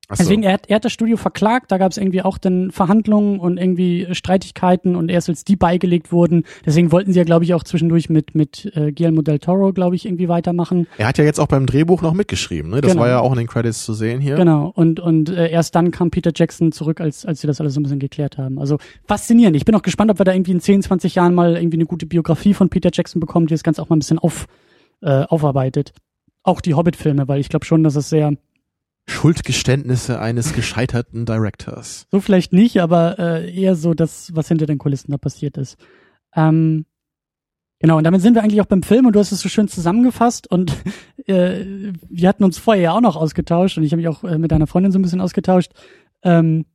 Ach 0.10 0.18
so. 0.18 0.24
Deswegen, 0.24 0.44
er 0.44 0.54
hat, 0.54 0.68
er 0.70 0.76
hat 0.76 0.86
das 0.86 0.92
Studio 0.92 1.16
verklagt, 1.16 1.72
da 1.72 1.78
gab 1.78 1.92
es 1.92 1.98
irgendwie 1.98 2.22
auch 2.22 2.38
dann 2.38 2.72
Verhandlungen 2.72 3.40
und 3.40 3.58
irgendwie 3.58 4.08
Streitigkeiten 4.12 4.98
und 4.98 5.10
erst 5.10 5.30
als 5.30 5.46
die 5.46 5.56
beigelegt 5.56 6.12
wurden, 6.12 6.44
deswegen 6.66 6.92
wollten 6.92 7.14
sie 7.14 7.20
ja, 7.20 7.24
glaube 7.24 7.46
ich, 7.46 7.54
auch 7.54 7.64
zwischendurch 7.64 8.10
mit, 8.10 8.36
mit 8.36 8.70
äh, 8.76 8.92
Guillermo 8.92 9.22
del 9.22 9.40
Toro, 9.40 9.72
glaube 9.72 9.96
ich, 9.96 10.06
irgendwie 10.06 10.28
weitermachen. 10.28 10.88
Er 10.98 11.08
hat 11.08 11.18
ja 11.18 11.24
jetzt 11.24 11.40
auch 11.40 11.48
beim 11.48 11.66
Drehbuch 11.66 12.02
noch 12.02 12.14
mitgeschrieben, 12.14 12.70
ne? 12.72 12.82
Das 12.82 12.92
Genau. 12.92 13.04
war 13.04 13.10
ja 13.10 13.20
auch 13.22 13.32
in 13.32 13.38
den 13.38 13.48
Credits 13.48 13.86
zu 13.86 13.94
sehen 13.94 14.20
hier. 14.20 14.36
Genau, 14.36 14.72
und, 14.76 15.00
und 15.00 15.30
äh, 15.30 15.50
erst 15.50 15.74
dann 15.76 15.92
kam 15.92 16.12
Peter 16.12 16.32
Jackson 16.36 16.74
zurück, 16.74 17.00
als, 17.00 17.26
als 17.26 17.40
sie 17.40 17.48
das 17.48 17.62
alles 17.62 17.74
so 17.74 17.80
ein 17.80 17.84
bisschen 17.84 18.00
geklärt 18.00 18.38
haben. 18.38 18.60
Also 18.60 18.78
faszinierend. 19.08 19.56
Ich 19.56 19.64
bin 19.64 19.74
auch 19.74 19.82
gespannt, 19.82 20.12
ob 20.12 20.20
wir 20.20 20.26
da 20.26 20.34
irgendwie 20.34 20.52
in 20.52 20.60
10, 20.60 20.82
20 20.84 21.16
Jahren 21.16 21.34
mal 21.34 21.56
irgendwie 21.56 21.78
eine 21.78 21.86
gute 21.86 22.06
Biografie 22.06 22.54
von 22.54 22.70
Peter 22.70 22.90
Jackson 22.94 23.22
bekommen, 23.22 23.48
die 23.48 23.54
das 23.54 23.64
Ganze 23.64 23.82
auch 23.82 23.88
mal 23.90 23.96
ein 23.96 24.00
bisschen 24.00 24.20
auf, 24.20 24.48
äh, 25.02 25.24
aufarbeitet. 25.24 25.94
Auch 26.44 26.60
die 26.60 26.74
Hobbit-Filme, 26.74 27.30
weil 27.30 27.40
ich 27.40 27.48
glaube 27.48 27.64
schon, 27.66 27.84
dass 27.84 27.96
es 27.96 28.10
sehr, 28.10 28.34
Schuldgeständnisse 29.08 30.20
eines 30.20 30.54
gescheiterten 30.54 31.26
Directors. 31.26 32.08
so 32.10 32.22
vielleicht 32.22 32.54
nicht, 32.54 32.82
aber 32.82 33.20
äh, 33.20 33.54
eher 33.54 33.76
so 33.76 33.94
das, 33.94 34.34
was 34.34 34.48
hinter 34.48 34.66
den 34.66 34.78
Kulissen 34.78 35.12
da 35.12 35.18
passiert 35.18 35.58
ist. 35.58 35.78
Ähm, 36.36 36.86
genau, 37.80 37.98
und 37.98 38.06
damit 38.06 38.22
sind 38.22 38.34
wir 38.36 38.44
eigentlich 38.44 38.62
auch 38.62 38.66
beim 38.66 38.84
Film 38.84 39.06
und 39.06 39.14
du 39.14 39.20
hast 39.20 39.32
es 39.32 39.42
so 39.42 39.50
schön 39.50 39.68
zusammengefasst 39.68 40.50
und 40.50 40.74
äh, 41.26 41.92
wir 42.10 42.30
hatten 42.30 42.44
uns 42.44 42.58
vorher 42.58 42.84
ja 42.84 42.92
auch 42.94 43.02
noch 43.02 43.16
ausgetauscht 43.16 43.78
und 43.78 43.84
ich 43.84 43.92
habe 43.92 44.02
mich 44.02 44.08
auch 44.08 44.24
äh, 44.24 44.38
mit 44.38 44.52
deiner 44.52 44.68
Freundin 44.68 44.92
so 44.92 45.00
ein 45.00 45.04
bisschen 45.04 45.22
ausgetauscht. 45.22 45.72
Ähm, 46.24 46.66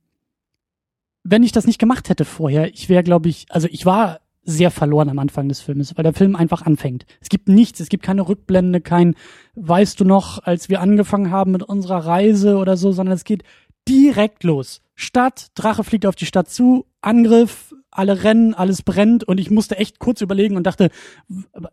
wenn 1.23 1.43
ich 1.43 1.51
das 1.51 1.65
nicht 1.65 1.79
gemacht 1.79 2.09
hätte 2.09 2.25
vorher, 2.25 2.73
ich 2.73 2.89
wäre, 2.89 3.03
glaube 3.03 3.29
ich, 3.29 3.47
also 3.49 3.67
ich 3.69 3.85
war 3.85 4.19
sehr 4.49 4.71
verloren 4.71 5.09
am 5.09 5.19
Anfang 5.19 5.47
des 5.47 5.61
Filmes, 5.61 5.95
weil 5.95 6.03
der 6.03 6.13
Film 6.13 6.35
einfach 6.35 6.63
anfängt. 6.63 7.05
Es 7.21 7.29
gibt 7.29 7.47
nichts, 7.47 7.79
es 7.79 7.89
gibt 7.89 8.03
keine 8.03 8.27
Rückblende, 8.27 8.81
kein 8.81 9.15
weißt 9.55 9.99
du 9.99 10.05
noch, 10.05 10.43
als 10.43 10.69
wir 10.69 10.81
angefangen 10.81 11.31
haben 11.31 11.51
mit 11.51 11.63
unserer 11.63 12.05
Reise 12.05 12.57
oder 12.57 12.75
so, 12.77 12.91
sondern 12.91 13.15
es 13.15 13.23
geht 13.23 13.43
direkt 13.87 14.43
los. 14.43 14.81
Stadt, 14.95 15.47
Drache 15.55 15.83
fliegt 15.83 16.05
auf 16.05 16.15
die 16.15 16.25
Stadt 16.25 16.49
zu, 16.49 16.85
Angriff, 17.01 17.73
alle 17.91 18.23
rennen, 18.23 18.53
alles 18.53 18.81
brennt 18.81 19.23
und 19.23 19.39
ich 19.39 19.49
musste 19.49 19.77
echt 19.77 19.99
kurz 19.99 20.21
überlegen 20.21 20.57
und 20.57 20.63
dachte, 20.63 20.89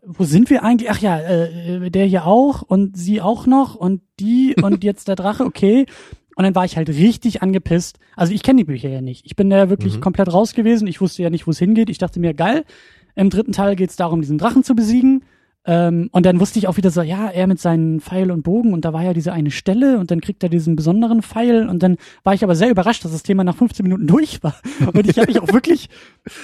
wo 0.03 0.23
sind 0.23 0.49
wir 0.49 0.63
eigentlich? 0.63 0.89
Ach 0.89 0.99
ja, 0.99 1.19
äh, 1.19 1.89
der 1.91 2.05
hier 2.05 2.25
auch 2.25 2.61
und 2.61 2.97
sie 2.97 3.21
auch 3.21 3.45
noch 3.45 3.75
und 3.75 4.01
die 4.19 4.55
und 4.61 4.83
jetzt 4.83 5.07
der 5.07 5.15
Drache, 5.15 5.45
okay. 5.45 5.85
Und 6.37 6.43
dann 6.43 6.53
war 6.53 6.65
ich 6.65 6.77
halt 6.77 6.89
richtig 6.89 7.41
angepisst. 7.41 7.97
Also 8.15 8.31
ich 8.31 8.43
kenne 8.43 8.59
die 8.59 8.63
Bücher 8.63 8.89
ja 8.89 9.01
nicht. 9.01 9.25
Ich 9.25 9.35
bin 9.35 9.49
da 9.49 9.57
ja 9.57 9.69
wirklich 9.71 9.95
mhm. 9.95 10.01
komplett 10.01 10.31
raus 10.31 10.53
gewesen. 10.53 10.87
Ich 10.87 11.01
wusste 11.01 11.23
ja 11.23 11.31
nicht, 11.31 11.47
wo 11.47 11.51
es 11.51 11.57
hingeht. 11.57 11.89
Ich 11.89 11.97
dachte 11.97 12.19
mir, 12.19 12.35
geil, 12.35 12.63
im 13.15 13.31
dritten 13.31 13.53
Teil 13.53 13.75
geht 13.75 13.89
es 13.89 13.95
darum, 13.95 14.21
diesen 14.21 14.37
Drachen 14.37 14.63
zu 14.63 14.75
besiegen. 14.75 15.23
Ähm, 15.65 16.09
und 16.11 16.27
dann 16.27 16.39
wusste 16.39 16.59
ich 16.59 16.67
auch 16.67 16.77
wieder 16.77 16.91
so, 16.91 17.01
ja, 17.01 17.27
er 17.27 17.47
mit 17.47 17.59
seinen 17.59 18.01
Pfeil 18.01 18.29
und 18.29 18.43
Bogen 18.43 18.71
und 18.73 18.85
da 18.85 18.93
war 18.93 19.01
ja 19.01 19.15
diese 19.15 19.33
eine 19.33 19.49
Stelle 19.49 19.97
und 19.97 20.11
dann 20.11 20.21
kriegt 20.21 20.43
er 20.43 20.49
diesen 20.49 20.75
besonderen 20.75 21.23
Pfeil 21.23 21.67
und 21.67 21.81
dann 21.81 21.97
war 22.23 22.35
ich 22.35 22.43
aber 22.43 22.55
sehr 22.55 22.69
überrascht, 22.69 23.03
dass 23.03 23.13
das 23.13 23.23
Thema 23.23 23.43
nach 23.43 23.55
15 23.55 23.81
Minuten 23.81 24.05
durch 24.07 24.43
war. 24.43 24.55
Und 24.93 25.09
ich 25.09 25.17
habe 25.17 25.27
mich 25.31 25.41
auch 25.41 25.51
wirklich, 25.51 25.89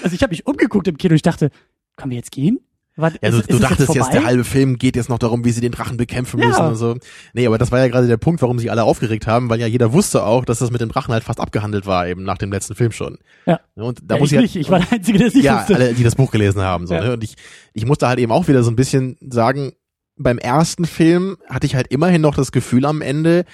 also 0.01 0.15
ich 0.15 0.23
habe 0.23 0.31
mich 0.31 0.47
umgeguckt 0.47 0.87
im 0.87 0.97
Kino, 0.97 1.13
ich 1.13 1.21
dachte, 1.21 1.51
können 1.97 2.09
wir 2.09 2.17
jetzt 2.17 2.31
gehen? 2.31 2.61
War, 2.95 3.11
ja, 3.21 3.31
du, 3.31 3.39
ist, 3.39 3.49
du 3.49 3.55
ist 3.55 3.63
dachtest 3.63 3.95
jetzt, 3.95 4.13
der 4.13 4.23
halbe 4.23 4.43
Film 4.43 4.77
geht 4.77 4.95
jetzt 4.95 5.09
noch 5.09 5.17
darum, 5.17 5.43
wie 5.45 5.51
sie 5.51 5.61
den 5.61 5.71
Drachen 5.71 5.97
bekämpfen 5.97 6.39
ja. 6.39 6.47
müssen 6.47 6.61
und 6.61 6.75
so. 6.75 6.95
Nee, 7.33 7.47
aber 7.47 7.57
das 7.57 7.71
war 7.71 7.79
ja 7.79 7.87
gerade 7.87 8.07
der 8.07 8.17
Punkt, 8.17 8.43
warum 8.43 8.59
sich 8.59 8.69
alle 8.69 8.83
aufgeregt 8.83 9.25
haben, 9.25 9.49
weil 9.49 9.59
ja 9.59 9.65
jeder 9.65 9.93
wusste 9.93 10.23
auch, 10.23 10.45
dass 10.45 10.59
das 10.59 10.69
mit 10.69 10.79
dem 10.79 10.89
Drachen 10.89 11.11
halt 11.11 11.23
fast 11.23 11.39
abgehandelt 11.39 11.87
war, 11.87 12.07
eben 12.07 12.23
nach 12.23 12.37
dem 12.37 12.51
letzten 12.51 12.75
Film 12.75 12.91
schon. 12.91 13.17
Ja. 13.47 13.59
Und 13.73 14.01
da 14.03 14.15
ja, 14.15 14.21
muss 14.21 14.31
ich, 14.31 14.37
halt, 14.37 14.55
ich 14.55 14.69
war 14.69 14.79
der 14.79 14.91
Einzige, 14.91 15.17
der 15.17 15.27
es 15.27 15.33
nicht 15.33 15.43
ja, 15.43 15.59
wusste. 15.59 15.75
alle, 15.75 15.93
die 15.95 16.03
das 16.03 16.15
Buch 16.15 16.29
gelesen 16.29 16.61
haben. 16.61 16.85
So, 16.85 16.93
ja. 16.93 17.03
ne? 17.03 17.13
Und 17.13 17.23
ich, 17.23 17.35
ich 17.73 17.85
musste 17.87 18.07
halt 18.07 18.19
eben 18.19 18.31
auch 18.31 18.47
wieder 18.47 18.61
so 18.61 18.69
ein 18.69 18.75
bisschen 18.75 19.17
sagen, 19.27 19.73
beim 20.15 20.37
ersten 20.37 20.85
Film 20.85 21.37
hatte 21.49 21.65
ich 21.65 21.75
halt 21.75 21.87
immerhin 21.87 22.21
noch 22.21 22.35
das 22.35 22.51
Gefühl 22.51 22.85
am 22.85 23.01
Ende, 23.01 23.45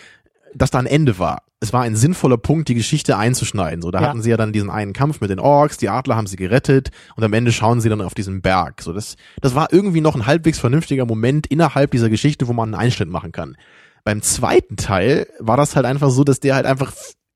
dass 0.54 0.72
da 0.72 0.80
ein 0.80 0.86
Ende 0.86 1.20
war 1.20 1.44
es 1.62 1.74
war 1.74 1.82
ein 1.82 1.96
sinnvoller 1.96 2.38
Punkt, 2.38 2.70
die 2.70 2.74
Geschichte 2.74 3.18
einzuschneiden. 3.18 3.82
So, 3.82 3.92
da 3.92 4.02
ja. 4.02 4.08
hatten 4.08 4.22
sie 4.22 4.30
ja 4.30 4.38
dann 4.38 4.54
diesen 4.54 4.70
einen 4.70 4.94
Kampf 4.94 5.20
mit 5.20 5.30
den 5.30 5.40
Orks, 5.40 5.78
die 5.78 5.90
Adler 5.90 6.16
haben 6.16 6.28
sie 6.28 6.38
gerettet 6.38 6.90
und 7.16 7.24
am 7.24 7.34
Ende 7.34 7.52
schauen 7.52 7.82
sie 7.82 7.90
dann 7.90 8.02
auf 8.02 8.14
diesen 8.14 8.42
Berg. 8.42 8.82
So, 8.82 8.94
das, 8.94 9.16
das 9.42 9.56
war 9.56 9.72
irgendwie 9.72 10.02
noch 10.02 10.16
ein 10.16 10.26
halbwegs 10.26 10.60
vernünftiger 10.60 11.06
Moment 11.06 11.48
innerhalb 11.48 11.92
dieser 11.92 12.10
Geschichte, 12.10 12.48
wo 12.48 12.54
man 12.54 12.74
einen 12.74 12.82
Einschnitt 12.82 13.10
machen 13.10 13.32
kann. 13.32 13.58
Beim 14.06 14.22
zweiten 14.22 14.78
Teil 14.78 15.28
war 15.40 15.58
das 15.58 15.76
halt 15.76 15.86
einfach 15.86 16.10
so, 16.10 16.24
dass 16.24 16.40
der 16.40 16.56
halt 16.56 16.66
einfach 16.66 16.94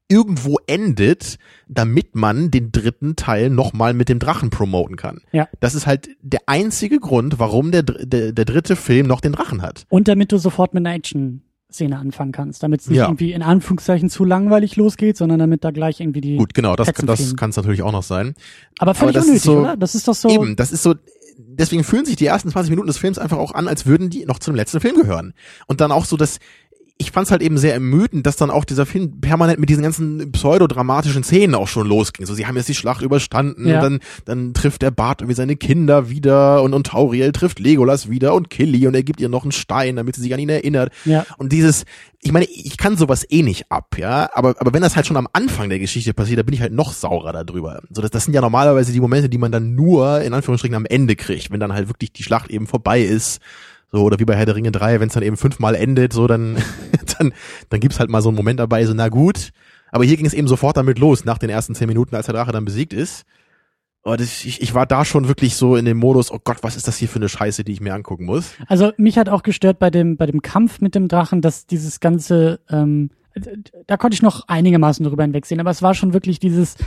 irgendwo 0.10 0.58
endet, 0.68 1.38
damit 1.68 2.16
man 2.16 2.52
den 2.52 2.72
dritten 2.72 3.16
Teil 3.16 3.50
nochmal 3.50 3.94
mit 3.94 4.10
dem 4.10 4.20
Drachen 4.20 4.50
promoten 4.50 4.96
kann. 4.96 5.22
Ja. 5.32 5.50
Das 5.60 5.76
ist 5.76 5.88
halt 5.88 6.10
der 6.22 6.42
einzige 6.46 7.00
Grund, 7.00 7.40
warum 7.40 7.72
der, 7.72 7.84
der, 7.84 8.32
der 8.32 8.46
dritte 8.46 8.76
Film 8.76 9.08
noch 9.08 9.22
den 9.22 9.34
Drachen 9.34 9.62
hat. 9.62 9.86
Und 9.90 10.08
damit 10.08 10.32
du 10.32 10.38
sofort 10.38 10.74
mit 10.74 10.86
einer 10.86 10.96
Action 10.96 11.42
Szene 11.74 11.98
anfangen 11.98 12.32
kannst, 12.32 12.64
damit 12.64 12.82
es 12.82 12.88
nicht 12.88 12.98
Ja. 12.98 13.06
irgendwie 13.06 13.32
in 13.34 13.42
Anführungszeichen 13.42 14.10
zu 14.10 14.26
langweilig 14.26 14.76
losgeht, 14.76 15.18
sondern 15.18 15.40
damit 15.40 15.64
da 15.64 15.72
gleich 15.72 16.00
irgendwie 16.00 16.22
die. 16.22 16.38
Gut, 16.38 16.54
genau, 16.54 16.76
das, 16.76 16.88
Fetzen 16.88 17.08
das 17.08 17.36
kann 17.36 17.50
es 17.50 17.56
natürlich 17.58 17.82
auch 17.82 17.92
noch 17.92 18.04
sein. 18.04 18.36
aber 18.80 18.94
völlig 18.96 19.16
aber 19.18 19.26
das 19.26 19.26
ist 19.26 19.30
unnötig, 19.30 19.44
so- 19.44 19.60
oder? 19.60 19.78
Das 19.78 19.96
ist 19.96 20.08
doch 20.08 20.14
so. 20.16 20.30
Eben, 20.30 20.56
das 20.56 20.72
ist 20.72 20.84
so, 20.84 20.96
deswegen 21.38 21.84
fühlen 21.84 22.06
sich 22.06 22.16
die 22.16 22.26
ersten 22.28 22.50
20 22.50 22.70
Minuten 22.70 22.88
des 22.88 22.98
Films 22.98 23.18
einfach 23.18 23.38
auch 23.38 23.54
an, 23.54 23.68
als 23.68 23.86
würden 23.86 24.10
die 24.10 24.26
noch 24.26 24.40
zum 24.40 24.56
letzten 24.56 24.80
Film 24.80 24.96
gehören. 24.96 25.34
Und 25.68 25.82
dann 25.82 25.92
auch 25.92 26.06
so, 26.06 26.16
dass 26.18 26.40
ich 27.00 27.12
fand 27.12 27.26
es 27.26 27.32
halt 27.32 27.42
eben 27.42 27.58
sehr 27.58 27.74
ermüdend, 27.74 28.26
dass 28.28 28.36
dann 28.36 28.52
auch 28.52 28.64
dieser 28.66 28.86
Film 28.86 29.20
permanent 29.20 29.60
mit 29.60 29.68
diesen 29.68 29.82
ganzen 29.84 30.32
pseudodramatischen 30.32 31.24
Szenen 31.24 31.56
auch 31.56 31.68
schon 31.68 31.88
losging. 31.88 32.26
So, 32.26 32.34
sie 32.36 32.46
haben 32.46 32.56
jetzt 32.56 32.70
die 32.70 32.76
Schlacht 32.76 33.02
überstanden, 33.02 33.68
Ja. 33.68 33.78
und 33.78 33.84
dann, 33.84 34.00
dann 34.26 34.54
trifft 34.54 34.84
der 34.84 34.92
Bart 34.92 35.22
irgendwie 35.22 35.36
seine 35.36 35.56
Kinder 35.56 36.10
wieder 36.10 36.62
und, 36.62 36.74
und 36.74 36.88
Tauriel 36.88 37.32
trifft 37.32 37.60
Legolas 37.60 38.10
wieder 38.10 38.36
und 38.36 38.50
Killy 38.52 38.88
und 38.88 38.94
er 38.94 39.04
gibt 39.04 39.20
ihr 39.20 39.28
noch 39.28 39.44
einen 39.44 39.52
Stein, 39.52 39.96
damit 39.96 40.16
sie 40.16 40.22
sich 40.22 40.34
an 40.34 40.40
ihn 40.40 40.50
erinnert. 40.50 40.94
Ja. 41.04 41.26
Und 41.38 41.52
dieses, 41.52 41.84
ich 42.22 42.32
meine, 42.32 42.46
ich 42.46 42.78
kann 42.78 42.96
sowas 42.96 43.26
eh 43.30 43.42
nicht 43.42 43.72
ab, 43.72 43.98
ja, 43.98 44.30
aber, 44.34 44.56
aber 44.60 44.72
wenn 44.74 44.84
das 44.84 44.96
halt 44.96 45.08
schon 45.08 45.18
am 45.18 45.28
Anfang 45.34 45.70
der 45.70 45.80
Geschichte 45.80 46.14
passiert, 46.14 46.40
da 46.40 46.44
bin 46.44 46.54
ich 46.54 46.62
halt 46.62 46.74
noch 46.74 46.94
saurer 46.94 47.34
darüber. 47.44 47.82
So, 47.90 48.02
das, 48.04 48.12
das 48.12 48.26
sind 48.26 48.34
ja 48.36 48.42
normalerweise 48.42 48.92
die 48.94 49.02
Momente, 49.02 49.30
die 49.30 49.40
man 49.40 49.52
dann 49.52 49.74
nur, 49.74 50.22
in 50.22 50.34
Anführungsstrichen, 50.34 50.76
am 50.76 50.86
Ende 50.86 51.16
kriegt, 51.16 51.52
wenn 51.52 51.60
dann 51.60 51.74
halt 51.74 51.90
wirklich 51.90 52.14
die 52.14 52.24
Schlacht 52.24 52.52
eben 52.52 52.68
vorbei 52.68 53.02
ist. 53.02 53.42
So, 53.94 54.02
oder 54.02 54.20
wie 54.20 54.26
bei 54.26 54.36
Herr 54.36 54.48
der 54.48 54.56
Ringe 54.56 54.72
3, 54.72 55.00
wenn 55.00 55.08
es 55.10 55.14
dann 55.14 55.22
eben 55.22 55.38
fünfmal 55.38 55.76
endet, 55.76 56.14
so, 56.14 56.26
dann, 56.26 56.58
dann, 57.20 57.32
dann 57.70 57.80
gibt's 57.80 58.00
halt 58.00 58.10
mal 58.10 58.24
so 58.24 58.30
einen 58.30 58.36
Moment 58.36 58.60
dabei, 58.60 58.84
so, 58.88 58.94
na 58.96 59.08
gut. 59.08 59.52
Aber 59.92 60.04
hier 60.04 60.18
ging 60.18 60.26
es 60.26 60.34
eben 60.34 60.48
sofort 60.48 60.78
damit 60.78 60.98
los, 60.98 61.26
nach 61.26 61.38
den 61.38 61.52
ersten 61.52 61.76
zehn 61.76 61.88
Minuten, 61.88 62.16
als 62.16 62.26
der 62.26 62.34
Drache 62.34 62.52
dann 62.52 62.66
besiegt 62.66 62.92
ist. 62.92 63.24
Und 64.02 64.20
das, 64.20 64.46
ich, 64.46 64.64
ich 64.64 64.74
war 64.74 64.88
da 64.88 65.06
schon 65.06 65.28
wirklich 65.28 65.56
so 65.56 65.76
in 65.76 65.86
dem 65.86 65.98
Modus, 65.98 66.32
oh 66.32 66.40
Gott, 66.44 66.58
was 66.64 66.76
ist 66.76 66.88
das 66.88 66.98
hier 66.98 67.08
für 67.08 67.20
eine 67.20 67.30
Scheiße, 67.30 67.64
die 67.64 67.72
ich 67.72 67.82
mir 67.82 67.94
angucken 67.94 68.26
muss? 68.26 68.54
Also 68.68 68.94
mich 68.98 69.20
hat 69.20 69.30
auch 69.30 69.44
gestört 69.44 69.78
bei 69.78 69.92
dem 69.92 70.18
bei 70.18 70.26
dem 70.26 70.42
Kampf 70.42 70.82
mit 70.82 70.96
dem 70.96 71.08
Drachen, 71.08 71.42
dass 71.42 71.68
dieses 71.68 72.00
ganze, 72.00 72.62
ähm, 72.72 73.12
da 73.86 73.96
konnte 73.98 74.16
ich 74.16 74.24
noch 74.24 74.48
einigermaßen 74.48 75.06
drüber 75.06 75.22
hinwegsehen, 75.22 75.62
aber 75.62 75.70
es 75.70 75.84
war 75.84 75.94
schon 75.94 76.14
wirklich 76.14 76.40
dieses, 76.40 76.78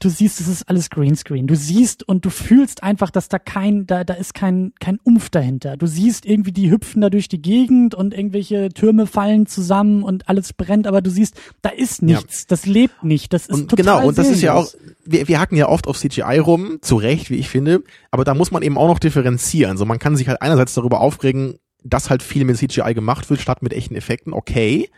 du 0.00 0.08
siehst, 0.08 0.40
es 0.40 0.48
ist 0.48 0.68
alles 0.68 0.90
Greenscreen. 0.90 1.46
Du 1.46 1.54
siehst 1.54 2.06
und 2.06 2.24
du 2.24 2.30
fühlst 2.30 2.82
einfach, 2.82 3.10
dass 3.10 3.28
da 3.28 3.38
kein, 3.38 3.86
da, 3.86 4.04
da 4.04 4.14
ist 4.14 4.34
kein, 4.34 4.72
kein 4.80 4.98
Umf 5.04 5.30
dahinter. 5.30 5.76
Du 5.76 5.86
siehst 5.86 6.26
irgendwie, 6.26 6.52
die 6.52 6.70
hüpfen 6.70 7.02
da 7.02 7.10
durch 7.10 7.28
die 7.28 7.40
Gegend 7.40 7.94
und 7.94 8.14
irgendwelche 8.14 8.70
Türme 8.70 9.06
fallen 9.06 9.46
zusammen 9.46 10.02
und 10.02 10.28
alles 10.28 10.52
brennt, 10.52 10.86
aber 10.86 11.02
du 11.02 11.10
siehst, 11.10 11.40
da 11.62 11.70
ist 11.70 12.02
nichts. 12.02 12.46
Das 12.46 12.66
lebt 12.66 13.04
nicht. 13.04 13.32
Das 13.32 13.46
ist 13.46 13.54
Und 13.54 13.70
total 13.70 13.84
genau, 13.84 14.08
und 14.08 14.18
das 14.18 14.28
ist 14.28 14.42
ja 14.42 14.54
auch, 14.54 14.72
wir, 15.04 15.28
wir 15.28 15.40
hacken 15.40 15.56
ja 15.56 15.68
oft 15.68 15.86
auf 15.86 15.98
CGI 15.98 16.38
rum, 16.38 16.78
zu 16.80 16.96
Recht, 16.96 17.30
wie 17.30 17.36
ich 17.36 17.48
finde, 17.48 17.82
aber 18.10 18.24
da 18.24 18.34
muss 18.34 18.50
man 18.50 18.62
eben 18.62 18.78
auch 18.78 18.88
noch 18.88 18.98
differenzieren. 18.98 19.76
So, 19.76 19.84
man 19.84 19.98
kann 19.98 20.16
sich 20.16 20.28
halt 20.28 20.42
einerseits 20.42 20.74
darüber 20.74 21.00
aufregen, 21.00 21.58
dass 21.82 22.10
halt 22.10 22.22
viel 22.22 22.44
mit 22.44 22.58
CGI 22.58 22.94
gemacht 22.94 23.30
wird, 23.30 23.40
statt 23.40 23.62
mit 23.62 23.72
echten 23.72 23.94
Effekten, 23.94 24.32
okay. 24.32 24.90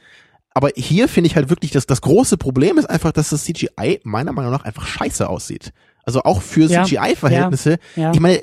Aber 0.54 0.70
hier 0.74 1.08
finde 1.08 1.28
ich 1.28 1.36
halt 1.36 1.48
wirklich, 1.50 1.70
dass 1.70 1.86
das 1.86 2.00
große 2.00 2.36
Problem 2.36 2.78
ist 2.78 2.86
einfach, 2.88 3.12
dass 3.12 3.30
das 3.30 3.44
CGI 3.44 4.00
meiner 4.04 4.32
Meinung 4.32 4.52
nach 4.52 4.64
einfach 4.64 4.86
scheiße 4.86 5.28
aussieht. 5.28 5.72
Also 6.04 6.22
auch 6.22 6.42
für 6.42 6.66
Ja, 6.66 6.84
CGI-Verhältnisse. 6.84 7.78
ja, 7.96 8.02
ja. 8.02 8.12
Ich 8.12 8.20
meine, 8.20 8.40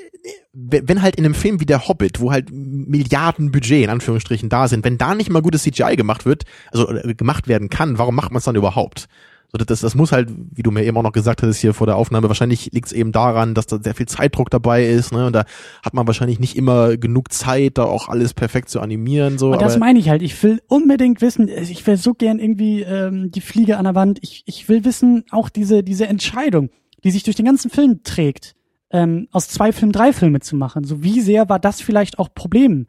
wenn 0.52 1.02
halt 1.02 1.16
in 1.16 1.24
einem 1.24 1.34
Film 1.34 1.60
wie 1.60 1.66
der 1.66 1.88
Hobbit, 1.88 2.20
wo 2.20 2.32
halt 2.32 2.50
Milliarden 2.50 3.52
Budget 3.52 3.84
in 3.84 3.90
Anführungsstrichen 3.90 4.48
da 4.48 4.66
sind, 4.68 4.84
wenn 4.84 4.98
da 4.98 5.14
nicht 5.14 5.30
mal 5.30 5.42
gutes 5.42 5.62
CGI 5.62 5.96
gemacht 5.96 6.26
wird, 6.26 6.44
also 6.72 6.88
äh, 6.90 7.14
gemacht 7.14 7.48
werden 7.48 7.68
kann, 7.68 7.98
warum 7.98 8.14
macht 8.16 8.32
man 8.32 8.38
es 8.38 8.44
dann 8.44 8.56
überhaupt? 8.56 9.06
So, 9.52 9.58
das, 9.58 9.80
das 9.80 9.94
muss 9.94 10.12
halt, 10.12 10.30
wie 10.52 10.62
du 10.62 10.70
mir 10.70 10.84
eben 10.84 10.96
auch 10.96 11.02
noch 11.02 11.12
gesagt 11.12 11.42
hast 11.42 11.56
hier 11.56 11.74
vor 11.74 11.86
der 11.86 11.96
Aufnahme, 11.96 12.28
wahrscheinlich 12.28 12.70
liegt 12.72 12.86
es 12.86 12.92
eben 12.92 13.10
daran, 13.10 13.54
dass 13.54 13.66
da 13.66 13.78
sehr 13.82 13.94
viel 13.94 14.06
Zeitdruck 14.06 14.48
dabei 14.48 14.86
ist, 14.86 15.12
ne? 15.12 15.26
Und 15.26 15.32
da 15.32 15.44
hat 15.82 15.92
man 15.92 16.06
wahrscheinlich 16.06 16.38
nicht 16.38 16.56
immer 16.56 16.96
genug 16.96 17.32
Zeit, 17.32 17.78
da 17.78 17.84
auch 17.84 18.08
alles 18.08 18.32
perfekt 18.32 18.68
zu 18.68 18.80
animieren. 18.80 19.38
So, 19.38 19.52
Und 19.52 19.60
das 19.60 19.78
meine 19.78 19.98
ich 19.98 20.08
halt. 20.08 20.22
Ich 20.22 20.40
will 20.42 20.60
unbedingt 20.68 21.20
wissen, 21.20 21.48
ich 21.48 21.84
will 21.86 21.96
so 21.96 22.14
gern 22.14 22.38
irgendwie 22.38 22.82
ähm, 22.82 23.32
die 23.32 23.40
Fliege 23.40 23.76
an 23.76 23.84
der 23.84 23.94
Wand. 23.96 24.18
Ich, 24.22 24.44
ich 24.46 24.68
will 24.68 24.84
wissen, 24.84 25.24
auch 25.30 25.48
diese, 25.48 25.82
diese 25.82 26.06
Entscheidung, 26.06 26.70
die 27.02 27.10
sich 27.10 27.24
durch 27.24 27.36
den 27.36 27.46
ganzen 27.46 27.70
Film 27.70 28.02
trägt, 28.04 28.54
ähm, 28.92 29.26
aus 29.32 29.48
zwei 29.48 29.72
Filmen 29.72 29.92
drei 29.92 30.12
Filme 30.12 30.40
zu 30.40 30.54
machen. 30.54 30.84
So 30.84 31.02
wie 31.02 31.20
sehr 31.20 31.48
war 31.48 31.58
das 31.58 31.80
vielleicht 31.80 32.18
auch 32.18 32.28
Problem 32.34 32.86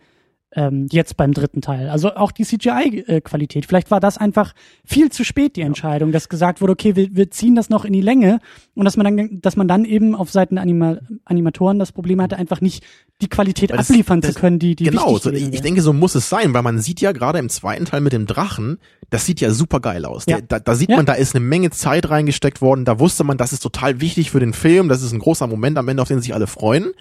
ähm, 0.54 0.88
jetzt 0.92 1.18
beim 1.18 1.34
dritten 1.34 1.62
Teil? 1.62 1.90
Also 1.90 2.16
auch 2.16 2.32
die 2.32 2.44
CGI-Qualität. 2.44 3.66
Vielleicht 3.66 3.92
war 3.92 4.00
das 4.00 4.18
einfach 4.18 4.54
viel 4.86 5.10
zu 5.12 5.24
spät, 5.24 5.56
die 5.56 5.62
Entscheidung, 5.62 6.12
dass 6.12 6.30
gesagt 6.30 6.62
wurde, 6.62 6.74
okay, 6.74 6.96
wir, 6.96 7.16
wir 7.16 7.32
ziehen 7.32 7.56
das 7.56 7.70
noch 7.70 7.86
in 7.86 7.94
die 7.94 8.02
Länge 8.02 8.40
und 8.76 8.86
dass 8.86 8.98
man 8.98 9.06
dann, 9.16 9.42
dass 9.42 9.56
man 9.56 9.68
dann 9.68 9.86
eben 9.86 10.16
auf 10.16 10.32
Seiten 10.32 10.56
der 10.56 10.64
Anima 10.64 10.98
Animatoren 11.26 11.80
das 11.80 11.92
Problem 11.92 12.22
hatte, 12.22 12.38
einfach 12.38 12.62
nicht 12.62 12.84
die 13.22 13.28
Qualität 13.30 13.72
das- 13.72 13.90
abliefern 13.90 14.22
das- 14.22 14.34
zu 14.34 14.40
können, 14.40 14.60
die, 14.60 14.76
die 14.76 14.86
genau, 14.86 15.18
so, 15.18 15.32
ich, 15.32 15.54
ich 15.54 15.62
denke, 15.62 15.82
so 15.82 15.94
muss 15.94 16.16
es 16.16 16.30
sein, 16.30 16.54
weil 16.54 16.64
man 16.64 16.80
sieht 16.80 17.02
ja 17.02 17.12
gerade 17.12 17.40
im 17.40 17.50
zweiten 17.50 17.86
Teil 17.86 18.02
mit 18.02 18.14
dem 18.14 18.26
Drachen, 18.26 18.78
das 19.10 19.26
sieht 19.26 19.42
ja 19.42 19.52
super 19.52 19.80
geil 19.80 20.06
aus. 20.06 20.26
Ja. 20.28 20.40
Da, 20.42 20.60
da 20.60 20.76
sieht 20.76 20.90
Ja. 20.90 20.98
man, 20.98 21.06
da 21.06 21.14
ist 21.14 21.36
eine 21.36 21.44
Menge 21.46 21.70
Zeit 21.70 22.10
reingesteckt 22.10 22.62
worden, 22.62 22.86
da 22.86 23.00
wusste 23.00 23.24
man, 23.24 23.38
das 23.38 23.54
ist 23.54 23.62
total 23.62 24.02
wichtig 24.02 24.32
für 24.32 24.40
den 24.40 24.54
Film, 24.54 24.90
das 24.90 25.02
ist 25.02 25.12
ein 25.12 25.20
großer 25.20 25.48
Moment 25.48 25.78
am 25.78 25.88
Ende, 25.88 26.02
auf 26.02 26.08
den 26.08 26.22
sich 26.22 26.34
alle 26.34 26.48
freuen. 26.48 26.92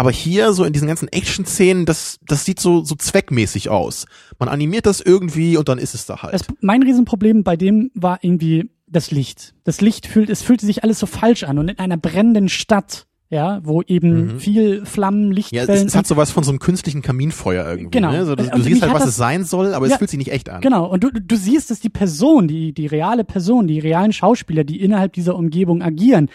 Aber 0.00 0.10
hier, 0.10 0.54
so 0.54 0.64
in 0.64 0.72
diesen 0.72 0.88
ganzen 0.88 1.08
Action-Szenen, 1.08 1.84
das, 1.84 2.18
das 2.26 2.46
sieht 2.46 2.58
so, 2.58 2.82
so 2.84 2.94
zweckmäßig 2.94 3.68
aus. 3.68 4.06
Man 4.38 4.48
animiert 4.48 4.86
das 4.86 5.02
irgendwie 5.02 5.58
und 5.58 5.68
dann 5.68 5.76
ist 5.78 5.94
es 5.94 6.06
da 6.06 6.22
halt. 6.22 6.32
Das, 6.32 6.40
mein 6.62 6.82
Riesenproblem 6.82 7.44
bei 7.44 7.56
dem 7.58 7.90
war 7.92 8.18
irgendwie 8.22 8.70
das 8.86 9.10
Licht. 9.10 9.52
Das 9.64 9.82
Licht 9.82 10.06
fühlt, 10.06 10.30
es 10.30 10.40
fühlte 10.40 10.64
sich 10.64 10.84
alles 10.84 10.98
so 11.00 11.04
falsch 11.06 11.44
an 11.44 11.58
und 11.58 11.68
in 11.68 11.78
einer 11.78 11.98
brennenden 11.98 12.48
Stadt, 12.48 13.06
ja, 13.28 13.60
wo 13.62 13.82
eben 13.82 14.40
viel 14.40 14.86
Flammen, 14.86 15.26
Mhm. 15.26 15.32
ja, 15.32 15.34
Lichtquellen 15.36 15.70
es, 15.86 15.92
es 15.92 15.94
hat 15.94 16.06
sowas 16.06 16.30
von 16.30 16.44
so 16.44 16.50
einem 16.50 16.60
künstlichen 16.60 17.02
Kaminfeuer 17.02 17.64
irgendwie. 17.68 17.90
Genau. 17.90 18.10
Ne? 18.10 18.24
So, 18.24 18.34
du, 18.36 18.44
du 18.48 18.62
siehst 18.62 18.80
halt, 18.80 18.94
was 18.94 19.02
das- 19.02 19.10
es 19.10 19.16
sein 19.16 19.44
soll, 19.44 19.74
aber 19.74 19.84
es 19.84 19.92
Ja. 19.92 19.98
fühlt 19.98 20.08
sich 20.10 20.18
nicht 20.18 20.32
echt 20.32 20.48
an. 20.48 20.62
Genau, 20.62 20.86
und 20.90 21.04
du, 21.04 21.10
du 21.12 21.36
siehst, 21.36 21.70
dass 21.70 21.78
die 21.80 21.90
Person, 21.90 22.48
die, 22.48 22.72
die 22.72 22.86
reale 22.86 23.22
Person, 23.24 23.68
die 23.68 23.78
realen 23.80 24.14
Schauspieler, 24.14 24.64
die 24.64 24.80
innerhalb 24.80 25.12
dieser 25.12 25.36
Umgebung 25.36 25.82
agieren, 25.82 26.30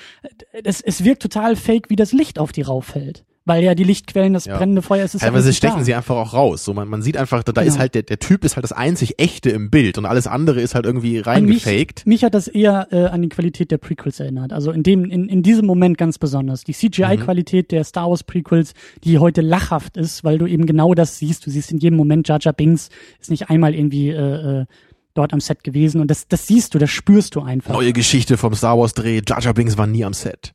es, 0.64 0.82
es 0.82 1.04
wirkt 1.04 1.24
total 1.24 1.56
fake, 1.56 1.90
wie 1.90 1.96
das 1.98 2.14
Licht 2.14 2.38
auf 2.38 2.52
die 2.52 2.62
rauffällt. 2.62 3.26
Weil 3.48 3.64
ja 3.64 3.76
die 3.76 3.84
Lichtquellen, 3.84 4.34
das 4.34 4.46
Ja. 4.46 4.58
brennende 4.58 4.82
Feuer, 4.82 5.06
es 5.06 5.14
ist 5.14 5.22
ja 5.22 5.28
Teilweise 5.28 5.50
nicht 5.50 5.58
stechen 5.58 5.78
da. 5.78 5.84
sie 5.84 5.94
einfach 5.94 6.16
auch 6.16 6.34
raus. 6.34 6.66
So 6.66 6.74
man, 6.74 6.88
man 6.88 7.04
sieht 7.04 7.16
einfach, 7.16 7.44
da, 7.44 7.52
da 7.52 7.62
Genau. 7.62 7.74
ist 7.74 7.80
halt 7.80 7.94
der, 7.94 8.02
der 8.02 8.18
Typ 8.18 8.44
ist 8.44 8.56
halt 8.56 8.64
das 8.64 8.72
einzig 8.72 9.20
echte 9.20 9.52
im 9.52 9.70
Bild 9.70 10.00
und 10.00 10.06
alles 10.08 10.26
andere 10.26 10.62
ist 10.62 10.74
halt 10.74 10.86
irgendwie 10.88 11.18
Und 11.20 11.46
mich, 11.46 11.66
reingefaked. 11.68 12.08
mich 12.08 12.24
hat 12.24 12.34
das 12.34 12.48
eher 12.48 12.88
äh, 12.92 13.06
an 13.06 13.22
die 13.22 13.30
Qualität 13.30 13.70
der 13.70 13.78
Prequels 13.78 14.20
erinnert. 14.20 14.52
Also 14.52 14.72
in 14.72 14.82
dem, 14.82 15.06
in, 15.12 15.30
in 15.30 15.44
diesem 15.44 15.68
Moment 15.68 15.98
ganz 16.00 16.18
besonders. 16.18 16.64
Die 16.64 16.74
CGI-Qualität 16.74 17.72
der 17.72 17.84
Star 17.84 18.10
Wars 18.10 18.24
Prequels, 18.24 18.74
die 19.04 19.20
heute 19.20 19.42
lachhaft 19.42 19.96
ist, 19.98 20.24
weil 20.24 20.40
du 20.40 20.48
eben 20.48 20.66
genau 20.66 20.96
das 20.96 21.20
siehst. 21.20 21.46
Du 21.46 21.52
siehst 21.52 21.72
in 21.72 21.78
jedem 21.78 21.98
Moment, 21.98 22.28
Jar 22.28 22.40
Jar 22.42 22.54
Binks 22.54 22.90
ist 23.22 23.30
nicht 23.30 23.52
einmal 23.52 23.76
irgendwie 23.76 24.10
äh, 24.10 24.62
äh, 24.62 24.66
dort 25.14 25.34
am 25.34 25.40
Set 25.40 25.64
gewesen 25.64 26.02
und 26.02 26.10
das, 26.10 26.28
das 26.28 26.48
siehst 26.48 26.74
du, 26.74 26.80
das 26.80 26.90
spürst 26.90 27.36
du 27.36 27.42
einfach. 27.42 27.74
Neue 27.74 27.94
Geschichte 27.94 28.38
vom 28.38 28.56
Star 28.56 28.78
Wars 28.80 28.96
Dreh. 28.96 29.22
Jar 29.28 29.40
Jar 29.40 29.54
Binks 29.54 29.78
war 29.78 29.86
nie 29.86 30.04
am 30.04 30.14
Set. 30.14 30.54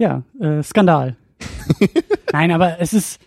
Ja, 0.00 0.24
äh, 0.40 0.62
Skandal. 0.64 1.16
Nein, 2.32 2.50
aber 2.50 2.80
es 2.80 2.92
ist, 2.92 3.20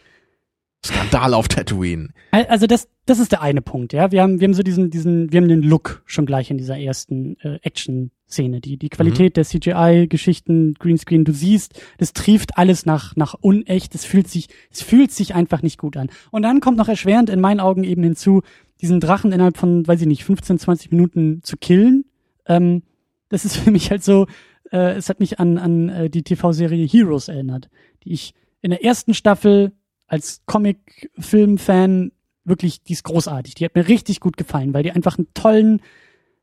Skandal 0.85 1.33
auf 1.33 1.49
Tatooine. 1.49 2.09
also 2.31 2.65
das, 2.65 2.87
das 3.05 3.19
ist 3.19 3.33
der 3.33 3.41
eine 3.41 3.61
Punkt, 3.61 3.91
ja. 3.91 4.11
Wir 4.11 4.21
haben, 4.21 4.39
wir 4.39 4.47
haben 4.47 4.53
so 4.53 4.63
diesen, 4.63 4.89
diesen, 4.89 5.31
wir 5.31 5.41
haben 5.41 5.49
den 5.49 5.61
Look 5.61 6.01
schon 6.05 6.25
gleich 6.25 6.51
in 6.51 6.57
dieser 6.57 6.77
ersten 6.77 7.37
äh, 7.41 7.59
Action-Szene. 7.63 8.61
Die, 8.61 8.77
die 8.77 8.89
Qualität 8.89 9.35
der 9.35 9.43
CGI-Geschichten, 9.43 10.75
Greenscreen, 10.79 11.25
du 11.25 11.33
siehst, 11.33 11.81
das 11.97 12.13
trieft 12.13 12.57
alles 12.57 12.85
nach, 12.85 13.15
nach 13.17 13.33
unecht. 13.33 13.93
Es 13.93 14.05
fühlt 14.05 14.29
sich, 14.29 14.47
es 14.71 14.81
fühlt 14.81 15.11
sich 15.11 15.35
einfach 15.35 15.63
nicht 15.63 15.79
gut 15.79 15.97
an. 15.97 16.09
Und 16.31 16.43
dann 16.43 16.61
kommt 16.61 16.77
noch 16.77 16.87
erschwerend 16.87 17.29
in 17.29 17.41
meinen 17.41 17.59
Augen 17.59 17.83
eben 17.83 18.03
hinzu, 18.03 18.41
diesen 18.79 19.01
Drachen 19.01 19.33
innerhalb 19.33 19.57
von, 19.57 19.85
weiß 19.85 19.99
ich 20.01 20.07
nicht, 20.07 20.23
15, 20.23 20.59
20 20.59 20.91
Minuten 20.91 21.41
zu 21.43 21.57
killen. 21.57 22.05
Ähm, 22.45 22.83
das 23.27 23.43
ist 23.43 23.57
für 23.57 23.71
mich 23.71 23.91
halt 23.91 24.03
so, 24.03 24.27
äh, 24.71 24.93
es 24.93 25.09
hat 25.09 25.19
mich 25.19 25.39
an, 25.39 25.57
an 25.57 25.89
äh, 25.89 26.09
die 26.09 26.23
TV-Serie 26.23 26.87
Heroes 26.87 27.27
erinnert, 27.27 27.69
die 28.03 28.13
ich 28.13 28.33
in 28.61 28.71
der 28.71 28.83
ersten 28.83 29.13
Staffel 29.13 29.71
als 30.07 30.41
Comic-Film-Fan 30.45 32.11
wirklich, 32.43 32.83
die 32.83 32.93
ist 32.93 33.03
großartig. 33.03 33.55
Die 33.55 33.65
hat 33.65 33.75
mir 33.75 33.87
richtig 33.87 34.19
gut 34.19 34.37
gefallen, 34.37 34.73
weil 34.73 34.83
die 34.83 34.91
einfach 34.91 35.17
einen 35.17 35.33
tollen 35.33 35.81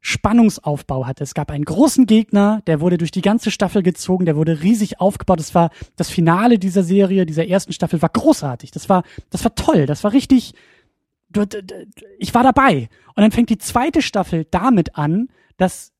Spannungsaufbau 0.00 1.06
hatte. 1.06 1.24
Es 1.24 1.34
gab 1.34 1.50
einen 1.50 1.64
großen 1.64 2.06
Gegner, 2.06 2.62
der 2.66 2.80
wurde 2.80 2.96
durch 2.96 3.10
die 3.10 3.22
ganze 3.22 3.50
Staffel 3.50 3.82
gezogen, 3.82 4.24
der 4.24 4.36
wurde 4.36 4.62
riesig 4.62 5.00
aufgebaut. 5.00 5.40
Das 5.40 5.54
war 5.54 5.70
das 5.96 6.10
Finale 6.10 6.58
dieser 6.58 6.84
Serie, 6.84 7.26
dieser 7.26 7.48
ersten 7.48 7.72
Staffel 7.72 8.00
war 8.02 8.10
großartig. 8.10 8.70
Das 8.70 8.88
war, 8.88 9.02
das 9.30 9.42
war 9.42 9.54
toll. 9.56 9.86
Das 9.86 10.04
war 10.04 10.12
richtig, 10.12 10.54
ich 12.18 12.34
war 12.34 12.42
dabei. 12.44 12.88
Und 13.16 13.22
dann 13.22 13.32
fängt 13.32 13.50
die 13.50 13.58
zweite 13.58 14.00
Staffel 14.00 14.46
damit 14.50 14.96
an, 14.96 15.28
dass 15.56 15.92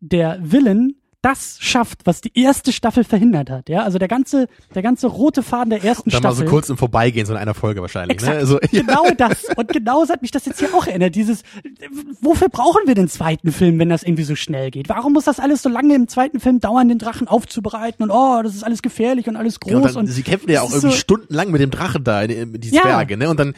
der 0.00 0.38
Villain 0.42 0.96
das 1.24 1.56
schafft, 1.60 2.00
was 2.04 2.20
die 2.20 2.32
erste 2.38 2.72
Staffel 2.72 3.02
verhindert 3.04 3.48
hat. 3.50 3.68
Ja, 3.68 3.82
also 3.82 3.98
der 3.98 4.08
ganze, 4.08 4.46
der 4.74 4.82
ganze 4.82 5.06
rote 5.06 5.42
Faden 5.42 5.70
der 5.70 5.82
ersten 5.82 6.10
Dann 6.10 6.22
mal 6.22 6.28
Staffel. 6.30 6.46
so 6.46 6.50
kurz 6.50 6.68
im 6.68 6.76
Vorbeigehen, 6.76 7.24
so 7.26 7.32
in 7.32 7.38
einer 7.38 7.54
Folge 7.54 7.80
wahrscheinlich. 7.80 8.14
Exakt, 8.16 8.34
Ne? 8.34 8.38
Also, 8.40 8.60
ja. 8.60 8.82
genau 8.82 9.04
das. 9.16 9.44
Und 9.56 9.68
genau 9.68 10.04
so 10.04 10.12
hat 10.12 10.22
mich 10.22 10.30
das 10.30 10.44
jetzt 10.46 10.58
hier 10.58 10.74
auch 10.74 10.86
erinnert. 10.86 11.14
Dieses, 11.14 11.42
wofür 12.20 12.48
brauchen 12.48 12.82
wir 12.86 12.94
den 12.94 13.08
zweiten 13.08 13.52
Film, 13.52 13.78
wenn 13.78 13.88
das 13.88 14.02
irgendwie 14.02 14.24
so 14.24 14.34
schnell 14.36 14.70
geht? 14.70 14.88
Warum 14.88 15.14
muss 15.14 15.24
das 15.24 15.40
alles 15.40 15.62
so 15.62 15.68
lange 15.68 15.94
im 15.94 16.08
zweiten 16.08 16.40
Film 16.40 16.60
dauern, 16.60 16.88
den 16.88 16.98
Drachen 16.98 17.26
aufzubereiten 17.28 18.02
und 18.04 18.10
oh, 18.10 18.42
das 18.42 18.54
ist 18.54 18.62
alles 18.64 18.82
gefährlich 18.82 19.26
und 19.28 19.36
alles 19.36 19.60
groß 19.60 19.70
Ja, 19.72 19.76
und 19.78 19.84
dann, 19.86 19.96
und 19.96 20.06
sie 20.08 20.22
kämpfen 20.22 20.50
ja 20.50 20.60
auch 20.62 20.70
irgendwie 20.70 20.90
so- 20.90 20.96
stundenlang 20.96 21.50
mit 21.50 21.60
dem 21.60 21.70
Drachen 21.70 22.04
da, 22.04 22.22
in, 22.22 22.54
in 22.54 22.60
die 22.60 22.68
Ja. 22.70 22.82
Zwerge, 22.82 23.16
ne? 23.16 23.30
Und 23.30 23.40
dann, 23.40 23.54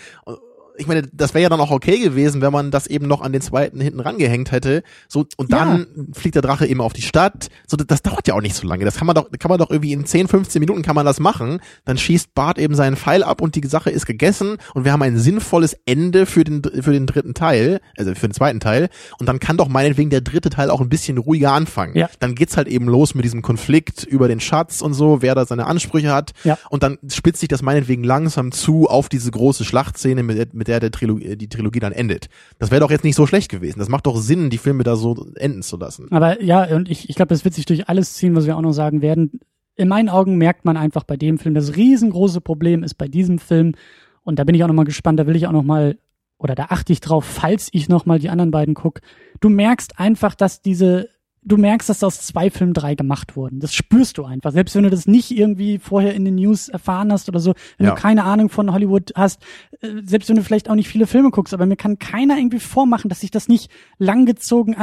ich 0.78 0.86
meine, 0.86 1.02
das 1.12 1.34
wäre 1.34 1.42
ja 1.42 1.48
dann 1.48 1.60
auch 1.60 1.70
okay 1.70 1.98
gewesen, 1.98 2.40
wenn 2.40 2.52
man 2.52 2.70
das 2.70 2.86
eben 2.86 3.06
noch 3.06 3.20
an 3.20 3.32
den 3.32 3.40
zweiten 3.40 3.80
hinten 3.80 4.00
rangehängt 4.00 4.52
hätte. 4.52 4.82
So, 5.08 5.26
und 5.36 5.52
dann 5.52 5.86
fliegt 6.12 6.34
der 6.34 6.42
Drache 6.42 6.66
eben 6.66 6.80
auf 6.80 6.92
die 6.92 7.02
Stadt. 7.02 7.48
So, 7.66 7.76
das, 7.76 7.86
das 7.86 8.02
dauert 8.02 8.28
ja 8.28 8.34
auch 8.34 8.40
nicht 8.40 8.54
so 8.54 8.66
lange. 8.66 8.84
Das 8.84 8.96
kann 8.96 9.06
man 9.06 9.14
doch, 9.14 9.30
kann 9.38 9.48
man 9.48 9.58
doch 9.58 9.70
irgendwie 9.70 9.92
in 9.92 10.04
10, 10.04 10.28
15 10.28 10.60
Minuten 10.60 10.82
kann 10.82 10.94
man 10.94 11.06
das 11.06 11.20
machen. 11.20 11.60
Dann 11.84 11.98
schießt 11.98 12.34
Bart 12.34 12.58
eben 12.58 12.74
seinen 12.74 12.96
Pfeil 12.96 13.22
ab 13.22 13.40
und 13.40 13.54
die 13.54 13.66
Sache 13.66 13.90
ist 13.90 14.06
gegessen 14.06 14.56
und 14.74 14.84
wir 14.84 14.92
haben 14.92 15.02
ein 15.02 15.18
sinnvolles 15.18 15.76
Ende 15.86 16.26
für 16.26 16.44
den, 16.44 16.62
für 16.62 16.92
den 16.92 17.06
dritten 17.06 17.34
Teil, 17.34 17.80
also 17.96 18.14
für 18.14 18.28
den 18.28 18.34
zweiten 18.34 18.60
Teil. 18.60 18.88
Und 19.18 19.26
dann 19.28 19.40
kann 19.40 19.56
doch 19.56 19.68
meinetwegen 19.68 20.10
der 20.10 20.20
dritte 20.20 20.50
Teil 20.50 20.70
auch 20.70 20.80
ein 20.80 20.88
bisschen 20.88 21.18
ruhiger 21.18 21.52
anfangen. 21.52 21.96
Ja. 21.96 22.08
Dann 22.20 22.34
geht's 22.34 22.56
halt 22.56 22.68
eben 22.68 22.86
los 22.86 23.14
mit 23.14 23.24
diesem 23.24 23.42
Konflikt 23.42 24.04
über 24.04 24.28
den 24.28 24.40
Schatz 24.40 24.80
und 24.80 24.94
so, 24.94 25.22
wer 25.22 25.34
da 25.34 25.46
seine 25.46 25.66
Ansprüche 25.66 26.12
hat. 26.12 26.32
Ja. 26.44 26.58
Und 26.70 26.82
dann 26.82 26.98
spitzt 27.08 27.40
sich 27.40 27.48
das 27.48 27.62
meinetwegen 27.62 28.04
langsam 28.04 28.52
zu 28.52 28.88
auf 28.88 29.08
diese 29.08 29.30
große 29.30 29.64
Schlachtszene, 29.64 30.22
mit 30.22 30.38
der, 30.38 30.46
mit 30.66 30.68
der, 30.68 30.80
der 30.80 30.90
Trilogie, 30.90 31.36
die 31.36 31.48
Trilogie 31.48 31.78
dann 31.78 31.92
endet. 31.92 32.28
Das 32.58 32.70
wäre 32.70 32.80
doch 32.80 32.90
jetzt 32.90 33.04
nicht 33.04 33.16
so 33.16 33.26
schlecht 33.26 33.50
gewesen. 33.50 33.78
Das 33.78 33.88
macht 33.88 34.06
doch 34.06 34.16
Sinn, 34.16 34.50
die 34.50 34.58
Filme 34.58 34.82
da 34.82 34.96
so 34.96 35.26
enden 35.36 35.62
zu 35.62 35.76
lassen. 35.76 36.10
Aber 36.10 36.42
ja, 36.42 36.64
und 36.74 36.90
ich, 36.90 37.08
ich 37.08 37.16
glaube, 37.16 37.28
das 37.28 37.44
wird 37.44 37.54
sich 37.54 37.66
durch 37.66 37.88
alles 37.88 38.14
ziehen, 38.14 38.34
was 38.34 38.46
wir 38.46 38.56
auch 38.56 38.62
noch 38.62 38.72
sagen 38.72 39.02
werden. 39.02 39.40
In 39.76 39.88
meinen 39.88 40.08
Augen 40.08 40.36
merkt 40.36 40.64
man 40.64 40.76
einfach 40.76 41.04
bei 41.04 41.16
dem 41.16 41.38
Film, 41.38 41.54
das 41.54 41.76
riesengroße 41.76 42.40
Problem 42.40 42.82
ist 42.82 42.94
bei 42.94 43.08
diesem 43.08 43.38
Film, 43.38 43.74
und 44.22 44.38
da 44.38 44.44
bin 44.44 44.54
ich 44.54 44.64
auch 44.64 44.68
noch 44.68 44.74
mal 44.74 44.84
gespannt, 44.84 45.20
da 45.20 45.26
will 45.26 45.36
ich 45.36 45.46
auch 45.46 45.52
noch 45.52 45.62
mal, 45.62 45.98
oder 46.38 46.54
da 46.54 46.66
achte 46.70 46.92
ich 46.92 47.00
drauf, 47.00 47.24
falls 47.24 47.68
ich 47.72 47.88
noch 47.88 48.06
mal 48.06 48.18
die 48.18 48.28
anderen 48.28 48.50
beiden 48.50 48.74
guck. 48.74 49.00
Du 49.40 49.48
merkst 49.48 50.00
einfach, 50.00 50.34
dass 50.34 50.62
diese, 50.62 51.08
du 51.48 51.56
merkst, 51.56 51.88
dass 51.88 52.02
aus 52.02 52.20
zwei 52.20 52.50
Filmen 52.50 52.74
drei 52.74 52.94
gemacht 52.94 53.36
wurden. 53.36 53.60
Das 53.60 53.72
spürst 53.72 54.18
du 54.18 54.24
einfach. 54.24 54.52
Selbst 54.52 54.74
wenn 54.74 54.82
du 54.82 54.90
das 54.90 55.06
nicht 55.06 55.30
irgendwie 55.30 55.78
vorher 55.78 56.12
in 56.14 56.24
den 56.24 56.34
News 56.34 56.68
erfahren 56.68 57.12
hast 57.12 57.28
oder 57.28 57.38
so, 57.40 57.54
wenn 57.78 57.86
Ja. 57.86 57.94
du 57.94 58.00
keine 58.00 58.24
Ahnung 58.24 58.48
von 58.50 58.72
Hollywood 58.72 59.12
hast, 59.14 59.42
äh, 59.80 59.88
selbst 60.04 60.28
wenn 60.28 60.36
du 60.36 60.42
vielleicht 60.42 60.68
auch 60.68 60.74
nicht 60.74 60.88
viele 60.88 61.06
Filme 61.06 61.30
guckst, 61.30 61.54
aber 61.54 61.64
mir 61.64 61.76
kann 61.76 61.98
keiner 61.98 62.36
irgendwie 62.36 62.58
vormachen, 62.58 63.08
dass 63.08 63.20
sich 63.20 63.30
das 63.30 63.48
nicht 63.48 63.70
langgezogen 63.98 64.76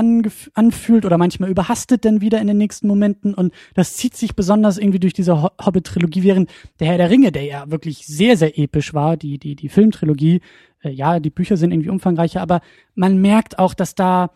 anfühlt 0.54 1.06
oder 1.06 1.18
manchmal 1.18 1.50
überhastet 1.50 2.06
dann 2.06 2.22
wieder 2.22 2.40
in 2.40 2.48
den 2.48 2.58
nächsten 2.58 2.88
Momenten 2.88 3.34
und 3.34 3.54
das 3.74 3.96
zieht 3.96 4.16
sich 4.16 4.36
besonders 4.36 4.78
irgendwie 4.78 5.00
durch 5.00 5.14
diese 5.14 5.42
Ho- 5.42 5.52
Hobbit-Trilogie, 5.64 6.24
während 6.24 6.50
der 6.80 6.88
Herr 6.88 6.98
der 6.98 7.10
Ringe, 7.10 7.32
der 7.32 7.44
ja 7.44 7.70
wirklich 7.70 8.06
sehr, 8.08 8.38
sehr 8.38 8.58
episch 8.58 8.94
war, 8.94 9.18
die, 9.18 9.38
die, 9.38 9.56
die 9.56 9.70
Filmtrilogie, 9.70 10.42
äh, 10.82 10.90
ja, 10.92 11.20
die 11.20 11.30
Bücher 11.30 11.58
sind 11.58 11.72
irgendwie 11.72 11.90
umfangreicher, 11.90 12.42
aber 12.42 12.62
man 12.96 13.22
merkt 13.22 13.60
auch, 13.60 13.74
dass 13.74 13.96
da 13.96 14.32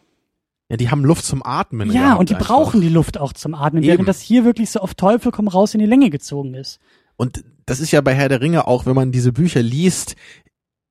Ja, 0.70 0.76
die 0.78 0.89
haben 0.91 1.05
Luft 1.05 1.24
zum 1.26 1.45
Atmen. 1.45 1.91
ja, 1.91 2.15
und 2.15 2.30
die 2.30 2.36
einfach. 2.36 2.47
brauchen 2.47 2.82
die 2.82 2.89
Luft 2.89 3.18
auch 3.18 3.32
zum 3.34 3.53
Atmen, 3.55 3.84
Eben. 3.84 3.91
während 3.93 4.07
das 4.07 4.20
hier 4.22 4.43
wirklich 4.43 4.70
so 4.70 4.80
auf 4.80 4.95
Teufel 4.95 5.32
komm 5.32 5.47
raus 5.47 5.74
in 5.74 5.80
die 5.80 5.86
Länge 5.86 6.09
gezogen 6.09 6.53
ist. 6.55 6.80
Und 7.15 7.43
das 7.65 7.80
ist 7.80 7.91
ja 7.91 8.01
bei 8.01 8.13
Herr 8.13 8.30
der 8.30 8.41
Ringe 8.41 8.68
auch, 8.68 8.86
wenn 8.86 8.95
man 8.95 9.11
diese 9.11 9.32
Bücher 9.32 9.61
liest, 9.61 10.15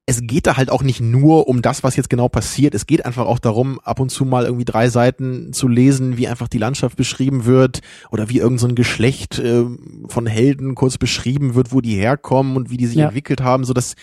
es 0.08 0.20
geht 0.22 0.46
da 0.46 0.56
halt 0.56 0.70
auch 0.70 0.84
nicht 0.84 1.00
nur 1.00 1.48
um 1.48 1.62
das, 1.62 1.82
was 1.82 1.96
jetzt 1.96 2.08
genau 2.08 2.28
passiert. 2.28 2.76
Es 2.76 2.86
geht 2.86 3.04
einfach 3.04 3.26
auch 3.26 3.40
darum, 3.40 3.80
ab 3.80 3.98
und 3.98 4.08
zu 4.10 4.24
mal 4.24 4.44
irgendwie 4.44 4.64
drei 4.64 4.88
Seiten 4.88 5.52
zu 5.52 5.66
lesen, 5.66 6.16
wie 6.16 6.28
einfach 6.28 6.46
die 6.46 6.58
Landschaft 6.58 6.96
beschrieben 6.96 7.44
wird 7.44 7.80
oder 8.12 8.28
wie 8.28 8.36
irgendein 8.38 8.58
so 8.58 8.68
ein 8.68 8.74
Geschlecht 8.76 9.40
äh, 9.40 9.64
von 10.06 10.26
Helden 10.26 10.76
kurz 10.76 10.96
beschrieben 10.96 11.56
wird, 11.56 11.72
wo 11.72 11.80
die 11.80 11.96
herkommen 11.96 12.56
und 12.56 12.70
wie 12.70 12.76
die 12.76 12.86
sich 12.86 12.98
Ja. 12.98 13.06
entwickelt 13.06 13.40
haben. 13.40 13.64
So 13.64 13.72
das, 13.72 13.94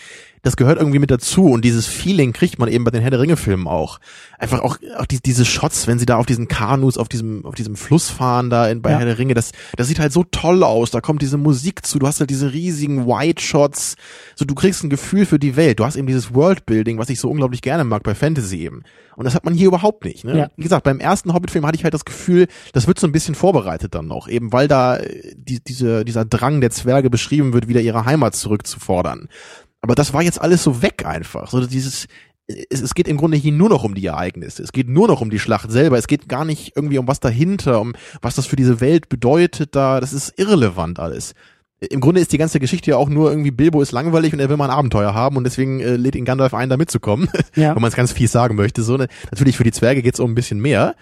das 0.44 0.56
gehört 0.56 0.78
irgendwie 0.78 0.98
mit 0.98 1.10
dazu 1.10 1.46
und 1.46 1.64
dieses 1.64 1.86
Feeling 1.86 2.32
kriegt 2.32 2.58
man 2.58 2.68
eben 2.68 2.84
bei 2.84 2.90
den 2.90 3.00
Herr 3.00 3.10
der 3.10 3.20
Ringe 3.20 3.36
Filmen 3.36 3.66
auch. 3.66 3.98
Einfach 4.38 4.60
auch, 4.60 4.76
auch 4.98 5.06
die, 5.06 5.20
diese 5.20 5.44
Shots, 5.44 5.86
wenn 5.86 5.98
sie 5.98 6.06
da 6.06 6.16
auf 6.16 6.26
diesen 6.26 6.48
Kanus, 6.48 6.98
auf 6.98 7.08
diesem, 7.08 7.44
auf 7.46 7.54
diesem 7.54 7.76
Fluss 7.76 8.10
fahren 8.10 8.50
da 8.50 8.68
in, 8.68 8.82
bei 8.82 8.90
Ja. 8.90 8.98
Herr 8.98 9.06
der 9.06 9.18
Ringe, 9.18 9.34
das, 9.34 9.52
das 9.76 9.88
sieht 9.88 9.98
halt 9.98 10.12
so 10.12 10.22
toll 10.22 10.62
aus. 10.62 10.90
Da 10.90 11.00
kommt 11.00 11.22
diese 11.22 11.38
Musik 11.38 11.84
zu, 11.86 11.98
du 11.98 12.06
hast 12.06 12.20
halt 12.20 12.30
diese 12.30 12.52
riesigen 12.52 13.06
White 13.06 13.42
Shots, 13.42 13.96
so 14.36 14.44
du 14.44 14.54
kriegst 14.54 14.84
ein 14.84 14.90
Gefühl 14.90 15.24
für 15.26 15.38
die 15.38 15.56
Welt. 15.56 15.80
Du 15.80 15.84
hast 15.84 15.96
eben 15.96 16.06
dieses 16.06 16.34
Worldbuilding, 16.34 16.98
was 16.98 17.08
ich 17.08 17.20
so 17.20 17.30
unglaublich 17.30 17.62
gerne 17.62 17.84
mag 17.84 18.02
bei 18.02 18.14
Fantasy 18.14 18.58
eben. 18.58 18.82
Und 19.16 19.24
das 19.24 19.34
hat 19.34 19.44
man 19.44 19.54
hier 19.54 19.68
überhaupt 19.68 20.04
nicht. 20.04 20.24
Ne? 20.24 20.36
Ja. 20.36 20.50
Wie 20.56 20.62
gesagt, 20.64 20.84
beim 20.84 20.98
ersten 21.00 21.32
Hobbit-Film 21.32 21.64
hatte 21.64 21.76
ich 21.76 21.84
halt 21.84 21.94
das 21.94 22.04
Gefühl, 22.04 22.48
das 22.72 22.86
wird 22.86 22.98
so 22.98 23.06
ein 23.06 23.12
bisschen 23.12 23.34
vorbereitet 23.34 23.94
dann 23.94 24.08
noch, 24.08 24.28
eben 24.28 24.52
weil 24.52 24.68
da 24.68 24.96
äh, 24.96 25.34
die, 25.36 25.62
diese, 25.62 26.04
dieser 26.04 26.24
Drang 26.24 26.60
der 26.60 26.70
Zwerge 26.70 27.10
beschrieben 27.10 27.52
wird, 27.52 27.68
wieder 27.68 27.80
ihre 27.80 28.04
Heimat 28.04 28.34
zurückzufordern. 28.34 29.28
Aber 29.84 29.94
das 29.94 30.14
war 30.14 30.22
jetzt 30.22 30.40
alles 30.40 30.62
so 30.62 30.80
weg 30.80 31.04
einfach. 31.04 31.50
So 31.50 31.66
dieses, 31.66 32.06
es, 32.46 32.80
es 32.80 32.94
geht 32.94 33.06
im 33.06 33.18
Grunde 33.18 33.36
hier 33.36 33.52
nur 33.52 33.68
noch 33.68 33.84
um 33.84 33.94
die 33.94 34.06
Ereignisse. 34.06 34.62
Es 34.62 34.72
geht 34.72 34.88
nur 34.88 35.08
noch 35.08 35.20
um 35.20 35.28
die 35.28 35.38
Schlacht 35.38 35.70
selber. 35.70 35.98
Es 35.98 36.06
geht 36.06 36.26
gar 36.26 36.46
nicht 36.46 36.72
irgendwie 36.74 36.96
um 36.96 37.06
was 37.06 37.20
dahinter, 37.20 37.82
um 37.82 37.92
was 38.22 38.34
das 38.34 38.46
für 38.46 38.56
diese 38.56 38.80
Welt 38.80 39.10
bedeutet 39.10 39.76
da. 39.76 40.00
Das 40.00 40.14
ist 40.14 40.38
irrelevant 40.38 41.00
alles. 41.00 41.34
Im 41.80 42.00
Grunde 42.00 42.22
ist 42.22 42.32
die 42.32 42.38
ganze 42.38 42.60
Geschichte 42.60 42.92
ja 42.92 42.96
auch 42.96 43.10
nur 43.10 43.28
irgendwie 43.28 43.50
Bilbo 43.50 43.82
ist 43.82 43.92
langweilig 43.92 44.32
und 44.32 44.40
er 44.40 44.48
will 44.48 44.56
mal 44.56 44.70
ein 44.70 44.76
Abenteuer 44.76 45.12
haben 45.12 45.36
und 45.36 45.44
deswegen 45.44 45.80
äh, 45.80 45.96
lädt 45.96 46.16
ihn 46.16 46.24
Gandalf 46.24 46.54
ein, 46.54 46.70
da 46.70 46.78
mitzukommen. 46.78 47.28
Ja. 47.54 47.74
Wenn 47.74 47.82
man 47.82 47.90
es 47.90 47.96
ganz 47.96 48.10
fies 48.10 48.32
sagen 48.32 48.56
möchte. 48.56 48.82
So, 48.82 48.96
ne? 48.96 49.08
Natürlich 49.32 49.58
für 49.58 49.64
die 49.64 49.72
Zwerge 49.72 50.00
geht's 50.00 50.18
um 50.18 50.30
ein 50.30 50.34
bisschen 50.34 50.62
mehr. 50.62 50.94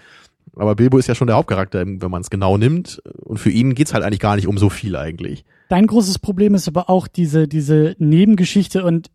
Aber 0.57 0.75
Bilbo 0.75 0.97
ist 0.97 1.07
ja 1.07 1.15
schon 1.15 1.27
der 1.27 1.37
Hauptcharakter, 1.37 1.85
wenn 1.85 2.11
man 2.11 2.21
es 2.21 2.29
genau 2.29 2.57
nimmt. 2.57 3.01
Und 3.21 3.37
für 3.37 3.49
ihn 3.49 3.75
geht's 3.75 3.93
halt 3.93 4.03
eigentlich 4.03 4.19
gar 4.19 4.35
nicht 4.35 4.47
um 4.47 4.57
so 4.57 4.69
viel 4.69 4.97
eigentlich. 4.97 5.45
Dein 5.69 5.87
großes 5.87 6.19
Problem 6.19 6.55
ist 6.55 6.67
aber 6.67 6.89
auch 6.89 7.07
diese, 7.07 7.47
diese 7.47 7.95
Nebengeschichte 7.99 8.83
und 8.83 9.09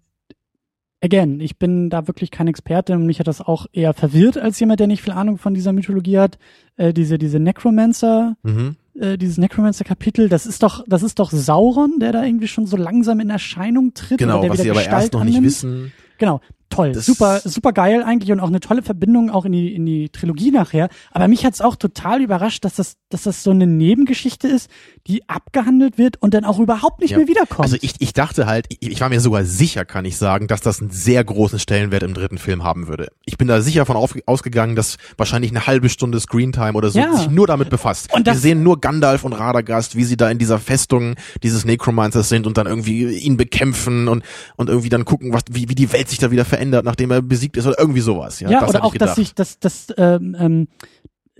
again, 1.00 1.40
ich 1.40 1.58
bin 1.58 1.90
da 1.90 2.08
wirklich 2.08 2.30
kein 2.30 2.48
Experte 2.48 2.94
und 2.94 3.06
mich 3.06 3.20
hat 3.20 3.28
das 3.28 3.40
auch 3.40 3.66
eher 3.72 3.94
verwirrt 3.94 4.36
als 4.36 4.58
jemand, 4.58 4.80
der 4.80 4.86
nicht 4.88 5.02
viel 5.02 5.12
Ahnung 5.12 5.38
von 5.38 5.54
dieser 5.54 5.72
Mythologie 5.72 6.18
hat. 6.18 6.38
Äh, 6.76 6.92
diese, 6.92 7.18
diese 7.18 7.38
Necromancer, 7.38 8.36
Mhm. 8.42 8.76
äh, 8.98 9.16
dieses 9.16 9.38
Necromancer-Kapitel, 9.38 10.28
das 10.28 10.46
ist 10.46 10.62
doch, 10.62 10.84
das 10.88 11.02
ist 11.04 11.18
doch 11.20 11.30
Sauron, 11.30 11.98
der 12.00 12.12
da 12.12 12.24
irgendwie 12.24 12.48
schon 12.48 12.66
so 12.66 12.76
langsam 12.76 13.20
in 13.20 13.30
Erscheinung 13.30 13.94
tritt. 13.94 14.18
Genau, 14.18 14.38
was 14.42 14.54
wieder 14.54 14.56
sie 14.64 14.70
aber 14.70 14.80
Gestalt 14.80 15.02
erst 15.04 15.12
noch 15.12 15.24
nicht 15.24 15.36
annimmt. 15.36 15.46
wissen. 15.46 15.92
Genau, 16.18 16.40
toll, 16.70 16.92
Das- 16.92 17.06
super, 17.06 17.40
super 17.44 17.72
geil 17.72 18.02
eigentlich 18.02 18.30
und 18.32 18.40
auch 18.40 18.48
eine 18.48 18.60
tolle 18.60 18.82
Verbindung 18.82 19.30
auch 19.30 19.44
in 19.44 19.52
die 19.52 19.74
in 19.74 19.86
die 19.86 20.08
Trilogie 20.10 20.50
nachher. 20.50 20.88
Aber 21.12 21.28
mich 21.28 21.44
hat's 21.44 21.60
auch 21.60 21.76
total 21.76 22.20
überrascht, 22.22 22.64
dass 22.64 22.74
das 22.74 22.96
dass 23.10 23.22
das 23.22 23.42
so 23.42 23.52
eine 23.52 23.66
Nebengeschichte 23.66 24.48
ist, 24.48 24.68
die 25.06 25.26
abgehandelt 25.30 25.96
wird 25.96 26.20
und 26.20 26.34
dann 26.34 26.44
auch 26.44 26.58
überhaupt 26.58 27.00
nicht 27.00 27.12
Ja. 27.12 27.16
mehr 27.16 27.26
wiederkommt. 27.26 27.60
Also 27.60 27.78
ich, 27.80 27.94
ich 28.00 28.12
dachte 28.12 28.44
halt, 28.46 28.66
ich, 28.68 28.82
ich 28.82 29.00
war 29.00 29.08
mir 29.08 29.20
sogar 29.20 29.44
sicher, 29.44 29.86
kann 29.86 30.04
ich 30.04 30.18
sagen, 30.18 30.46
dass 30.46 30.60
das 30.60 30.82
einen 30.82 30.90
sehr 30.90 31.24
großen 31.24 31.58
Stellenwert 31.58 32.02
im 32.02 32.12
dritten 32.12 32.36
Film 32.36 32.64
haben 32.64 32.86
würde. 32.86 33.08
Ich 33.24 33.38
bin 33.38 33.48
da 33.48 33.62
sicher 33.62 33.86
von 33.86 33.96
auf, 33.96 34.14
ausgegangen, 34.26 34.76
dass 34.76 34.98
wahrscheinlich 35.16 35.50
eine 35.52 35.66
halbe 35.66 35.88
Stunde 35.88 36.20
Screentime 36.20 36.74
oder 36.74 36.90
so 36.90 36.98
Ja. 36.98 37.16
sich 37.16 37.30
nur 37.30 37.46
damit 37.46 37.70
befasst. 37.70 38.12
Und 38.12 38.26
Wir 38.26 38.34
das- 38.34 38.42
sehen 38.42 38.62
nur 38.62 38.78
Gandalf 38.78 39.24
und 39.24 39.32
Radagast, 39.32 39.96
wie 39.96 40.04
sie 40.04 40.18
da 40.18 40.28
in 40.30 40.36
dieser 40.36 40.58
Festung 40.58 41.14
dieses 41.42 41.64
Necromancers 41.64 42.28
sind 42.28 42.46
und 42.46 42.58
dann 42.58 42.66
irgendwie 42.66 43.06
ihn 43.16 43.38
bekämpfen 43.38 44.06
und, 44.08 44.22
und 44.56 44.68
irgendwie 44.68 44.90
dann 44.90 45.06
gucken, 45.06 45.32
was, 45.32 45.44
wie, 45.50 45.70
wie 45.70 45.74
die 45.74 45.90
Welt 45.94 46.10
sich 46.10 46.18
da 46.18 46.30
wieder 46.30 46.44
verändert, 46.44 46.57
nachdem 46.64 47.10
er 47.10 47.22
besiegt 47.22 47.56
ist 47.56 47.66
oder 47.66 47.78
irgendwie 47.78 48.00
sowas. 48.00 48.40
Ja, 48.40 48.50
ja, 48.50 48.60
das 48.60 48.70
oder 48.70 48.84
auch, 48.84 48.94
dass 48.94 49.14
sich, 49.14 49.34
dass, 49.34 49.58
dass 49.58 49.88
ähm, 49.96 50.36
ähm, 50.38 50.68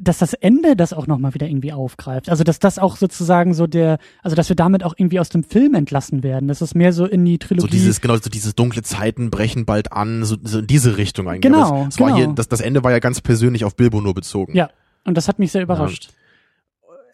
dass 0.00 0.18
das 0.18 0.32
Ende 0.32 0.76
das 0.76 0.92
auch 0.92 1.06
nochmal 1.06 1.34
wieder 1.34 1.48
irgendwie 1.48 1.72
aufgreift. 1.72 2.28
Also 2.28 2.44
dass 2.44 2.58
das 2.58 2.78
auch 2.78 2.96
sozusagen 2.96 3.52
so 3.52 3.66
der, 3.66 3.98
also 4.22 4.36
dass 4.36 4.48
wir 4.48 4.56
damit 4.56 4.84
auch 4.84 4.94
irgendwie 4.96 5.18
aus 5.18 5.28
dem 5.28 5.42
Film 5.42 5.74
entlassen 5.74 6.22
werden. 6.22 6.48
Das 6.48 6.62
ist 6.62 6.74
mehr 6.74 6.92
so 6.92 7.04
in 7.04 7.24
die 7.24 7.38
Trilogie. 7.38 7.62
So 7.62 7.66
dieses, 7.66 8.00
genau, 8.00 8.16
so 8.16 8.30
dieses 8.30 8.54
dunkle 8.54 8.82
Zeiten 8.82 9.30
brechen 9.30 9.66
bald 9.66 9.92
an, 9.92 10.24
so, 10.24 10.36
so 10.42 10.60
in 10.60 10.66
diese 10.66 10.96
Richtung 10.96 11.28
eigentlich. 11.28 11.40
Genau, 11.42 11.82
es, 11.82 11.88
es 11.88 11.96
genau. 11.96 12.10
War 12.10 12.16
hier, 12.16 12.28
das, 12.28 12.48
das 12.48 12.60
Ende 12.60 12.84
war 12.84 12.92
ja 12.92 13.00
ganz 13.00 13.20
persönlich 13.20 13.64
auf 13.64 13.74
Bilbo 13.74 14.00
nur 14.00 14.14
bezogen. 14.14 14.54
Ja, 14.56 14.70
und 15.04 15.16
das 15.16 15.26
hat 15.26 15.38
mich 15.38 15.52
sehr 15.52 15.62
überrascht. 15.62 16.10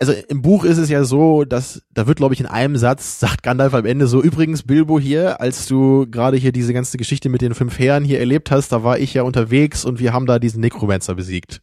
Also 0.01 0.13
im 0.29 0.43
Buch 0.43 0.65
ist 0.65 0.79
es 0.79 0.89
ja 0.89 1.05
so, 1.05 1.45
dass 1.45 1.83
da 1.93 2.07
wird, 2.07 2.19
glaube 2.19 2.35
ich, 2.35 2.41
in 2.41 2.47
einem 2.47 2.77
Satz 2.77 3.21
sagt 3.21 3.43
Gandalf 3.43 3.75
am 3.75 3.85
Ende 3.87 4.07
so: 4.07 4.23
Übrigens, 4.23 4.63
Bilbo 4.63 4.99
hier, 5.01 5.41
als 5.41 5.67
du 5.67 6.07
gerade 6.11 6.37
hier 6.37 6.53
diese 6.53 6.73
ganze 6.73 6.97
Geschichte 6.99 7.29
mit 7.29 7.41
den 7.43 7.55
fünf 7.55 7.79
Herren 7.79 8.05
hier 8.05 8.19
erlebt 8.21 8.51
hast, 8.51 8.71
da 8.73 8.83
war 8.83 8.99
ich 8.99 9.15
ja 9.15 9.23
unterwegs 9.23 9.85
und 9.85 9.99
wir 10.01 10.13
haben 10.13 10.27
da 10.27 10.39
diesen 10.39 10.61
Necromancer 10.61 11.15
besiegt. 11.15 11.61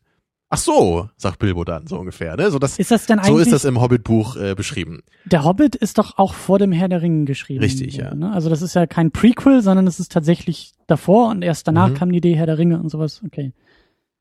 Ach 0.54 0.58
so, 0.58 1.08
sagt 1.16 1.40
Bilbo 1.40 1.64
dann 1.64 1.88
so 1.88 1.98
ungefähr. 1.98 2.36
Ne? 2.36 2.52
So, 2.52 2.60
das, 2.60 2.78
Ist 2.78 2.92
das 2.92 3.06
so 3.08 3.38
ist 3.38 3.54
das 3.54 3.64
im 3.64 3.80
Hobbit-Buch 3.80 4.36
äh, 4.36 4.54
beschrieben. 4.54 5.02
Der 5.24 5.46
Hobbit 5.46 5.78
ist 5.78 5.98
doch 5.98 6.18
auch 6.18 6.34
vor 6.34 6.60
dem 6.60 6.74
Herr 6.74 6.90
der 6.90 7.02
Ringe 7.02 7.24
geschrieben. 7.24 7.62
Richtig, 7.62 7.96
ja. 7.96 8.14
Ne? 8.14 8.34
Also 8.34 8.50
das 8.50 8.62
ist 8.62 8.74
ja 8.76 8.86
kein 8.86 9.12
Prequel, 9.12 9.62
sondern 9.62 9.88
es 9.88 10.02
ist 10.02 10.12
tatsächlich 10.12 10.74
davor 10.88 11.30
und 11.30 11.42
erst 11.42 11.70
danach 11.70 11.92
Mhm. 11.92 11.94
kam 11.94 12.12
die 12.12 12.18
Idee 12.18 12.36
Herr 12.36 12.48
der 12.48 12.58
Ringe 12.58 12.82
und 12.82 12.90
sowas. 12.90 13.22
Okay. 13.26 13.54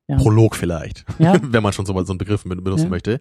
Ja. 0.06 0.18
Prolog 0.18 0.54
vielleicht, 0.54 1.04
Ja. 1.18 1.34
wenn 1.42 1.64
man 1.64 1.72
schon 1.72 1.84
so, 1.84 1.92
so 2.04 2.12
einen 2.12 2.18
Begriff 2.18 2.44
ben- 2.44 2.62
benutzen 2.62 2.84
Ja. 2.84 2.90
möchte. 2.90 3.18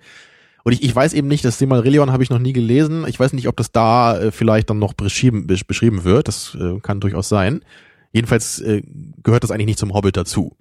Und 0.64 0.74
ich, 0.74 0.84
ich 0.84 0.95
weiß 0.95 1.14
eben 1.14 1.28
nicht, 1.28 1.45
das 1.45 1.57
Silmarillion 1.57 2.12
habe 2.12 2.24
ich 2.24 2.30
noch 2.30 2.39
nie 2.39 2.53
gelesen. 2.53 3.05
Ich 3.07 3.20
weiß 3.20 3.34
nicht, 3.34 3.47
ob 3.47 3.57
das 3.57 3.72
da 3.72 4.18
äh, 4.20 4.32
vielleicht 4.32 4.70
dann 4.70 4.80
noch 4.80 4.93
beschrieben, 4.93 5.47
besch- 5.47 5.66
beschrieben 5.66 6.03
wird. 6.03 6.28
Das 6.28 6.55
äh, 6.60 6.80
kann 6.82 6.99
durchaus 6.99 7.30
sein. 7.30 7.62
Jedenfalls 8.12 8.60
äh, 8.60 8.82
gehört 9.24 9.43
das 9.43 9.51
eigentlich 9.51 9.68
nicht 9.68 9.80
zum 9.80 9.93
Hobbit 9.93 10.18
dazu. 10.18 10.57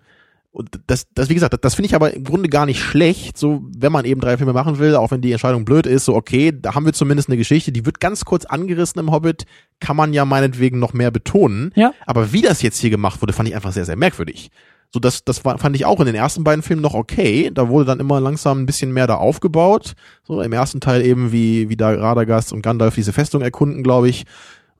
Und 0.51 0.80
das, 0.86 1.07
das 1.14 1.28
wie 1.28 1.34
gesagt, 1.34 1.53
das, 1.53 1.61
das 1.61 1.74
finde 1.74 1.86
ich 1.88 1.94
aber 1.94 2.14
im 2.14 2.24
Grunde 2.24 2.49
gar 2.49 2.64
nicht 2.64 2.80
schlecht, 2.80 3.36
so 3.36 3.62
wenn 3.76 3.92
man 3.92 4.05
eben 4.07 4.20
drei 4.20 4.36
Filme 4.38 4.55
machen 4.55 4.78
will, 4.78 4.96
auch 4.96 5.11
wenn 5.11 5.20
die 5.20 5.30
Entscheidung 5.30 5.64
blöd 5.64 5.86
ist, 5.86 6.07
so 6.07 6.14
okay, 6.16 6.53
da 6.59 6.74
haben 6.74 6.86
wir 6.86 6.94
zumindest 6.94 7.28
eine 7.28 7.36
Geschichte, 7.36 7.70
die 7.70 7.84
wird 7.84 8.01
ganz 8.01 8.24
kurz 8.24 8.44
angerissen 8.46 8.99
im 8.99 9.11
Hobbit, 9.11 9.44
kann 9.78 9.94
man 9.96 10.12
ja 10.14 10.24
meinetwegen 10.24 10.78
noch 10.78 10.94
mehr 10.94 11.11
betonen. 11.11 11.70
Ja. 11.76 11.92
Aber 12.07 12.32
wie 12.32 12.40
das 12.40 12.62
jetzt 12.62 12.78
hier 12.78 12.90
gemacht 12.90 13.20
wurde, 13.20 13.34
fand 13.34 13.49
ich 13.49 13.55
einfach 13.55 13.72
sehr, 13.72 13.84
sehr 13.84 13.96
merkwürdig. 13.96 14.51
So, 14.91 15.01
das, 15.01 15.22
das 15.22 15.45
war, 15.45 15.59
fand 15.59 15.76
ich 15.76 15.84
auch 15.84 16.01
in 16.01 16.07
den 16.07 16.14
ersten 16.14 16.45
beiden 16.45 16.62
Filmen 16.62 16.82
noch 16.82 16.95
okay. 16.95 17.51
Da 17.53 17.68
wurde 17.68 17.84
dann 17.84 18.01
immer 18.01 18.20
langsam 18.20 18.62
ein 18.62 18.66
bisschen 18.66 18.93
mehr 18.93 19.07
da 19.07 19.16
aufgebaut. 19.16 19.95
So, 20.24 20.41
im 20.41 20.53
ersten 20.53 20.80
Teil 20.80 21.05
eben, 21.05 21.30
wie, 21.30 21.68
wie 21.68 21.76
da 21.76 21.91
Radagast 21.91 22.53
und 22.53 22.62
Gandalf 22.62 22.95
diese 22.95 23.12
Festung 23.12 23.43
erkunden, 23.43 23.82
glaube 23.82 24.09
ich. 24.09 24.24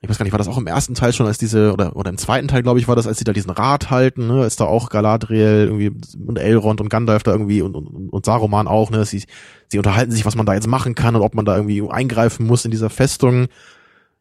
Ich 0.01 0.09
weiß 0.09 0.17
gar 0.17 0.25
nicht, 0.25 0.33
war 0.33 0.39
das 0.39 0.49
auch 0.49 0.59
im 0.59 0.69
ersten 0.69 0.95
Teil 0.95 1.13
schon, 1.13 1.27
als 1.27 1.39
diese, 1.39 1.73
oder, 1.73 1.97
oder 1.97 2.09
im 2.09 2.19
zweiten 2.19 2.47
Teil, 2.47 2.63
glaube 2.63 2.79
ich, 2.79 2.87
war 2.87 2.95
das, 2.95 3.09
als 3.09 3.19
sie 3.19 3.25
da 3.25 3.33
diesen 3.33 3.51
Rat 3.51 3.91
halten, 3.91 4.29
ne, 4.29 4.45
ist 4.45 4.61
da 4.61 4.65
auch 4.65 4.91
Galadriel 4.91 5.67
irgendwie 5.69 5.91
und 6.25 6.39
Elrond 6.39 6.81
und 6.81 6.89
Gandalf 6.89 7.25
da 7.25 7.33
irgendwie 7.33 7.63
und, 7.63 7.75
und, 7.75 8.09
und 8.09 8.25
Saruman 8.25 8.69
auch, 8.69 8.91
ne, 8.91 9.05
sie, 9.05 9.25
sie 9.67 9.79
unterhalten 9.79 10.13
sich, 10.13 10.25
was 10.25 10.37
man 10.37 10.47
da 10.47 10.55
jetzt 10.55 10.69
machen 10.69 10.95
kann 10.95 11.17
und 11.17 11.23
ob 11.23 11.35
man 11.35 11.45
da 11.45 11.57
irgendwie 11.57 11.83
eingreifen 11.91 12.47
muss 12.47 12.65
in 12.65 12.71
dieser 12.71 12.91
Festung. 12.91 13.49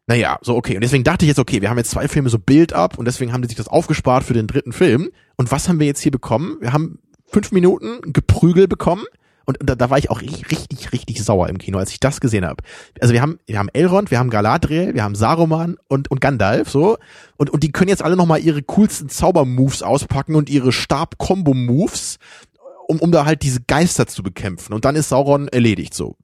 Naja, 0.08 0.38
so 0.40 0.56
okay. 0.56 0.74
Und 0.74 0.80
deswegen 0.80 1.04
dachte 1.04 1.26
ich 1.26 1.28
jetzt, 1.28 1.38
okay, 1.38 1.60
wir 1.60 1.68
haben 1.68 1.76
jetzt 1.76 1.90
zwei 1.90 2.08
Filme 2.08 2.30
so 2.30 2.38
Build-up 2.38 2.98
und 2.98 3.04
deswegen 3.04 3.32
haben 3.32 3.42
die 3.42 3.48
sich 3.48 3.58
das 3.58 3.68
aufgespart 3.68 4.24
für 4.24 4.32
den 4.32 4.46
dritten 4.46 4.72
Film. 4.72 5.10
Und 5.36 5.52
was 5.52 5.68
haben 5.68 5.78
wir 5.78 5.86
jetzt 5.86 6.00
hier 6.00 6.10
bekommen? 6.10 6.56
Wir 6.60 6.72
haben 6.72 6.98
fünf 7.26 7.52
Minuten 7.52 8.00
Geprügel 8.12 8.66
bekommen. 8.66 9.04
Und 9.44 9.58
da, 9.62 9.74
da 9.74 9.88
war 9.88 9.98
ich 9.98 10.10
auch 10.10 10.20
richtig, 10.20 10.92
richtig, 10.92 11.22
sauer 11.22 11.48
im 11.48 11.56
Kino, 11.56 11.78
als 11.78 11.90
ich 11.90 12.00
das 12.00 12.20
gesehen 12.20 12.44
habe. 12.44 12.62
Also 13.00 13.14
wir 13.14 13.22
haben, 13.22 13.38
wir 13.46 13.58
haben 13.58 13.70
Elrond, 13.72 14.10
wir 14.10 14.18
haben 14.18 14.28
Galadriel, 14.28 14.94
wir 14.94 15.02
haben 15.02 15.14
Saruman 15.14 15.76
und, 15.88 16.10
und 16.10 16.20
Gandalf, 16.20 16.70
so. 16.70 16.98
Und, 17.36 17.50
und 17.50 17.62
die 17.62 17.72
können 17.72 17.88
jetzt 17.88 18.02
alle 18.02 18.16
nochmal 18.16 18.40
ihre 18.40 18.62
coolsten 18.62 19.08
Zaubermoves 19.08 19.82
auspacken 19.82 20.34
und 20.34 20.50
ihre 20.50 20.70
Stab-Kombo-Moves, 20.72 22.18
um, 22.88 22.98
um 23.00 23.10
da 23.10 23.24
halt 23.24 23.42
diese 23.42 23.60
Geister 23.66 24.06
zu 24.06 24.22
bekämpfen. 24.22 24.74
Und 24.74 24.84
dann 24.84 24.96
ist 24.96 25.10
Sauron 25.10 25.48
erledigt, 25.48 25.94
so. 25.94 26.16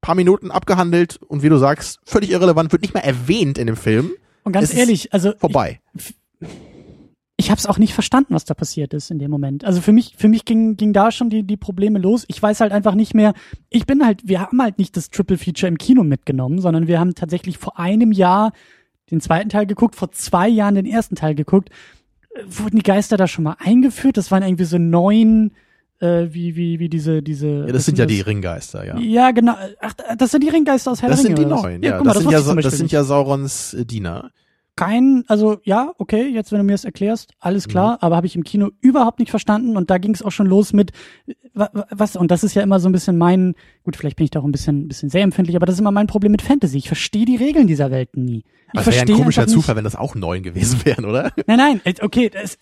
Paar 0.00 0.14
Minuten 0.14 0.50
abgehandelt 0.50 1.20
und 1.22 1.42
wie 1.42 1.48
du 1.48 1.56
sagst, 1.58 1.98
völlig 2.04 2.30
irrelevant, 2.30 2.72
wird 2.72 2.82
nicht 2.82 2.94
mal 2.94 3.00
erwähnt 3.00 3.58
in 3.58 3.66
dem 3.66 3.76
Film. 3.76 4.12
Und 4.44 4.52
ganz 4.52 4.70
Es 4.70 4.76
ehrlich, 4.78 5.12
also 5.12 5.32
Vorbei. 5.38 5.80
ich 7.36 7.50
habe 7.50 7.58
es 7.58 7.66
auch 7.66 7.78
nicht 7.78 7.92
verstanden, 7.92 8.34
was 8.34 8.44
da 8.44 8.54
passiert 8.54 8.94
ist 8.94 9.10
in 9.10 9.18
dem 9.18 9.30
Moment. 9.30 9.64
Also 9.64 9.80
für 9.80 9.92
mich, 9.92 10.14
für 10.16 10.28
mich 10.28 10.44
ging, 10.44 10.76
ging 10.76 10.92
da 10.92 11.10
schon 11.10 11.28
die, 11.28 11.42
die 11.42 11.56
Probleme 11.56 11.98
los. 11.98 12.24
Ich 12.28 12.40
weiß 12.40 12.60
halt 12.60 12.72
einfach 12.72 12.94
nicht 12.94 13.14
mehr. 13.14 13.34
Ich 13.68 13.84
bin 13.86 14.04
halt, 14.04 14.26
wir 14.26 14.40
haben 14.40 14.62
halt 14.62 14.78
nicht 14.78 14.96
das 14.96 15.10
Triple 15.10 15.36
Feature 15.38 15.68
im 15.68 15.76
Kino 15.78 16.04
mitgenommen, 16.04 16.60
sondern 16.60 16.86
wir 16.86 16.98
haben 17.00 17.14
tatsächlich 17.14 17.58
vor 17.58 17.78
einem 17.78 18.12
Jahr 18.12 18.52
den 19.10 19.20
zweiten 19.20 19.48
Teil 19.48 19.66
geguckt, 19.66 19.96
vor 19.96 20.12
zwei 20.12 20.48
Jahren 20.48 20.74
den 20.76 20.86
ersten 20.86 21.14
Teil 21.16 21.34
geguckt. 21.34 21.70
Äh, 22.30 22.42
Wurden 22.46 22.76
die 22.76 22.82
Geister 22.82 23.16
da 23.16 23.26
schon 23.26 23.44
mal 23.44 23.56
eingeführt? 23.58 24.16
Das 24.16 24.30
waren 24.30 24.42
irgendwie 24.42 24.64
so 24.64 24.78
neun, 24.78 25.52
äh, 26.00 26.26
wie, 26.30 26.56
wie, 26.56 26.78
wie 26.78 26.88
diese, 26.88 27.22
diese. 27.22 27.46
Ja, 27.66 27.72
das 27.72 27.84
sind 27.86 27.98
ja 27.98 28.06
die 28.06 28.18
das? 28.18 28.26
Ringeister, 28.26 28.84
ja. 28.86 28.98
Ja, 28.98 29.30
genau. 29.30 29.54
Ach, 29.80 29.94
das 30.18 30.30
sind 30.30 30.42
die 30.44 30.48
Ringgeister 30.50 30.90
aus 30.90 31.02
Herr 31.02 31.08
Das 31.10 31.22
sind 31.22 31.38
die 31.38 31.46
neuen, 31.46 31.82
ja. 31.82 31.96
guck 31.98 32.06
mal, 32.06 32.12
das, 32.12 32.22
sind 32.22 32.32
wusste 32.34 32.50
ja, 32.54 32.60
das 32.62 32.76
sind 32.78 32.92
ja 32.92 33.04
Saurons 33.04 33.74
äh, 33.74 33.84
Diener. 33.86 34.30
kein, 34.76 35.24
also 35.28 35.56
ja, 35.64 35.92
okay, 35.96 36.26
jetzt 36.28 36.52
wenn 36.52 36.58
du 36.58 36.64
mir 36.64 36.72
das 36.72 36.84
erklärst, 36.84 37.32
alles 37.40 37.66
klar, 37.66 37.92
Mhm. 37.92 37.98
aber 38.02 38.16
habe 38.16 38.26
ich 38.26 38.36
im 38.36 38.44
Kino 38.44 38.68
überhaupt 38.80 39.18
nicht 39.20 39.30
verstanden 39.30 39.76
und 39.76 39.88
da 39.88 39.96
ging 39.96 40.12
es 40.12 40.20
auch 40.22 40.32
schon 40.32 40.46
los 40.46 40.74
mit 40.74 40.92
wa- 41.54 41.70
wa- 41.72 41.86
was 41.90 42.14
und 42.16 42.30
das 42.30 42.44
ist 42.44 42.54
ja 42.54 42.62
immer 42.62 42.78
so 42.78 42.88
ein 42.90 42.92
bisschen 42.92 43.16
mein, 43.16 43.54
gut, 43.84 43.96
vielleicht 43.96 44.16
bin 44.16 44.24
ich 44.24 44.30
da 44.30 44.40
auch 44.40 44.44
ein 44.44 44.52
bisschen 44.52 44.86
bisschen 44.88 45.08
sehr 45.08 45.22
empfindlich, 45.22 45.56
aber 45.56 45.64
das 45.64 45.76
ist 45.76 45.80
immer 45.80 45.92
mein 45.92 46.06
Problem 46.08 46.30
mit 46.32 46.42
Fantasy. 46.42 46.76
Ich 46.76 46.88
verstehe 46.88 47.24
die 47.24 47.36
Regeln 47.36 47.66
dieser 47.66 47.90
Welten 47.90 48.24
nie. 48.26 48.44
Ich 48.72 48.72
das 48.74 48.86
wäre 48.88 48.96
ja 48.96 49.02
ein 49.02 49.08
komischer 49.08 49.40
einfach 49.42 49.54
nicht- 49.54 49.62
Zufall, 49.62 49.76
wenn 49.76 49.84
das 49.84 49.96
auch 49.96 50.14
neun 50.14 50.42
gewesen 50.42 50.78
wären, 50.84 51.06
oder? 51.06 51.32
Nein, 51.46 51.56
nein, 51.56 51.80
äh, 51.84 51.94
okay, 52.02 52.28
das, 52.28 52.58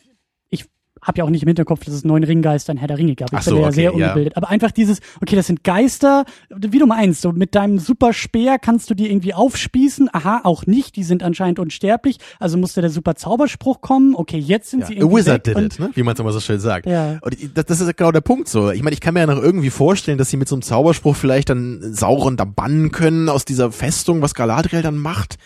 habe 1.05 1.19
ja 1.19 1.25
auch 1.25 1.31
nicht 1.31 1.43
im 1.43 1.49
Hinterkopf, 1.49 1.85
dass 1.85 1.95
es 1.95 2.05
neun 2.05 2.25
Ringgeister 2.25 2.73
in 2.73 2.79
Herr 2.79 2.89
der 2.89 2.99
Ringe 2.99 3.15
gab. 3.15 3.33
Ich 3.33 3.39
Ach 3.39 3.43
so, 3.43 3.53
bin 3.53 3.61
ja 3.61 3.67
okay, 3.69 3.75
sehr 3.75 3.85
ja. 3.85 3.91
ungebildet. 3.91 4.37
Aber 4.37 4.49
einfach 4.49 4.73
dieses, 4.73 4.99
okay, 5.23 5.37
das 5.37 5.47
sind 5.47 5.63
Geister, 5.63 6.25
wie 6.51 6.79
du 6.79 6.87
meinst, 6.87 7.21
so 7.21 7.31
mit 7.33 7.55
deinem 7.55 7.79
super 7.79 8.13
Speer 8.13 8.59
kannst 8.59 8.91
du 8.91 8.95
die 8.95 9.09
irgendwie 9.11 9.35
aufspießen. 9.35 10.09
Aha, 10.13 10.41
auch 10.45 10.67
nicht, 10.67 10.97
die 10.97 11.05
sind 11.05 11.23
anscheinend 11.23 11.59
unsterblich. 11.59 12.19
Also 12.41 12.59
musste 12.59 12.81
der 12.81 12.91
super 12.91 13.15
Zauberspruch 13.15 13.81
kommen. 13.81 14.15
Okay, 14.17 14.39
jetzt 14.39 14.71
sind 14.71 14.81
Ja. 14.81 14.87
sie 14.87 14.95
A 14.95 14.97
irgendwie 15.01 15.17
wizard 15.19 15.47
weg 15.47 15.55
did 15.57 15.65
it, 15.75 15.79
ne? 15.79 15.91
wie 15.95 16.03
man 16.03 16.15
es 16.15 16.21
immer 16.21 16.33
so 16.33 16.41
schön 16.41 16.59
sagt. 16.59 16.87
Ja. 16.87 17.19
Und 17.21 17.37
das, 17.55 17.67
das 17.67 17.81
ist 17.81 17.97
genau 17.97 18.11
der 18.11 18.23
Punkt 18.23 18.49
so. 18.49 18.71
Ich 18.71 18.83
meine, 18.83 18.95
ich 18.95 19.01
kann 19.01 19.15
mir 19.15 19.21
ja 19.21 19.27
noch 19.27 19.43
irgendwie 19.43 19.71
vorstellen, 19.71 20.19
dass 20.19 20.31
sie 20.31 20.37
mit 20.37 20.49
so 20.49 20.55
einem 20.57 20.63
Zauberspruch 20.63 21.15
vielleicht 21.17 21.51
dann 21.51 21.81
Sauron 21.93 22.37
da 22.37 22.45
bannen 22.45 22.91
können 22.91 23.29
aus 23.29 23.45
dieser 23.45 23.71
Festung, 23.71 24.23
was 24.23 24.35
Galadriel 24.35 24.83
dann 24.83 24.97
macht. 24.97 25.37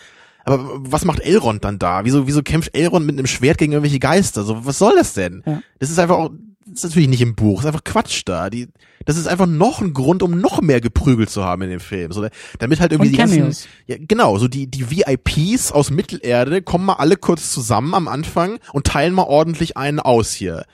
Aber 0.45 0.59
was 0.79 1.05
macht 1.05 1.19
Elrond 1.19 1.63
dann 1.63 1.79
da? 1.79 2.05
Wieso, 2.05 2.27
wieso 2.27 2.41
kämpft 2.41 2.75
Elrond 2.75 3.05
mit 3.05 3.17
einem 3.17 3.27
Schwert 3.27 3.57
gegen 3.57 3.73
irgendwelche 3.73 3.99
Geister? 3.99 4.43
So, 4.43 4.65
was 4.65 4.79
soll 4.79 4.95
das 4.95 5.13
denn? 5.13 5.43
Ja. 5.45 5.61
Das 5.79 5.89
ist 5.89 5.99
einfach 5.99 6.17
auch, 6.17 6.31
das 6.65 6.83
ist 6.83 6.91
natürlich 6.91 7.09
nicht 7.09 7.21
im 7.21 7.35
Buch, 7.35 7.57
das 7.57 7.65
ist 7.65 7.67
einfach 7.67 7.83
Quatsch 7.83 8.21
da. 8.25 8.49
Die, 8.49 8.67
das 9.05 9.17
ist 9.17 9.27
einfach 9.27 9.47
noch 9.47 9.81
ein 9.81 9.93
Grund, 9.93 10.23
um 10.23 10.39
noch 10.39 10.61
mehr 10.61 10.81
geprügelt 10.81 11.29
zu 11.29 11.43
haben 11.43 11.61
in 11.63 11.69
dem 11.69 11.79
Film. 11.79 12.11
So, 12.11 12.27
damit 12.59 12.79
halt 12.79 12.91
irgendwie 12.91 13.09
Und 13.09 13.29
die 13.29 13.37
ganzen, 13.39 13.69
ja, 13.87 13.97
genau, 13.99 14.37
so 14.37 14.47
die, 14.47 14.67
die 14.67 14.89
VIPs 14.89 15.71
aus 15.71 15.89
Mittelerde 15.89 16.61
kommen 16.61 16.85
mal 16.85 16.93
alle 16.93 17.17
kurz 17.17 17.51
zusammen 17.51 17.93
am 17.93 18.07
Anfang 18.07 18.59
und 18.73 18.87
teilen 18.87 19.13
mal 19.13 19.23
ordentlich 19.23 19.77
einen 19.77 19.99
aus 19.99 20.33
hier. 20.33 20.65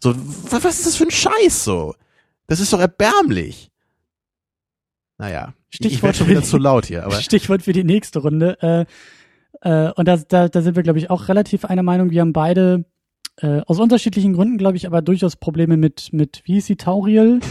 So, 0.00 0.14
was, 0.50 0.64
was 0.64 0.78
ist 0.78 0.86
das 0.86 0.96
für 0.96 1.04
ein 1.04 1.10
Scheiß 1.10 1.64
so? 1.64 1.94
Das 2.46 2.60
ist 2.60 2.72
doch 2.72 2.80
erbärmlich. 2.80 3.70
Naja, 5.18 5.54
ich, 5.70 5.80
ich 5.80 5.86
Stichwort 5.86 6.02
werde 6.02 6.18
schon 6.18 6.26
für 6.26 6.30
wieder 6.32 6.40
die- 6.42 6.46
zu 6.46 6.58
laut 6.58 6.86
hier, 6.86 7.04
aber 7.06 7.20
Stichwort 7.20 7.62
für 7.62 7.72
die 7.72 7.84
nächste 7.84 8.20
Runde. 8.20 8.56
Äh, 8.62 8.84
äh, 9.62 9.92
und 9.92 10.06
da, 10.06 10.16
da, 10.16 10.48
da 10.48 10.62
sind 10.62 10.76
wir, 10.76 10.82
glaube 10.82 10.98
ich, 10.98 11.10
auch 11.10 11.28
relativ 11.28 11.64
einer 11.64 11.82
Meinung. 11.82 12.10
Wir 12.10 12.20
haben 12.20 12.32
beide 12.32 12.84
äh, 13.40 13.60
aus 13.66 13.78
unterschiedlichen 13.78 14.32
Gründen, 14.32 14.58
glaube 14.58 14.76
ich, 14.76 14.86
aber 14.86 15.02
durchaus 15.02 15.36
Probleme 15.36 15.76
mit, 15.76 16.12
mit 16.12 16.42
wie 16.44 16.58
ist 16.58 16.66
sie, 16.66 16.76
Tauriel? 16.76 17.40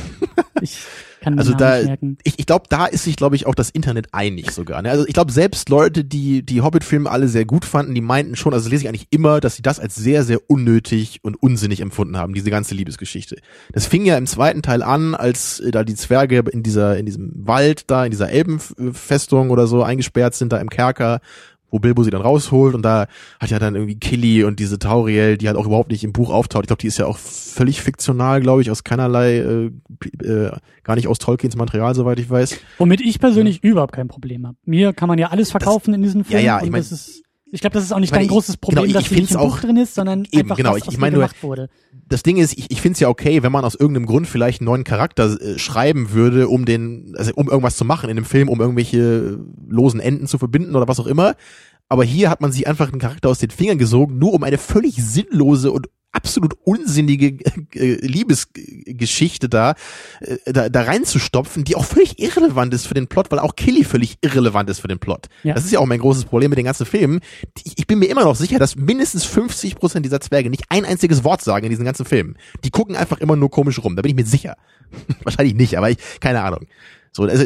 Ich 0.61 0.79
kann 1.21 1.33
den 1.33 1.39
Also 1.39 1.53
da, 1.53 1.77
nicht 1.77 1.85
merken. 1.85 2.17
ich, 2.23 2.39
ich 2.39 2.45
glaube, 2.47 2.65
da 2.69 2.87
ist 2.87 3.03
sich, 3.03 3.15
glaube 3.15 3.35
ich, 3.35 3.45
auch 3.45 3.53
das 3.53 3.69
Internet 3.69 4.07
einig 4.13 4.49
sogar. 4.49 4.81
Ne? 4.81 4.89
Also 4.89 5.05
ich 5.05 5.13
glaube, 5.13 5.31
selbst 5.31 5.69
Leute, 5.69 6.03
die 6.03 6.43
die 6.43 6.61
Hobbit-Filme 6.61 7.09
alle 7.09 7.27
sehr 7.27 7.45
gut 7.45 7.63
fanden, 7.63 7.93
die 7.93 8.01
meinten 8.01 8.35
schon, 8.35 8.55
also 8.55 8.67
lese 8.67 8.83
ich 8.83 8.89
eigentlich 8.89 9.07
immer, 9.11 9.39
dass 9.39 9.55
sie 9.55 9.61
das 9.61 9.79
als 9.79 9.93
sehr, 9.93 10.23
sehr 10.23 10.39
unnötig 10.49 11.19
und 11.21 11.35
unsinnig 11.35 11.81
empfunden 11.81 12.17
haben, 12.17 12.33
diese 12.33 12.49
ganze 12.49 12.73
Liebesgeschichte. 12.73 13.37
Das 13.71 13.85
fing 13.85 14.05
ja 14.05 14.17
im 14.17 14.25
zweiten 14.25 14.63
Teil 14.63 14.81
an, 14.81 15.13
als 15.13 15.59
äh, 15.59 15.69
da 15.69 15.83
die 15.83 15.95
Zwerge 15.95 16.43
in 16.51 16.63
dieser, 16.63 16.97
in 16.97 17.05
diesem 17.05 17.31
Wald 17.35 17.83
da, 17.91 18.03
in 18.03 18.11
dieser 18.11 18.29
Elbenfestung 18.29 19.51
oder 19.51 19.67
so 19.67 19.83
eingesperrt 19.83 20.33
sind, 20.33 20.53
da 20.53 20.57
im 20.57 20.69
Kerker, 20.69 21.19
wo 21.69 21.79
Bilbo 21.79 22.03
sie 22.03 22.09
dann 22.11 22.21
rausholt 22.21 22.75
und 22.75 22.81
da 22.83 23.07
hat 23.39 23.49
ja 23.49 23.59
dann 23.59 23.75
irgendwie 23.75 23.95
Killy 23.95 24.43
und 24.43 24.59
diese 24.59 24.79
Tauriel, 24.79 25.37
die 25.37 25.47
halt 25.47 25.57
auch 25.57 25.65
überhaupt 25.65 25.91
nicht 25.91 26.03
im 26.03 26.13
Buch 26.13 26.29
auftaucht. 26.29 26.63
Ich 26.63 26.67
glaube, 26.67 26.79
die 26.81 26.87
ist 26.87 26.97
ja 26.97 27.05
auch 27.07 27.17
völlig 27.17 27.81
fiktional, 27.81 28.39
glaube 28.41 28.61
ich, 28.61 28.71
aus 28.71 28.83
keinerlei, 28.83 29.37
äh, 29.37 29.71
äh, 30.23 30.51
gar 30.83 30.95
nicht 30.95 31.07
aus 31.07 31.19
Tolkiens 31.19 31.55
Material, 31.57 31.93
soweit 31.95 32.19
ich 32.19 32.29
weiß. 32.29 32.57
Womit 32.77 33.01
ich 33.01 33.19
persönlich 33.19 33.63
überhaupt 33.63 33.93
kein 33.93 34.07
Problem 34.07 34.47
habe. 34.47 34.57
Mir 34.65 34.93
kann 34.93 35.07
man 35.09 35.19
ja 35.19 35.27
alles 35.27 35.51
verkaufen 35.51 35.93
in 35.93 36.01
diesen 36.01 36.23
Filmen. 36.23 36.45
ja, 36.45 36.57
ich 36.59 36.63
und 36.65 36.71
mein- 36.71 36.81
das 36.81 36.91
ist, 36.91 37.23
ich 37.51 37.61
glaube, 37.61 37.73
das 37.75 37.83
ist 37.83 37.91
auch 37.91 37.99
nicht 37.99 38.09
ich 38.09 38.11
meine, 38.11 38.23
dein 38.25 38.29
großes 38.29 38.55
ich- 38.55 38.61
Problem, 38.61 38.83
genau, 38.85 38.93
dass 38.99 39.05
ich 39.11 39.11
nicht 39.17 39.31
im 39.31 39.37
Buch 39.37 39.57
auch- 39.57 39.59
drin 39.59 39.77
ist, 39.77 39.95
sondern 39.95 40.25
eben, 40.31 40.41
einfach 40.43 40.57
genau, 40.57 40.71
was 40.71 40.77
ich- 40.79 40.87
aus 40.87 40.93
ich 40.93 40.99
meine 40.99 41.15
gemacht 41.15 41.41
wurde. 41.43 41.69
Das 42.09 42.23
Ding 42.23 42.37
ist, 42.37 42.57
ich, 42.57 42.71
ich 42.71 42.81
finde 42.81 42.93
es 42.93 42.99
ja 43.01 43.09
okay, 43.09 43.43
wenn 43.43 43.51
man 43.51 43.65
aus 43.65 43.75
irgendeinem 43.75 44.05
Grund 44.05 44.27
vielleicht 44.27 44.61
einen 44.61 44.65
neuen 44.65 44.83
Charakter 44.83 45.39
äh, 45.41 45.59
schreiben 45.59 46.11
würde, 46.11 46.47
um 46.47 46.65
den, 46.65 47.13
also 47.17 47.31
um 47.35 47.47
irgendwas 47.49 47.75
zu 47.77 47.83
machen 47.85 48.09
in 48.09 48.15
dem 48.15 48.25
Film, 48.25 48.47
um 48.49 48.59
irgendwelche 48.61 49.39
losen 49.67 49.99
Enden 49.99 50.27
zu 50.27 50.37
verbinden 50.37 50.75
oder 50.75 50.87
was 50.87 50.99
auch 50.99 51.07
immer. 51.07 51.35
Aber 51.89 52.03
hier 52.03 52.29
hat 52.29 52.41
man 52.41 52.51
sich 52.51 52.67
einfach 52.67 52.91
einen 52.91 52.99
Charakter 52.99 53.29
aus 53.29 53.39
den 53.39 53.49
Fingern 53.49 53.77
gesogen, 53.77 54.17
nur 54.17 54.33
um 54.33 54.43
eine 54.43 54.57
völlig 54.57 54.95
sinnlose 55.03 55.71
und 55.71 55.87
absolut 56.11 56.55
unsinnige 56.63 57.37
äh, 57.75 58.05
Liebesgeschichte 58.05 59.49
da, 59.49 59.75
äh, 60.21 60.37
da, 60.45 60.69
da 60.69 60.81
reinzustopfen, 60.81 61.63
die 61.63 61.75
auch 61.75 61.85
völlig 61.85 62.19
irrelevant 62.19 62.73
ist 62.73 62.87
für 62.87 62.93
den 62.93 63.07
Plot, 63.07 63.31
weil 63.31 63.39
auch 63.39 63.55
Killy 63.55 63.83
völlig 63.83 64.17
irrelevant 64.21 64.69
ist 64.69 64.79
für 64.79 64.87
den 64.87 64.99
Plot. 64.99 65.27
Ja. 65.43 65.53
Das 65.53 65.65
ist 65.65 65.71
ja 65.71 65.79
auch 65.79 65.85
mein 65.85 65.99
großes 65.99 66.25
Problem 66.25 66.49
mit 66.49 66.57
den 66.57 66.65
ganzen 66.65 66.85
Filmen. 66.85 67.19
Ich, 67.63 67.77
ich 67.77 67.87
bin 67.87 67.99
mir 67.99 68.07
immer 68.07 68.23
noch 68.23 68.35
sicher, 68.35 68.59
dass 68.59 68.75
mindestens 68.75 69.25
50 69.25 69.75
Prozent 69.75 70.05
dieser 70.05 70.21
Zwerge 70.21 70.49
nicht 70.49 70.63
ein 70.69 70.85
einziges 70.85 71.23
Wort 71.23 71.41
sagen 71.41 71.65
in 71.65 71.69
diesen 71.69 71.85
ganzen 71.85 72.05
Filmen. 72.05 72.37
Die 72.63 72.71
gucken 72.71 72.95
einfach 72.95 73.19
immer 73.19 73.35
nur 73.35 73.51
komisch 73.51 73.83
rum. 73.83 73.95
Da 73.95 74.01
bin 74.01 74.09
ich 74.09 74.15
mir 74.15 74.25
sicher. 74.25 74.55
Wahrscheinlich 75.23 75.55
nicht, 75.55 75.77
aber 75.77 75.89
ich, 75.89 75.97
keine 76.19 76.43
Ahnung. 76.43 76.65
So, 77.11 77.23
also 77.23 77.45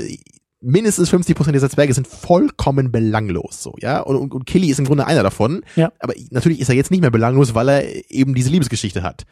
mindestens 0.62 1.10
50 1.10 1.36
Prozent 1.36 1.56
dieser 1.56 1.70
Zwerge 1.70 1.94
sind 1.94 2.08
vollkommen 2.08 2.92
belanglos, 2.92 3.62
so, 3.62 3.76
ja. 3.80 4.00
Und, 4.00 4.16
und, 4.16 4.34
und 4.34 4.46
Killy 4.46 4.70
ist 4.70 4.80
im 4.80 4.86
Grunde 4.86 5.06
einer 5.06 5.24
davon. 5.24 5.64
Ja. 5.76 5.92
Aber 6.00 6.14
natürlich 6.30 6.60
ist 6.60 6.70
er 6.70 6.76
jetzt 6.76 6.92
nicht 6.92 7.02
mehr 7.02 7.12
belanglos, 7.12 7.56
weil 7.56 7.70
er 7.70 8.12
eben 8.12 8.36
diese 8.36 8.50
Liebesgeschichte 8.50 9.04
hat. 9.04 9.24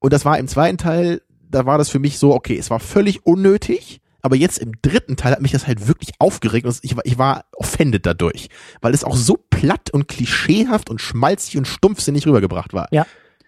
Und 0.00 0.12
das 0.12 0.24
war 0.24 0.38
im 0.38 0.48
zweiten 0.48 0.78
Teil, 0.78 1.22
da 1.50 1.66
war 1.66 1.78
das 1.78 1.90
für 1.90 1.98
mich 1.98 2.18
so, 2.18 2.34
okay, 2.34 2.58
es 2.58 2.70
war 2.70 2.80
völlig 2.80 3.24
unnötig. 3.26 4.00
Aber 4.22 4.36
jetzt 4.36 4.58
im 4.58 4.72
dritten 4.80 5.16
Teil 5.16 5.32
hat 5.32 5.42
mich 5.42 5.52
das 5.52 5.66
halt 5.66 5.86
wirklich 5.86 6.12
aufgeregt 6.18 6.64
und 6.64 6.78
ich 6.80 6.96
war, 6.96 7.04
ich 7.04 7.18
war 7.18 7.44
offended 7.52 8.06
dadurch, 8.06 8.48
weil 8.80 8.94
es 8.94 9.04
auch 9.04 9.16
so 9.16 9.36
platt 9.50 9.90
und 9.90 10.08
klischeehaft 10.08 10.88
und 10.88 11.02
schmalzig 11.02 11.58
und 11.58 11.68
stumpfsinnig 11.68 12.26
rübergebracht 12.26 12.72
war. 12.72 12.88
Ja. 12.90 13.06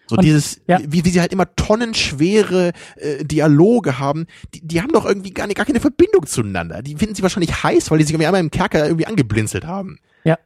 So 0.08 0.16
Und- 0.16 0.24
dieses, 0.24 0.60
ja. 0.68 0.78
wie, 0.86 1.04
wie 1.04 1.10
sie 1.10 1.20
halt 1.20 1.32
immer 1.32 1.54
tonnenschwere 1.56 2.72
äh, 2.96 3.24
Dialoge 3.24 3.98
haben, 3.98 4.26
die, 4.54 4.66
die 4.66 4.80
haben 4.82 4.92
doch 4.92 5.04
irgendwie 5.04 5.30
gar, 5.32 5.46
nicht, 5.46 5.56
gar 5.56 5.66
keine 5.66 5.80
Verbindung 5.80 6.26
zueinander. 6.26 6.82
Die 6.82 6.94
finden 6.96 7.14
sie 7.14 7.22
wahrscheinlich 7.22 7.62
heiß, 7.62 7.90
weil 7.90 7.98
die 7.98 8.04
sich 8.04 8.12
irgendwie 8.12 8.26
einmal 8.26 8.40
im 8.40 8.50
Kerker 8.50 8.84
irgendwie 8.86 9.06
angeblinzelt 9.06 9.66
haben. 9.66 9.98
Ja. 10.24 10.38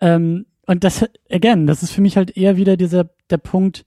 Ähm, 0.00 0.46
und 0.66 0.84
das, 0.84 1.04
again, 1.30 1.66
das 1.66 1.82
ist 1.82 1.90
für 1.90 2.00
mich 2.00 2.16
halt 2.16 2.36
eher 2.36 2.56
wieder 2.56 2.76
dieser, 2.76 3.10
der 3.30 3.38
Punkt, 3.38 3.84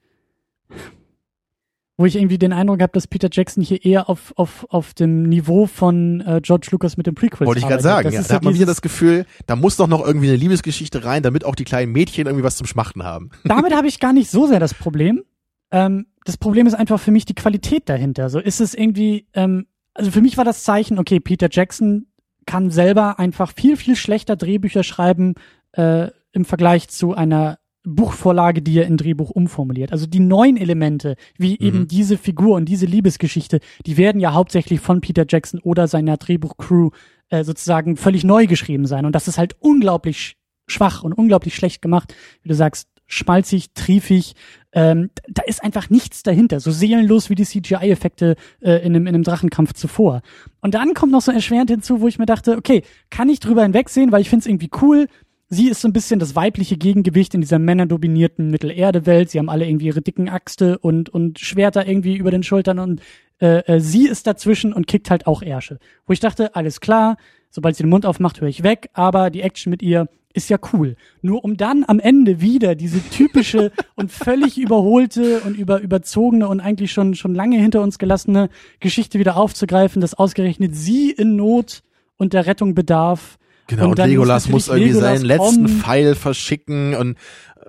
wo 1.98 2.06
ich 2.06 2.16
irgendwie 2.16 2.38
den 2.38 2.54
Eindruck 2.54 2.82
habe, 2.82 2.92
dass 2.94 3.08
Peter 3.08 3.28
Jackson 3.32 3.64
hier 3.64 3.84
eher 3.84 4.08
auf, 4.08 4.32
auf, 4.36 4.68
auf 4.70 4.94
dem 4.94 5.24
Niveau 5.24 5.66
von 5.66 6.22
äh, 6.22 6.40
George 6.44 6.68
Lucas 6.72 6.96
mit 6.96 7.08
dem 7.08 7.16
Prequel 7.16 7.48
Wollte 7.48 7.60
ich 7.60 7.68
gerade 7.68 7.82
sagen. 7.82 8.06
Das 8.06 8.14
Ja, 8.14 8.22
da 8.22 8.36
hat 8.36 8.44
man 8.44 8.54
wieder 8.54 8.68
das 8.68 8.84
Gefühl, 8.84 9.26
da 9.48 9.56
muss 9.56 9.78
doch 9.78 9.88
noch 9.88 10.06
irgendwie 10.06 10.28
eine 10.28 10.38
Liebesgeschichte 10.38 11.04
rein, 11.04 11.24
damit 11.24 11.44
auch 11.44 11.56
die 11.56 11.64
kleinen 11.64 11.92
Mädchen 11.92 12.28
irgendwie 12.28 12.44
was 12.44 12.56
zum 12.56 12.68
Schmachten 12.68 13.04
haben. 13.04 13.32
damit 13.44 13.76
habe 13.76 13.88
ich 13.88 14.00
gar 14.00 14.14
nicht 14.14 14.30
so 14.30 14.46
sehr 14.46 14.60
das 14.60 14.76
Problem. 14.76 15.24
Ähm, 15.72 16.06
das 16.24 16.38
Problem 16.38 16.68
ist 16.68 16.76
einfach 16.76 17.00
für 17.00 17.12
mich 17.12 17.26
die 17.26 17.36
Qualität 17.36 17.90
dahinter. 17.90 18.30
So 18.30 18.40
ist 18.40 18.62
es 18.62 18.76
irgendwie, 18.76 19.26
ähm, 19.34 19.66
also 19.96 20.12
für 20.12 20.22
mich 20.22 20.38
war 20.38 20.46
das 20.46 20.64
Zeichen, 20.64 21.00
okay, 21.00 21.20
Peter 21.20 21.48
Jackson 21.50 22.06
kann 22.46 22.70
selber 22.70 23.18
einfach 23.18 23.52
viel, 23.56 23.76
viel 23.76 23.96
schlechter 23.96 24.36
Drehbücher 24.36 24.84
schreiben 24.84 25.34
äh, 25.72 26.10
im 26.32 26.46
Vergleich 26.46 26.90
zu 26.90 27.16
einer 27.16 27.58
Buchvorlage, 27.96 28.62
die 28.62 28.78
er 28.78 28.86
in 28.86 28.98
Drehbuch 28.98 29.30
umformuliert. 29.30 29.92
Also 29.92 30.06
die 30.08 30.20
neuen 30.20 30.58
Elemente, 30.58 31.16
wie 31.38 31.58
eben 31.60 31.88
diese 31.88 32.18
Figur 32.18 32.56
und 32.56 32.66
diese 32.66 32.86
Liebesgeschichte, 32.86 33.60
die 33.86 33.98
werden 33.98 34.20
ja 34.20 34.34
hauptsächlich 34.34 34.80
von 34.82 35.00
Peter 35.02 35.26
Jackson 35.28 35.60
oder 35.62 35.88
seiner 35.88 36.18
Drehbuchcrew 36.18 36.90
äh, 37.30 37.44
sozusagen 37.44 37.96
völlig 37.96 38.24
neu 38.24 38.46
geschrieben 38.48 38.86
sein. 38.86 39.06
Und 39.06 39.14
das 39.14 39.28
ist 39.28 39.38
halt 39.38 39.56
unglaublich 39.60 40.18
sch- 40.18 40.36
schwach 40.68 41.04
und 41.04 41.14
unglaublich 41.14 41.56
schlecht 41.56 41.82
gemacht. 41.82 42.14
Wie 42.42 42.50
du 42.50 42.56
sagst, 42.56 42.90
schmalzig, 43.06 43.74
triefig. 43.74 44.34
Ähm, 44.74 45.10
da 45.30 45.44
ist 45.44 45.64
einfach 45.64 45.90
nichts 45.90 46.24
dahinter. 46.24 46.60
So 46.60 46.72
seelenlos 46.72 47.30
wie 47.30 47.36
die 47.36 47.46
CGI-Effekte 47.46 48.36
äh, 48.60 48.86
in, 48.86 48.94
einem, 48.96 49.08
in 49.08 49.16
einem 49.16 49.24
Drachenkampf 49.24 49.74
zuvor. 49.74 50.22
Und 50.62 50.74
dann 50.74 50.94
kommt 50.94 51.14
noch 51.14 51.22
so 51.22 51.32
erschwerend 51.32 51.70
hinzu, 51.70 52.02
wo 52.02 52.10
ich 52.10 52.20
mir 52.20 52.26
dachte, 52.26 52.58
okay, 52.58 52.84
kann 53.10 53.30
ich 53.30 53.40
drüber 53.40 53.64
hinwegsehen, 53.64 54.12
weil 54.12 54.22
ich 54.22 54.30
finde 54.30 54.42
es 54.42 54.48
irgendwie 54.48 54.70
cool. 54.82 55.08
Sie 55.50 55.70
ist 55.70 55.82
so 55.82 55.88
ein 55.88 55.94
bisschen 55.94 56.20
das 56.20 56.36
weibliche 56.36 56.76
Gegengewicht 56.76 57.34
in 57.34 57.40
dieser 57.40 57.58
männerdominierten 57.58 58.50
Mittelerde-Welt. 58.50 59.30
Sie 59.30 59.40
haben 59.40 59.50
alle 59.50 59.66
irgendwie 59.66 59.86
ihre 59.86 60.02
dicken 60.02 60.28
Axte 60.28 60.78
und, 60.78 61.10
und 61.10 61.40
Schwerter 61.40 61.88
irgendwie 61.88 62.18
über 62.18 62.32
den 62.32 62.44
Schultern 62.44 62.80
und 62.80 63.02
äh, 63.40 63.60
äh, 63.60 63.80
sie 63.80 64.08
ist 64.08 64.28
dazwischen 64.28 64.74
und 64.74 64.88
kickt 64.88 65.10
halt 65.10 65.26
auch 65.26 65.42
Ärsche. 65.42 65.80
Wo 66.06 66.12
ich 66.12 66.20
dachte, 66.20 66.56
alles 66.56 66.82
klar, 66.82 67.16
sobald 67.50 67.78
sie 67.78 67.84
den 67.84 67.90
Mund 67.90 68.06
aufmacht, 68.06 68.42
höre 68.42 68.50
ich 68.50 68.64
weg, 68.64 68.90
aber 68.94 69.30
die 69.30 69.42
Action 69.42 69.70
mit 69.70 69.82
ihr 69.82 70.10
ist 70.34 70.50
ja 70.50 70.58
cool. 70.74 70.98
Nur 71.22 71.46
um 71.46 71.56
dann 71.56 71.86
am 71.88 72.00
Ende 72.00 72.42
wieder 72.42 72.76
diese 72.76 73.02
typische 73.10 73.72
und 73.96 74.12
völlig 74.12 74.58
überholte 74.58 75.40
und 75.42 75.58
über, 75.58 75.80
überzogene 75.80 76.50
und 76.50 76.60
eigentlich 76.60 76.92
schon, 76.92 77.16
schon 77.16 77.34
lange 77.34 77.58
hinter 77.58 77.82
uns 77.82 78.00
gelassene 78.00 78.50
Geschichte 78.82 79.18
wieder 79.18 79.38
aufzugreifen, 79.38 80.02
dass 80.02 80.14
ausgerechnet 80.14 80.76
sie 80.76 81.12
in 81.12 81.38
Not 81.38 81.84
und 82.18 82.34
der 82.34 82.48
Rettung 82.48 82.76
bedarf. 82.76 83.40
Genau, 83.68 83.90
und, 83.90 84.00
dann 84.00 84.10
Legolas 84.10 84.48
muss 84.48 84.68
irgendwie 84.68 84.94
Legolas 84.94 85.20
seinen 85.20 85.26
letzten 85.26 85.66
kommen. 85.66 85.82
Pfeil 85.82 86.16
verschicken 86.16 86.96
und 86.96 87.18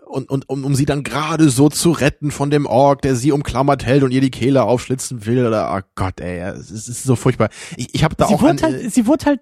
und, 0.08 0.30
und 0.30 0.48
um, 0.48 0.64
um 0.64 0.74
sie 0.74 0.86
dann 0.86 1.02
gerade 1.02 1.50
so 1.50 1.68
zu 1.68 1.90
retten 1.90 2.30
von 2.30 2.50
dem 2.50 2.66
Ork, 2.66 3.02
der 3.02 3.14
sie 3.14 3.30
umklammert 3.30 3.84
hält 3.84 4.02
und 4.02 4.10
ihr 4.10 4.20
die 4.20 4.30
Kehle 4.30 4.62
aufschlitzen 4.62 5.26
will. 5.26 5.46
Oder 5.46 5.76
oh 5.76 5.86
Gott, 5.94 6.20
ey, 6.20 6.40
es 6.40 6.70
ist, 6.70 7.02
so 7.02 7.14
furchtbar. 7.14 7.50
Ich, 7.76 7.94
ich 7.94 8.04
habe 8.04 8.16
da 8.16 8.26
sie 8.26 8.34
auch 8.34 8.42
an, 8.42 8.60
wurde 8.60 8.62
halt, 8.62 8.92
sie 8.92 9.06
wurde 9.06 9.26
halt 9.26 9.40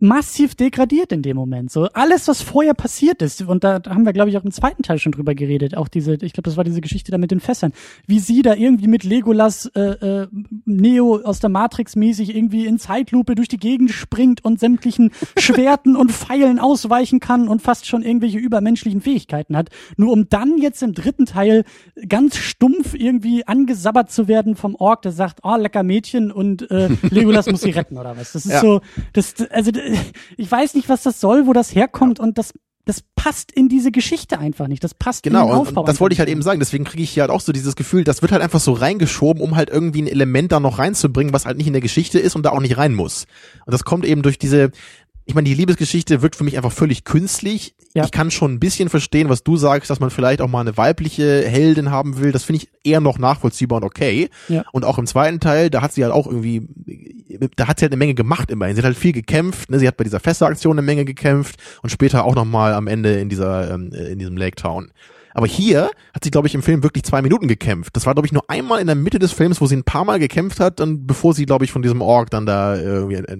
massiv 0.00 0.54
degradiert 0.54 1.12
in 1.12 1.22
dem 1.22 1.36
Moment. 1.36 1.70
So 1.70 1.84
alles, 1.92 2.28
was 2.28 2.40
vorher 2.42 2.74
passiert 2.74 3.20
ist, 3.22 3.42
und 3.42 3.64
da 3.64 3.80
haben 3.88 4.04
wir, 4.06 4.12
glaube 4.12 4.30
ich, 4.30 4.38
auch 4.38 4.44
im 4.44 4.52
zweiten 4.52 4.82
Teil 4.82 4.98
schon 4.98 5.12
drüber 5.12 5.34
geredet. 5.34 5.76
Auch 5.76 5.88
diese, 5.88 6.14
ich 6.14 6.32
glaube, 6.32 6.42
das 6.42 6.56
war 6.56 6.64
diese 6.64 6.80
Geschichte 6.80 7.10
da 7.10 7.18
mit 7.18 7.30
den 7.30 7.40
Fässern, 7.40 7.72
wie 8.06 8.20
sie 8.20 8.42
da 8.42 8.54
irgendwie 8.54 8.86
mit 8.86 9.02
Legolas 9.04 9.66
äh, 9.74 9.80
äh, 9.80 10.28
Neo 10.64 11.20
aus 11.24 11.40
der 11.40 11.50
Matrix 11.50 11.96
mäßig 11.96 12.34
irgendwie 12.34 12.66
in 12.66 12.78
Zeitlupe 12.78 13.34
durch 13.34 13.48
die 13.48 13.58
Gegend 13.58 13.90
springt 13.90 14.44
und 14.44 14.60
sämtlichen 14.60 15.10
Schwerten 15.36 15.96
und 15.96 16.12
Pfeilen 16.12 16.58
ausweichen 16.60 17.18
kann 17.20 17.48
und 17.48 17.60
fast 17.62 17.86
schon 17.86 18.02
irgendwelche 18.02 18.38
übermenschlichen 18.38 19.00
Fähigkeiten 19.00 19.56
hat. 19.56 19.70
Nur 19.96 20.12
um 20.12 20.28
dann 20.28 20.58
jetzt 20.58 20.82
im 20.82 20.94
dritten 20.94 21.26
Teil 21.26 21.64
ganz 22.08 22.36
stumpf 22.36 22.94
irgendwie 22.94 23.46
angesabbert 23.46 24.10
zu 24.12 24.28
werden 24.28 24.54
vom 24.54 24.74
Ork, 24.76 25.02
der 25.02 25.12
sagt, 25.12 25.40
oh, 25.42 25.56
lecker 25.56 25.82
Mädchen 25.82 26.30
und 26.30 26.70
äh, 26.70 26.88
Legolas 27.10 27.46
muss 27.50 27.62
sie 27.62 27.70
retten 27.70 27.98
oder 27.98 28.16
was. 28.16 28.32
Das 28.32 28.46
ist 28.46 28.52
Ja. 28.52 28.60
so, 28.60 28.80
das, 29.12 29.34
also 29.50 29.70
ich 30.36 30.50
weiß 30.50 30.74
nicht, 30.74 30.88
was 30.88 31.02
das 31.02 31.20
soll, 31.20 31.46
wo 31.46 31.52
das 31.52 31.74
herkommt 31.74 32.20
und 32.20 32.38
das 32.38 32.52
das 32.88 33.02
passt 33.16 33.52
in 33.52 33.68
diese 33.68 33.92
Geschichte 33.92 34.38
einfach 34.38 34.66
nicht. 34.66 34.82
Das 34.82 34.94
passt 34.94 35.26
in 35.26 35.34
den 35.34 35.42
Genau, 35.42 35.56
Aufbau. 35.56 35.82
und 35.82 35.88
das 35.88 36.00
wollte 36.00 36.14
ich 36.14 36.20
halt 36.20 36.30
eben 36.30 36.40
sagen. 36.40 36.58
Deswegen 36.58 36.84
kriege 36.84 37.02
ich 37.02 37.10
hier 37.10 37.20
halt 37.20 37.30
auch 37.30 37.42
so 37.42 37.52
dieses 37.52 37.76
Gefühl, 37.76 38.02
das 38.02 38.22
wird 38.22 38.32
halt 38.32 38.40
einfach 38.40 38.60
so 38.60 38.72
reingeschoben, 38.72 39.42
um 39.42 39.56
halt 39.56 39.68
irgendwie 39.68 40.00
ein 40.00 40.06
Element 40.06 40.52
da 40.52 40.58
noch 40.58 40.78
reinzubringen, 40.78 41.34
was 41.34 41.44
halt 41.44 41.58
nicht 41.58 41.66
in 41.66 41.74
der 41.74 41.82
Geschichte 41.82 42.18
ist 42.18 42.34
und 42.34 42.44
da 42.46 42.50
auch 42.50 42.60
nicht 42.60 42.78
rein 42.78 42.94
muss. 42.94 43.26
Und 43.66 43.74
das 43.74 43.84
kommt 43.84 44.06
eben 44.06 44.22
durch 44.22 44.38
diese, 44.38 44.70
ich 45.28 45.34
meine, 45.34 45.44
die 45.44 45.54
Liebesgeschichte 45.54 46.22
wirkt 46.22 46.36
für 46.36 46.44
mich 46.44 46.56
einfach 46.56 46.72
völlig 46.72 47.04
künstlich. 47.04 47.74
Ja. 47.92 48.02
Ich 48.04 48.12
kann 48.12 48.30
schon 48.30 48.54
ein 48.54 48.60
bisschen 48.60 48.88
verstehen, 48.88 49.28
was 49.28 49.44
du 49.44 49.58
sagst, 49.58 49.90
dass 49.90 50.00
man 50.00 50.08
vielleicht 50.08 50.40
auch 50.40 50.48
mal 50.48 50.62
eine 50.62 50.78
weibliche 50.78 51.46
Heldin 51.46 51.90
haben 51.90 52.18
will. 52.18 52.32
Das 52.32 52.44
finde 52.44 52.62
ich 52.62 52.70
eher 52.82 53.02
noch 53.02 53.18
nachvollziehbar 53.18 53.76
und 53.76 53.84
okay. 53.84 54.30
Ja. 54.48 54.64
Und 54.72 54.86
auch 54.86 54.96
im 54.96 55.06
zweiten 55.06 55.38
Teil, 55.38 55.68
da 55.68 55.82
hat 55.82 55.92
sie 55.92 56.02
halt 56.02 56.14
auch 56.14 56.26
irgendwie, 56.26 56.66
da 57.56 57.68
hat 57.68 57.78
sie 57.78 57.84
halt 57.84 57.92
eine 57.92 57.98
Menge 57.98 58.14
gemacht 58.14 58.50
immerhin. 58.50 58.74
Sie 58.74 58.80
hat 58.80 58.86
halt 58.86 58.96
viel 58.96 59.12
gekämpft, 59.12 59.70
ne? 59.70 59.78
sie 59.78 59.86
hat 59.86 59.98
bei 59.98 60.04
dieser 60.04 60.18
Fässeraktion 60.18 60.78
eine 60.78 60.86
Menge 60.86 61.04
gekämpft 61.04 61.56
und 61.82 61.90
später 61.90 62.24
auch 62.24 62.34
nochmal 62.34 62.72
am 62.72 62.86
Ende 62.86 63.20
in 63.20 63.28
dieser, 63.28 63.70
ähm, 63.70 63.92
äh, 63.92 64.10
in 64.10 64.18
diesem 64.18 64.38
Lake 64.38 64.56
Town. 64.56 64.92
Aber 65.34 65.46
hier 65.46 65.90
hat 66.14 66.24
sie, 66.24 66.30
glaube 66.30 66.48
ich, 66.48 66.54
im 66.54 66.62
Film 66.62 66.82
wirklich 66.82 67.04
zwei 67.04 67.20
Minuten 67.20 67.48
gekämpft. 67.48 67.94
Das 67.96 68.06
war, 68.06 68.14
glaube 68.14 68.26
ich, 68.26 68.32
nur 68.32 68.48
einmal 68.48 68.80
in 68.80 68.86
der 68.86 68.96
Mitte 68.96 69.18
des 69.18 69.32
Films, 69.32 69.60
wo 69.60 69.66
sie 69.66 69.76
ein 69.76 69.84
paar 69.84 70.06
Mal 70.06 70.18
gekämpft 70.18 70.58
hat 70.58 70.80
und 70.80 71.06
bevor 71.06 71.34
sie, 71.34 71.44
glaube 71.44 71.66
ich, 71.66 71.70
von 71.70 71.82
diesem 71.82 72.00
Ork 72.00 72.30
dann 72.30 72.46
da 72.46 72.76
irgendwie 72.76 73.16
äh, 73.16 73.36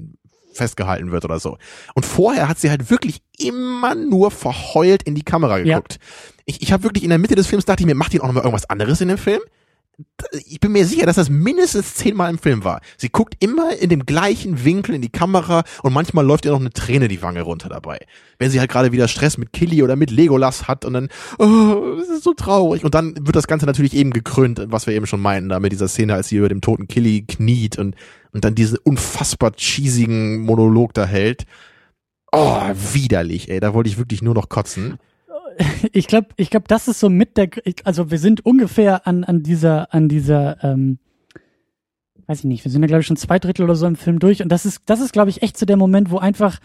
festgehalten 0.59 1.11
wird 1.11 1.25
oder 1.25 1.39
so. 1.41 1.57
Und 1.95 2.05
vorher 2.05 2.49
hat 2.49 2.59
sie 2.59 2.69
halt 2.71 2.91
wirklich 2.91 3.23
immer 3.39 3.95
nur 3.95 4.31
verheult 4.31 5.03
in 5.05 5.15
die 5.15 5.23
Kamera 5.25 5.59
Ja. 5.59 5.65
geguckt. 5.77 5.99
Ich, 6.45 6.61
ich 6.63 6.73
habe 6.73 6.83
wirklich 6.83 7.05
in 7.05 7.11
der 7.11 7.19
Mitte 7.19 7.35
des 7.35 7.47
Films 7.47 7.65
dachte 7.65 7.83
ich 7.83 7.87
mir, 7.87 7.95
macht 7.95 8.13
die 8.13 8.21
auch 8.21 8.27
noch 8.27 8.35
mal 8.35 8.41
irgendwas 8.41 8.69
anderes 8.69 9.01
in 9.01 9.09
dem 9.09 9.19
Film? 9.19 9.41
Ich 10.47 10.61
bin 10.61 10.73
mir 10.73 10.87
sicher, 10.87 11.07
dass 11.07 11.17
das 11.17 11.29
mindestens 11.29 11.95
zehnmal 11.95 12.31
im 12.31 12.39
Film 12.39 12.63
war. 12.63 12.81
Sie 12.97 13.09
guckt 13.09 13.35
immer 13.41 13.77
in 13.77 13.89
dem 13.91 14.07
gleichen 14.07 14.65
Winkel 14.65 14.95
in 14.95 15.03
die 15.03 15.11
Kamera 15.11 15.65
und 15.83 15.93
manchmal 15.93 16.25
läuft 16.25 16.45
ihr 16.45 16.53
noch 16.53 16.61
eine 16.61 16.71
Träne 16.71 17.09
die 17.09 17.23
Wange 17.23 17.43
runter 17.43 17.69
dabei. 17.69 17.99
Wenn 18.39 18.51
sie 18.51 18.61
halt 18.61 18.71
gerade 18.71 18.93
wieder 18.93 19.09
Stress 19.09 19.39
mit 19.39 19.53
Killy 19.53 19.83
oder 19.83 19.97
mit 19.97 20.11
Legolas 20.11 20.69
hat 20.69 20.85
und 20.85 20.93
dann, 20.93 21.09
oh, 21.39 21.97
das 21.99 22.09
ist 22.09 22.23
so 22.23 22.33
traurig. 22.33 22.85
Und 22.85 22.95
dann 22.95 23.15
wird 23.27 23.35
das 23.35 23.49
Ganze 23.49 23.67
natürlich 23.67 23.95
eben 23.95 24.13
gekrönt, 24.13 24.61
was 24.67 24.87
wir 24.87 24.95
eben 24.95 25.07
schon 25.07 25.21
meinten, 25.21 25.49
da 25.49 25.59
mit 25.59 25.73
dieser 25.73 25.89
Szene, 25.89 26.15
als 26.15 26.29
sie 26.29 26.37
über 26.37 26.49
dem 26.49 26.61
toten 26.61 26.87
Killy 26.87 27.23
kniet 27.23 27.77
und, 27.77 27.97
und 28.33 28.45
dann 28.45 28.55
diesen 28.55 28.79
unfassbar 28.79 29.53
cheesigen 29.57 30.41
Monolog 30.41 30.95
da 30.95 31.07
hält. 31.07 31.45
Oh, 32.31 32.61
widerlich, 32.93 33.49
ey. 33.51 33.59
Da 33.59 33.75
wollte 33.75 33.91
ich 33.91 33.99
wirklich 33.99 34.23
nur 34.23 34.35
noch 34.35 34.49
kotzen. 34.49 34.99
ich 35.93 36.07
glaube, 36.07 36.29
ich 36.37 36.51
glaube, 36.51 36.67
das 36.69 36.89
ist 36.89 37.01
so 37.01 37.09
mit 37.09 37.37
der, 37.37 37.51
also 37.85 38.11
wir 38.11 38.19
sind 38.19 38.45
ungefähr 38.45 39.07
an 39.07 39.25
an 39.25 39.43
dieser, 39.43 39.93
an 39.93 40.09
dieser, 40.09 40.63
ähm, 40.63 40.99
weiß 42.27 42.41
ich 42.41 42.45
nicht, 42.45 42.65
wir 42.65 42.71
sind 42.71 42.83
ja 42.83 42.89
glaube 42.89 43.01
ich 43.01 43.07
schon 43.07 43.17
zwei 43.17 43.39
Drittel 43.39 43.65
oder 43.65 43.75
so 43.75 43.87
im 43.87 43.97
Film 43.97 44.19
durch 44.19 44.43
und 44.43 44.51
das 44.51 44.67
ist, 44.67 44.83
das 44.87 45.01
ist 45.01 45.13
glaube 45.13 45.31
ich 45.31 45.43
echt 45.43 45.57
so 45.57 45.67
der 45.67 45.77
Moment, 45.77 46.11
wo 46.11 46.19
einfach, 46.19 46.61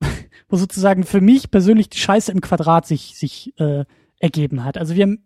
wo 0.48 0.56
sozusagen 0.56 1.04
für 1.04 1.20
mich 1.20 1.50
persönlich 1.50 1.88
die 1.88 1.98
Scheiße 1.98 2.32
im 2.32 2.40
Quadrat 2.40 2.86
sich 2.86 3.16
sich 3.16 3.58
äh, 3.58 3.84
ergeben 4.18 4.64
hat. 4.64 4.78
Also 4.78 4.94
wir 4.94 5.02
haben 5.02 5.24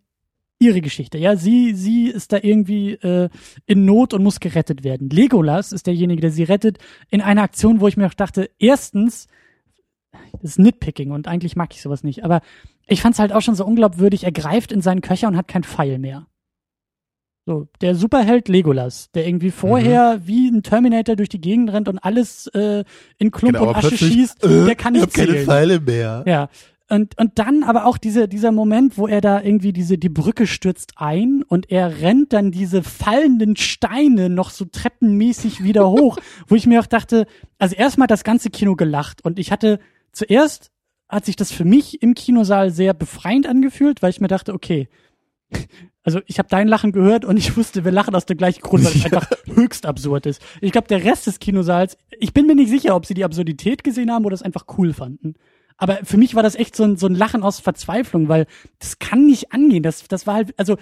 ihre 0.58 0.80
Geschichte, 0.80 1.18
ja, 1.18 1.36
sie 1.36 1.74
sie 1.74 2.08
ist 2.08 2.32
da 2.32 2.38
irgendwie 2.42 2.92
äh, 2.94 3.28
in 3.66 3.84
Not 3.84 4.14
und 4.14 4.22
muss 4.22 4.40
gerettet 4.40 4.82
werden. 4.82 5.10
Legolas 5.10 5.72
ist 5.72 5.86
derjenige, 5.86 6.20
der 6.20 6.30
sie 6.30 6.44
rettet 6.44 6.78
in 7.10 7.20
einer 7.20 7.42
Aktion, 7.42 7.80
wo 7.80 7.88
ich 7.88 7.96
mir 7.96 8.06
auch 8.06 8.14
dachte, 8.14 8.50
erstens 8.58 9.28
das 10.40 10.52
ist 10.52 10.58
Nitpicking 10.58 11.10
und 11.10 11.28
eigentlich 11.28 11.56
mag 11.56 11.74
ich 11.74 11.82
sowas 11.82 12.04
nicht. 12.04 12.24
Aber 12.24 12.40
ich 12.86 13.02
fand's 13.02 13.18
halt 13.18 13.32
auch 13.32 13.42
schon 13.42 13.54
so 13.54 13.64
unglaubwürdig, 13.64 14.24
er 14.24 14.32
greift 14.32 14.72
in 14.72 14.80
seinen 14.80 15.00
Köcher 15.00 15.28
und 15.28 15.36
hat 15.36 15.48
keinen 15.48 15.64
Pfeil 15.64 15.98
mehr. 15.98 16.26
So, 17.46 17.68
der 17.82 17.94
Superheld 17.94 18.48
Legolas, 18.48 19.10
der 19.12 19.26
irgendwie 19.26 19.50
vorher 19.50 20.16
mhm. 20.16 20.26
wie 20.26 20.48
ein 20.48 20.62
Terminator 20.62 21.14
durch 21.14 21.28
die 21.28 21.42
Gegend 21.42 21.70
rennt 21.72 21.88
und 21.88 21.98
alles 21.98 22.46
äh, 22.48 22.84
in 23.18 23.30
Klump 23.30 23.54
genau, 23.54 23.68
und 23.68 23.76
Asche 23.76 23.98
schießt, 23.98 24.44
äh, 24.44 24.64
der 24.64 24.74
kann 24.76 24.94
nicht 24.94 25.14
ich 25.14 25.20
hab 25.20 25.26
keine 25.26 25.44
Pfeile 25.44 25.80
mehr. 25.80 26.24
Ja. 26.26 26.48
Und, 26.88 27.18
und 27.18 27.38
dann 27.38 27.62
aber 27.62 27.86
auch 27.86 27.98
diese, 27.98 28.28
dieser 28.28 28.52
Moment, 28.52 28.98
wo 28.98 29.06
er 29.06 29.20
da 29.20 29.42
irgendwie 29.42 29.72
diese, 29.72 29.96
die 29.96 30.10
Brücke 30.10 30.46
stürzt 30.46 30.94
ein 30.96 31.42
und 31.42 31.70
er 31.70 32.00
rennt 32.00 32.32
dann 32.32 32.50
diese 32.50 32.82
fallenden 32.82 33.56
Steine 33.56 34.28
noch 34.28 34.50
so 34.50 34.66
treppenmäßig 34.66 35.62
wieder 35.62 35.90
hoch, 35.90 36.18
wo 36.46 36.54
ich 36.54 36.66
mir 36.66 36.80
auch 36.80 36.86
dachte, 36.86 37.26
also 37.58 37.74
erstmal 37.74 38.06
das 38.06 38.22
ganze 38.22 38.50
Kino 38.50 38.74
gelacht 38.74 39.24
und 39.24 39.38
ich 39.38 39.50
hatte 39.50 39.80
zuerst 40.14 40.70
hat 41.08 41.24
sich 41.24 41.36
das 41.36 41.52
für 41.52 41.64
mich 41.64 42.02
im 42.02 42.14
Kinosaal 42.14 42.70
sehr 42.70 42.94
befreiend 42.94 43.46
angefühlt, 43.46 44.02
weil 44.02 44.10
ich 44.10 44.20
mir 44.20 44.28
dachte, 44.28 44.54
okay, 44.54 44.88
also 46.02 46.20
ich 46.26 46.38
habe 46.38 46.48
dein 46.48 46.68
Lachen 46.68 46.92
gehört 46.92 47.24
und 47.24 47.36
ich 47.36 47.56
wusste, 47.56 47.84
wir 47.84 47.92
lachen 47.92 48.14
aus 48.14 48.26
dem 48.26 48.36
gleichen 48.36 48.60
Grund, 48.60 48.84
weil 48.84 48.92
es 48.92 48.98
ja. 49.04 49.04
einfach 49.06 49.30
höchst 49.46 49.86
absurd 49.86 50.26
ist. 50.26 50.42
Ich 50.60 50.72
glaube, 50.72 50.88
der 50.88 51.04
Rest 51.04 51.26
des 51.26 51.38
Kinosaals, 51.38 51.96
ich 52.18 52.32
bin 52.32 52.46
mir 52.46 52.54
nicht 52.54 52.70
sicher, 52.70 52.94
ob 52.94 53.06
sie 53.06 53.14
die 53.14 53.24
Absurdität 53.24 53.84
gesehen 53.84 54.10
haben 54.10 54.24
oder 54.24 54.34
es 54.34 54.42
einfach 54.42 54.66
cool 54.78 54.92
fanden. 54.92 55.34
Aber 55.76 55.98
für 56.04 56.18
mich 56.18 56.34
war 56.34 56.42
das 56.42 56.54
echt 56.54 56.76
so 56.76 56.84
ein, 56.84 56.96
so 56.96 57.06
ein 57.06 57.14
Lachen 57.14 57.42
aus 57.42 57.58
Verzweiflung, 57.58 58.28
weil 58.28 58.46
das 58.78 58.98
kann 58.98 59.26
nicht 59.26 59.52
angehen. 59.52 59.82
Das, 59.82 60.06
das 60.06 60.26
war 60.26 60.34
halt, 60.34 60.54
also 60.58 60.76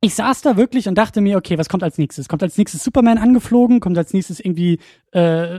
ich 0.00 0.14
saß 0.14 0.42
da 0.42 0.56
wirklich 0.56 0.88
und 0.88 0.96
dachte 0.96 1.20
mir, 1.20 1.36
okay, 1.36 1.58
was 1.58 1.68
kommt 1.68 1.82
als 1.82 1.98
nächstes? 1.98 2.28
Kommt 2.28 2.42
als 2.42 2.56
nächstes 2.56 2.84
Superman 2.84 3.18
angeflogen? 3.18 3.80
Kommt 3.80 3.98
als 3.98 4.12
nächstes 4.12 4.38
irgendwie 4.38 4.78
äh, 5.10 5.58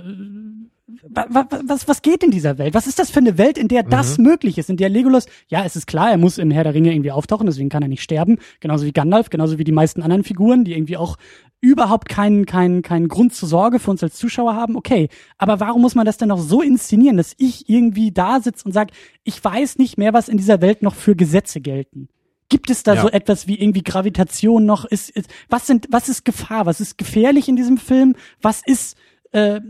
was, 1.10 1.88
was, 1.88 2.02
geht 2.02 2.24
in 2.24 2.32
dieser 2.32 2.58
Welt? 2.58 2.74
Was 2.74 2.88
ist 2.88 3.00
das 3.00 3.10
für 3.10 3.20
eine 3.20 3.38
Welt, 3.38 3.58
in 3.58 3.68
der 3.68 3.84
das 3.84 4.18
mhm. 4.18 4.26
möglich 4.26 4.58
ist? 4.58 4.70
In 4.70 4.78
der 4.78 4.90
Legolas, 4.90 5.28
ja, 5.48 5.64
es 5.66 5.76
ist 5.76 5.88
klar, 5.88 6.12
er 6.12 6.18
muss 6.18 6.38
im 6.38 6.52
Herr 6.52 6.64
der 6.64 6.74
Ringe 6.74 6.92
irgendwie 6.92 7.12
auftauchen, 7.12 7.46
deswegen 7.46 7.70
kann 7.70 7.82
er 7.82 7.88
nicht 7.88 8.04
sterben. 8.04 8.38
Genauso 8.60 8.86
wie 8.86 8.92
Gandalf, 8.92 9.30
genauso 9.30 9.58
wie 9.58 9.64
die 9.64 9.72
meisten 9.72 10.02
anderen 10.02 10.24
Figuren, 10.24 10.64
die 10.64 10.74
irgendwie 10.74 10.98
auch 10.98 11.18
überhaupt 11.62 12.08
keinen, 12.10 12.46
keinen, 12.46 12.82
keinen 12.82 13.08
Grund 13.08 13.34
zur 13.34 13.50
Sorge 13.50 13.80
für 13.80 13.92
uns 13.92 14.04
als 14.04 14.16
Zuschauer 14.16 14.56
haben. 14.56 14.76
Okay, 14.76 15.10
aber 15.38 15.60
warum 15.60 15.82
muss 15.82 15.96
man 15.96 16.06
das 16.06 16.18
denn 16.18 16.30
noch 16.30 16.40
so 16.40 16.62
inszenieren, 16.62 17.18
dass 17.18 17.36
ich 17.38 17.70
irgendwie 17.70 18.12
da 18.12 18.40
sitze 18.40 18.66
und 18.66 18.72
sage, 18.72 18.94
ich 19.24 19.44
weiß 19.44 19.78
nicht 19.78 19.98
mehr, 19.98 20.14
was 20.14 20.30
in 20.30 20.38
dieser 20.38 20.62
Welt 20.62 20.82
noch 20.82 20.96
für 20.96 21.16
Gesetze 21.16 21.62
gelten? 21.62 22.10
Gibt 22.50 22.72
es 22.72 22.82
da 22.82 22.96
ja. 22.96 23.02
so 23.02 23.10
etwas 23.10 23.48
wie 23.48 23.60
irgendwie 23.60 23.84
Gravitation 23.84 24.66
noch? 24.66 24.86
Ist, 24.86 25.12
ist, 25.12 25.30
was 25.50 25.68
sind, 25.68 25.88
was 25.92 26.10
ist 26.10 26.26
Gefahr? 26.26 26.66
Was 26.66 26.82
ist 26.82 26.98
gefährlich 26.98 27.48
in 27.48 27.56
diesem 27.56 27.78
Film? 27.78 28.16
Was 28.42 28.62
ist, 28.66 28.98
äh, 29.32 29.62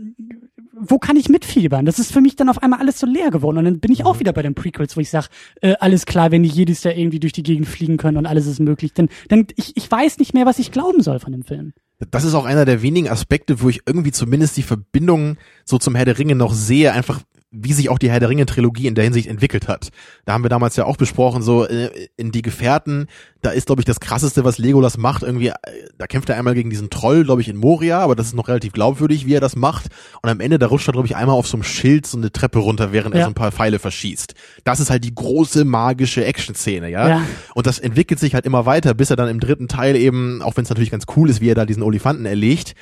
wo 0.72 0.98
kann 0.98 1.16
ich 1.16 1.28
mitfiebern? 1.28 1.84
Das 1.84 1.98
ist 1.98 2.12
für 2.12 2.20
mich 2.20 2.36
dann 2.36 2.48
auf 2.48 2.62
einmal 2.62 2.80
alles 2.80 2.98
so 2.98 3.06
leer 3.06 3.30
geworden. 3.30 3.58
Und 3.58 3.64
dann 3.64 3.80
bin 3.80 3.92
ich 3.92 4.04
auch 4.04 4.16
mhm. 4.16 4.20
wieder 4.20 4.32
bei 4.32 4.42
den 4.42 4.54
Prequels, 4.54 4.96
wo 4.96 5.00
ich 5.00 5.10
sage, 5.10 5.28
äh, 5.60 5.74
alles 5.80 6.06
klar, 6.06 6.30
wenn 6.30 6.42
die 6.42 6.48
Jedis 6.48 6.82
da 6.82 6.90
irgendwie 6.90 7.20
durch 7.20 7.32
die 7.32 7.42
Gegend 7.42 7.66
fliegen 7.66 7.96
können 7.96 8.16
und 8.16 8.26
alles 8.26 8.46
ist 8.46 8.60
möglich. 8.60 8.92
Denn, 8.92 9.08
denn 9.30 9.46
ich, 9.56 9.76
ich 9.76 9.90
weiß 9.90 10.18
nicht 10.18 10.34
mehr, 10.34 10.46
was 10.46 10.58
ich 10.58 10.72
glauben 10.72 11.02
soll 11.02 11.18
von 11.18 11.32
dem 11.32 11.42
Film. 11.42 11.72
Das 12.10 12.24
ist 12.24 12.34
auch 12.34 12.44
einer 12.44 12.64
der 12.64 12.82
wenigen 12.82 13.08
Aspekte, 13.08 13.60
wo 13.60 13.68
ich 13.68 13.82
irgendwie 13.86 14.12
zumindest 14.12 14.56
die 14.56 14.62
Verbindung 14.62 15.36
so 15.64 15.78
zum 15.78 15.94
Herr 15.94 16.06
der 16.06 16.18
Ringe 16.18 16.34
noch 16.34 16.54
sehe, 16.54 16.92
einfach 16.92 17.20
wie 17.52 17.72
sich 17.72 17.88
auch 17.88 17.98
die 17.98 18.10
Herr 18.10 18.20
der 18.20 18.28
Ringe 18.28 18.46
Trilogie 18.46 18.86
in 18.86 18.94
der 18.94 19.02
Hinsicht 19.02 19.28
entwickelt 19.28 19.66
hat. 19.66 19.88
Da 20.24 20.32
haben 20.32 20.44
wir 20.44 20.48
damals 20.48 20.76
ja 20.76 20.84
auch 20.84 20.96
besprochen, 20.96 21.42
so 21.42 21.66
äh, 21.66 21.90
in 22.16 22.30
die 22.30 22.42
Gefährten, 22.42 23.08
da 23.42 23.50
ist 23.50 23.66
glaube 23.66 23.80
ich 23.80 23.86
das 23.86 23.98
krasseste, 23.98 24.44
was 24.44 24.58
Legolas 24.58 24.98
macht, 24.98 25.24
irgendwie, 25.24 25.48
äh, 25.48 25.54
da 25.98 26.06
kämpft 26.06 26.28
er 26.28 26.36
einmal 26.36 26.54
gegen 26.54 26.70
diesen 26.70 26.90
Troll, 26.90 27.24
glaube 27.24 27.40
ich, 27.40 27.48
in 27.48 27.56
Moria, 27.56 27.98
aber 27.98 28.14
das 28.14 28.26
ist 28.26 28.34
noch 28.34 28.46
relativ 28.46 28.72
glaubwürdig, 28.72 29.26
wie 29.26 29.34
er 29.34 29.40
das 29.40 29.56
macht. 29.56 29.88
Und 30.22 30.30
am 30.30 30.38
Ende, 30.38 30.60
da 30.60 30.68
rutscht 30.68 30.88
er, 30.88 30.92
glaube 30.92 31.08
ich, 31.08 31.16
einmal 31.16 31.34
auf 31.34 31.48
so 31.48 31.56
einem 31.56 31.64
Schild 31.64 32.06
so 32.06 32.16
eine 32.16 32.30
Treppe 32.30 32.60
runter, 32.60 32.92
während 32.92 33.16
ja. 33.16 33.22
er 33.22 33.24
so 33.24 33.30
ein 33.30 33.34
paar 33.34 33.50
Pfeile 33.50 33.80
verschießt. 33.80 34.34
Das 34.62 34.78
ist 34.78 34.90
halt 34.90 35.02
die 35.02 35.14
große 35.14 35.64
magische 35.64 36.24
Action-Szene, 36.24 36.88
ja? 36.88 37.08
ja? 37.08 37.22
Und 37.56 37.66
das 37.66 37.80
entwickelt 37.80 38.20
sich 38.20 38.34
halt 38.34 38.46
immer 38.46 38.64
weiter, 38.64 38.94
bis 38.94 39.10
er 39.10 39.16
dann 39.16 39.28
im 39.28 39.40
dritten 39.40 39.66
Teil 39.66 39.96
eben, 39.96 40.40
auch 40.42 40.56
wenn 40.56 40.62
es 40.62 40.70
natürlich 40.70 40.92
ganz 40.92 41.04
cool 41.16 41.28
ist, 41.28 41.40
wie 41.40 41.48
er 41.48 41.56
da 41.56 41.66
diesen 41.66 41.82
Olifanten 41.90 42.26
erlegt, 42.26 42.74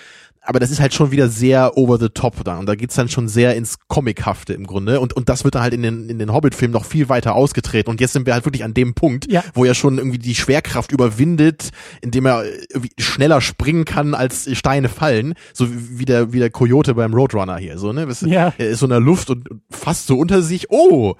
aber 0.48 0.61
das 0.61 0.70
ist 0.70 0.80
halt 0.80 0.94
schon 0.94 1.11
wieder 1.11 1.28
sehr 1.28 1.76
over 1.76 1.98
the 1.98 2.09
top 2.09 2.42
dann 2.42 2.61
und 2.61 2.66
da 2.66 2.74
geht's 2.74 2.94
dann 2.94 3.11
schon 3.11 3.28
sehr 3.28 3.54
ins 3.54 3.76
Comichafte 3.86 4.54
im 4.54 4.66
Grunde. 4.66 4.98
Und 4.98 5.12
und 5.12 5.28
das 5.28 5.44
wird 5.44 5.54
dann 5.54 5.62
halt 5.62 5.74
in 5.74 5.82
den 5.82 6.09
in 6.09 6.18
den 6.18 6.32
Hobbit-Filmen 6.32 6.72
noch 6.72 6.86
viel 6.86 7.11
weiter 7.11 7.34
ausgetreten. 7.34 7.90
Und 7.90 8.00
jetzt 8.00 8.14
sind 8.14 8.24
wir 8.24 8.32
halt 8.32 8.46
wirklich 8.46 8.64
an 8.64 8.72
dem 8.72 8.94
Punkt, 8.94 9.30
ja. 9.30 9.44
wo 9.52 9.66
er 9.66 9.74
schon 9.74 9.98
irgendwie 9.98 10.16
die 10.16 10.34
Schwerkraft 10.34 10.90
überwindet, 10.90 11.68
indem 12.00 12.24
er 12.24 12.44
irgendwie 12.70 12.90
schneller 12.98 13.42
springen 13.42 13.84
kann 13.84 14.14
als 14.14 14.48
Steine 14.56 14.88
fallen, 14.88 15.34
so 15.52 15.66
wie 15.70 16.06
der 16.06 16.32
wie 16.32 16.38
der 16.38 16.48
Coyote 16.48 16.94
beim 16.94 17.12
Roadrunner 17.12 17.59
hier, 17.59 17.76
so 17.76 17.92
ne, 17.92 18.09
ja. 18.22 18.54
er 18.56 18.68
ist 18.70 18.78
so 18.78 18.86
in 18.86 18.90
der 18.90 19.00
Luft 19.00 19.28
und 19.28 19.48
fast 19.70 20.06
so 20.06 20.16
unter 20.16 20.40
sich, 20.40 20.70
oh, 20.70 21.14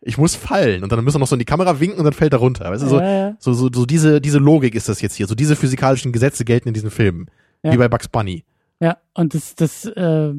ich 0.00 0.16
muss 0.16 0.34
fallen 0.34 0.82
und 0.82 0.92
dann 0.92 1.02
müssen 1.04 1.16
wir 1.16 1.20
noch 1.20 1.26
so 1.26 1.34
in 1.34 1.40
die 1.40 1.44
Kamera 1.44 1.80
winken 1.80 1.98
und 1.98 2.04
dann 2.04 2.12
fällt 2.12 2.32
er 2.32 2.38
runter. 2.38 2.70
Weißt 2.70 2.84
du, 2.84 2.88
so, 2.88 3.00
ja, 3.00 3.36
so, 3.38 3.52
so, 3.52 3.68
so 3.72 3.84
diese, 3.84 4.20
diese 4.20 4.38
Logik 4.38 4.74
ist 4.74 4.88
das 4.88 5.00
jetzt 5.00 5.16
hier. 5.16 5.26
So 5.26 5.34
diese 5.34 5.56
physikalischen 5.56 6.12
Gesetze 6.12 6.44
gelten 6.44 6.68
in 6.68 6.74
diesen 6.74 6.90
Filmen. 6.90 7.26
Ja. 7.62 7.72
Wie 7.72 7.76
bei 7.76 7.88
Bugs 7.88 8.08
Bunny. 8.08 8.44
Ja, 8.80 8.98
und 9.14 9.34
das, 9.34 9.56
das, 9.56 9.84
äh, 9.84 10.32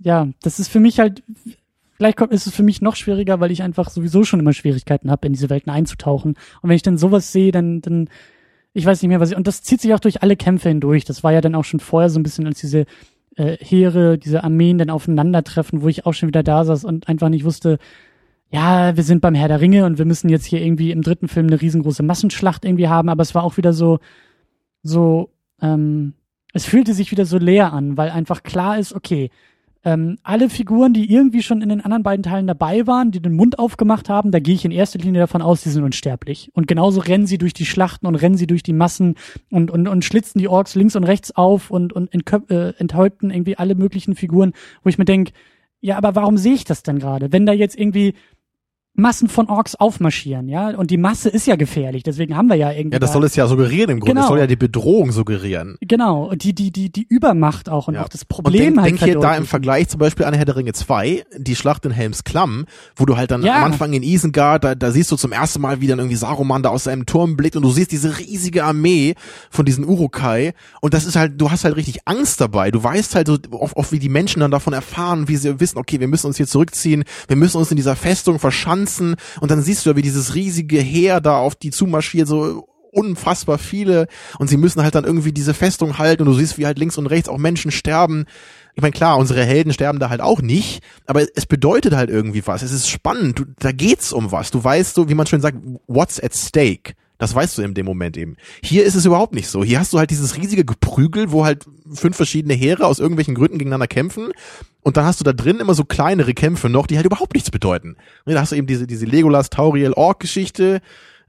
ja, 0.00 0.28
das 0.42 0.60
ist 0.60 0.68
für 0.68 0.80
mich 0.80 1.00
halt, 1.00 1.22
vielleicht 1.96 2.18
kommt, 2.18 2.32
ist 2.32 2.46
es 2.46 2.54
für 2.54 2.62
mich 2.62 2.82
noch 2.82 2.96
schwieriger, 2.96 3.40
weil 3.40 3.50
ich 3.50 3.62
einfach 3.62 3.88
sowieso 3.88 4.24
schon 4.24 4.40
immer 4.40 4.52
Schwierigkeiten 4.52 5.10
habe, 5.10 5.26
in 5.26 5.32
diese 5.32 5.48
Welten 5.48 5.72
einzutauchen. 5.72 6.34
Und 6.60 6.68
wenn 6.68 6.76
ich 6.76 6.82
dann 6.82 6.98
sowas 6.98 7.32
sehe, 7.32 7.52
dann, 7.52 7.80
dann, 7.80 8.10
ich 8.74 8.84
weiß 8.84 9.00
nicht 9.00 9.08
mehr, 9.08 9.20
was 9.20 9.30
ich, 9.30 9.36
und 9.36 9.46
das 9.46 9.62
zieht 9.62 9.80
sich 9.80 9.94
auch 9.94 10.00
durch 10.00 10.22
alle 10.22 10.36
Kämpfe 10.36 10.68
hindurch. 10.68 11.06
Das 11.06 11.24
war 11.24 11.32
ja 11.32 11.40
dann 11.40 11.54
auch 11.54 11.64
schon 11.64 11.80
vorher 11.80 12.10
so 12.10 12.20
ein 12.20 12.22
bisschen, 12.22 12.46
als 12.46 12.60
diese 12.60 12.84
äh, 13.36 13.56
Heere, 13.58 14.18
diese 14.18 14.44
Armeen 14.44 14.76
dann 14.76 14.90
aufeinandertreffen, 14.90 15.80
wo 15.80 15.88
ich 15.88 16.04
auch 16.04 16.12
schon 16.12 16.28
wieder 16.28 16.42
da 16.42 16.64
saß 16.64 16.84
und 16.84 17.08
einfach 17.08 17.30
nicht 17.30 17.44
wusste, 17.44 17.78
ja, 18.50 18.96
wir 18.96 19.02
sind 19.02 19.20
beim 19.20 19.34
Herr 19.34 19.48
der 19.48 19.60
Ringe 19.60 19.84
und 19.84 19.98
wir 19.98 20.04
müssen 20.04 20.28
jetzt 20.28 20.46
hier 20.46 20.62
irgendwie 20.62 20.90
im 20.90 21.02
dritten 21.02 21.28
Film 21.28 21.46
eine 21.46 21.60
riesengroße 21.60 22.02
Massenschlacht 22.02 22.64
irgendwie 22.64 22.88
haben, 22.88 23.08
aber 23.08 23.22
es 23.22 23.34
war 23.34 23.42
auch 23.42 23.56
wieder 23.56 23.72
so, 23.72 23.98
so, 24.82 25.30
ähm, 25.60 26.14
es 26.52 26.64
fühlte 26.64 26.94
sich 26.94 27.10
wieder 27.10 27.26
so 27.26 27.38
leer 27.38 27.72
an, 27.72 27.96
weil 27.96 28.10
einfach 28.10 28.42
klar 28.42 28.78
ist, 28.78 28.94
okay, 28.94 29.30
ähm, 29.86 30.16
alle 30.22 30.48
Figuren, 30.48 30.94
die 30.94 31.12
irgendwie 31.12 31.42
schon 31.42 31.60
in 31.60 31.68
den 31.68 31.82
anderen 31.82 32.02
beiden 32.02 32.22
Teilen 32.22 32.46
dabei 32.46 32.86
waren, 32.86 33.10
die 33.10 33.20
den 33.20 33.34
Mund 33.34 33.58
aufgemacht 33.58 34.08
haben, 34.08 34.30
da 34.30 34.38
gehe 34.38 34.54
ich 34.54 34.64
in 34.64 34.70
erster 34.70 34.98
Linie 34.98 35.20
davon 35.20 35.42
aus, 35.42 35.62
die 35.62 35.68
sind 35.68 35.84
unsterblich. 35.84 36.50
Und 36.54 36.66
genauso 36.66 37.00
rennen 37.00 37.26
sie 37.26 37.36
durch 37.36 37.52
die 37.52 37.66
Schlachten 37.66 38.06
und 38.06 38.14
rennen 38.14 38.36
sie 38.36 38.46
durch 38.46 38.62
die 38.62 38.72
Massen 38.72 39.16
und, 39.50 39.70
und, 39.70 39.86
und 39.86 40.04
schlitzen 40.04 40.38
die 40.38 40.48
Orks 40.48 40.74
links 40.74 40.96
und 40.96 41.04
rechts 41.04 41.36
auf 41.36 41.70
und, 41.70 41.92
und 41.92 42.10
äh, 42.48 42.72
enthäupten 42.78 43.30
irgendwie 43.30 43.58
alle 43.58 43.74
möglichen 43.74 44.14
Figuren, 44.14 44.52
wo 44.82 44.88
ich 44.88 44.96
mir 44.96 45.04
denke, 45.04 45.32
ja, 45.84 45.98
aber 45.98 46.14
warum 46.14 46.38
sehe 46.38 46.54
ich 46.54 46.64
das 46.64 46.82
denn 46.82 46.98
gerade? 46.98 47.30
Wenn 47.30 47.44
da 47.44 47.52
jetzt 47.52 47.78
irgendwie 47.78 48.14
Massen 48.96 49.28
von 49.28 49.48
Orks 49.48 49.74
aufmarschieren, 49.74 50.48
ja, 50.48 50.68
und 50.68 50.92
die 50.92 50.98
Masse 50.98 51.28
ist 51.28 51.48
ja 51.48 51.56
gefährlich, 51.56 52.04
deswegen 52.04 52.36
haben 52.36 52.48
wir 52.48 52.54
ja 52.54 52.70
irgendwie. 52.70 52.94
Ja, 52.94 53.00
das 53.00 53.12
soll 53.12 53.24
es 53.24 53.34
ja 53.34 53.48
suggerieren 53.48 53.90
im 53.90 53.98
Grunde. 53.98 54.12
Genau. 54.12 54.20
Das 54.20 54.28
soll 54.28 54.38
ja 54.38 54.46
die 54.46 54.54
Bedrohung 54.54 55.10
suggerieren. 55.10 55.76
Genau, 55.80 56.26
und 56.30 56.44
die, 56.44 56.54
die, 56.54 56.70
die, 56.70 56.90
die 56.90 57.04
Übermacht 57.08 57.68
auch 57.68 57.88
und 57.88 57.94
ja. 57.94 58.04
auch 58.04 58.08
das 58.08 58.24
Problem 58.24 58.78
und 58.78 58.84
denk, 58.84 59.00
halt. 59.00 59.10
Denk 59.10 59.12
hier 59.14 59.20
da 59.20 59.36
im 59.36 59.46
Vergleich 59.46 59.88
zum 59.88 59.98
Beispiel 59.98 60.26
an 60.26 60.34
Herr 60.34 60.44
der 60.44 60.54
Ringe 60.54 60.72
2, 60.74 61.24
die 61.36 61.56
Schlacht 61.56 61.84
in 61.84 61.90
Helms 61.90 62.22
Klamm, 62.22 62.66
wo 62.94 63.04
du 63.04 63.16
halt 63.16 63.32
dann 63.32 63.42
ja. 63.42 63.56
am 63.56 63.64
Anfang 63.64 63.92
in 63.94 64.04
Isengard, 64.04 64.62
da, 64.62 64.76
da 64.76 64.92
siehst 64.92 65.10
du 65.10 65.16
zum 65.16 65.32
ersten 65.32 65.60
Mal, 65.60 65.80
wie 65.80 65.88
dann 65.88 65.98
irgendwie 65.98 66.16
Saruman 66.16 66.62
da 66.62 66.68
aus 66.68 66.84
seinem 66.84 67.04
Turm 67.04 67.36
blickt 67.36 67.56
und 67.56 67.62
du 67.62 67.70
siehst 67.70 67.90
diese 67.90 68.20
riesige 68.20 68.62
Armee 68.62 69.16
von 69.50 69.64
diesen 69.64 69.84
Urukai 69.84 70.54
und 70.80 70.94
das 70.94 71.04
ist 71.04 71.16
halt, 71.16 71.40
du 71.40 71.50
hast 71.50 71.64
halt 71.64 71.74
richtig 71.74 72.06
Angst 72.06 72.40
dabei. 72.40 72.70
Du 72.70 72.82
weißt 72.82 73.16
halt 73.16 73.26
so 73.26 73.38
oft, 73.50 73.76
oft 73.76 73.90
wie 73.90 73.98
die 73.98 74.08
Menschen 74.08 74.38
dann 74.38 74.52
davon 74.52 74.72
erfahren, 74.72 75.26
wie 75.26 75.34
sie 75.34 75.58
wissen, 75.58 75.78
okay, 75.78 75.98
wir 75.98 76.06
müssen 76.06 76.28
uns 76.28 76.36
hier 76.36 76.46
zurückziehen, 76.46 77.02
wir 77.26 77.34
müssen 77.34 77.56
uns 77.56 77.72
in 77.72 77.76
dieser 77.76 77.96
Festung 77.96 78.38
verschanzen 78.38 78.83
tanzen 78.84 79.16
und 79.40 79.50
dann 79.50 79.62
siehst 79.62 79.84
du 79.84 79.90
ja, 79.90 79.96
wie 79.96 80.02
dieses 80.02 80.34
riesige 80.34 80.78
Heer 80.78 81.20
da 81.20 81.38
auf 81.38 81.54
die 81.54 81.70
zumarschiert, 81.70 82.28
so 82.28 82.68
unfassbar 82.92 83.58
viele 83.58 84.06
und 84.38 84.48
sie 84.48 84.56
müssen 84.56 84.82
halt 84.82 84.94
dann 84.94 85.04
irgendwie 85.04 85.32
diese 85.32 85.52
Festung 85.52 85.98
halten 85.98 86.22
und 86.22 86.28
du 86.28 86.34
siehst, 86.34 86.58
wie 86.58 86.66
halt 86.66 86.78
links 86.78 86.96
und 86.96 87.06
rechts 87.06 87.28
auch 87.28 87.38
Menschen 87.38 87.72
sterben. 87.72 88.26
Ich 88.76 88.82
meine, 88.82 88.92
klar, 88.92 89.18
unsere 89.18 89.44
Helden 89.44 89.72
sterben 89.72 89.98
da 89.98 90.10
halt 90.10 90.20
auch 90.20 90.40
nicht, 90.40 90.82
aber 91.06 91.24
es 91.34 91.46
bedeutet 91.46 91.94
halt 91.94 92.10
irgendwie 92.10 92.46
was. 92.46 92.62
Es 92.62 92.72
ist 92.72 92.88
spannend, 92.88 93.38
du, 93.38 93.44
da 93.58 93.72
geht's 93.72 94.12
um 94.12 94.30
was. 94.30 94.52
Du 94.52 94.62
weißt 94.62 94.94
so, 94.94 95.08
wie 95.08 95.14
man 95.14 95.26
schön 95.26 95.40
sagt, 95.40 95.58
what's 95.86 96.20
at 96.20 96.34
stake. 96.34 96.94
Das 97.18 97.34
weißt 97.34 97.58
du 97.58 97.62
in 97.62 97.74
dem 97.74 97.86
Moment 97.86 98.16
eben. 98.16 98.36
Hier 98.62 98.84
ist 98.84 98.96
es 98.96 99.06
überhaupt 99.06 99.34
nicht 99.34 99.48
so. 99.48 99.62
Hier 99.62 99.78
hast 99.78 99.92
du 99.92 99.98
halt 99.98 100.10
dieses 100.10 100.36
riesige 100.36 100.64
Geprügel, 100.64 101.30
wo 101.30 101.44
halt 101.44 101.64
fünf 101.92 102.16
verschiedene 102.16 102.54
Heere 102.54 102.86
aus 102.86 102.98
irgendwelchen 102.98 103.34
Gründen 103.34 103.58
gegeneinander 103.58 103.86
kämpfen. 103.86 104.32
Und 104.82 104.96
dann 104.96 105.04
hast 105.04 105.20
du 105.20 105.24
da 105.24 105.32
drin 105.32 105.60
immer 105.60 105.74
so 105.74 105.84
kleinere 105.84 106.34
Kämpfe 106.34 106.68
noch, 106.68 106.86
die 106.86 106.96
halt 106.96 107.06
überhaupt 107.06 107.34
nichts 107.34 107.50
bedeuten. 107.50 107.96
Da 108.26 108.40
hast 108.40 108.52
du 108.52 108.56
eben 108.56 108.66
diese, 108.66 108.86
diese 108.86 109.06
Legolas 109.06 109.48
Tauriel 109.48 109.92
Ork 109.92 110.20
Geschichte, 110.20 110.80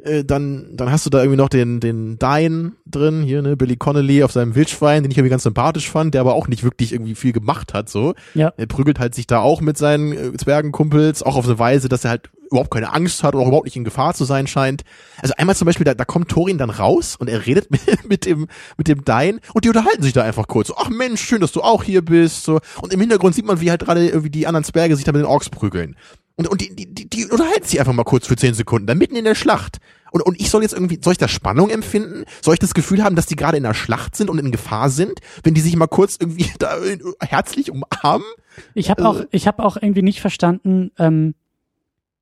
äh, 0.04 0.24
dann, 0.24 0.68
dann 0.74 0.92
hast 0.92 1.06
du 1.06 1.10
da 1.10 1.20
irgendwie 1.20 1.38
noch 1.38 1.50
den, 1.50 1.80
den 1.80 2.20
Dine 2.20 2.74
drin, 2.86 3.24
hier, 3.24 3.42
ne, 3.42 3.56
Billy 3.56 3.78
Connolly 3.78 4.24
auf 4.24 4.32
seinem 4.32 4.56
Wildschwein, 4.56 5.04
den 5.04 5.12
ich 5.12 5.18
irgendwie 5.18 5.30
ganz 5.30 5.44
sympathisch 5.44 5.90
fand, 5.90 6.14
der 6.14 6.22
aber 6.22 6.34
auch 6.34 6.48
nicht 6.48 6.64
wirklich 6.64 6.94
irgendwie 6.94 7.16
viel 7.16 7.32
gemacht 7.32 7.74
hat, 7.74 7.90
so. 7.90 8.14
Ja. 8.34 8.54
Er 8.58 8.66
prügelt 8.66 9.00
halt 9.00 9.16
sich 9.16 9.28
da 9.28 9.40
auch 9.40 9.62
mit 9.62 9.78
seinen 9.78 10.12
äh, 10.12 10.38
Zwergenkumpels, 10.38 11.24
auch 11.24 11.36
auf 11.36 11.46
eine 11.46 11.58
Weise, 11.60 11.90
dass 11.90 12.04
er 12.04 12.12
halt 12.12 12.30
überhaupt 12.56 12.72
keine 12.72 12.94
Angst 12.94 13.24
hat 13.24 13.36
oder 13.36 13.44
auch 13.44 13.48
überhaupt 13.48 13.66
nicht 13.66 13.76
in 13.76 13.84
Gefahr 13.84 14.14
zu 14.14 14.26
sein 14.26 14.48
scheint. 14.48 14.84
Also 15.22 15.34
einmal 15.38 15.56
zum 15.56 15.66
Beispiel, 15.66 15.86
da, 15.86 15.94
da 15.94 16.06
kommt 16.06 16.30
Thorin 16.30 16.58
dann 16.58 16.70
raus 16.70 17.16
und 17.16 17.30
er 17.30 17.46
redet 17.46 17.72
mit, 17.72 18.10
mit 18.10 18.26
dem, 18.26 18.48
mit 18.78 18.88
dem 18.88 19.06
Dine 19.06 19.40
und 19.54 19.66
die 19.66 19.70
unterhalten 19.70 20.04
sich 20.04 20.14
da 20.14 20.24
einfach 20.24 20.48
kurz. 20.48 20.68
So, 20.68 20.76
Ach 20.78 20.90
Mensch, 20.90 21.22
schön, 21.22 21.42
dass 21.42 21.52
du 21.52 21.62
auch 21.62 21.84
hier 21.84 22.04
bist, 22.04 22.44
so. 22.44 22.60
Und 22.82 22.94
im 22.94 23.00
Hintergrund 23.00 23.36
sieht 23.36 23.46
man, 23.46 23.62
wie 23.62 23.70
halt 23.70 23.84
gerade 23.84 24.06
irgendwie 24.08 24.30
die 24.30 24.48
anderen 24.48 24.64
Zwerge 24.64 24.96
sich 24.96 25.06
da 25.06 25.12
mit 25.12 25.22
den 25.22 25.28
Orks 25.28 25.50
prügeln. 25.50 25.96
Und, 26.38 26.50
und 26.50 26.60
die, 26.60 26.76
die, 26.76 27.10
die 27.10 27.26
unterhalten 27.26 27.66
sich 27.66 27.80
einfach 27.80 27.94
mal 27.94 28.04
kurz 28.04 28.28
für 28.28 28.36
zehn 28.36 28.54
Sekunden, 28.54 28.88
da 28.88 28.96
mitten 28.96 29.16
in 29.16 29.24
der 29.24 29.36
Schlacht. 29.36 29.78
Und, 30.12 30.22
und 30.22 30.40
ich 30.40 30.50
soll 30.50 30.64
jetzt 30.64 30.74
irgendwie, 30.74 31.00
soll 31.02 31.14
ich 31.14 31.18
da 31.18 31.28
Spannung 31.28 31.70
empfinden? 31.70 32.26
Soll 32.42 32.54
ich 32.54 32.60
das 32.60 32.74
Gefühl 32.74 33.04
haben, 33.04 33.16
dass 33.16 33.26
die 33.26 33.36
gerade 33.36 33.58
in 33.58 33.64
der 33.64 33.74
Schlacht 33.74 34.16
sind 34.16 34.30
und 34.30 34.38
in 34.40 34.52
Gefahr 34.52 34.90
sind, 34.90 35.20
wenn 35.44 35.54
die 35.54 35.62
sich 35.62 35.76
mal 35.76 35.88
kurz 35.88 36.18
irgendwie 36.20 36.52
da 36.60 36.78
herzlich 37.22 37.72
umarmen? 37.72 38.28
Ich 38.74 38.90
habe 38.90 39.08
auch, 39.08 39.22
ich 39.32 39.48
habe 39.48 39.64
auch 39.64 39.78
irgendwie 39.78 40.02
nicht 40.02 40.22
verstanden, 40.22 40.92
ähm, 40.98 41.36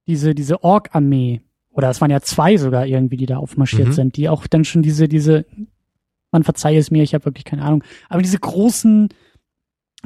diese, 0.07 0.35
diese 0.35 0.63
Ork-Armee, 0.63 1.41
oder 1.71 1.89
es 1.89 2.01
waren 2.01 2.11
ja 2.11 2.21
zwei 2.21 2.57
sogar 2.57 2.85
irgendwie, 2.85 3.17
die 3.17 3.25
da 3.25 3.37
aufmarschiert 3.37 3.87
Mhm. 3.89 3.93
sind, 3.93 4.17
die 4.17 4.29
auch 4.29 4.45
dann 4.47 4.65
schon 4.65 4.81
diese, 4.83 5.07
diese, 5.07 5.45
man 6.31 6.43
verzeihe 6.43 6.77
es 6.79 6.91
mir, 6.91 7.03
ich 7.03 7.13
habe 7.13 7.25
wirklich 7.25 7.45
keine 7.45 7.63
Ahnung, 7.63 7.83
aber 8.09 8.21
diese 8.21 8.37
großen, 8.39 9.09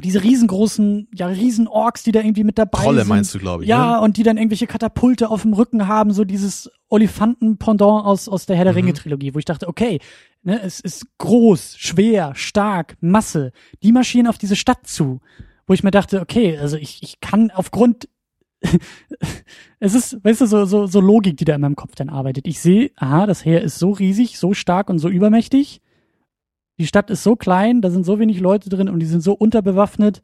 diese 0.02 0.22
riesengroßen, 0.22 1.08
ja, 1.12 1.26
Riesen-Orks, 1.26 2.04
die 2.04 2.12
da 2.12 2.20
irgendwie 2.20 2.44
mit 2.44 2.56
dabei 2.56 2.82
Trolle 2.82 3.00
sind. 3.00 3.08
meinst 3.08 3.34
du, 3.34 3.38
glaube 3.40 3.64
ich. 3.64 3.68
Ja, 3.68 3.96
Ne? 3.96 4.00
und 4.02 4.16
die 4.16 4.22
dann 4.22 4.36
irgendwelche 4.36 4.68
Katapulte 4.68 5.28
auf 5.28 5.42
dem 5.42 5.54
Rücken 5.54 5.88
haben, 5.88 6.12
so 6.12 6.24
dieses 6.24 6.70
Olifanten-Pendant 6.88 8.04
aus, 8.06 8.28
aus 8.28 8.46
der 8.46 8.56
Herr 8.56 8.64
der 8.64 8.74
Mhm. 8.74 8.78
Ringe-Trilogie, 8.78 9.34
wo 9.34 9.38
ich 9.40 9.44
dachte, 9.44 9.66
okay, 9.66 9.98
ne, 10.42 10.60
es 10.62 10.78
ist 10.78 11.06
groß, 11.18 11.76
schwer, 11.78 12.32
stark, 12.36 12.96
Masse. 13.00 13.50
Die 13.82 13.90
marschieren 13.92 14.28
auf 14.28 14.38
diese 14.38 14.54
Stadt 14.56 14.86
zu. 14.86 15.20
Wo 15.66 15.74
ich 15.74 15.82
mir 15.82 15.90
dachte, 15.90 16.20
okay, 16.20 16.56
also 16.56 16.76
ich, 16.76 17.02
ich 17.02 17.20
kann 17.20 17.50
aufgrund 17.50 18.08
es 19.80 19.94
ist, 19.94 20.22
weißt 20.24 20.40
du, 20.40 20.46
so, 20.46 20.64
so, 20.64 20.86
so 20.86 21.00
Logik, 21.00 21.36
die 21.36 21.44
da 21.44 21.54
in 21.54 21.60
meinem 21.60 21.76
Kopf 21.76 21.94
dann 21.94 22.08
arbeitet. 22.08 22.46
Ich 22.46 22.60
sehe, 22.60 22.90
aha, 22.96 23.26
das 23.26 23.44
Heer 23.44 23.62
ist 23.62 23.78
so 23.78 23.90
riesig, 23.90 24.38
so 24.38 24.54
stark 24.54 24.90
und 24.90 24.98
so 24.98 25.08
übermächtig. 25.08 25.80
Die 26.78 26.86
Stadt 26.86 27.10
ist 27.10 27.22
so 27.22 27.36
klein, 27.36 27.80
da 27.80 27.90
sind 27.90 28.04
so 28.04 28.18
wenig 28.18 28.40
Leute 28.40 28.68
drin 28.68 28.88
und 28.88 29.00
die 29.00 29.06
sind 29.06 29.20
so 29.22 29.32
unterbewaffnet. 29.32 30.22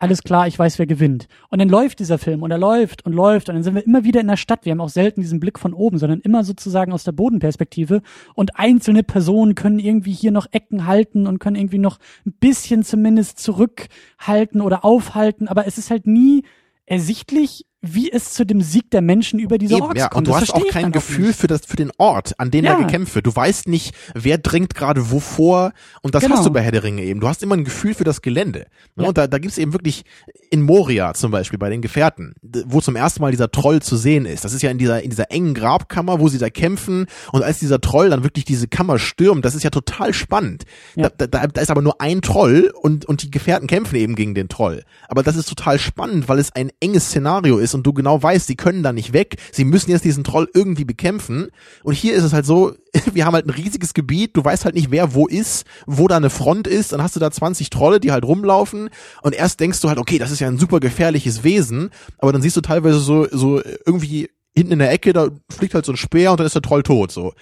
Alles 0.00 0.22
klar, 0.22 0.46
ich 0.46 0.56
weiß, 0.56 0.78
wer 0.78 0.86
gewinnt. 0.86 1.26
Und 1.48 1.58
dann 1.58 1.68
läuft 1.68 1.98
dieser 1.98 2.18
Film 2.18 2.44
und 2.44 2.52
er 2.52 2.58
läuft 2.58 3.04
und 3.04 3.14
läuft 3.14 3.48
und 3.48 3.56
dann 3.56 3.64
sind 3.64 3.74
wir 3.74 3.84
immer 3.84 4.04
wieder 4.04 4.20
in 4.20 4.28
der 4.28 4.36
Stadt. 4.36 4.64
Wir 4.64 4.70
haben 4.70 4.80
auch 4.80 4.90
selten 4.90 5.22
diesen 5.22 5.40
Blick 5.40 5.58
von 5.58 5.74
oben, 5.74 5.98
sondern 5.98 6.20
immer 6.20 6.44
sozusagen 6.44 6.92
aus 6.92 7.02
der 7.02 7.12
Bodenperspektive. 7.12 8.02
Und 8.34 8.56
einzelne 8.56 9.02
Personen 9.02 9.56
können 9.56 9.80
irgendwie 9.80 10.12
hier 10.12 10.30
noch 10.30 10.46
Ecken 10.52 10.86
halten 10.86 11.26
und 11.26 11.40
können 11.40 11.56
irgendwie 11.56 11.78
noch 11.78 11.98
ein 12.24 12.32
bisschen 12.32 12.84
zumindest 12.84 13.40
zurückhalten 13.40 14.60
oder 14.60 14.84
aufhalten. 14.84 15.48
Aber 15.48 15.66
es 15.66 15.78
ist 15.78 15.90
halt 15.90 16.06
nie 16.06 16.44
ersichtlich, 16.88 17.66
wie 17.80 18.10
es 18.10 18.32
zu 18.32 18.44
dem 18.44 18.60
Sieg 18.60 18.90
der 18.90 19.02
Menschen 19.02 19.38
über 19.38 19.56
diese 19.56 19.74
Eben, 19.74 19.82
Orks 19.84 20.00
ja, 20.00 20.08
kommt. 20.08 20.26
und 20.26 20.34
du 20.34 20.40
Das 20.40 20.48
hast 20.48 20.54
auch 20.54 20.66
kein 20.68 20.90
Gefühl 20.90 21.32
für 21.32 21.46
das, 21.46 21.60
für 21.64 21.76
den 21.76 21.92
Ort, 21.96 22.32
an 22.38 22.50
den 22.50 22.64
Ja. 22.64 22.74
da 22.74 22.80
gekämpft 22.80 23.14
wird. 23.14 23.26
Du 23.26 23.34
weißt 23.36 23.68
nicht, 23.68 23.94
wer 24.14 24.36
dringt 24.38 24.74
gerade 24.74 25.12
wovor. 25.12 25.72
Und 26.02 26.16
das 26.16 26.24
Genau. 26.24 26.36
hast 26.36 26.44
du 26.46 26.50
bei 26.50 26.60
Herr 26.60 26.72
der 26.72 26.82
Ringe 26.82 27.02
eben. 27.04 27.20
Du 27.20 27.28
hast 27.28 27.40
immer 27.42 27.54
ein 27.56 27.62
Gefühl 27.64 27.94
für 27.94 28.02
das 28.02 28.20
Gelände. 28.20 28.66
Ne? 28.96 29.04
Ja. 29.04 29.08
Und 29.08 29.16
da, 29.18 29.28
da 29.28 29.38
gibt's 29.38 29.58
eben 29.58 29.72
wirklich 29.74 30.04
in 30.50 30.62
Moria 30.62 31.14
zum 31.14 31.30
Beispiel 31.30 31.58
bei 31.58 31.70
den 31.70 31.80
Gefährten, 31.80 32.34
wo 32.66 32.80
zum 32.80 32.96
ersten 32.96 33.20
Mal 33.22 33.30
dieser 33.30 33.50
Troll 33.52 33.80
zu 33.80 33.96
sehen 33.96 34.26
ist. 34.26 34.44
Das 34.44 34.52
ist 34.52 34.62
ja 34.62 34.70
in 34.70 34.78
dieser, 34.78 35.02
in 35.04 35.10
dieser 35.10 35.30
engen 35.30 35.54
Grabkammer, 35.54 36.18
wo 36.18 36.28
sie 36.28 36.38
da 36.38 36.50
kämpfen. 36.50 37.06
Und 37.30 37.44
als 37.44 37.60
dieser 37.60 37.80
Troll 37.80 38.10
dann 38.10 38.24
wirklich 38.24 38.44
diese 38.44 38.66
Kammer 38.66 38.98
stürmt, 38.98 39.44
das 39.44 39.54
ist 39.54 39.62
ja 39.62 39.70
total 39.70 40.12
spannend. 40.14 40.64
Ja. 40.96 41.10
Da, 41.10 41.28
da, 41.28 41.46
da 41.46 41.60
ist 41.60 41.70
aber 41.70 41.82
nur 41.82 42.00
ein 42.00 42.22
Troll 42.22 42.72
und, 42.82 43.04
und 43.06 43.22
die 43.22 43.30
Gefährten 43.30 43.68
kämpfen 43.68 43.94
eben 43.96 44.16
gegen 44.16 44.34
den 44.34 44.48
Troll. 44.48 44.82
Aber 45.06 45.22
das 45.22 45.36
ist 45.36 45.48
total 45.48 45.78
spannend, 45.78 46.28
weil 46.28 46.40
es 46.40 46.52
ein 46.52 46.70
enges 46.80 47.06
Szenario 47.06 47.58
ist 47.58 47.67
und 47.74 47.86
du 47.86 47.92
genau 47.92 48.22
weißt, 48.22 48.46
sie 48.46 48.56
können 48.56 48.82
da 48.82 48.92
nicht 48.92 49.12
weg. 49.12 49.36
Sie 49.52 49.64
müssen 49.64 49.90
jetzt 49.90 50.04
diesen 50.04 50.24
Troll 50.24 50.48
irgendwie 50.54 50.84
bekämpfen. 50.84 51.48
Und 51.82 51.94
hier 51.94 52.14
ist 52.14 52.24
es 52.24 52.32
halt 52.32 52.46
so, 52.46 52.74
wir 53.12 53.24
haben 53.24 53.34
halt 53.34 53.46
ein 53.46 53.50
riesiges 53.50 53.94
Gebiet, 53.94 54.36
du 54.36 54.44
weißt 54.44 54.64
halt 54.64 54.74
nicht, 54.74 54.90
wer 54.90 55.14
wo 55.14 55.26
ist, 55.26 55.66
wo 55.86 56.08
da 56.08 56.16
eine 56.16 56.30
Front 56.30 56.66
ist, 56.66 56.92
dann 56.92 57.02
hast 57.02 57.16
du 57.16 57.20
da 57.20 57.30
20 57.30 57.70
Trolle, 57.70 58.00
die 58.00 58.12
halt 58.12 58.24
rumlaufen 58.24 58.90
und 59.22 59.34
erst 59.34 59.60
denkst 59.60 59.80
du 59.80 59.88
halt, 59.88 59.98
okay, 59.98 60.18
das 60.18 60.30
ist 60.30 60.40
ja 60.40 60.48
ein 60.48 60.58
super 60.58 60.80
gefährliches 60.80 61.44
Wesen, 61.44 61.90
aber 62.18 62.32
dann 62.32 62.42
siehst 62.42 62.56
du 62.56 62.60
teilweise 62.60 62.98
so, 62.98 63.26
so 63.30 63.60
irgendwie 63.86 64.28
hinten 64.54 64.72
in 64.72 64.78
der 64.80 64.90
Ecke, 64.90 65.12
da 65.12 65.28
fliegt 65.50 65.74
halt 65.74 65.86
so 65.86 65.92
ein 65.92 65.96
Speer 65.96 66.32
und 66.32 66.40
dann 66.40 66.46
ist 66.46 66.54
der 66.54 66.62
Troll 66.62 66.82
tot, 66.82 67.12
so. 67.12 67.32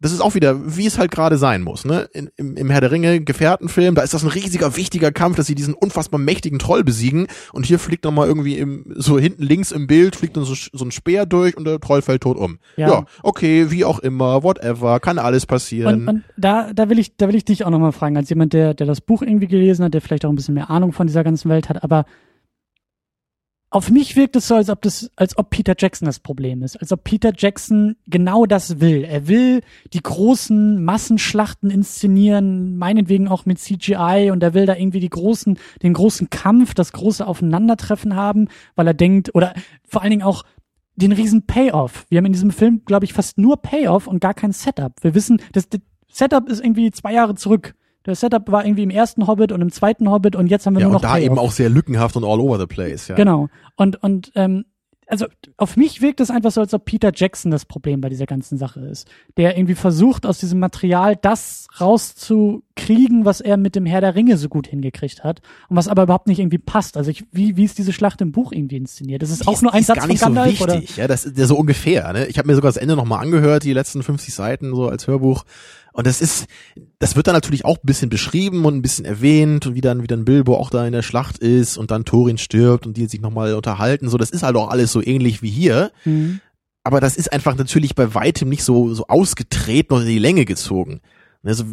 Das 0.00 0.12
ist 0.12 0.20
auch 0.20 0.34
wieder, 0.34 0.76
wie 0.76 0.86
es 0.86 0.98
halt 0.98 1.10
gerade 1.10 1.38
sein 1.38 1.62
muss, 1.62 1.84
ne? 1.84 2.08
In, 2.12 2.30
im, 2.36 2.56
Im 2.56 2.68
Herr 2.68 2.80
der 2.80 2.90
Ringe 2.90 3.20
Gefährtenfilm, 3.20 3.94
da 3.94 4.02
ist 4.02 4.12
das 4.12 4.22
ein 4.22 4.28
riesiger, 4.28 4.76
wichtiger 4.76 5.12
Kampf, 5.12 5.36
dass 5.36 5.46
sie 5.46 5.54
diesen 5.54 5.72
unfassbar 5.72 6.20
mächtigen 6.20 6.58
Troll 6.58 6.84
besiegen 6.84 7.26
und 7.52 7.64
hier 7.64 7.78
fliegt 7.78 8.04
nochmal 8.04 8.26
irgendwie 8.26 8.58
im, 8.58 8.92
so 8.96 9.18
hinten 9.18 9.42
links 9.42 9.72
im 9.72 9.86
Bild, 9.86 10.16
fliegt 10.16 10.36
dann 10.36 10.44
so, 10.44 10.54
so 10.54 10.84
ein 10.84 10.90
Speer 10.90 11.26
durch 11.26 11.56
und 11.56 11.64
der 11.64 11.80
Troll 11.80 12.02
fällt 12.02 12.22
tot 12.22 12.36
um. 12.36 12.58
Ja. 12.76 12.88
Ja, 12.88 13.04
okay, 13.22 13.70
wie 13.70 13.84
auch 13.84 13.98
immer, 14.00 14.42
whatever, 14.42 15.00
kann 15.00 15.18
alles 15.18 15.46
passieren. 15.46 16.02
Und, 16.02 16.08
und 16.08 16.24
da, 16.36 16.72
da 16.74 16.90
will 16.90 16.98
ich, 16.98 17.16
da 17.16 17.28
will 17.28 17.36
ich 17.36 17.44
dich 17.44 17.64
auch 17.64 17.70
nochmal 17.70 17.92
fragen, 17.92 18.16
als 18.16 18.28
jemand, 18.28 18.52
der, 18.52 18.74
der 18.74 18.86
das 18.86 19.00
Buch 19.00 19.22
irgendwie 19.22 19.46
gelesen 19.46 19.84
hat, 19.84 19.94
der 19.94 20.00
vielleicht 20.00 20.24
auch 20.24 20.30
ein 20.30 20.36
bisschen 20.36 20.54
mehr 20.54 20.70
Ahnung 20.70 20.92
von 20.92 21.06
dieser 21.06 21.24
ganzen 21.24 21.48
Welt 21.48 21.68
hat, 21.68 21.82
aber 21.82 22.04
auf 23.74 23.90
mich 23.90 24.14
wirkt 24.14 24.36
es 24.36 24.46
so, 24.46 24.54
als 24.54 24.70
ob 24.70 24.82
das, 24.82 25.10
als 25.16 25.36
ob 25.36 25.50
Peter 25.50 25.74
Jackson 25.76 26.06
das 26.06 26.20
Problem 26.20 26.62
ist, 26.62 26.76
als 26.76 26.92
ob 26.92 27.02
Peter 27.02 27.32
Jackson 27.36 27.96
genau 28.06 28.46
das 28.46 28.78
will. 28.78 29.02
Er 29.02 29.26
will 29.26 29.62
die 29.92 30.00
großen 30.00 30.84
Massenschlachten 30.84 31.70
inszenieren, 31.70 32.76
meinetwegen 32.76 33.26
auch 33.26 33.46
mit 33.46 33.58
CGI 33.58 34.30
und 34.30 34.44
er 34.44 34.54
will 34.54 34.66
da 34.66 34.76
irgendwie 34.76 35.00
die 35.00 35.10
großen, 35.10 35.58
den 35.82 35.92
großen 35.92 36.30
Kampf, 36.30 36.74
das 36.74 36.92
große 36.92 37.26
Aufeinandertreffen 37.26 38.14
haben, 38.14 38.46
weil 38.76 38.86
er 38.86 38.94
denkt, 38.94 39.34
oder 39.34 39.54
vor 39.82 40.02
allen 40.02 40.12
Dingen 40.12 40.22
auch 40.22 40.44
den 40.94 41.10
riesen 41.10 41.44
Payoff. 41.44 42.06
Wir 42.08 42.18
haben 42.18 42.26
in 42.26 42.32
diesem 42.32 42.52
Film, 42.52 42.82
glaube 42.84 43.06
ich, 43.06 43.12
fast 43.12 43.38
nur 43.38 43.56
Payoff 43.56 44.06
und 44.06 44.20
gar 44.20 44.34
kein 44.34 44.52
Setup. 44.52 44.92
Wir 45.02 45.16
wissen, 45.16 45.42
das, 45.50 45.68
das 45.68 45.80
Setup 46.12 46.48
ist 46.48 46.60
irgendwie 46.60 46.92
zwei 46.92 47.12
Jahre 47.12 47.34
zurück. 47.34 47.74
Der 48.06 48.14
Setup 48.14 48.50
war 48.50 48.64
irgendwie 48.64 48.82
im 48.82 48.90
ersten 48.90 49.26
Hobbit 49.26 49.52
und 49.52 49.62
im 49.62 49.72
zweiten 49.72 50.10
Hobbit 50.10 50.36
und 50.36 50.48
jetzt 50.48 50.66
haben 50.66 50.74
wir 50.74 50.80
ja, 50.80 50.86
nur 50.86 50.94
noch 50.94 51.00
und 51.00 51.04
da 51.04 51.14
Payoff. 51.14 51.24
eben 51.24 51.38
auch 51.38 51.52
sehr 51.52 51.70
lückenhaft 51.70 52.16
und 52.16 52.24
all 52.24 52.40
over 52.40 52.58
the 52.58 52.66
place, 52.66 53.08
ja. 53.08 53.14
Genau. 53.14 53.48
Und, 53.76 54.02
und 54.02 54.32
ähm, 54.34 54.64
also 55.06 55.26
auf 55.56 55.76
mich 55.76 56.00
wirkt 56.00 56.20
es 56.20 56.30
einfach 56.30 56.50
so, 56.50 56.60
als 56.60 56.72
ob 56.74 56.84
Peter 56.84 57.12
Jackson 57.14 57.50
das 57.50 57.64
Problem 57.64 58.00
bei 58.00 58.08
dieser 58.08 58.26
ganzen 58.26 58.58
Sache 58.58 58.80
ist. 58.80 59.08
Der 59.36 59.56
irgendwie 59.56 59.74
versucht, 59.74 60.26
aus 60.26 60.38
diesem 60.38 60.58
Material 60.58 61.16
das 61.16 61.66
rauszukriegen, 61.80 63.24
was 63.24 63.40
er 63.40 63.56
mit 63.56 63.76
dem 63.76 63.86
Herr 63.86 64.00
der 64.00 64.14
Ringe 64.14 64.36
so 64.36 64.48
gut 64.48 64.66
hingekriegt 64.66 65.22
hat 65.24 65.40
und 65.68 65.76
was 65.76 65.88
aber 65.88 66.04
überhaupt 66.04 66.26
nicht 66.26 66.38
irgendwie 66.38 66.58
passt. 66.58 66.96
Also 66.96 67.10
ich, 67.10 67.24
wie, 67.32 67.56
wie 67.56 67.64
ist 67.64 67.78
diese 67.78 67.92
Schlacht 67.92 68.20
im 68.20 68.32
Buch 68.32 68.52
irgendwie 68.52 68.76
inszeniert? 68.76 69.22
Das 69.22 69.30
ist 69.30 69.42
Die 69.44 69.48
auch 69.48 69.60
nur 69.62 69.72
die 69.72 69.76
ein 69.76 69.80
ist 69.80 69.86
Satz 69.88 69.96
gar 69.96 70.02
von 70.04 70.10
nicht 70.10 70.22
Gandalf 70.22 70.58
so 70.58 70.64
oder? 70.64 70.74
wichtig, 70.74 70.96
ja, 70.96 71.06
das 71.06 71.24
ist 71.24 71.38
ja 71.38 71.46
so 71.46 71.56
ungefähr, 71.56 72.12
ne? 72.12 72.26
Ich 72.26 72.38
habe 72.38 72.48
mir 72.48 72.54
sogar 72.54 72.70
das 72.70 72.76
Ende 72.78 72.96
nochmal 72.96 73.22
angehört, 73.22 73.64
die 73.64 73.72
letzten 73.72 74.02
50 74.02 74.32
Seiten 74.34 74.74
so 74.74 74.88
als 74.88 75.06
Hörbuch 75.06 75.44
und 75.94 76.06
das 76.06 76.20
ist 76.20 76.46
das 76.98 77.16
wird 77.16 77.26
dann 77.26 77.34
natürlich 77.34 77.64
auch 77.64 77.76
ein 77.78 77.86
bisschen 77.86 78.10
beschrieben 78.10 78.64
und 78.66 78.74
ein 78.76 78.82
bisschen 78.82 79.06
erwähnt 79.06 79.66
und 79.66 79.74
wie 79.74 79.80
dann 79.80 80.02
wie 80.02 80.06
dann 80.06 80.24
Bilbo 80.26 80.56
auch 80.56 80.68
da 80.68 80.84
in 80.86 80.92
der 80.92 81.02
Schlacht 81.02 81.38
ist 81.38 81.78
und 81.78 81.90
dann 81.90 82.04
Thorin 82.04 82.36
stirbt 82.36 82.86
und 82.86 82.96
die 82.96 83.06
sich 83.06 83.20
nochmal 83.22 83.54
unterhalten, 83.54 84.08
so 84.10 84.18
das 84.18 84.30
ist 84.30 84.42
halt 84.42 84.56
auch 84.56 84.68
alles 84.68 84.92
so 84.92 85.00
ähnlich 85.02 85.40
wie 85.40 85.50
hier, 85.50 85.90
Mhm. 86.04 86.40
aber 86.82 87.00
das 87.00 87.16
ist 87.16 87.32
einfach 87.32 87.56
natürlich 87.56 87.94
bei 87.94 88.12
weitem 88.14 88.50
nicht 88.50 88.64
so 88.64 88.92
so 88.92 89.06
ausgetreten 89.06 89.94
oder 89.94 90.02
in 90.02 90.08
die 90.10 90.18
Länge 90.18 90.44
gezogen. 90.44 91.00
Also, 91.46 91.64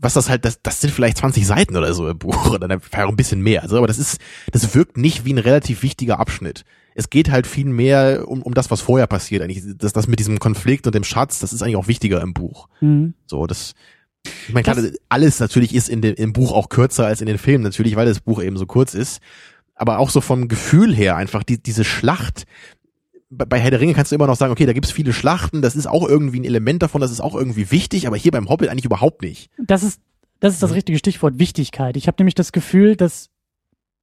was 0.00 0.14
das 0.14 0.28
halt, 0.28 0.44
das, 0.44 0.62
das 0.62 0.80
sind 0.80 0.92
vielleicht 0.92 1.18
20 1.18 1.46
Seiten 1.46 1.76
oder 1.76 1.94
so 1.94 2.08
im 2.08 2.18
Buch 2.18 2.50
oder 2.54 2.68
ein 2.68 3.16
bisschen 3.16 3.40
mehr. 3.40 3.62
Also, 3.62 3.78
aber 3.78 3.86
das 3.86 3.98
ist, 3.98 4.20
das 4.50 4.74
wirkt 4.74 4.96
nicht 4.96 5.24
wie 5.24 5.32
ein 5.32 5.38
relativ 5.38 5.84
wichtiger 5.84 6.18
Abschnitt. 6.18 6.64
Es 6.94 7.10
geht 7.10 7.30
halt 7.30 7.46
viel 7.46 7.66
mehr 7.66 8.24
um, 8.28 8.42
um 8.42 8.54
das, 8.54 8.70
was 8.70 8.80
vorher 8.80 9.06
passiert. 9.06 9.42
Eigentlich, 9.42 9.62
das, 9.78 9.92
das 9.92 10.06
mit 10.08 10.18
diesem 10.18 10.38
Konflikt 10.38 10.86
und 10.86 10.94
dem 10.94 11.04
Schatz, 11.04 11.38
das 11.38 11.52
ist 11.52 11.62
eigentlich 11.62 11.76
auch 11.76 11.88
wichtiger 11.88 12.20
im 12.20 12.34
Buch. 12.34 12.68
Mhm. 12.80 13.14
So, 13.26 13.46
das, 13.46 13.74
ich 14.46 14.52
meine, 14.54 14.64
klar, 14.64 14.76
Das- 14.76 14.92
alles 15.08 15.40
natürlich 15.40 15.74
ist 15.74 15.88
in 15.88 16.02
dem, 16.02 16.14
im 16.14 16.32
Buch 16.32 16.52
auch 16.52 16.68
kürzer 16.68 17.06
als 17.06 17.20
in 17.20 17.26
den 17.26 17.38
Filmen, 17.38 17.64
natürlich, 17.64 17.96
weil 17.96 18.06
das 18.06 18.20
Buch 18.20 18.42
eben 18.42 18.56
so 18.56 18.66
kurz 18.66 18.94
ist. 18.94 19.20
Aber 19.74 19.98
auch 19.98 20.10
so 20.10 20.20
vom 20.20 20.48
Gefühl 20.48 20.94
her 20.94 21.16
einfach, 21.16 21.42
die, 21.42 21.60
diese 21.60 21.82
Schlacht, 21.84 22.44
bei 23.30 23.58
Herr 23.58 23.70
der 23.70 23.80
Ringe 23.80 23.94
kannst 23.94 24.12
du 24.12 24.16
immer 24.16 24.26
noch 24.26 24.36
sagen, 24.36 24.52
okay, 24.52 24.66
da 24.66 24.74
gibt's 24.74 24.90
viele 24.92 25.14
Schlachten, 25.14 25.62
das 25.62 25.74
ist 25.74 25.86
auch 25.86 26.06
irgendwie 26.06 26.40
ein 26.40 26.44
Element 26.44 26.82
davon, 26.82 27.00
das 27.00 27.10
ist 27.10 27.20
auch 27.20 27.34
irgendwie 27.34 27.70
wichtig, 27.70 28.06
aber 28.06 28.16
hier 28.16 28.30
beim 28.30 28.50
Hobbit 28.50 28.68
eigentlich 28.68 28.84
überhaupt 28.84 29.22
nicht. 29.22 29.48
Das 29.58 29.82
ist, 29.82 30.00
das 30.40 30.52
ist 30.52 30.62
das 30.62 30.74
richtige 30.74 30.98
Stichwort, 30.98 31.38
Wichtigkeit. 31.38 31.96
Ich 31.96 32.06
habe 32.08 32.16
nämlich 32.20 32.34
das 32.34 32.52
Gefühl, 32.52 32.94
dass 32.94 33.30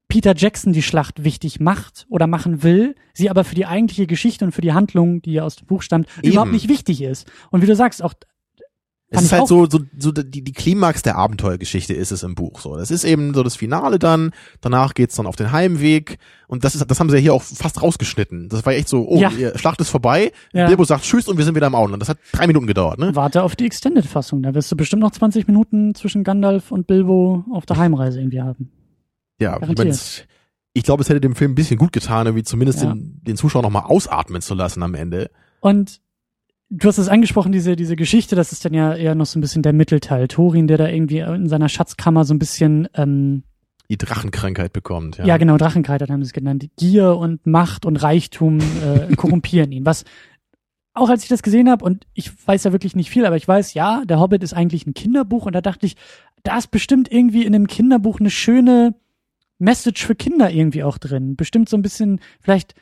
Peter 0.10 0.36
Jackson 0.36 0.74
die 0.74 0.82
Schlacht 0.82 1.24
wichtig 1.24 1.60
macht 1.60 2.07
oder 2.10 2.26
machen 2.28 2.64
will, 2.64 2.95
sie 3.14 3.30
aber 3.30 3.43
für 3.43 3.55
die 3.55 3.68
eigentliche 3.68 4.07
Geschichte 4.07 4.43
und 4.43 4.51
für 4.51 4.62
die 4.62 4.74
Handlung, 4.74 5.22
die 5.22 5.34
ja 5.34 5.43
aus 5.43 5.55
dem 5.55 5.68
Buch 5.68 5.84
stammt, 5.84 6.07
Eben. 6.22 6.34
überhaupt 6.34 6.51
nicht 6.51 6.68
wichtig 6.68 7.01
ist. 7.03 7.32
Und 7.51 7.62
wie 7.62 7.68
du 7.68 7.76
sagst, 7.76 8.01
auch 8.01 8.16
Es 9.12 9.22
ist 9.22 9.32
halt 9.32 9.47
so, 9.47 9.68
so, 9.70 9.80
so 9.97 10.12
die, 10.12 10.43
die 10.43 10.51
Klimax 10.51 11.03
der 11.03 11.16
Abenteuergeschichte 11.16 11.93
ist 11.93 12.12
es 12.12 12.24
im 12.24 12.34
Buch. 12.34 12.60
So, 12.60 12.76
das 12.76 12.89
ist 12.89 13.03
eben 13.03 13.36
so 13.36 13.43
das 13.43 13.55
Finale 13.55 13.99
dann. 13.99 14.32
Danach 14.62 14.95
geht's 14.95 15.16
dann 15.16 15.28
auf 15.28 15.36
den 15.36 15.51
Heimweg 15.51 16.18
und 16.47 16.64
das 16.64 16.74
ist, 16.74 16.89
das 16.89 16.99
haben 16.99 17.10
sie 17.12 17.18
ja 17.18 17.22
hier 17.22 17.34
auch 17.36 17.43
fast 17.43 17.80
rausgeschnitten. 17.82 18.49
Das 18.49 18.66
war 18.66 18.74
echt 18.74 18.89
so, 18.89 19.07
oh, 19.07 19.20
Ja. 19.20 19.32
Schlacht 19.60 19.80
ist 19.80 19.89
vorbei. 19.89 20.32
Ja. 20.53 20.66
Bilbo 20.66 20.86
sagt 20.86 21.03
Tschüss 21.03 21.28
und 21.28 21.38
wir 21.38 21.45
sind 21.45 21.55
wieder 21.55 21.68
im 21.68 21.76
Auenland. 21.76 22.01
Das 22.01 22.10
hat 22.10 22.18
drei 22.32 22.47
Minuten 22.47 22.66
gedauert, 22.66 22.97
ne? 22.97 23.16
warte 23.16 23.43
auf 23.43 23.55
die 23.55 23.66
Extended-Fassung. 23.68 24.41
Da 24.41 24.55
wirst 24.55 24.72
du 24.72 24.76
bestimmt 24.76 25.03
noch 25.03 25.12
20 25.12 25.45
Minuten 25.47 25.93
zwischen 25.93 26.24
Gandalf 26.24 26.72
und 26.72 26.88
Bilbo 26.88 27.45
auf 27.51 27.68
der 27.68 27.78
Heimreise 27.78 28.20
irgendwie 28.20 28.41
haben. 28.41 28.72
Ja, 29.40 29.60
ich, 29.62 29.78
mein's, 29.78 30.24
ich 30.74 30.84
glaube, 30.84 31.02
es 31.02 31.10
hätte 31.10 31.22
dem 31.22 31.36
Film 31.36 31.52
ein 31.52 31.56
bisschen 31.56 31.78
gut 31.78 31.92
getan, 31.92 32.28
irgendwie 32.28 32.44
zumindest 32.44 32.84
Ja. 32.84 32.94
den, 32.94 33.22
den 33.24 33.36
Zuschauer 33.38 33.62
noch 33.64 33.70
mal 33.70 33.82
ausatmen 33.86 34.42
zu 34.42 34.54
lassen 34.54 34.84
am 34.84 34.96
Ende. 34.96 35.32
Und 35.62 36.02
du 36.70 36.88
hast 36.88 36.98
es 36.98 37.08
angesprochen, 37.10 37.52
diese, 37.52 37.76
diese 37.76 37.96
Geschichte, 37.96 38.36
das 38.36 38.52
ist 38.52 38.66
dann 38.66 38.74
ja 38.74 38.94
eher 38.94 39.16
noch 39.16 39.26
so 39.26 39.40
ein 39.40 39.42
bisschen 39.42 39.62
der 39.64 39.74
Mittelteil. 39.74 40.28
Thorin, 40.28 40.68
der 40.68 40.78
da 40.78 40.88
irgendwie 40.88 41.20
in 41.20 41.48
seiner 41.50 41.70
Schatzkammer 41.70 42.26
so 42.26 42.34
ein 42.34 42.40
bisschen 42.40 42.88
ähm, 42.94 43.44
die 43.90 43.98
Drachenkrankheit 43.98 44.72
bekommt. 44.72 45.18
Ja, 45.18 45.26
Ja, 45.26 45.38
genau, 45.38 45.58
Drachenkrankheit 45.58 46.10
haben 46.12 46.22
sie 46.24 46.28
es 46.28 46.34
genannt. 46.34 46.68
Gier 46.78 47.16
und 47.18 47.48
Macht 47.48 47.86
und 47.86 47.96
Reichtum 47.98 48.60
äh, 48.60 49.16
korrumpieren 49.16 49.72
ihn. 49.72 49.86
Was 49.86 50.04
auch 50.94 51.10
als 51.10 51.24
ich 51.24 51.30
das 51.30 51.42
gesehen 51.44 51.70
habe, 51.70 51.86
und 51.86 52.06
ich 52.14 52.32
weiß 52.48 52.66
ja 52.66 52.72
wirklich 52.72 52.96
nicht 52.96 53.10
viel, 53.10 53.26
aber 53.26 53.36
ich 53.38 53.48
weiß, 53.48 53.74
ja, 53.74 54.04
der 54.06 54.20
Hobbit 54.20 54.44
ist 54.44 54.54
eigentlich 54.54 54.86
ein 54.86 54.94
Kinderbuch 54.94 55.46
und 55.46 55.54
da 55.56 55.62
dachte 55.62 55.86
ich, 55.86 55.96
da 56.44 56.58
ist 56.58 56.72
bestimmt 56.72 57.12
irgendwie 57.12 57.46
in 57.46 57.56
einem 57.56 57.68
Kinderbuch 57.68 58.20
eine 58.20 58.30
schöne 58.30 58.96
Message 59.60 60.05
für 60.05 60.16
Kinder 60.16 60.49
irgendwie 60.49 60.84
auch 60.84 60.97
drin. 60.97 61.36
Bestimmt 61.36 61.70
so 61.70 61.78
ein 61.78 61.82
bisschen, 61.82 62.20
vielleicht, 62.41 62.74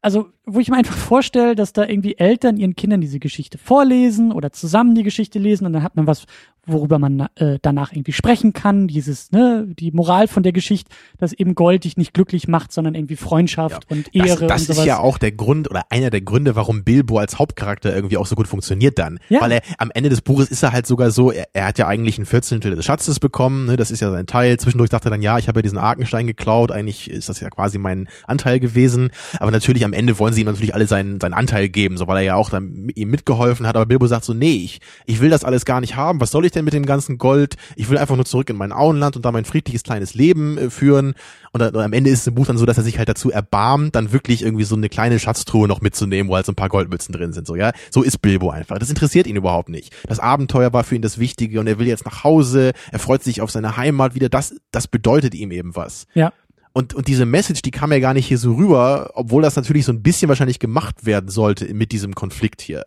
also 0.00 0.28
wo 0.46 0.60
ich 0.60 0.68
mir 0.68 0.76
einfach 0.76 0.96
vorstelle, 0.96 1.54
dass 1.54 1.72
da 1.72 1.86
irgendwie 1.86 2.18
Eltern 2.18 2.56
ihren 2.56 2.76
Kindern 2.76 3.00
diese 3.00 3.18
Geschichte 3.18 3.58
vorlesen 3.58 4.32
oder 4.32 4.52
zusammen 4.52 4.94
die 4.94 5.02
Geschichte 5.02 5.38
lesen 5.38 5.66
und 5.66 5.72
dann 5.72 5.82
hat 5.82 5.96
man 5.96 6.06
was, 6.06 6.26
worüber 6.66 6.98
man 6.98 7.28
äh, 7.36 7.58
danach 7.62 7.92
irgendwie 7.92 8.12
sprechen 8.12 8.52
kann. 8.52 8.88
Dieses, 8.88 9.32
ne, 9.32 9.66
die 9.66 9.90
Moral 9.92 10.28
von 10.28 10.42
der 10.42 10.52
Geschichte, 10.52 10.90
dass 11.18 11.32
eben 11.32 11.54
Gold 11.54 11.84
dich 11.84 11.96
nicht 11.96 12.14
glücklich 12.14 12.48
macht, 12.48 12.72
sondern 12.72 12.94
irgendwie 12.94 13.16
Freundschaft 13.16 13.90
und 13.90 14.06
Das, 14.14 14.26
Ehre 14.26 14.46
das 14.46 14.62
und 14.62 14.66
sowas. 14.66 14.78
ist 14.78 14.86
ja 14.86 14.98
auch 14.98 15.18
der 15.18 15.32
Grund 15.32 15.70
oder 15.70 15.84
einer 15.90 16.10
der 16.10 16.20
Gründe, 16.20 16.56
warum 16.56 16.84
Bilbo 16.84 17.18
als 17.18 17.38
Hauptcharakter 17.38 17.94
irgendwie 17.94 18.16
auch 18.16 18.26
so 18.26 18.34
gut 18.34 18.48
funktioniert 18.48 18.98
dann. 18.98 19.18
Ja. 19.28 19.40
Weil 19.40 19.52
er 19.52 19.62
am 19.78 19.90
Ende 19.92 20.10
des 20.10 20.20
Buches 20.20 20.50
ist 20.50 20.62
er 20.62 20.72
halt 20.72 20.86
sogar 20.86 21.10
so, 21.10 21.30
er, 21.30 21.48
er 21.52 21.66
hat 21.66 21.78
ja 21.78 21.86
eigentlich 21.86 22.18
ein 22.18 22.26
Vierzehntel 22.26 22.74
des 22.74 22.84
Schatzes 22.84 23.20
bekommen, 23.20 23.66
ne, 23.66 23.76
das 23.76 23.90
ist 23.90 24.00
ja 24.00 24.10
sein 24.10 24.26
Teil. 24.26 24.58
Zwischendurch 24.58 24.90
dachte 24.90 25.08
er 25.08 25.10
dann, 25.10 25.22
ja, 25.22 25.38
ich 25.38 25.48
habe 25.48 25.58
ja 25.58 25.62
diesen 25.62 25.78
Arkenstein 25.78 26.26
geklaut, 26.26 26.70
eigentlich 26.70 27.10
ist 27.10 27.28
das 27.28 27.40
ja 27.40 27.50
quasi 27.50 27.78
mein 27.78 28.08
Anteil 28.26 28.60
gewesen. 28.60 29.10
Aber 29.38 29.50
natürlich 29.50 29.84
am 29.84 29.92
Ende 29.92 30.18
wollen 30.18 30.33
sie 30.34 30.42
ihm 30.42 30.46
natürlich 30.46 30.74
alle 30.74 30.86
seinen, 30.86 31.20
seinen 31.20 31.34
Anteil 31.34 31.68
geben, 31.68 31.96
so 31.96 32.06
weil 32.06 32.18
er 32.18 32.22
ja 32.22 32.34
auch 32.34 32.50
dann 32.50 32.88
ihm 32.94 33.10
mitgeholfen 33.10 33.66
hat. 33.66 33.76
Aber 33.76 33.86
Bilbo 33.86 34.06
sagt 34.06 34.24
so, 34.24 34.34
nee, 34.34 34.56
ich, 34.64 34.80
ich 35.06 35.20
will 35.20 35.30
das 35.30 35.44
alles 35.44 35.64
gar 35.64 35.80
nicht 35.80 35.96
haben. 35.96 36.20
Was 36.20 36.30
soll 36.30 36.44
ich 36.44 36.52
denn 36.52 36.64
mit 36.64 36.74
dem 36.74 36.86
ganzen 36.86 37.18
Gold? 37.18 37.56
Ich 37.76 37.88
will 37.90 37.98
einfach 37.98 38.16
nur 38.16 38.24
zurück 38.24 38.50
in 38.50 38.56
mein 38.56 38.72
Auenland 38.72 39.16
und 39.16 39.24
da 39.24 39.32
mein 39.32 39.44
friedliches 39.44 39.82
kleines 39.82 40.14
Leben 40.14 40.58
äh, 40.58 40.70
führen. 40.70 41.14
Und, 41.52 41.60
dann, 41.60 41.74
und 41.74 41.82
am 41.82 41.92
Ende 41.92 42.10
ist 42.10 42.20
es 42.20 42.26
im 42.26 42.34
Buch 42.34 42.46
dann 42.46 42.58
so, 42.58 42.66
dass 42.66 42.78
er 42.78 42.84
sich 42.84 42.98
halt 42.98 43.08
dazu 43.08 43.30
erbarmt, 43.30 43.94
dann 43.94 44.12
wirklich 44.12 44.42
irgendwie 44.42 44.64
so 44.64 44.74
eine 44.74 44.88
kleine 44.88 45.18
Schatztruhe 45.18 45.68
noch 45.68 45.80
mitzunehmen, 45.80 46.28
wo 46.28 46.34
halt 46.34 46.46
so 46.46 46.52
ein 46.52 46.56
paar 46.56 46.68
Goldmützen 46.68 47.12
drin 47.12 47.32
sind. 47.32 47.46
So, 47.46 47.54
ja, 47.54 47.72
so 47.90 48.02
ist 48.02 48.18
Bilbo 48.18 48.50
einfach. 48.50 48.78
Das 48.78 48.90
interessiert 48.90 49.26
ihn 49.26 49.36
überhaupt 49.36 49.68
nicht. 49.68 49.94
Das 50.08 50.18
Abenteuer 50.18 50.72
war 50.72 50.84
für 50.84 50.96
ihn 50.96 51.02
das 51.02 51.18
Wichtige 51.18 51.60
und 51.60 51.66
er 51.66 51.78
will 51.78 51.86
jetzt 51.86 52.04
nach 52.04 52.24
Hause. 52.24 52.72
Er 52.90 52.98
freut 52.98 53.22
sich 53.22 53.40
auf 53.40 53.50
seine 53.50 53.76
Heimat 53.76 54.14
wieder. 54.14 54.28
Das, 54.28 54.54
das 54.72 54.88
bedeutet 54.88 55.34
ihm 55.34 55.52
eben 55.52 55.76
was. 55.76 56.06
Ja. 56.14 56.32
Und, 56.76 56.92
und 56.92 57.06
diese 57.08 57.24
Message, 57.24 57.62
die 57.62 57.70
kam 57.70 57.92
ja 57.92 58.00
gar 58.00 58.12
nicht 58.14 58.26
hier 58.26 58.36
so 58.36 58.52
rüber, 58.54 59.12
obwohl 59.14 59.42
das 59.42 59.54
natürlich 59.56 59.84
so 59.86 59.92
ein 59.92 60.02
bisschen 60.02 60.28
wahrscheinlich 60.28 60.58
gemacht 60.58 61.06
werden 61.06 61.30
sollte 61.30 61.72
mit 61.72 61.92
diesem 61.92 62.14
Konflikt 62.14 62.60
hier. 62.60 62.84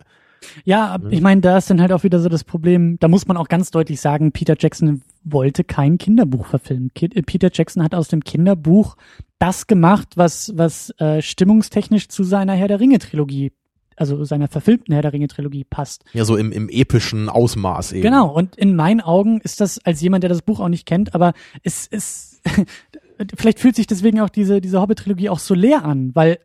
Ja, 0.64 0.92
ab- 0.92 1.02
ich 1.10 1.20
meine, 1.20 1.40
da 1.40 1.56
ist 1.58 1.68
dann 1.70 1.80
halt 1.80 1.90
auch 1.92 2.04
wieder 2.04 2.20
so 2.20 2.28
das 2.28 2.44
Problem, 2.44 2.98
da 3.00 3.08
muss 3.08 3.26
man 3.26 3.36
auch 3.36 3.48
ganz 3.48 3.70
deutlich 3.72 4.00
sagen, 4.00 4.30
Peter 4.30 4.54
Jackson 4.58 5.02
wollte 5.24 5.64
kein 5.64 5.98
Kinderbuch 5.98 6.46
verfilmen. 6.46 6.90
Äh, 7.00 7.22
Peter 7.22 7.50
Jackson 7.52 7.82
hat 7.82 7.94
aus 7.94 8.08
dem 8.08 8.22
Kinderbuch 8.22 8.96
das 9.40 9.66
gemacht, 9.66 10.10
was, 10.16 10.52
was 10.54 10.90
äh, 10.98 11.22
stimmungstechnisch 11.22 12.08
zu 12.08 12.22
seiner 12.24 12.52
Herr 12.52 12.68
der 12.68 12.80
Ringe-Trilogie, 12.80 13.52
also 13.96 14.22
seiner 14.24 14.48
verfilmten 14.48 14.92
Herr 14.92 15.02
der 15.02 15.12
Ringe-Trilogie 15.12 15.64
passt. 15.64 16.04
Ja, 16.12 16.24
so 16.24 16.36
im, 16.36 16.52
im 16.52 16.68
epischen 16.68 17.28
Ausmaß 17.28 17.92
eben. 17.92 18.02
Genau, 18.02 18.28
und 18.32 18.54
in 18.56 18.76
meinen 18.76 19.00
Augen 19.00 19.40
ist 19.40 19.60
das 19.60 19.78
als 19.84 20.00
jemand, 20.02 20.22
der 20.24 20.28
das 20.28 20.42
Buch 20.42 20.60
auch 20.60 20.68
nicht 20.68 20.86
kennt, 20.86 21.14
aber 21.14 21.32
es 21.64 21.86
ist, 21.86 22.40
vielleicht 23.36 23.60
fühlt 23.60 23.76
sich 23.76 23.86
deswegen 23.86 24.20
auch 24.20 24.28
diese, 24.28 24.60
diese 24.60 24.80
Hobbit-Trilogie 24.80 25.28
auch 25.28 25.38
so 25.38 25.54
leer 25.54 25.84
an, 25.84 26.14
weil 26.14 26.38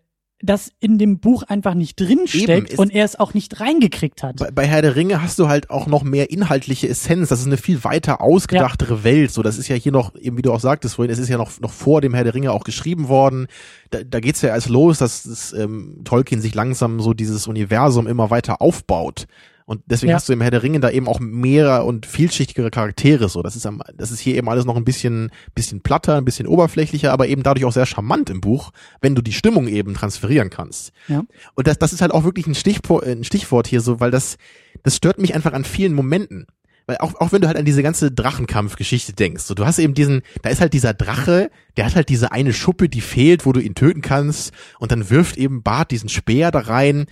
das 0.44 0.72
in 0.80 0.98
dem 0.98 1.20
Buch 1.20 1.44
einfach 1.44 1.74
nicht 1.74 1.98
drinsteckt 1.98 2.78
und 2.78 2.94
er 2.94 3.06
es 3.06 3.18
auch 3.18 3.34
nicht 3.34 3.62
reingekriegt 3.62 4.24
hat. 4.24 4.38
Bei, 4.38 4.52
bei 4.52 4.68
Herr 4.68 4.82
der 4.82 4.96
Ringe 4.96 5.22
hast 5.22 5.40
du 5.40 5.48
halt 5.48 5.70
auch 5.70 5.88
noch 5.88 6.04
mehr 6.04 6.32
inhaltliche 6.32 6.90
Essenz. 6.90 7.30
Das 7.30 7.40
ist 7.40 7.46
eine 7.46 7.56
viel 7.56 7.84
weiter 7.86 8.20
ausgedachtere 8.20 9.06
Welt. 9.06 9.32
So, 9.32 9.42
das 9.42 9.58
ist 9.58 9.70
ja 9.70 9.78
hier 9.78 9.94
noch, 9.94 10.16
eben 10.16 10.38
wie 10.38 10.42
du 10.42 10.52
auch 10.52 10.60
sagtest 10.60 10.96
vorhin, 10.96 11.12
es 11.12 11.20
ist 11.20 11.30
ja 11.30 11.38
noch, 11.38 11.62
noch 11.62 11.72
vor 11.72 12.02
dem 12.02 12.14
Herr 12.14 12.26
der 12.26 12.34
Ringe 12.34 12.52
auch 12.52 12.66
geschrieben 12.66 13.08
worden. 13.08 13.48
Da, 13.90 14.04
da 14.04 14.20
geht's 14.20 14.42
ja 14.42 14.50
erst 14.50 14.68
los, 14.68 14.98
dass 14.98 15.24
das, 15.24 15.54
ähm, 15.54 16.02
Tolkien 16.04 16.42
sich 16.42 16.54
langsam 16.54 17.00
so 17.00 17.14
dieses 17.14 17.48
Universum 17.48 18.06
immer 18.06 18.30
weiter 18.30 18.62
aufbaut. 18.62 19.28
Und 19.66 19.82
deswegen 19.86 20.10
Ja. 20.12 20.16
hast 20.18 20.28
du 20.28 20.34
im 20.34 20.42
Herr 20.42 20.52
der 20.52 20.64
Ringe 20.64 20.80
da 20.80 20.90
eben 20.90 21.08
auch 21.08 21.20
mehr 21.20 21.86
und 21.86 22.06
vielschichtigere 22.06 22.70
Charaktere. 22.70 23.30
So, 23.30 23.42
das 23.42 23.56
ist 23.56 23.66
am, 23.66 23.82
das 23.96 24.12
ist 24.12 24.20
hier 24.20 24.36
eben 24.36 24.50
alles 24.50 24.66
noch 24.66 24.76
ein 24.76 24.84
bisschen, 24.86 25.32
bisschen 25.56 25.82
platter, 25.82 26.16
ein 26.18 26.26
bisschen 26.26 26.48
oberflächlicher, 26.48 27.12
aber 27.14 27.28
eben 27.28 27.44
dadurch 27.44 27.66
auch 27.66 27.72
sehr 27.72 27.86
charmant 27.86 28.30
im 28.30 28.42
Buch, 28.42 28.72
wenn 29.02 29.16
du 29.16 29.22
die 29.22 29.34
Stimmung 29.34 29.68
eben 29.68 29.94
transferieren 29.94 30.50
kannst. 30.50 30.92
Ja. 31.08 31.24
Und 31.56 31.68
das, 31.68 31.80
das 31.80 31.94
ist 31.94 32.02
halt 32.02 32.12
auch 32.12 32.24
wirklich 32.24 32.48
ein 32.48 32.56
Stichwort, 32.56 33.06
ein 33.06 33.24
Stichwort 33.24 33.68
hier 33.68 33.82
so, 33.82 34.00
weil 34.00 34.12
das, 34.12 34.38
das 34.84 34.96
stört 34.98 35.18
mich 35.20 35.34
einfach 35.36 35.54
an 35.54 35.64
vielen 35.64 35.94
Momenten. 35.94 36.46
Weil 36.86 36.98
auch, 36.98 37.16
auch 37.22 37.32
wenn 37.32 37.40
du 37.42 37.48
halt 37.48 37.56
an 37.56 37.64
diese 37.64 37.82
ganze 37.82 38.12
Drachenkampfgeschichte 38.12 39.14
denkst, 39.14 39.44
so, 39.44 39.54
du 39.54 39.66
hast 39.66 39.80
eben 39.80 39.94
diesen, 39.94 40.22
da 40.42 40.50
ist 40.50 40.60
halt 40.60 40.74
dieser 40.74 40.94
Drache, 40.94 41.50
der 41.78 41.86
hat 41.86 41.96
halt 41.96 42.10
diese 42.10 42.34
eine 42.34 42.52
Schuppe, 42.52 42.90
die 42.90 43.00
fehlt, 43.00 43.46
wo 43.46 43.54
du 43.54 43.62
ihn 43.62 43.74
töten 43.74 44.02
kannst, 44.02 44.52
und 44.80 44.92
dann 44.92 45.10
wirft 45.10 45.38
eben 45.38 45.64
Bart 45.64 45.92
diesen 45.92 46.10
Speer 46.10 46.52
da 46.52 46.60
rein. 46.60 47.06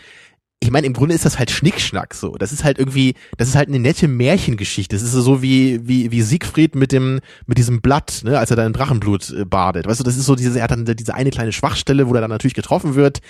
Ich 0.64 0.70
meine, 0.70 0.86
im 0.86 0.94
Grunde 0.94 1.16
ist 1.16 1.26
das 1.26 1.40
halt 1.40 1.50
Schnickschnack 1.50 2.14
so. 2.14 2.36
Das 2.36 2.52
ist 2.52 2.64
halt 2.64 2.78
irgendwie, 2.78 3.16
das 3.38 3.48
ist 3.48 3.56
halt 3.56 3.68
eine 3.68 3.80
nette 3.80 4.08
Märchengeschichte. 4.08 4.96
Das 4.96 5.02
ist 5.02 5.12
so 5.12 5.42
wie, 5.42 5.88
wie, 5.88 6.12
wie 6.12 6.22
Siegfried 6.22 6.76
mit 6.76 6.92
dem, 6.92 7.20
mit 7.48 7.58
diesem 7.58 7.82
Blatt, 7.82 8.22
ne, 8.24 8.38
als 8.38 8.52
er 8.52 8.58
da 8.58 8.66
in 8.66 8.74
Drachenblut 8.74 9.32
äh, 9.32 9.44
badet. 9.44 9.88
Weißt 9.88 10.00
du, 10.00 10.04
das 10.04 10.18
ist 10.18 10.28
so 10.28 10.36
diese, 10.36 10.60
er 10.60 10.64
hat 10.66 10.72
dann 10.72 10.86
diese 10.86 11.16
eine 11.16 11.32
kleine 11.32 11.52
Schwachstelle, 11.52 12.08
wo 12.08 12.14
er 12.14 12.22
dann 12.22 12.30
natürlich 12.30 12.54
getroffen 12.54 12.94
wird. 12.94 13.22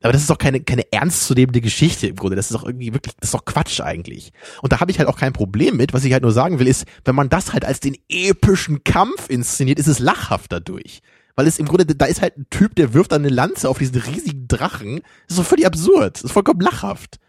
Aber 0.00 0.12
das 0.12 0.22
ist 0.22 0.30
doch 0.30 0.38
keine, 0.38 0.60
keine 0.60 0.90
ernstzunehmende 0.92 1.60
Geschichte 1.60 2.06
im 2.06 2.16
Grunde. 2.16 2.36
Das 2.36 2.46
ist 2.46 2.54
doch 2.54 2.64
irgendwie 2.64 2.94
wirklich, 2.94 3.14
das 3.20 3.28
ist 3.28 3.34
doch 3.34 3.44
Quatsch 3.44 3.80
eigentlich. 3.80 4.32
Und 4.62 4.72
da 4.72 4.80
habe 4.80 4.90
ich 4.90 4.98
halt 4.98 5.08
auch 5.08 5.18
kein 5.18 5.32
Problem 5.32 5.76
mit. 5.76 5.92
Was 5.92 6.04
ich 6.04 6.12
halt 6.12 6.22
nur 6.22 6.32
sagen 6.32 6.58
will, 6.58 6.68
ist, 6.68 6.86
wenn 7.04 7.14
man 7.14 7.28
das 7.28 7.52
halt 7.52 7.64
als 7.64 7.80
den 7.80 7.96
epischen 8.08 8.84
Kampf 8.84 9.28
inszeniert, 9.28 9.78
ist 9.78 9.88
es 9.88 9.98
lachhaft 9.98 10.52
dadurch. 10.52 11.02
Weil 11.38 11.46
es 11.46 11.60
im 11.60 11.66
Grunde, 11.66 11.86
da 11.86 12.06
ist 12.06 12.20
halt 12.20 12.36
ein 12.36 12.46
Typ, 12.50 12.74
der 12.74 12.94
wirft 12.94 13.12
dann 13.12 13.22
eine 13.22 13.32
Lanze 13.32 13.68
auf 13.68 13.78
diesen 13.78 13.94
riesigen 13.94 14.48
Drachen. 14.48 15.02
Das 15.28 15.36
ist 15.36 15.38
doch 15.38 15.44
völlig 15.44 15.66
absurd. 15.66 16.16
Das 16.16 16.24
ist 16.24 16.32
vollkommen 16.32 16.60
lachhaft. 16.60 17.20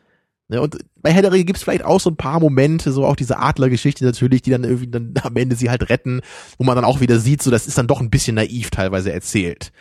Ja, 0.47 0.61
und 0.61 0.79
bei 0.95 1.13
Herr 1.13 1.21
der 1.21 1.31
Ringe 1.31 1.43
gibt's 1.43 1.61
vielleicht 1.61 1.85
auch 1.85 1.99
so 1.99 2.09
ein 2.09 2.15
paar 2.15 2.39
Momente, 2.39 2.91
so 2.91 3.05
auch 3.05 3.15
diese 3.15 3.37
Adlergeschichte 3.37 4.03
natürlich, 4.03 4.41
die 4.41 4.49
dann 4.49 4.63
irgendwie 4.63 4.87
dann 4.87 5.13
am 5.21 5.35
Ende 5.35 5.55
sie 5.55 5.69
halt 5.69 5.89
retten, 5.89 6.21
wo 6.57 6.63
man 6.63 6.75
dann 6.75 6.85
auch 6.85 7.01
wieder 7.01 7.19
sieht, 7.19 7.43
so 7.43 7.51
das 7.51 7.67
ist 7.67 7.77
dann 7.77 7.85
doch 7.85 8.01
ein 8.01 8.09
bisschen 8.09 8.33
naiv 8.33 8.71
teilweise 8.71 9.13
erzählt. 9.13 9.71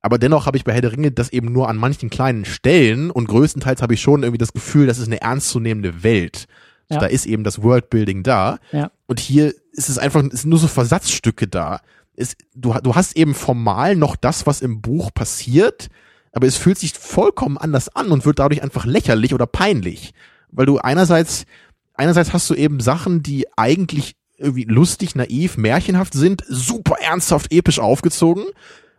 Aber 0.00 0.16
dennoch 0.16 0.46
habe 0.46 0.56
ich 0.56 0.62
bei 0.62 0.74
Herr 0.74 0.80
der 0.80 0.92
Ringe 0.92 1.10
das 1.10 1.30
eben 1.30 1.50
nur 1.50 1.68
an 1.68 1.76
manchen 1.76 2.08
kleinen 2.08 2.44
Stellen 2.44 3.10
und 3.10 3.26
größtenteils 3.26 3.82
habe 3.82 3.94
ich 3.94 4.00
schon 4.00 4.22
irgendwie 4.22 4.38
das 4.38 4.52
Gefühl, 4.52 4.86
das 4.86 4.98
ist 4.98 5.08
eine 5.08 5.22
ernstzunehmende 5.22 6.04
Welt. 6.04 6.46
So, 6.88 6.94
Ja. 6.94 7.00
Da 7.00 7.06
ist 7.06 7.26
eben 7.26 7.42
das 7.42 7.64
Worldbuilding 7.64 8.22
da. 8.22 8.60
Ja. 8.70 8.92
Und 9.06 9.18
hier 9.18 9.52
ist 9.72 9.88
es 9.88 9.98
einfach, 9.98 10.22
es 10.22 10.42
sind 10.42 10.50
nur 10.50 10.60
so 10.60 10.68
Versatzstücke 10.68 11.48
da. 11.48 11.80
Es, 12.14 12.36
du, 12.54 12.74
du 12.74 12.94
hast 12.94 13.16
eben 13.16 13.34
formal 13.34 13.96
noch 13.96 14.16
das, 14.16 14.46
was 14.46 14.60
im 14.60 14.80
Buch 14.80 15.12
passiert, 15.14 15.88
aber 16.32 16.46
es 16.46 16.56
fühlt 16.56 16.78
sich 16.78 16.94
vollkommen 16.94 17.58
anders 17.58 17.94
an 17.94 18.10
und 18.10 18.24
wird 18.24 18.38
dadurch 18.38 18.62
einfach 18.62 18.84
lächerlich 18.84 19.34
oder 19.34 19.46
peinlich. 19.46 20.14
Weil 20.50 20.66
du 20.66 20.78
einerseits, 20.78 21.44
einerseits 21.94 22.32
hast 22.32 22.48
du 22.50 22.54
eben 22.54 22.80
Sachen, 22.80 23.22
die 23.22 23.46
eigentlich 23.56 24.16
irgendwie 24.38 24.64
lustig, 24.64 25.14
naiv, 25.14 25.56
märchenhaft 25.56 26.14
sind, 26.14 26.42
super 26.48 26.96
ernsthaft, 27.00 27.52
episch 27.52 27.78
aufgezogen. 27.78 28.44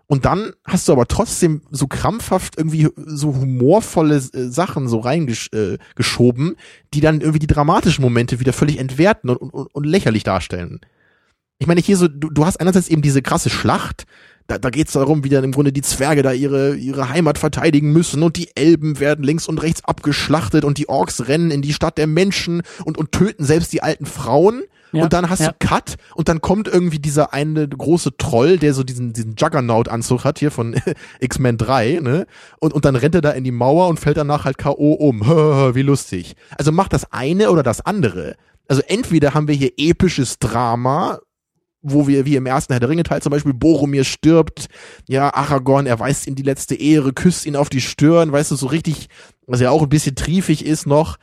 Und 0.08 0.26
dann 0.26 0.54
hast 0.66 0.88
du 0.88 0.92
aber 0.92 1.08
trotzdem 1.08 1.62
so 1.72 1.88
krampfhaft 1.88 2.58
irgendwie 2.58 2.90
so 2.96 3.36
humorvolle 3.36 4.18
äh, 4.18 4.50
Sachen 4.50 4.88
so 4.88 5.00
reingeschoben, 5.00 6.52
äh, 6.52 6.58
die 6.94 7.02
dann 7.02 7.22
irgendwie 7.22 7.40
die 7.40 7.48
dramatischen 7.48 8.04
Momente 8.04 8.40
wieder 8.40 8.54
völlig 8.54 8.80
entwerten 8.80 9.30
und, 9.30 9.38
und, 9.38 9.68
und 9.74 9.86
lächerlich 9.86 10.24
darstellen. 10.24 10.82
Ich 11.60 11.68
meine, 11.68 11.82
hier 11.82 11.98
so, 11.98 12.08
du, 12.08 12.30
du 12.30 12.46
hast 12.46 12.60
einerseits 12.60 12.90
eben 12.90 13.02
diese 13.02 13.22
krasse 13.22 13.50
Schlacht, 13.50 14.06
da, 14.48 14.58
da 14.58 14.70
geht 14.70 14.88
es 14.88 14.94
darum, 14.94 15.24
wie 15.24 15.30
dann 15.30 15.44
im 15.44 15.54
Grunde 15.54 15.72
die 15.72 15.82
Zwerge 15.82 16.22
da 16.22 16.34
ihre, 16.34 16.76
ihre 16.76 17.10
Heimat 17.10 17.38
verteidigen 17.38 17.94
müssen 17.94 18.24
und 18.24 18.36
die 18.36 18.56
Elben 18.56 19.00
werden 19.00 19.24
links 19.24 19.48
und 19.48 19.62
rechts 19.62 19.86
abgeschlachtet 19.86 20.66
und 20.66 20.78
die 20.78 20.90
Orks 20.90 21.28
rennen 21.28 21.50
in 21.50 21.62
die 21.62 21.74
Stadt 21.74 21.98
der 21.98 22.08
Menschen 22.08 22.62
und, 22.84 22.98
und 22.98 23.12
töten 23.12 23.46
selbst 23.46 23.72
die 23.72 23.82
alten 23.82 24.06
Frauen. 24.06 24.64
Ja, 24.92 25.04
und 25.04 25.14
dann 25.14 25.30
hast 25.30 25.40
ja. 25.40 25.48
du 25.48 25.56
Cut 25.60 25.96
und 26.14 26.30
dann 26.30 26.40
kommt 26.42 26.68
irgendwie 26.68 27.00
dieser 27.00 27.34
eine 27.34 27.68
große 27.68 28.18
Troll, 28.18 28.58
der 28.58 28.76
so 28.76 28.84
diesen, 28.84 29.12
diesen 29.12 29.36
Juggernaut-Anzug 29.36 30.24
hat 30.24 30.38
hier 30.38 30.52
von 30.52 30.76
X-Men 31.20 31.58
3, 31.58 32.00
ne? 32.02 32.28
Und, 32.60 32.74
und 32.74 32.86
dann 32.86 32.96
rennt 32.96 33.16
er 33.16 33.22
da 33.22 33.32
in 33.32 33.44
die 33.44 33.52
Mauer 33.52 33.88
und 33.88 34.00
fällt 34.00 34.18
danach 34.18 34.46
halt 34.46 34.60
K.O. 34.60 34.94
um. 34.94 35.22
Wie 35.76 35.82
lustig. 35.82 36.36
Also 36.60 36.72
macht 36.72 36.94
das 36.94 37.12
eine 37.12 37.50
oder 37.50 37.64
das 37.64 37.82
andere. 37.82 38.36
Also 38.68 38.84
entweder 38.88 39.34
haben 39.34 39.48
wir 39.48 39.56
hier 39.56 39.72
episches 39.78 40.38
Drama, 40.38 41.20
wo 41.84 42.08
wir, 42.08 42.26
wie 42.26 42.36
im 42.36 42.46
ersten 42.46 42.74
Herr 42.74 42.80
der 42.80 42.90
Ringe 42.90 43.04
Teil 43.04 43.22
zum 43.22 43.32
Beispiel, 43.32 43.54
Boromir 43.54 44.06
stirbt, 44.06 44.68
ja, 45.08 45.34
Aragorn 45.34 45.86
erweist 45.86 46.26
ihm 46.26 46.36
die 46.36 46.44
letzte 46.44 46.76
Ehre, 46.76 47.14
küsst 47.14 47.46
ihn 47.46 47.56
auf 47.56 47.70
die 47.70 47.82
Stirn, 47.82 48.32
weißt 48.32 48.52
du, 48.52 48.56
so 48.56 48.68
richtig, 48.68 49.10
was 49.46 49.62
ja 49.62 49.70
auch 49.70 49.84
ein 49.84 49.90
bisschen 49.90 50.16
triefig 50.16 50.66
ist 50.66 50.88
noch. 50.88 51.18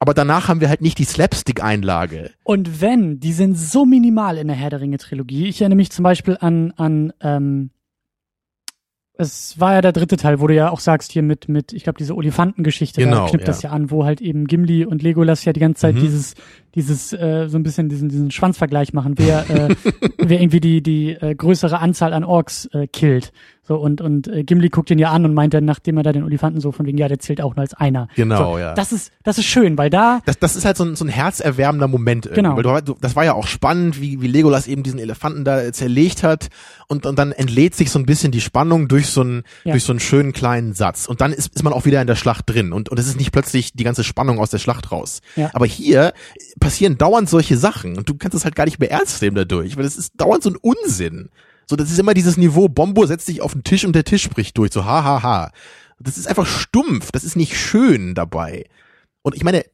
Aber 0.00 0.14
danach 0.14 0.48
haben 0.48 0.60
wir 0.60 0.68
halt 0.68 0.80
nicht 0.80 0.98
die 0.98 1.04
Slapstick-Einlage. 1.04 2.32
Und 2.42 2.80
wenn, 2.80 3.20
die 3.20 3.32
sind 3.32 3.56
so 3.56 3.84
minimal 3.84 4.36
in 4.36 4.48
der 4.48 4.56
Herr 4.56 4.70
der 4.70 4.80
Ringe 4.80 4.98
Trilogie. 4.98 5.46
Ich 5.46 5.60
erinnere 5.60 5.76
mich 5.76 5.92
zum 5.92 6.02
Beispiel 6.02 6.36
an, 6.40 6.72
an 6.72 7.12
ähm, 7.20 7.70
Es 9.18 9.60
war 9.60 9.74
ja 9.74 9.82
der 9.82 9.92
dritte 9.92 10.16
Teil, 10.16 10.40
wo 10.40 10.46
du 10.46 10.54
ja 10.54 10.70
auch 10.70 10.80
sagst 10.80 11.12
hier 11.12 11.22
mit, 11.22 11.48
mit, 11.48 11.72
ich 11.74 11.84
glaube, 11.84 11.98
diese 11.98 12.16
Olifantengeschichte, 12.16 13.02
Genau, 13.02 13.24
da 13.24 13.28
knüpft 13.28 13.46
ja. 13.46 13.52
das 13.52 13.62
ja 13.62 13.70
an, 13.70 13.90
wo 13.90 14.04
halt 14.04 14.20
eben 14.22 14.46
Gimli 14.46 14.86
und 14.86 15.02
Legolas 15.02 15.44
ja 15.44 15.52
die 15.52 15.60
ganze 15.60 15.82
Zeit 15.82 15.96
Mhm. 15.96 16.00
dieses, 16.00 16.34
dieses, 16.74 17.12
äh, 17.12 17.46
so 17.48 17.58
ein 17.58 17.62
bisschen 17.62 17.90
diesen, 17.90 18.08
diesen 18.08 18.30
Schwanzvergleich 18.30 18.94
machen, 18.94 19.14
wer, 19.18 19.50
äh, 19.50 19.68
wer 20.18 20.40
irgendwie 20.40 20.60
die, 20.60 20.82
die 20.82 21.10
äh, 21.10 21.34
größere 21.34 21.78
Anzahl 21.78 22.14
an 22.14 22.24
Orks 22.24 22.66
äh, 22.72 22.86
killt. 22.86 23.32
So, 23.64 23.76
und, 23.76 24.00
und 24.00 24.26
äh, 24.26 24.42
Gimli 24.42 24.70
guckt 24.70 24.90
ihn 24.90 24.98
ja 24.98 25.10
an 25.12 25.24
und 25.24 25.34
meint 25.34 25.54
dann, 25.54 25.64
nachdem 25.64 25.96
er 25.96 26.02
da 26.02 26.12
den 26.12 26.24
Olifanten 26.24 26.60
so 26.60 26.72
von 26.72 26.84
wegen, 26.84 26.98
ja, 26.98 27.06
der 27.06 27.20
zählt 27.20 27.40
auch 27.40 27.54
nur 27.54 27.60
als 27.62 27.74
einer. 27.74 28.08
Genau, 28.16 28.54
so, 28.54 28.58
ja. 28.58 28.74
Das 28.74 28.90
ist, 28.90 29.12
das 29.22 29.38
ist 29.38 29.44
schön, 29.44 29.78
weil 29.78 29.88
da, 29.88 30.20
das, 30.26 30.36
das 30.40 30.56
ist 30.56 30.64
halt 30.64 30.76
so 30.76 30.84
ein, 30.84 30.96
so 30.96 31.04
ein 31.04 31.08
herzerwärmender 31.08 31.86
Moment. 31.86 32.26
irgendwie, 32.26 32.42
Genau. 32.42 32.56
Weil 32.56 32.82
du, 32.82 32.96
das 33.00 33.14
war 33.14 33.24
ja 33.24 33.34
auch 33.34 33.46
spannend, 33.46 34.00
wie, 34.00 34.20
wie 34.20 34.26
Legolas 34.26 34.66
eben 34.66 34.82
diesen 34.82 34.98
Elefanten 34.98 35.44
da 35.44 35.72
zerlegt 35.72 36.24
hat 36.24 36.48
und, 36.88 37.06
und 37.06 37.16
dann 37.20 37.30
entlädt 37.30 37.76
sich 37.76 37.92
so 37.92 38.00
ein 38.00 38.04
bisschen 38.04 38.32
die 38.32 38.40
Spannung 38.40 38.88
durch 38.88 39.06
so 39.06 39.20
einen, 39.20 39.44
Ja. 39.62 39.72
durch 39.72 39.84
so 39.84 39.92
einen 39.92 40.00
schönen 40.00 40.32
kleinen 40.32 40.74
Satz. 40.74 41.06
Und 41.06 41.20
dann 41.20 41.32
ist, 41.32 41.54
ist 41.54 41.62
man 41.62 41.72
auch 41.72 41.84
wieder 41.84 42.00
in 42.00 42.08
der 42.08 42.16
Schlacht 42.16 42.50
drin 42.50 42.72
und, 42.72 42.88
und 42.88 42.98
es 42.98 43.06
ist 43.06 43.16
nicht 43.16 43.30
plötzlich 43.30 43.74
die 43.74 43.84
ganze 43.84 44.02
Spannung 44.02 44.40
aus 44.40 44.50
der 44.50 44.58
Schlacht 44.58 44.90
raus. 44.90 45.20
Ja. 45.36 45.50
Aber 45.52 45.66
hier 45.66 46.14
passieren 46.58 46.98
dauernd 46.98 47.28
solche 47.30 47.56
Sachen 47.56 47.96
und 47.96 48.08
du 48.08 48.14
kannst 48.16 48.36
es 48.36 48.44
halt 48.44 48.56
gar 48.56 48.64
nicht 48.64 48.80
mehr 48.80 48.90
ernst 48.90 49.22
nehmen 49.22 49.36
dadurch, 49.36 49.76
weil 49.76 49.84
es 49.84 49.96
ist 49.96 50.14
dauernd 50.20 50.42
so 50.42 50.50
ein 50.50 50.56
Unsinn. 50.56 51.28
So, 51.66 51.76
das 51.76 51.90
ist 51.90 51.98
immer 51.98 52.14
dieses 52.14 52.36
Niveau, 52.36 52.68
Bombo 52.68 53.06
setzt 53.06 53.26
sich 53.26 53.40
auf 53.40 53.52
den 53.52 53.64
Tisch 53.64 53.84
und 53.84 53.94
der 53.94 54.04
Tisch 54.04 54.28
bricht 54.28 54.58
durch, 54.58 54.72
so 54.72 54.84
ha, 54.84 55.04
ha, 55.04 55.22
ha. 55.22 55.52
Das 55.98 56.18
ist 56.18 56.26
einfach 56.26 56.46
stumpf, 56.46 57.12
das 57.12 57.24
ist 57.24 57.36
nicht 57.36 57.56
schön 57.56 58.14
dabei. 58.14 58.64
Und 59.22 59.36
ich 59.36 59.44
meine, 59.44 59.64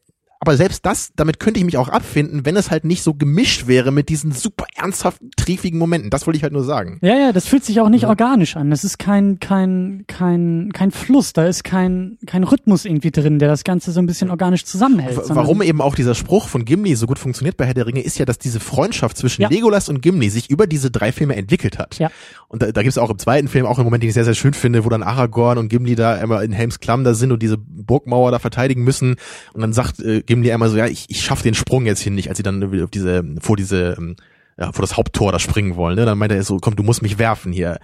aber 0.40 0.56
selbst 0.56 0.86
das, 0.86 1.10
damit 1.16 1.40
könnte 1.40 1.58
ich 1.58 1.66
mich 1.66 1.76
auch 1.76 1.88
abfinden, 1.88 2.46
wenn 2.46 2.56
es 2.56 2.70
halt 2.70 2.84
nicht 2.84 3.02
so 3.02 3.14
gemischt 3.14 3.66
wäre 3.66 3.90
mit 3.90 4.08
diesen 4.08 4.32
super 4.32 4.66
ernsthaften, 4.76 5.30
triefigen 5.36 5.78
Momenten. 5.78 6.10
Das 6.10 6.26
wollte 6.26 6.36
ich 6.36 6.42
halt 6.44 6.52
nur 6.52 6.62
sagen. 6.64 6.98
Ja, 7.02 7.16
ja, 7.16 7.32
das 7.32 7.46
fühlt 7.46 7.64
sich 7.64 7.80
auch 7.80 7.88
nicht 7.88 8.02
Ja. 8.02 8.08
organisch 8.08 8.56
an. 8.56 8.70
Das 8.70 8.84
ist 8.84 8.98
kein, 8.98 9.40
kein, 9.40 10.04
kein, 10.06 10.70
kein 10.72 10.90
Fluss. 10.90 11.32
Da 11.32 11.46
ist 11.46 11.64
kein, 11.64 12.18
kein 12.26 12.44
Rhythmus 12.44 12.84
irgendwie 12.84 13.10
drin, 13.10 13.38
der 13.38 13.48
das 13.48 13.64
Ganze 13.64 13.90
so 13.92 14.00
ein 14.00 14.06
bisschen 14.06 14.30
organisch 14.30 14.64
zusammenhält. 14.64 15.18
Warum 15.28 15.60
eben 15.62 15.80
auch 15.80 15.94
dieser 15.94 16.14
Spruch 16.14 16.48
von 16.48 16.64
Gimli 16.64 16.94
so 16.94 17.06
gut 17.06 17.18
funktioniert 17.18 17.56
bei 17.56 17.66
Herr 17.66 17.74
der 17.74 17.86
Ringe, 17.86 18.00
ist 18.02 18.18
ja, 18.18 18.24
dass 18.24 18.38
diese 18.38 18.60
Freundschaft 18.60 19.16
zwischen 19.16 19.42
Ja. 19.42 19.48
Legolas 19.48 19.88
und 19.88 20.02
Gimli 20.02 20.30
sich 20.30 20.50
über 20.50 20.66
diese 20.66 20.90
drei 20.90 21.10
Filme 21.12 21.34
entwickelt 21.36 21.78
hat. 21.78 21.98
Ja. 21.98 22.10
Und 22.48 22.62
da, 22.62 22.70
da 22.72 22.82
gibt 22.82 22.92
es 22.92 22.98
auch 22.98 23.10
im 23.10 23.18
zweiten 23.18 23.48
Film 23.48 23.66
auch 23.66 23.78
einen 23.78 23.84
Moment, 23.84 24.02
den 24.02 24.08
ich 24.08 24.14
sehr, 24.14 24.24
sehr 24.24 24.34
schön 24.34 24.54
finde, 24.54 24.84
wo 24.84 24.88
dann 24.88 25.02
Aragorn 25.02 25.58
und 25.58 25.68
Gimli 25.68 25.94
da 25.96 26.14
einmal 26.14 26.44
in 26.44 26.52
Helms 26.52 26.78
Klamm 26.80 27.02
da 27.04 27.14
sind 27.14 27.32
und 27.32 27.42
diese 27.42 27.58
Burgmauer 27.58 28.30
da 28.30 28.38
verteidigen 28.38 28.84
müssen. 28.84 29.16
Und 29.52 29.60
dann 29.60 29.72
sagt 29.72 30.00
äh, 30.00 30.22
Gimli 30.28 30.52
einmal 30.52 30.68
so, 30.68 30.76
ja, 30.76 30.86
ich, 30.86 31.06
ich 31.08 31.22
schaff 31.22 31.42
den 31.42 31.54
Sprung 31.54 31.86
jetzt 31.86 32.00
hier 32.00 32.12
nicht, 32.12 32.28
als 32.28 32.36
sie 32.36 32.44
dann 32.44 32.62
auf 32.84 32.90
diese, 32.90 33.24
vor 33.40 33.56
diese, 33.56 33.96
ähm, 33.98 34.14
ja, 34.56 34.70
vor 34.72 34.82
das 34.82 34.96
Haupttor 34.96 35.32
da 35.32 35.38
springen 35.40 35.74
wollen. 35.74 35.96
Ne? 35.96 36.04
Dann 36.04 36.18
meint 36.18 36.30
er 36.32 36.42
so, 36.44 36.58
komm, 36.58 36.76
du 36.76 36.82
musst 36.84 37.02
mich 37.02 37.18
werfen 37.18 37.52
hier. 37.52 37.78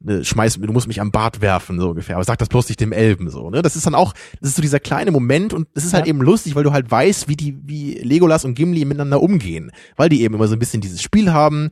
Ne, 0.00 0.22
Schmeiß, 0.22 0.58
du 0.60 0.72
musst 0.72 0.86
mich 0.86 1.00
am 1.00 1.10
Bart 1.12 1.40
werfen, 1.40 1.80
so 1.80 1.90
ungefähr. 1.90 2.16
Aber 2.16 2.24
sag 2.24 2.36
das 2.38 2.48
bloß 2.50 2.68
nicht 2.68 2.78
dem 2.80 2.92
Elben, 2.92 3.30
so, 3.30 3.48
ne? 3.48 3.62
Das 3.62 3.74
ist 3.74 3.86
dann 3.86 3.94
auch, 3.94 4.12
das 4.40 4.50
ist 4.50 4.56
so 4.56 4.60
dieser 4.60 4.80
kleine 4.80 5.10
Moment 5.12 5.54
und 5.54 5.66
es 5.72 5.84
ist 5.86 5.94
halt 5.94 6.04
Ja. 6.04 6.10
eben 6.10 6.20
lustig, 6.20 6.54
weil 6.54 6.64
du 6.64 6.72
halt 6.72 6.90
weißt, 6.90 7.26
wie 7.28 7.36
die, 7.36 7.56
wie 7.64 7.94
Legolas 8.00 8.44
und 8.44 8.54
Gimli 8.54 8.84
miteinander 8.84 9.22
umgehen. 9.22 9.70
Weil 9.96 10.10
die 10.10 10.20
eben 10.22 10.34
immer 10.34 10.46
so 10.46 10.56
ein 10.56 10.58
bisschen 10.58 10.82
dieses 10.82 11.00
Spiel 11.00 11.32
haben. 11.32 11.70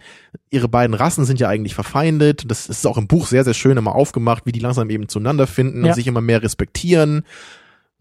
Ihre 0.50 0.68
beiden 0.68 0.94
Rassen 0.94 1.26
sind 1.26 1.40
ja 1.40 1.48
eigentlich 1.48 1.74
verfeindet. 1.74 2.50
Das 2.50 2.68
ist 2.70 2.86
auch 2.86 2.96
im 2.96 3.06
Buch 3.06 3.26
sehr, 3.26 3.44
sehr 3.44 3.54
schön 3.54 3.76
immer 3.76 3.94
aufgemacht, 3.94 4.46
wie 4.46 4.52
die 4.52 4.60
langsam 4.60 4.88
eben 4.88 5.08
zueinander 5.08 5.46
finden 5.46 5.82
Ja. 5.84 5.90
und 5.90 5.94
sich 5.94 6.06
immer 6.06 6.22
mehr 6.22 6.42
respektieren. 6.42 7.24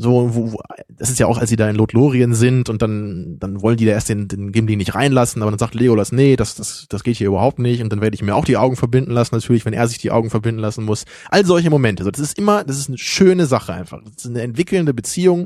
So, 0.02 0.34
wo, 0.34 0.54
wo, 0.54 0.62
das 0.89 1.12
ist 1.12 1.20
ja 1.20 1.28
auch, 1.28 1.38
als 1.38 1.52
sie 1.52 1.56
da 1.56 1.70
in 1.70 1.76
Lothlorien 1.76 2.34
sind 2.34 2.70
und 2.70 2.82
dann, 2.82 3.38
dann 3.39 3.62
wollen 3.62 3.78
die 3.78 3.86
da 3.86 3.91
erst 3.91 4.10
den, 4.10 4.28
den 4.28 4.52
Gimli 4.52 4.76
nicht 4.76 4.95
reinlassen, 4.95 5.43
aber 5.43 5.52
dann 5.52 5.60
sagt 5.60 5.76
Legolas, 5.76 6.12
nee, 6.12 6.36
das, 6.36 6.56
das, 6.56 6.88
das 6.89 7.04
geht 7.04 7.18
hier 7.18 7.28
überhaupt 7.28 7.60
nicht 7.60 7.84
und 7.84 7.91
dann 7.91 8.02
werde 8.02 8.16
ich 8.16 8.24
mir 8.24 8.36
auch 8.36 8.45
die 8.45 8.58
Augen 8.58 8.76
verbinden 8.76 9.12
lassen, 9.12 9.36
natürlich, 9.36 9.64
wenn 9.64 9.74
er 9.74 9.88
sich 9.88 9.99
die 9.99 10.10
Augen 10.10 10.32
verbinden 10.32 10.60
lassen 10.60 10.86
muss. 10.86 11.06
All 11.30 11.45
solche 11.45 11.70
Momente. 11.70 12.04
So, 12.04 12.10
das 12.10 12.20
ist 12.20 12.38
immer, 12.38 12.64
das 12.64 12.80
ist 12.80 12.88
eine 12.89 12.97
schöne 12.97 13.45
Sache 13.45 13.74
einfach. 13.74 14.02
Das 14.04 14.26
ist 14.26 14.32
eine 14.32 14.41
entwickelnde 14.41 14.95
Beziehung, 14.95 15.45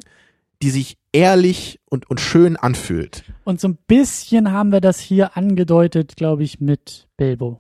die 0.62 0.70
sich 0.70 0.98
ehrlich 1.12 1.82
und, 1.90 2.10
und 2.10 2.22
schön 2.22 2.56
anfühlt. 2.56 3.26
Und 3.44 3.60
so 3.60 3.68
ein 3.68 3.78
bisschen 3.88 4.54
haben 4.54 4.72
wir 4.72 4.80
das 4.80 5.00
hier 5.00 5.36
angedeutet, 5.36 6.16
glaube 6.16 6.44
ich, 6.44 6.62
mit 6.62 7.08
Bilbo. 7.18 7.60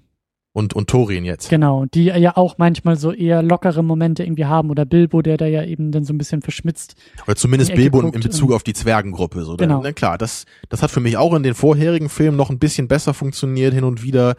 Und, 0.55 0.73
und 0.73 0.89
Thorin 0.89 1.25
jetzt. 1.25 1.49
Genau, 1.49 1.83
die 1.93 2.05
ja 2.05 2.37
auch 2.37 2.57
manchmal 2.57 2.95
so 2.95 3.11
eher 3.11 3.43
lockere 3.43 3.83
Momente 3.83 4.23
irgendwie 4.23 4.45
haben 4.45 4.69
oder 4.69 4.85
Bilbo, 4.85 5.21
der 5.21 5.35
da 5.35 5.45
ja 5.45 5.65
eben 5.65 5.91
dann 5.91 6.05
so 6.05 6.13
ein 6.13 6.17
bisschen 6.17 6.41
verschmitzt. 6.41 6.95
Oder 7.27 7.35
zumindest 7.35 7.75
Bilbo 7.75 7.99
in, 7.99 8.11
Bezug 8.21 8.53
auf 8.53 8.63
die 8.63 8.71
Zwergengruppe. 8.71 9.43
So. 9.43 9.57
Genau. 9.57 9.81
Na 9.83 9.91
klar, 9.91 10.17
das, 10.17 10.45
das 10.69 10.81
hat 10.81 10.91
für 10.91 11.01
mich 11.01 11.17
auch 11.17 11.33
in 11.33 11.43
den 11.43 11.55
vorherigen 11.55 12.07
Filmen 12.07 12.37
noch 12.37 12.49
ein 12.51 12.57
bisschen 12.57 12.87
besser 12.87 13.13
funktioniert, 13.13 13.73
hin 13.73 13.83
und 13.83 14.01
wieder. 14.01 14.35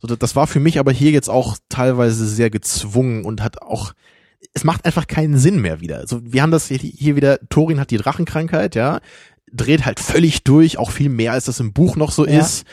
So, 0.00 0.14
das- 0.14 0.36
war 0.36 0.46
für 0.46 0.60
mich 0.60 0.78
aber 0.78 0.92
hier 0.92 1.12
jetzt 1.12 1.30
auch 1.30 1.56
teilweise 1.70 2.26
sehr 2.26 2.50
gezwungen 2.50 3.24
und 3.24 3.42
hat 3.42 3.62
auch, 3.62 3.94
es 4.52 4.64
macht 4.64 4.84
einfach 4.84 5.06
keinen 5.06 5.38
Sinn 5.38 5.62
mehr 5.62 5.80
wieder. 5.80 5.96
Also 5.96 6.20
wir 6.22 6.42
haben 6.42 6.50
das 6.50 6.68
hier, 6.68 7.16
wieder, 7.16 7.38
Thorin 7.48 7.80
hat 7.80 7.90
die 7.90 7.96
Drachenkrankheit, 7.96 8.74
ja, 8.74 9.00
dreht 9.50 9.86
halt 9.86 9.98
völlig 9.98 10.44
durch, 10.44 10.76
auch 10.76 10.90
viel 10.90 11.08
mehr 11.08 11.32
als 11.32 11.46
das 11.46 11.58
im 11.58 11.72
Buch 11.72 11.96
noch 11.96 12.10
so 12.10 12.26
Ja. 12.26 12.38
ist. 12.40 12.66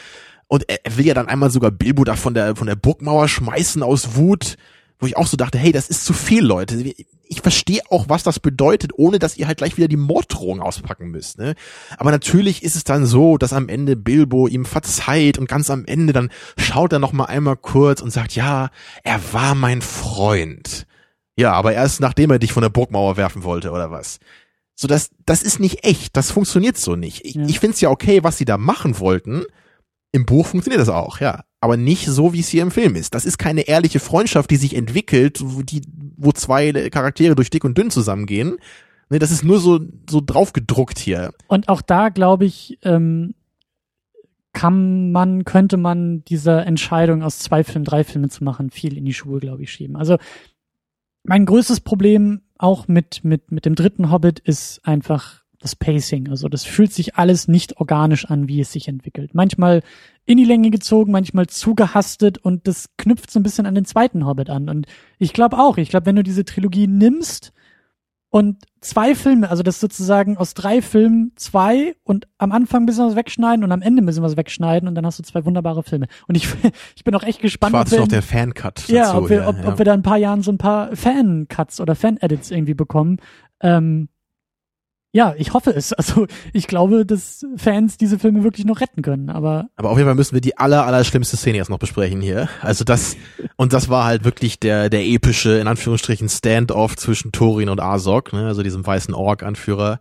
Und 0.52 0.68
er, 0.70 0.86
er 0.86 0.98
will 0.98 1.06
ja 1.06 1.14
dann 1.14 1.30
einmal 1.30 1.50
sogar 1.50 1.72
Bilbo 1.72 2.04
da 2.04 2.18
von 2.18 2.34
der, 2.34 2.58
von 2.58 2.68
der 2.68 2.76
Burgmauer 2.76 3.30
schmeißen 3.30 3.82
aus 3.84 4.18
Wut, 4.18 4.58
wo 5.00 5.08
ich 5.08 5.16
auch 5.16 5.26
so 5.26 5.38
dachte, 5.38 5.58
hey, 5.58 5.72
das 5.72 5.88
ist 5.88 6.04
zu 6.04 6.12
viel, 6.12 6.44
Leute. 6.44 6.94
Ich 7.24 7.42
verstehe 7.42 7.80
auch, 7.90 8.10
was 8.10 8.24
das 8.24 8.42
bedeutet, 8.42 8.92
ohne 8.94 9.18
dass 9.18 9.38
ihr 9.38 9.48
halt 9.48 9.60
gleich 9.60 9.78
wieder 9.78 9.88
die 9.88 9.96
Morddrohung 9.96 10.60
auspacken 10.60 11.08
müsst. 11.08 11.38
Ne? 11.38 11.56
Aber 11.96 12.12
natürlich 12.12 12.64
ist 12.64 12.76
es 12.76 12.84
dann 12.84 13.06
so, 13.06 13.38
dass 13.38 13.54
am 13.54 13.70
Ende 13.70 13.96
Bilbo 13.96 14.50
ihm 14.50 14.66
verzeiht 14.66 15.38
und 15.38 15.48
ganz 15.48 15.70
am 15.70 15.86
Ende 15.86 16.12
dann 16.12 16.30
schaut 16.58 16.92
er 16.92 17.00
noch 17.00 17.14
mal 17.14 17.28
einmal 17.28 17.56
kurz 17.56 18.02
und 18.02 18.12
sagt, 18.12 18.36
ja, 18.36 18.72
er 19.06 19.22
war 19.32 19.56
mein 19.56 19.82
Freund. 19.82 20.86
Ja, 21.38 21.54
aber 21.54 21.72
erst 21.72 22.02
nachdem 22.02 22.30
er 22.30 22.40
dich 22.40 22.52
von 22.52 22.62
der 22.62 22.70
Burgmauer 22.70 23.16
werfen 23.16 23.46
wollte 23.46 23.72
oder 23.72 23.90
was. 23.90 24.20
So, 24.76 24.90
das, 24.90 25.12
das 25.26 25.44
ist 25.44 25.62
nicht 25.62 25.86
echt. 25.86 26.18
Das 26.18 26.30
funktioniert 26.30 26.76
so 26.78 26.98
nicht. 26.98 27.24
Ich, 27.24 27.36
Ja. 27.36 27.46
ich 27.46 27.62
finde 27.62 27.76
es 27.76 27.80
ja 27.82 27.90
okay, 27.90 28.22
was 28.26 28.38
sie 28.38 28.46
da 28.46 28.58
machen 28.58 29.00
wollten. 29.00 29.46
Im 30.12 30.26
Buch 30.26 30.48
funktioniert 30.48 30.82
das 30.82 30.90
auch, 30.90 31.20
ja. 31.20 31.44
Aber 31.62 31.78
nicht 31.78 32.08
so, 32.08 32.34
wie 32.34 32.40
es 32.40 32.50
hier 32.50 32.64
im 32.64 32.72
Film 32.72 32.96
ist. 32.96 33.14
Das 33.14 33.26
ist 33.26 33.38
keine 33.38 33.62
ehrliche 33.62 34.00
Freundschaft, 34.00 34.50
die 34.50 34.58
sich 34.58 34.76
entwickelt, 34.76 35.40
wo, 35.44 35.62
die, 35.62 35.82
wo 36.18 36.32
zwei 36.32 36.90
Charaktere 36.90 37.36
durch 37.36 37.50
dick 37.50 37.64
und 37.64 37.78
dünn 37.78 37.92
zusammengehen. 37.92 38.58
Ne, 39.10 39.20
das 39.20 39.32
ist 39.32 39.44
nur 39.44 39.60
so, 39.60 39.80
so 40.10 40.22
draufgedruckt 40.26 40.98
hier. 40.98 41.34
Und 41.48 41.70
auch 41.70 41.82
da, 41.82 42.10
glaube 42.10 42.46
ich, 42.46 42.80
ähm, 42.82 43.36
kann 44.54 45.12
man, 45.12 45.46
könnte 45.46 45.78
man 45.78 46.24
dieser 46.26 46.66
Entscheidung 46.66 47.24
aus 47.24 47.40
zwei 47.40 47.64
Filmen, 47.64 47.86
drei 47.86 48.04
Filmen 48.04 48.30
zu 48.30 48.44
machen, 48.44 48.70
viel 48.70 48.98
in 48.98 49.06
die 49.06 49.14
Schuhe, 49.14 49.40
glaube 49.40 49.64
ich, 49.64 49.72
schieben. 49.72 49.96
Also 49.96 50.18
mein 51.24 51.46
größtes 51.46 51.82
Problem 51.82 52.42
auch 52.58 52.88
mit, 52.88 53.24
mit, 53.24 53.52
mit 53.52 53.66
dem 53.66 53.76
dritten 53.76 54.12
Hobbit 54.12 54.40
ist 54.40 54.86
einfach 54.86 55.41
das 55.62 55.76
Pacing. 55.76 56.30
Also 56.30 56.50
das 56.50 56.66
fühlt 56.66 56.92
sich 56.92 57.16
alles 57.16 57.48
nicht 57.48 57.78
organisch 57.78 58.26
an, 58.26 58.48
wie 58.48 58.60
es 58.60 58.72
sich 58.72 58.88
entwickelt. 58.88 59.34
Manchmal 59.34 59.82
in 60.26 60.38
die 60.38 60.46
Länge 60.46 60.72
gezogen, 60.72 61.12
manchmal 61.12 61.48
zugehastet 61.48 62.38
und 62.40 62.68
das 62.68 62.90
knüpft 62.98 63.32
so 63.32 63.40
ein 63.40 63.44
bisschen 63.44 63.66
an 63.66 63.76
den 63.76 63.86
zweiten 63.86 64.26
Hobbit 64.26 64.50
an. 64.50 64.70
Und 64.70 64.88
ich 65.20 65.34
glaube 65.34 65.58
auch, 65.58 65.78
ich 65.78 65.90
glaube, 65.90 66.08
wenn 66.08 66.16
du 66.16 66.24
diese 66.24 66.46
Trilogie 66.46 66.88
nimmst 66.88 67.54
und 68.30 68.64
zwei 68.80 69.14
Filme, 69.14 69.50
also 69.50 69.62
das 69.62 69.80
sozusagen 69.80 70.38
aus 70.38 70.54
drei 70.54 70.82
Filmen 70.82 71.34
zwei 71.36 71.96
und 72.04 72.28
am 72.38 72.52
Anfang 72.54 72.84
ein 72.84 72.86
bisschen 72.86 73.06
was 73.06 73.16
wegschneiden 73.16 73.64
und 73.64 73.72
am 73.72 73.82
Ende 73.82 74.02
ein 74.02 74.06
bisschen 74.06 74.24
was 74.24 74.38
wegschneiden 74.38 74.88
und 74.88 74.96
dann 74.96 75.06
hast 75.06 75.20
du 75.20 75.24
zwei 75.24 75.46
wunderbare 75.46 75.84
Filme. 75.84 76.08
Und 76.28 76.36
ich, 76.36 76.48
ich 76.96 77.04
bin 77.04 77.14
auch 77.14 77.24
echt 77.24 77.42
gespannt, 77.42 77.74
ob 77.74 77.80
warte 77.80 77.92
wir, 77.92 78.00
noch 78.00 78.08
der 78.08 78.24
Fan-Cut 78.24 78.88
ja, 78.88 79.16
ob 79.16 79.30
wir, 79.30 79.38
ja, 79.38 79.48
ob, 79.48 79.58
ja. 79.58 79.68
ob 79.68 79.78
wir 79.78 79.86
da 79.86 79.94
in 79.94 80.00
ein 80.00 80.04
paar 80.04 80.18
Jahren 80.18 80.42
so 80.42 80.52
ein 80.52 80.58
paar 80.58 80.96
Fan-Cuts 80.96 81.82
oder 81.82 81.94
Fan-Edits 81.94 82.52
irgendwie 82.52 82.74
bekommen. 82.74 83.18
Ähm, 83.60 84.08
ja, 85.14 85.34
ich 85.38 85.54
hoffe 85.54 85.72
es. 85.72 85.94
Also 86.02 86.26
ich 86.52 86.68
glaube, 86.68 87.06
dass 87.06 87.46
Fans 87.58 87.98
diese 87.98 88.18
Filme 88.18 88.44
wirklich 88.44 88.66
noch 88.66 88.82
retten 88.82 89.02
können. 89.02 89.30
Aber 89.30 89.70
Aber 89.76 89.92
auf 89.92 89.98
jeden 89.98 90.08
Fall 90.08 90.16
müssen 90.16 90.34
wir 90.34 90.42
die 90.42 90.58
aller, 90.58 90.86
aller 90.86 91.04
schlimmste 91.04 91.38
Szene 91.38 91.58
jetzt 91.58 91.70
noch 91.70 91.80
besprechen 91.80 92.22
hier. 92.22 92.50
Also 92.62 92.84
das, 92.84 93.16
und 93.56 93.72
das 93.74 93.88
war 93.90 94.06
halt 94.06 94.24
wirklich 94.24 94.60
der, 94.60 94.90
der 94.90 95.06
epische, 95.06 95.60
in 95.60 95.68
Anführungsstrichen, 95.68 96.28
Standoff 96.28 96.96
zwischen 96.98 97.32
Thorin 97.32 97.70
und 97.70 97.80
Azog, 97.80 98.34
ne, 98.34 98.48
also 98.48 98.64
diesem 98.64 98.86
weißen 98.86 99.14
Ork-Anführer. 99.14 100.00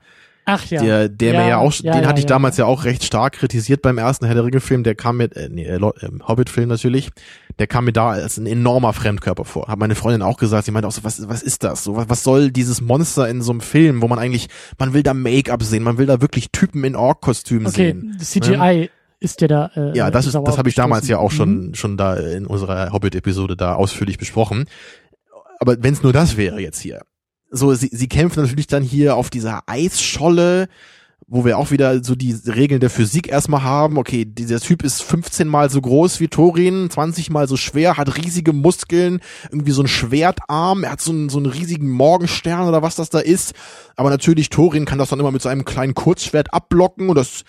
Ach 0.55 0.67
ja, 0.67 0.83
Der, 0.83 1.09
der 1.09 1.33
Ja, 1.33 1.41
mir 1.41 1.49
ja 1.49 1.59
auch, 1.59 1.73
ja, 1.75 1.93
den 1.93 2.03
ja, 2.03 2.09
hatte 2.09 2.19
ich 2.19 2.25
ja, 2.25 2.29
damals 2.29 2.57
ja. 2.57 2.65
auch 2.67 2.85
recht 2.85 3.05
stark 3.05 3.35
kritisiert 3.35 3.83
beim 3.83 3.99
ersten 3.99 4.27
Herr 4.27 4.35
der 4.35 4.45
Ringe-Film. 4.45 4.83
Der 4.83 4.95
kam 4.95 5.17
mit, 5.17 5.37
äh, 5.37 5.49
nee, 5.51 5.65
äh, 5.65 5.77
ähm, 5.77 6.23
Hobbit-Film 6.27 6.69
natürlich. 6.69 7.11
Der 7.59 7.67
kam 7.67 7.85
mir 7.85 7.93
da 7.93 8.11
als 8.11 8.39
ein 8.39 8.47
enormer 8.47 8.93
Fremdkörper 8.93 9.45
vor. 9.45 9.69
Hat 9.69 9.79
meine 9.79 9.95
Freundin 9.95 10.23
auch 10.23 10.39
gesagt. 10.39 10.65
Sie 10.65 10.71
meinte 10.71 10.89
auch 10.89 10.93
so, 10.93 11.05
was, 11.05 11.29
was 11.29 11.43
ist 11.43 11.63
das? 11.65 11.85
So, 11.85 11.97
was, 11.97 12.09
was 12.09 12.23
soll 12.23 12.51
dieses 12.51 12.81
Monster 12.81 13.29
in 13.29 13.43
so 13.43 13.53
einem 13.53 13.61
Film, 13.61 14.03
wo 14.03 14.09
man 14.09 14.19
eigentlich, 14.19 14.49
man 14.79 14.95
will 14.95 15.03
da 15.03 15.15
Make-up 15.15 15.63
sehen, 15.63 15.83
man 15.83 15.99
will 15.99 16.07
da 16.07 16.21
wirklich 16.21 16.51
Typen 16.51 16.85
in 16.85 16.97
Ork-Kostümen 16.97 17.67
okay, 17.67 17.95
sehen. 17.95 18.17
CGI 18.19 18.91
ist 19.21 19.41
dir 19.41 19.49
da. 19.49 19.71
Äh, 19.77 19.97
Ja, 19.97 20.11
das 20.11 20.27
ist, 20.27 20.35
das 20.35 20.59
habe 20.59 20.69
ich 20.69 20.75
damals 20.75 21.07
ja 21.07 21.19
auch 21.19 21.31
schon, 21.31 21.75
schon 21.75 21.97
da 21.97 22.15
in 22.15 22.47
unserer 22.47 22.93
Hobbit-Episode 22.93 23.57
da 23.57 23.75
ausführlich 23.75 24.19
besprochen. 24.19 24.65
Aber 25.61 25.77
wenn 25.83 25.93
es 25.93 26.03
nur 26.03 26.15
das 26.15 26.39
wäre 26.39 26.59
jetzt 26.59 26.81
hier. 26.81 27.03
So, 27.51 27.75
sie, 27.75 27.91
sie 27.93 28.09
kämpfen 28.09 28.43
natürlich 28.43 28.69
dann 28.69 28.83
hier 28.83 29.17
auf 29.17 29.29
dieser 29.29 29.63
Eisscholle, 29.67 30.69
wo 31.27 31.45
wir 31.45 31.59
auch 31.59 31.71
wieder 31.71 32.03
so 32.03 32.15
die 32.15 32.37
Regeln 32.47 32.81
der 32.81 32.91
Physik 32.91 33.29
erstmal 33.29 33.63
haben. 33.63 33.99
Okay, 33.99 34.25
dieser 34.25 34.61
Typ 34.61 34.83
ist 34.83 35.03
15 35.03 35.49
mal 35.49 35.69
so 35.69 35.81
groß 35.81 36.21
wie 36.21 36.29
Thorin, 36.29 36.91
20 36.91 37.31
mal 37.31 37.49
so 37.49 37.57
schwer, 37.57 37.97
hat 37.97 38.17
riesige 38.17 38.53
Muskeln, 38.53 39.21
irgendwie 39.51 39.73
so 39.73 39.83
ein 39.83 39.89
Schwertarm, 39.89 40.85
er 40.85 40.93
hat 40.93 41.01
so 41.01 41.13
einen, 41.13 41.29
so 41.29 41.39
einen 41.39 41.47
riesigen 41.47 41.91
Morgenstern 41.91 42.69
oder 42.69 42.83
was 42.83 42.97
das 42.97 43.11
da 43.11 43.19
ist. 43.19 43.55
Aber 43.97 44.11
natürlich, 44.11 44.51
Thorin 44.51 44.87
kann 44.87 44.99
das 44.99 45.11
dann 45.11 45.21
immer 45.21 45.33
mit 45.33 45.43
seinem 45.43 45.65
kleinen 45.65 45.95
Kurzschwert 45.95 46.53
abblocken 46.53 47.09
und 47.09 47.17
das 47.17 47.45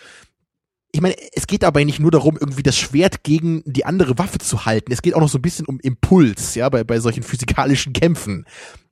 ich 0.94 0.99
meine, 0.99 1.15
es 1.34 1.48
geht 1.48 1.64
dabei 1.64 1.86
nicht 1.86 2.02
nur 2.02 2.11
darum, 2.11 2.38
irgendwie 2.38 2.64
das 2.64 2.78
Schwert 2.78 3.23
gegen 3.23 3.64
die 3.65 3.86
andere 3.86 4.18
Waffe 4.18 4.40
zu 4.40 4.65
halten. 4.65 4.91
Es 4.91 5.02
geht 5.02 5.14
auch 5.14 5.22
noch 5.22 5.30
so 5.30 5.38
ein 5.38 5.41
bisschen 5.41 5.65
um 5.65 5.80
Impuls, 5.80 6.56
ja, 6.56 6.68
bei, 6.68 6.84
bei 6.84 6.99
solchen 6.99 7.23
physikalischen 7.23 7.94
Kämpfen 7.94 8.45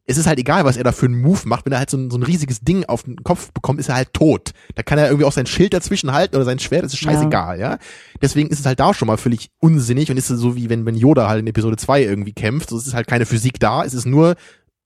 es 0.10 0.18
ist 0.18 0.26
halt 0.26 0.40
egal, 0.40 0.66
was 0.66 0.76
er 0.76 0.84
da 0.84 0.92
für 0.92 1.06
einen 1.06 1.22
Move 1.22 1.42
macht. 1.46 1.66
Wenn 1.66 1.72
er 1.72 1.78
halt 1.78 1.92
so 1.92 1.98
ein, 1.98 2.10
so 2.10 2.18
ein 2.18 2.24
riesiges 2.24 2.62
Ding 2.62 2.84
auf 2.86 3.04
den 3.04 3.24
Kopf 3.24 3.52
bekommt, 3.52 3.80
ist 3.80 3.90
er 3.90 3.96
halt 3.96 4.12
tot. 4.12 4.54
Da 4.74 4.82
kann 4.82 4.98
er 4.98 5.06
irgendwie 5.06 5.26
auch 5.26 5.32
sein 5.32 5.46
Schild 5.46 5.72
dazwischen 5.72 6.12
halten 6.12 6.36
oder 6.36 6.46
sein 6.46 6.58
Schwert, 6.58 6.84
das 6.84 6.94
ist 6.94 7.00
scheißegal, 7.00 7.60
ja. 7.60 7.74
ja? 7.74 7.80
Deswegen 8.20 8.50
ist 8.50 8.60
es 8.60 8.66
halt 8.66 8.80
da 8.80 8.96
schon 8.96 9.08
mal 9.08 9.18
völlig 9.18 9.52
unsinnig 9.60 10.10
und 10.10 10.18
ist 10.18 10.28
so 10.28 10.56
wie 10.56 10.68
wenn, 10.68 10.88
wenn 10.88 10.96
Yoda 10.96 11.30
halt 11.30 11.42
in 11.42 11.48
Episode 11.48 11.78
2 11.78 12.04
irgendwie 12.04 12.34
kämpft. 12.34 12.72
So, 12.72 12.78
es 12.78 12.88
ist 12.88 12.96
halt 12.96 13.06
keine 13.06 13.28
Physik 13.28 13.60
da, 13.60 13.86
es 13.86 13.94
ist 13.94 14.08
nur 14.08 14.36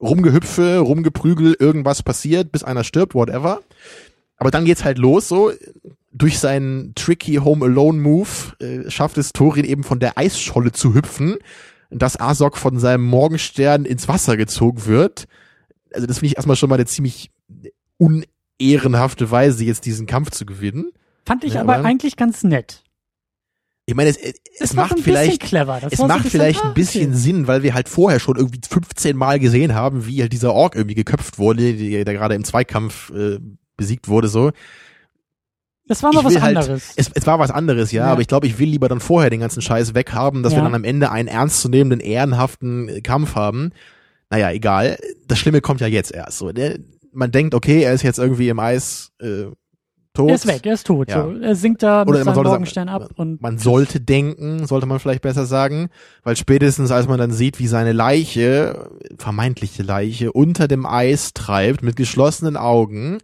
rumgehüpfe, 0.02 0.80
rumgeprügel, 0.80 1.56
irgendwas 1.58 2.04
passiert, 2.04 2.52
bis 2.52 2.66
einer 2.66 2.84
stirbt, 2.84 3.16
whatever. 3.16 3.62
Aber 4.36 4.52
dann 4.52 4.66
geht's 4.66 4.84
halt 4.84 4.98
los, 4.98 5.30
so 5.30 5.54
durch 6.12 6.38
seinen 6.38 6.96
tricky 6.96 7.36
Home 7.36 7.64
Alone 7.64 8.02
Move 8.02 8.30
äh, 8.60 8.92
schafft 8.92 9.18
es 9.18 9.32
Thorin 9.32 9.64
eben 9.64 9.86
von 9.86 10.02
der 10.02 10.18
Eisscholle 10.18 10.74
zu 10.74 10.94
hüpfen 10.94 11.38
dass 11.94 12.20
Asok 12.20 12.58
von 12.58 12.80
seinem 12.80 13.06
Morgenstern 13.06 13.86
ins 13.86 14.08
Wasser 14.08 14.38
gezogen 14.38 14.86
wird. 14.86 15.26
Also 15.94 16.08
das 16.08 16.20
finde 16.20 16.28
ich 16.28 16.38
erstmal 16.38 16.56
schon 16.56 16.70
mal 16.70 16.76
eine 16.76 16.86
ziemlich 16.86 17.32
unehrenhafte 17.98 19.30
Weise, 19.32 19.64
jetzt 19.64 19.86
diesen 19.86 20.08
Kampf 20.08 20.32
zu 20.32 20.46
gewinnen. 20.46 20.92
Fand 21.26 21.44
ich 21.44 21.54
ja, 21.54 21.62
aber, 21.62 21.76
aber 21.76 21.86
eigentlich 21.86 22.18
ganz 22.18 22.44
nett. 22.44 22.84
Ich 23.86 23.96
meine, 23.96 24.10
es, 24.10 24.18
es, 24.18 24.34
es 24.60 24.74
macht 24.74 24.98
vielleicht, 25.00 25.42
clever. 25.42 25.82
es 25.90 26.00
macht 26.00 26.24
so 26.24 26.30
vielleicht 26.30 26.64
ein 26.64 26.74
bisschen 26.74 27.12
okay. 27.12 27.20
Sinn, 27.20 27.48
weil 27.48 27.64
wir 27.64 27.74
halt 27.74 27.90
vorher 27.90 28.20
schon 28.20 28.38
irgendwie 28.38 28.62
15 28.68 29.16
Mal 29.18 29.40
gesehen 29.40 29.76
haben, 29.76 30.06
wie 30.08 30.22
halt 30.22 30.32
dieser 30.32 30.54
Ork 30.54 30.76
irgendwie 30.76 30.96
geköpft 30.96 31.38
wurde, 31.38 31.74
der, 31.74 32.06
der 32.06 32.14
gerade 32.14 32.36
im 32.36 32.46
Zweikampf 32.46 33.10
äh, 33.12 33.40
besiegt 33.76 34.08
wurde, 34.08 34.30
so. 34.30 34.52
Das 35.88 36.02
war 36.02 36.14
mal 36.14 36.24
was 36.24 36.40
halt, 36.42 36.58
anderes. 36.58 36.94
Es, 36.96 37.12
es 37.14 37.28
war 37.28 37.40
was 37.40 37.52
anderes, 37.52 37.92
ja, 37.92 38.06
ja. 38.06 38.12
aber 38.12 38.22
ich 38.22 38.28
glaube, 38.28 38.48
ich 38.48 38.58
will 38.58 38.70
lieber 38.70 38.88
dann 38.88 39.02
vorher 39.02 39.30
den 39.30 39.42
ganzen 39.42 39.62
Scheiß 39.62 39.94
weghaben, 39.94 40.42
dass 40.42 40.54
ja. 40.54 40.60
wir 40.60 40.64
dann 40.64 40.76
am 40.76 40.86
Ende 40.86 41.12
einen 41.12 41.28
ernstzunehmenden, 41.28 42.00
ehrenhaften 42.00 42.88
äh, 42.88 43.02
Kampf 43.02 43.36
haben. 43.36 43.72
Naja, 44.30 44.52
egal. 44.52 44.98
Das 45.28 45.40
Schlimme 45.40 45.62
kommt 45.62 45.82
ja 45.82 45.88
jetzt 45.88 46.12
erst. 46.12 46.38
So, 46.38 46.52
der, 46.52 46.80
man 47.12 47.32
denkt, 47.32 47.54
okay, 47.54 47.84
er 47.84 47.94
ist 47.94 48.02
jetzt 48.02 48.18
irgendwie 48.18 48.48
im 48.48 48.60
Eis 48.60 49.12
äh, 49.20 49.48
tot. 50.14 50.30
Er 50.30 50.36
ist 50.36 50.48
weg, 50.48 50.66
er 50.66 50.74
ist 50.74 50.88
tot. 50.88 51.10
Ja. 51.10 51.24
So. 51.24 51.40
Er 51.40 51.56
sinkt 51.56 51.84
da 51.84 52.06
mit 52.06 52.16
Oder 52.16 52.24
seinem 52.24 52.44
Morgenstern 52.44 52.90
ab. 52.90 53.10
Und 53.16 53.42
man 53.42 53.58
sollte 53.58 54.00
denken, 54.00 54.66
sollte 54.66 54.86
man 54.86 55.00
vielleicht 55.00 55.22
besser 55.22 55.46
sagen, 55.46 55.90
weil 56.24 56.36
spätestens 56.38 56.92
als 56.92 57.08
man 57.08 57.20
dann 57.20 57.32
sieht, 57.32 57.60
wie 57.60 57.68
seine 57.68 57.92
Leiche, 57.92 58.90
vermeintliche 59.18 59.84
Leiche, 59.84 60.32
unter 60.32 60.68
dem 60.68 60.86
Eis 60.86 61.34
treibt, 61.34 61.84
mit 61.84 61.96
geschlossenen 61.96 62.58
Augen, 62.58 63.20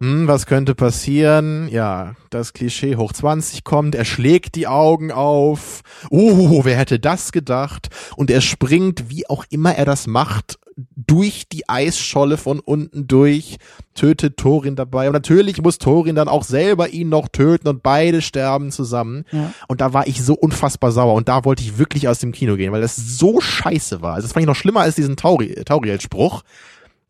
hm, 0.00 0.26
was 0.26 0.46
könnte 0.46 0.74
passieren? 0.74 1.68
Ja, 1.68 2.14
das 2.30 2.52
Klischee 2.52 2.96
hoch 2.96 3.12
20 3.12 3.64
kommt, 3.64 3.94
er 3.94 4.04
schlägt 4.04 4.54
die 4.54 4.66
Augen 4.66 5.12
auf. 5.12 5.82
Oh, 6.10 6.64
wer 6.64 6.76
hätte 6.76 6.98
das 6.98 7.32
gedacht? 7.32 7.88
Und 8.16 8.30
er 8.30 8.40
springt, 8.40 9.08
wie 9.08 9.28
auch 9.28 9.44
immer 9.50 9.74
er 9.74 9.84
das 9.84 10.06
macht, 10.06 10.58
durch 10.96 11.48
die 11.48 11.68
Eisscholle 11.68 12.36
von 12.36 12.58
unten 12.58 13.06
durch, 13.06 13.58
tötet 13.94 14.36
Thorin 14.36 14.76
dabei. 14.76 15.06
Und 15.06 15.12
natürlich 15.12 15.62
muss 15.62 15.78
Thorin 15.78 16.16
dann 16.16 16.28
auch 16.28 16.42
selber 16.42 16.88
ihn 16.88 17.08
noch 17.08 17.28
töten 17.28 17.68
und 17.68 17.82
beide 17.82 18.22
sterben 18.22 18.72
zusammen. 18.72 19.24
Ja. 19.30 19.52
Und 19.68 19.80
da 19.80 19.92
war 19.92 20.06
ich 20.06 20.22
so 20.22 20.34
unfassbar 20.34 20.90
sauer 20.90 21.14
und 21.14 21.28
da 21.28 21.44
wollte 21.44 21.62
ich 21.62 21.78
wirklich 21.78 22.08
aus 22.08 22.18
dem 22.18 22.32
Kino 22.32 22.56
gehen, 22.56 22.72
weil 22.72 22.80
das 22.80 22.96
so 22.96 23.40
scheiße 23.40 24.02
war. 24.02 24.14
Also 24.14 24.26
das 24.26 24.32
fand 24.32 24.42
ich 24.42 24.48
noch 24.48 24.56
schlimmer 24.56 24.80
als 24.80 24.96
diesen 24.96 25.16
Tauri 25.16 25.54
Tauriel-Spruch 25.64 26.42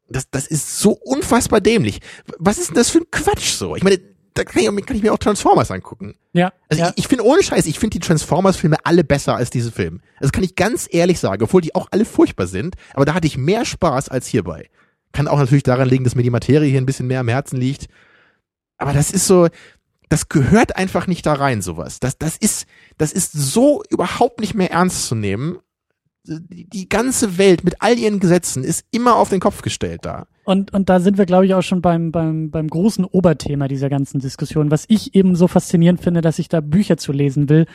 das, 0.09 0.31
das 0.31 0.47
ist 0.47 0.79
so 0.79 0.93
unfassbar 0.93 1.61
dämlich. 1.61 2.01
Was 2.39 2.59
ist 2.59 2.69
denn 2.69 2.77
das 2.77 2.91
für 2.91 2.99
ein 2.99 3.11
Quatsch 3.11 3.53
so? 3.53 3.77
Ich 3.77 3.83
meine, 3.83 3.99
da 4.35 4.45
kann 4.45 4.63
ich, 4.63 4.87
kann 4.87 4.97
ich 4.97 5.03
mir 5.03 5.13
auch 5.13 5.19
Transformers 5.19 5.71
angucken. 5.71 6.17
Ja. 6.33 6.53
Also 6.69 6.83
ja. 6.83 6.89
ich, 6.91 7.05
ich 7.05 7.09
finde 7.09 7.25
ohne 7.25 7.43
Scheiß, 7.43 7.67
ich 7.67 7.79
finde 7.79 7.99
die 7.99 8.07
Transformers-Filme 8.07 8.77
alle 8.85 9.05
besser 9.05 9.37
als 9.37 9.51
diese 9.51 9.71
Filme. 9.71 10.01
Das 10.21 10.33
kann 10.33 10.43
ich 10.43 10.57
ganz 10.57 10.89
ehrlich 10.91 11.21
sagen, 11.21 11.43
obwohl 11.43 11.61
die 11.61 11.75
auch 11.75 11.89
alle 11.93 12.05
furchtbar 12.05 12.49
sind, 12.49 12.75
aber 12.95 13.05
da 13.05 13.15
hatte 13.15 13.27
ich 13.27 13.39
mehr 13.39 13.65
Spaß 13.65 14.09
als 14.09 14.27
hierbei. 14.27 14.69
Kann 15.13 15.29
auch 15.29 15.39
natürlich 15.39 15.63
daran 15.63 15.89
liegen, 15.89 16.03
dass 16.03 16.17
mir 16.17 16.25
die 16.25 16.31
Materie 16.31 16.69
hier 16.69 16.81
ein 16.81 16.87
bisschen 16.87 17.07
mehr 17.07 17.21
am 17.21 17.29
Herzen 17.29 17.57
liegt. 17.57 17.87
Aber 18.77 18.93
das 18.93 19.13
ist 19.13 19.29
so, 19.29 19.49
das 20.09 20.29
gehört 20.29 20.77
einfach 20.77 21.07
nicht 21.07 21.25
da 21.25 21.35
rein, 21.35 21.63
sowas. 21.63 22.01
Das, 22.01 22.19
das 22.19 22.37
ist, 22.37 22.67
das 22.99 23.13
ist 23.13 23.33
so 23.33 23.85
überhaupt 23.89 24.41
nicht 24.41 24.55
mehr 24.55 24.73
ernst 24.73 25.07
zu 25.07 25.15
nehmen 25.15 25.59
die 26.27 26.89
ganze 26.89 27.37
Welt 27.37 27.65
mit 27.65 27.83
all 27.83 27.99
ihren 27.99 28.19
Gesetzen 28.19 28.65
ist 28.65 28.87
immer 28.91 29.17
auf 29.17 29.29
den 29.29 29.41
Kopf 29.41 29.63
gestellt 29.63 30.05
da. 30.05 30.27
Und, 30.45 30.73
und 30.73 30.89
da 30.89 31.01
sind 31.01 31.19
wir, 31.19 31.27
glaube 31.27 31.47
ich, 31.47 31.55
auch 31.55 31.63
schon 31.63 31.83
beim, 31.83 32.13
beim, 32.13 32.51
beim 32.51 32.69
großen 32.69 33.05
Oberthema 33.05 33.69
dieser 33.69 33.91
ganzen 33.91 34.21
Diskussion, 34.21 34.71
was 34.71 34.85
ich 34.89 35.15
eben 35.15 35.37
so 35.37 35.49
faszinierend 35.49 36.01
finde, 36.01 36.21
dass 36.23 36.39
ich 36.39 36.49
da 36.49 36.61
Bücher 36.61 36.97
zu 36.97 37.13
lesen 37.13 37.49
will. 37.49 37.67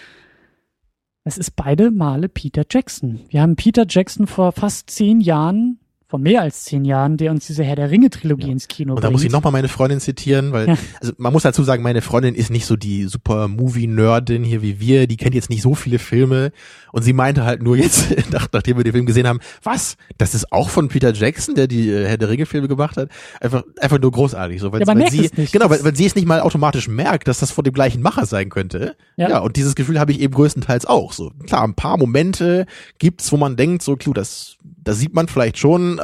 Es 1.24 1.38
ist 1.38 1.56
beide 1.56 1.92
Male 1.92 2.30
Peter 2.30 2.64
Jackson. 2.70 3.20
Wir 3.30 3.42
haben 3.42 3.56
Peter 3.56 3.86
Jackson 3.88 4.26
vor 4.26 4.52
fast 4.52 4.90
zehn 4.90 5.20
Jahren 5.22 5.80
vor 6.10 6.18
mehr 6.18 6.42
als 6.42 6.64
zehn 6.64 6.86
Jahren, 6.86 7.18
der 7.18 7.30
uns 7.30 7.46
diese 7.46 7.64
Herr 7.64 7.76
der 7.76 7.92
Ringe-Trilogie 7.92 8.48
ja. 8.48 8.52
ins 8.52 8.68
Kino 8.68 8.96
Und 8.96 9.04
da 9.04 9.12
muss 9.12 9.24
ich 9.24 9.32
nochmal 9.32 9.52
meine 9.52 9.68
Freundin 9.68 10.00
zitieren, 10.00 10.52
weil, 10.52 10.70
ja. 10.70 10.78
also 11.00 11.14
man 11.18 11.32
muss 11.32 11.44
dazu 11.44 11.62
sagen, 11.62 11.84
meine 11.84 12.02
Freundin 12.02 12.34
ist 12.34 12.50
nicht 12.50 12.66
so 12.66 12.76
die 12.76 13.06
super 13.06 13.48
Movie-Nerdin 13.48 14.44
hier 14.44 14.64
wie 14.64 14.80
wir, 14.80 15.06
die 15.06 15.18
kennt 15.18 15.36
jetzt 15.36 15.52
nicht 15.52 15.62
so 15.62 15.76
viele 15.76 16.00
Filme 16.00 16.52
und 16.92 17.04
sie 17.04 17.14
meinte 17.14 17.46
halt 17.46 17.62
nur 17.62 17.78
jetzt, 17.78 18.08
nach, 18.32 18.48
nachdem 18.52 18.78
wir 18.78 18.84
den 18.84 18.94
Film 18.94 19.06
gesehen 19.06 19.28
haben, 19.28 19.40
was, 19.62 19.98
das 20.18 20.34
ist 20.34 20.52
auch 20.52 20.72
von 20.72 20.88
Peter 20.88 21.14
Jackson, 21.14 21.54
der 21.54 21.68
die 21.68 21.92
äh, 21.92 22.08
Herr 22.08 22.18
der 22.18 22.30
Ringe-Filme 22.30 22.68
gemacht 22.68 22.98
hat? 22.98 23.10
Einfach, 23.40 23.62
einfach 23.80 24.00
nur 24.00 24.10
großartig, 24.10 24.60
so, 24.62 24.72
weil, 24.72 24.82
ja, 24.82 24.88
weil 24.88 25.12
sie, 25.12 25.30
genau, 25.52 25.70
weil, 25.70 25.84
weil 25.84 25.96
sie 25.96 26.08
es 26.08 26.16
nicht 26.16 26.28
mal 26.28 26.42
automatisch 26.42 26.88
merkt, 26.88 27.28
dass 27.28 27.38
das 27.38 27.52
von 27.52 27.64
dem 27.64 27.74
gleichen 27.74 28.02
Macher 28.02 28.26
sein 28.26 28.50
könnte. 28.50 28.96
Ja, 29.16 29.30
ja 29.30 29.40
und 29.40 29.58
dieses 29.58 29.76
Gefühl 29.76 30.00
habe 30.00 30.12
ich 30.12 30.22
eben 30.22 30.34
größtenteils 30.34 30.88
auch, 30.88 31.14
so. 31.14 31.32
Klar, 31.46 31.64
ein 31.66 31.76
paar 31.76 31.98
Momente 31.98 32.66
gibt's, 32.98 33.32
wo 33.32 33.38
man 33.38 33.58
denkt, 33.58 33.84
so, 33.84 33.96
klar, 33.96 34.16
das, 34.16 34.58
da 34.90 34.96
sieht 34.96 35.14
man 35.14 35.28
vielleicht 35.28 35.60
schon, 35.60 36.02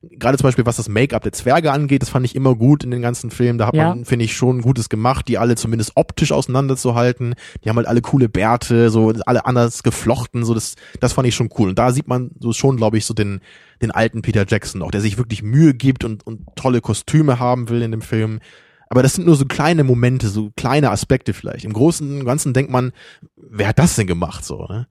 gerade 0.00 0.38
zum 0.38 0.44
Beispiel 0.44 0.64
was 0.64 0.76
das 0.76 0.88
Make-up 0.88 1.22
der 1.22 1.32
Zwerge 1.32 1.70
angeht, 1.70 2.00
das 2.00 2.08
fand 2.08 2.24
ich 2.24 2.34
immer 2.34 2.54
gut 2.54 2.82
in 2.82 2.90
den 2.90 3.02
ganzen 3.02 3.30
Filmen. 3.30 3.58
Da 3.58 3.66
hat 3.66 3.74
ja. 3.74 3.90
man, 3.90 4.06
finde 4.06 4.24
ich, 4.24 4.34
schon 4.34 4.62
Gutes 4.62 4.88
gemacht, 4.88 5.28
die 5.28 5.36
alle 5.36 5.54
zumindest 5.54 5.92
optisch 5.96 6.32
auseinanderzuhalten. 6.32 7.34
Die 7.62 7.68
haben 7.68 7.76
halt 7.76 7.86
alle 7.86 8.00
coole 8.00 8.30
Bärte, 8.30 8.88
so 8.88 9.12
alle 9.26 9.44
anders 9.44 9.82
geflochten, 9.82 10.46
so 10.46 10.54
das, 10.54 10.76
das 10.98 11.12
fand 11.12 11.28
ich 11.28 11.34
schon 11.34 11.50
cool. 11.58 11.68
Und 11.68 11.78
da 11.78 11.92
sieht 11.92 12.08
man 12.08 12.30
so 12.40 12.54
schon, 12.54 12.78
glaube 12.78 12.96
ich, 12.96 13.04
so 13.04 13.12
den, 13.12 13.40
den 13.82 13.90
alten 13.90 14.22
Peter 14.22 14.46
Jackson 14.48 14.80
auch, 14.80 14.90
der 14.90 15.02
sich 15.02 15.18
wirklich 15.18 15.42
Mühe 15.42 15.74
gibt 15.74 16.02
und, 16.02 16.26
und 16.26 16.46
tolle 16.56 16.80
Kostüme 16.80 17.38
haben 17.38 17.68
will 17.68 17.82
in 17.82 17.90
dem 17.90 18.00
Film. 18.00 18.40
Aber 18.88 19.02
das 19.02 19.12
sind 19.12 19.26
nur 19.26 19.36
so 19.36 19.44
kleine 19.44 19.84
Momente, 19.84 20.28
so 20.28 20.52
kleine 20.56 20.90
Aspekte 20.90 21.34
vielleicht. 21.34 21.66
Im 21.66 21.74
Großen 21.74 22.20
und 22.20 22.24
Ganzen 22.24 22.54
denkt 22.54 22.72
man, 22.72 22.92
wer 23.36 23.68
hat 23.68 23.78
das 23.78 23.94
denn 23.96 24.06
gemacht, 24.06 24.42
so, 24.42 24.64
ne? 24.64 24.86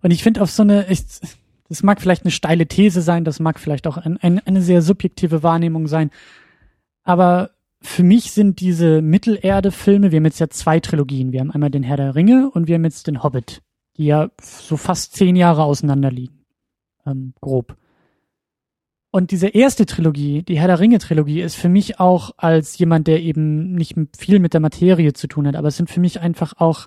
Und 0.00 0.12
ich 0.12 0.22
finde 0.22 0.42
auf 0.42 0.50
so 0.52 0.62
eine, 0.62 0.88
ich, 0.90 1.02
das 1.68 1.82
mag 1.82 2.00
vielleicht 2.00 2.24
eine 2.24 2.30
steile 2.30 2.66
These 2.66 3.02
sein, 3.02 3.24
das 3.24 3.40
mag 3.40 3.58
vielleicht 3.58 3.86
auch 3.86 3.96
ein, 3.96 4.16
ein, 4.18 4.38
eine 4.40 4.62
sehr 4.62 4.82
subjektive 4.82 5.42
Wahrnehmung 5.42 5.86
sein. 5.86 6.10
Aber 7.04 7.50
für 7.80 8.02
mich 8.02 8.32
sind 8.32 8.60
diese 8.60 9.02
Mittelerde-Filme, 9.02 10.10
wir 10.10 10.16
haben 10.16 10.24
jetzt 10.24 10.40
ja 10.40 10.48
zwei 10.48 10.80
Trilogien. 10.80 11.32
Wir 11.32 11.40
haben 11.40 11.50
einmal 11.50 11.70
den 11.70 11.82
Herr 11.82 11.96
der 11.96 12.14
Ringe 12.14 12.50
und 12.50 12.66
wir 12.66 12.74
haben 12.74 12.84
jetzt 12.84 13.06
den 13.06 13.22
Hobbit, 13.22 13.62
die 13.96 14.06
ja 14.06 14.30
so 14.40 14.76
fast 14.76 15.14
zehn 15.14 15.36
Jahre 15.36 15.64
auseinander 15.64 16.10
liegen. 16.10 16.44
Ähm, 17.06 17.34
grob. 17.40 17.76
Und 19.10 19.30
diese 19.30 19.48
erste 19.48 19.86
Trilogie, 19.86 20.42
die 20.42 20.58
Herr 20.58 20.66
der 20.68 20.80
Ringe-Trilogie, 20.80 21.40
ist 21.40 21.54
für 21.54 21.70
mich 21.70 21.98
auch 21.98 22.32
als 22.36 22.76
jemand, 22.78 23.06
der 23.06 23.22
eben 23.22 23.74
nicht 23.74 23.96
viel 24.16 24.38
mit 24.38 24.52
der 24.52 24.60
Materie 24.60 25.12
zu 25.14 25.28
tun 25.28 25.46
hat, 25.46 25.56
aber 25.56 25.68
es 25.68 25.76
sind 25.76 25.88
für 25.88 26.00
mich 26.00 26.20
einfach 26.20 26.54
auch 26.58 26.86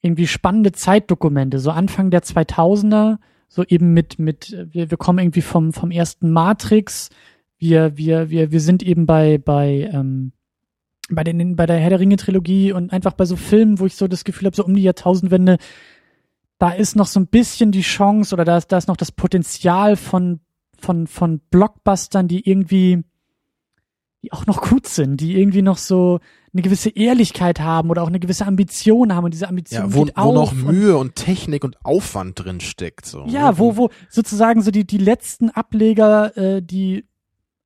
irgendwie 0.00 0.26
spannende 0.26 0.72
Zeitdokumente. 0.72 1.58
So 1.58 1.70
Anfang 1.70 2.10
der 2.10 2.22
2000er, 2.22 3.18
so 3.52 3.64
eben 3.64 3.92
mit, 3.92 4.18
mit, 4.18 4.56
wir, 4.70 4.90
wir 4.90 4.96
kommen 4.96 5.18
irgendwie 5.18 5.42
vom, 5.42 5.74
vom 5.74 5.90
ersten 5.90 6.30
Matrix, 6.30 7.10
wir, 7.58 7.98
wir, 7.98 8.30
wir, 8.30 8.50
wir 8.50 8.60
sind 8.60 8.82
eben 8.82 9.04
bei, 9.04 9.36
bei, 9.36 9.90
ähm, 9.92 10.32
bei, 11.10 11.22
den, 11.22 11.54
bei 11.54 11.66
der 11.66 11.76
Herr 11.76 11.90
der 11.90 12.00
Ringe 12.00 12.16
Trilogie 12.16 12.72
und 12.72 12.94
einfach 12.94 13.12
bei 13.12 13.26
so 13.26 13.36
Filmen, 13.36 13.78
wo 13.78 13.84
ich 13.84 13.94
so 13.94 14.08
das 14.08 14.24
Gefühl 14.24 14.46
habe, 14.46 14.56
so 14.56 14.64
um 14.64 14.74
die 14.74 14.82
Jahrtausendwende, 14.82 15.58
da 16.58 16.70
ist 16.70 16.96
noch 16.96 17.06
so 17.06 17.20
ein 17.20 17.26
bisschen 17.26 17.72
die 17.72 17.82
Chance 17.82 18.34
oder 18.34 18.46
da 18.46 18.56
ist, 18.56 18.72
da 18.72 18.78
ist 18.78 18.88
noch 18.88 18.96
das 18.96 19.12
Potenzial 19.12 19.96
von, 19.96 20.40
von, 20.78 21.06
von 21.06 21.40
Blockbustern, 21.50 22.28
die 22.28 22.48
irgendwie, 22.48 23.04
die 24.22 24.32
auch 24.32 24.46
noch 24.46 24.60
gut 24.60 24.86
sind, 24.86 25.20
die 25.20 25.38
irgendwie 25.38 25.62
noch 25.62 25.78
so 25.78 26.20
eine 26.52 26.62
gewisse 26.62 26.90
Ehrlichkeit 26.90 27.60
haben 27.60 27.90
oder 27.90 28.02
auch 28.02 28.08
eine 28.08 28.20
gewisse 28.20 28.46
Ambition 28.46 29.14
haben 29.14 29.24
und 29.24 29.34
diese 29.34 29.48
Ambition 29.48 29.80
ja, 29.80 29.94
wo, 29.94 30.04
geht 30.04 30.16
wo 30.16 30.20
auf 30.20 30.52
noch 30.52 30.52
Mühe 30.52 30.96
und 30.96 31.16
Technik 31.16 31.64
und 31.64 31.84
Aufwand 31.84 32.44
drin 32.44 32.60
steckt. 32.60 33.06
So, 33.06 33.24
ja, 33.26 33.52
ne? 33.52 33.58
wo, 33.58 33.76
wo 33.76 33.90
sozusagen 34.10 34.62
so 34.62 34.70
die, 34.70 34.86
die 34.86 34.98
letzten 34.98 35.50
Ableger, 35.50 36.36
äh, 36.36 36.62
die 36.62 37.04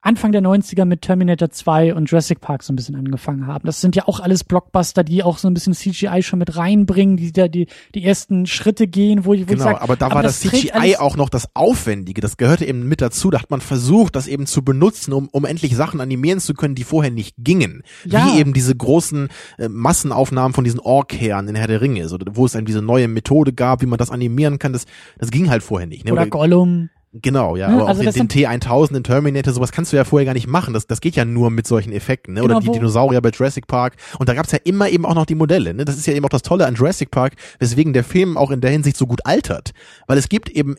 Anfang 0.07 0.31
der 0.31 0.41
90er 0.41 0.85
mit 0.85 1.03
Terminator 1.03 1.51
2 1.51 1.95
und 1.95 2.09
Jurassic 2.09 2.41
Park 2.41 2.63
so 2.63 2.73
ein 2.73 2.77
bisschen 2.77 2.95
angefangen 2.95 3.49
haben. 3.49 3.67
Das 3.67 3.81
sind 3.81 3.97
ja 3.97 4.07
auch 4.07 4.21
alles 4.21 4.45
Blockbuster, 4.45 5.03
die 5.03 5.25
auch 5.25 5.39
so 5.39 5.49
ein 5.49 5.55
bisschen 5.55 5.75
CGI 5.75 6.23
schon 6.23 6.39
mit 6.39 6.57
reinbringen, 6.57 7.17
die 7.17 7.33
da 7.33 7.49
die, 7.49 7.67
die 7.93 8.05
ersten 8.05 8.47
Schritte 8.47 8.87
gehen, 8.87 9.25
wo 9.25 9.35
ich, 9.35 9.43
wo 9.43 9.53
genau, 9.53 9.65
ich 9.65 9.71
sag, 9.73 9.83
aber 9.83 9.97
da 9.97 10.13
war 10.13 10.23
das, 10.23 10.41
das 10.41 10.53
CGI 10.53 10.97
auch 10.99 11.17
noch 11.17 11.29
das 11.29 11.49
Aufwendige. 11.55 12.21
Das 12.21 12.37
gehörte 12.37 12.65
eben 12.65 12.89
mit 12.89 13.01
dazu. 13.01 13.31
Da 13.31 13.43
hat 13.43 13.51
man 13.51 13.61
versucht, 13.61 14.15
das 14.15 14.29
eben 14.29 14.47
zu 14.47 14.63
benutzen, 14.63 15.13
um, 15.13 15.29
um 15.33 15.45
endlich 15.45 15.75
Sachen 15.75 16.01
animieren 16.01 16.39
zu 16.39 16.55
können, 16.55 16.77
die 16.77 16.85
vorher 16.85 17.11
nicht 17.11 17.35
gingen. 17.39 17.83
Ja. 18.05 18.27
Wie 18.27 18.39
eben 18.39 18.53
diese 18.53 18.77
großen 18.77 19.29
äh, 19.59 19.69
Massenaufnahmen 19.69 20.55
von 20.55 20.63
diesen 20.63 20.79
Ork-Herren 20.79 21.49
in 21.49 21.57
Herr 21.57 21.67
der 21.67 21.81
Ringe, 21.81 22.09
so, 22.09 22.17
wo 22.31 22.47
es 22.47 22.53
dann 22.53 22.65
diese 22.65 22.81
neue 22.81 23.09
Methode 23.09 23.53
gab, 23.53 23.83
wie 23.83 23.87
man 23.87 23.99
das 23.99 24.11
animieren 24.11 24.61
kann. 24.61 24.73
Das, 24.73 24.85
das 25.19 25.33
ging 25.33 25.51
halt 25.51 25.65
vorher 25.65 25.89
nicht. 25.89 26.05
Ne? 26.05 26.13
Oder, 26.13 26.23
Oder 26.23 26.31
Gollum. 26.31 26.91
Genau, 27.23 27.57
ja, 27.57 27.69
ne? 27.69 27.75
aber 27.75 27.89
also 27.89 28.03
auch 28.03 28.13
den, 28.13 28.29
den 28.29 28.47
T1000, 28.61 28.93
den 28.95 29.05
Terminator, 29.05 29.53
sowas 29.53 29.73
kannst 29.73 29.93
du 29.93 29.97
ja 29.97 30.05
vorher 30.05 30.27
gar 30.27 30.35
nicht 30.35 30.47
machen. 30.47 30.75
Das, 30.75 30.87
das 30.87 31.01
geht 31.01 31.17
ja 31.17 31.25
nur 31.25 31.51
mit 31.51 31.67
solchen 31.67 31.93
Effekten, 31.93 32.35
ne? 32.35 32.43
Genau, 32.43 32.57
Oder 32.57 32.65
die 32.65 32.73
Dinosaurier 32.73 33.21
bei 33.21 33.31
Jurassic 33.31 33.67
Park. 33.67 33.97
Und 34.19 34.29
da 34.29 34.35
gab's 34.35 34.53
ja 34.53 34.59
immer 34.65 34.89
eben 34.89 35.07
auch 35.07 35.15
noch 35.15 35.27
die 35.27 35.35
Modelle, 35.35 35.75
ne? 35.75 35.85
Das 35.85 35.97
ist 35.97 36.07
ja 36.07 36.15
eben 36.15 36.25
auch 36.25 36.31
das 36.31 36.43
Tolle 36.43 36.67
an 36.67 36.75
Jurassic 36.75 37.11
Park, 37.11 37.35
weswegen 37.59 37.93
der 37.93 38.05
Film 38.05 38.37
auch 38.37 38.51
in 38.51 38.61
der 38.61 38.71
Hinsicht 38.71 38.97
so 38.97 39.07
gut 39.07 39.21
altert. 39.25 39.73
Weil 40.07 40.19
es 40.19 40.29
gibt 40.29 40.49
eben 40.51 40.77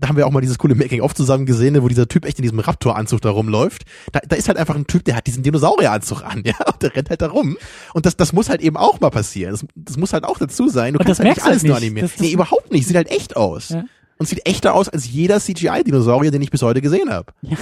da 0.00 0.08
haben 0.08 0.16
wir 0.16 0.26
auch 0.26 0.30
mal 0.30 0.40
dieses 0.40 0.56
coole 0.56 0.74
Making-of 0.74 1.14
zusammen 1.14 1.44
gesehen, 1.44 1.74
ne, 1.74 1.82
wo 1.82 1.88
dieser 1.88 2.08
Typ 2.08 2.24
echt 2.24 2.38
in 2.38 2.42
diesem 2.42 2.58
Raptor-Anzug 2.58 3.20
da 3.20 3.28
rumläuft. 3.28 3.82
Da, 4.12 4.20
da 4.26 4.34
ist 4.34 4.48
halt 4.48 4.56
einfach 4.56 4.74
ein 4.74 4.86
Typ, 4.86 5.04
der 5.04 5.14
hat 5.14 5.26
diesen 5.26 5.42
Dinosaurier-Anzug 5.42 6.22
an, 6.22 6.42
ja, 6.46 6.54
und 6.66 6.82
der 6.82 6.96
rennt 6.96 7.10
halt 7.10 7.20
da 7.20 7.28
rum. 7.28 7.58
Und 7.92 8.06
das, 8.06 8.16
das 8.16 8.32
muss 8.32 8.48
halt 8.48 8.62
eben 8.62 8.78
auch 8.78 8.98
mal 9.00 9.10
passieren. 9.10 9.52
Das, 9.52 9.66
das 9.74 9.98
muss 9.98 10.14
halt 10.14 10.24
auch 10.24 10.38
dazu 10.38 10.68
sein. 10.68 10.94
Du 10.94 11.00
und 11.00 11.04
kannst 11.04 11.20
halt 11.20 11.28
nicht 11.28 11.42
alles 11.44 11.56
halt 11.56 11.62
nicht. 11.64 11.68
nur 11.68 11.76
animieren. 11.76 12.08
Das, 12.08 12.12
das 12.12 12.20
nee, 12.22 12.32
überhaupt 12.32 12.72
nicht. 12.72 12.86
Sieht 12.86 12.96
halt 12.96 13.10
echt 13.10 13.36
aus. 13.36 13.68
Ja 13.68 13.84
und 14.20 14.26
sieht 14.26 14.46
echter 14.46 14.74
aus 14.74 14.90
als 14.90 15.10
jeder 15.10 15.40
CGI-Dinosaurier, 15.40 16.30
den 16.30 16.42
ich 16.42 16.50
bis 16.50 16.60
heute 16.60 16.82
gesehen 16.82 17.10
habe. 17.10 17.32
Ja. 17.40 17.56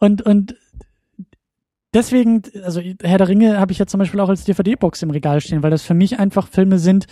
Und, 0.00 0.20
und 0.20 0.56
deswegen, 1.94 2.42
also 2.64 2.80
Herr 2.80 3.18
der 3.18 3.28
Ringe 3.28 3.60
habe 3.60 3.70
ich 3.70 3.78
ja 3.78 3.86
zum 3.86 3.98
Beispiel 3.98 4.18
auch 4.18 4.28
als 4.28 4.44
DVD-Box 4.44 5.00
im 5.02 5.10
Regal 5.10 5.40
stehen, 5.40 5.62
weil 5.62 5.70
das 5.70 5.84
für 5.84 5.94
mich 5.94 6.18
einfach 6.18 6.48
Filme 6.48 6.80
sind, 6.80 7.06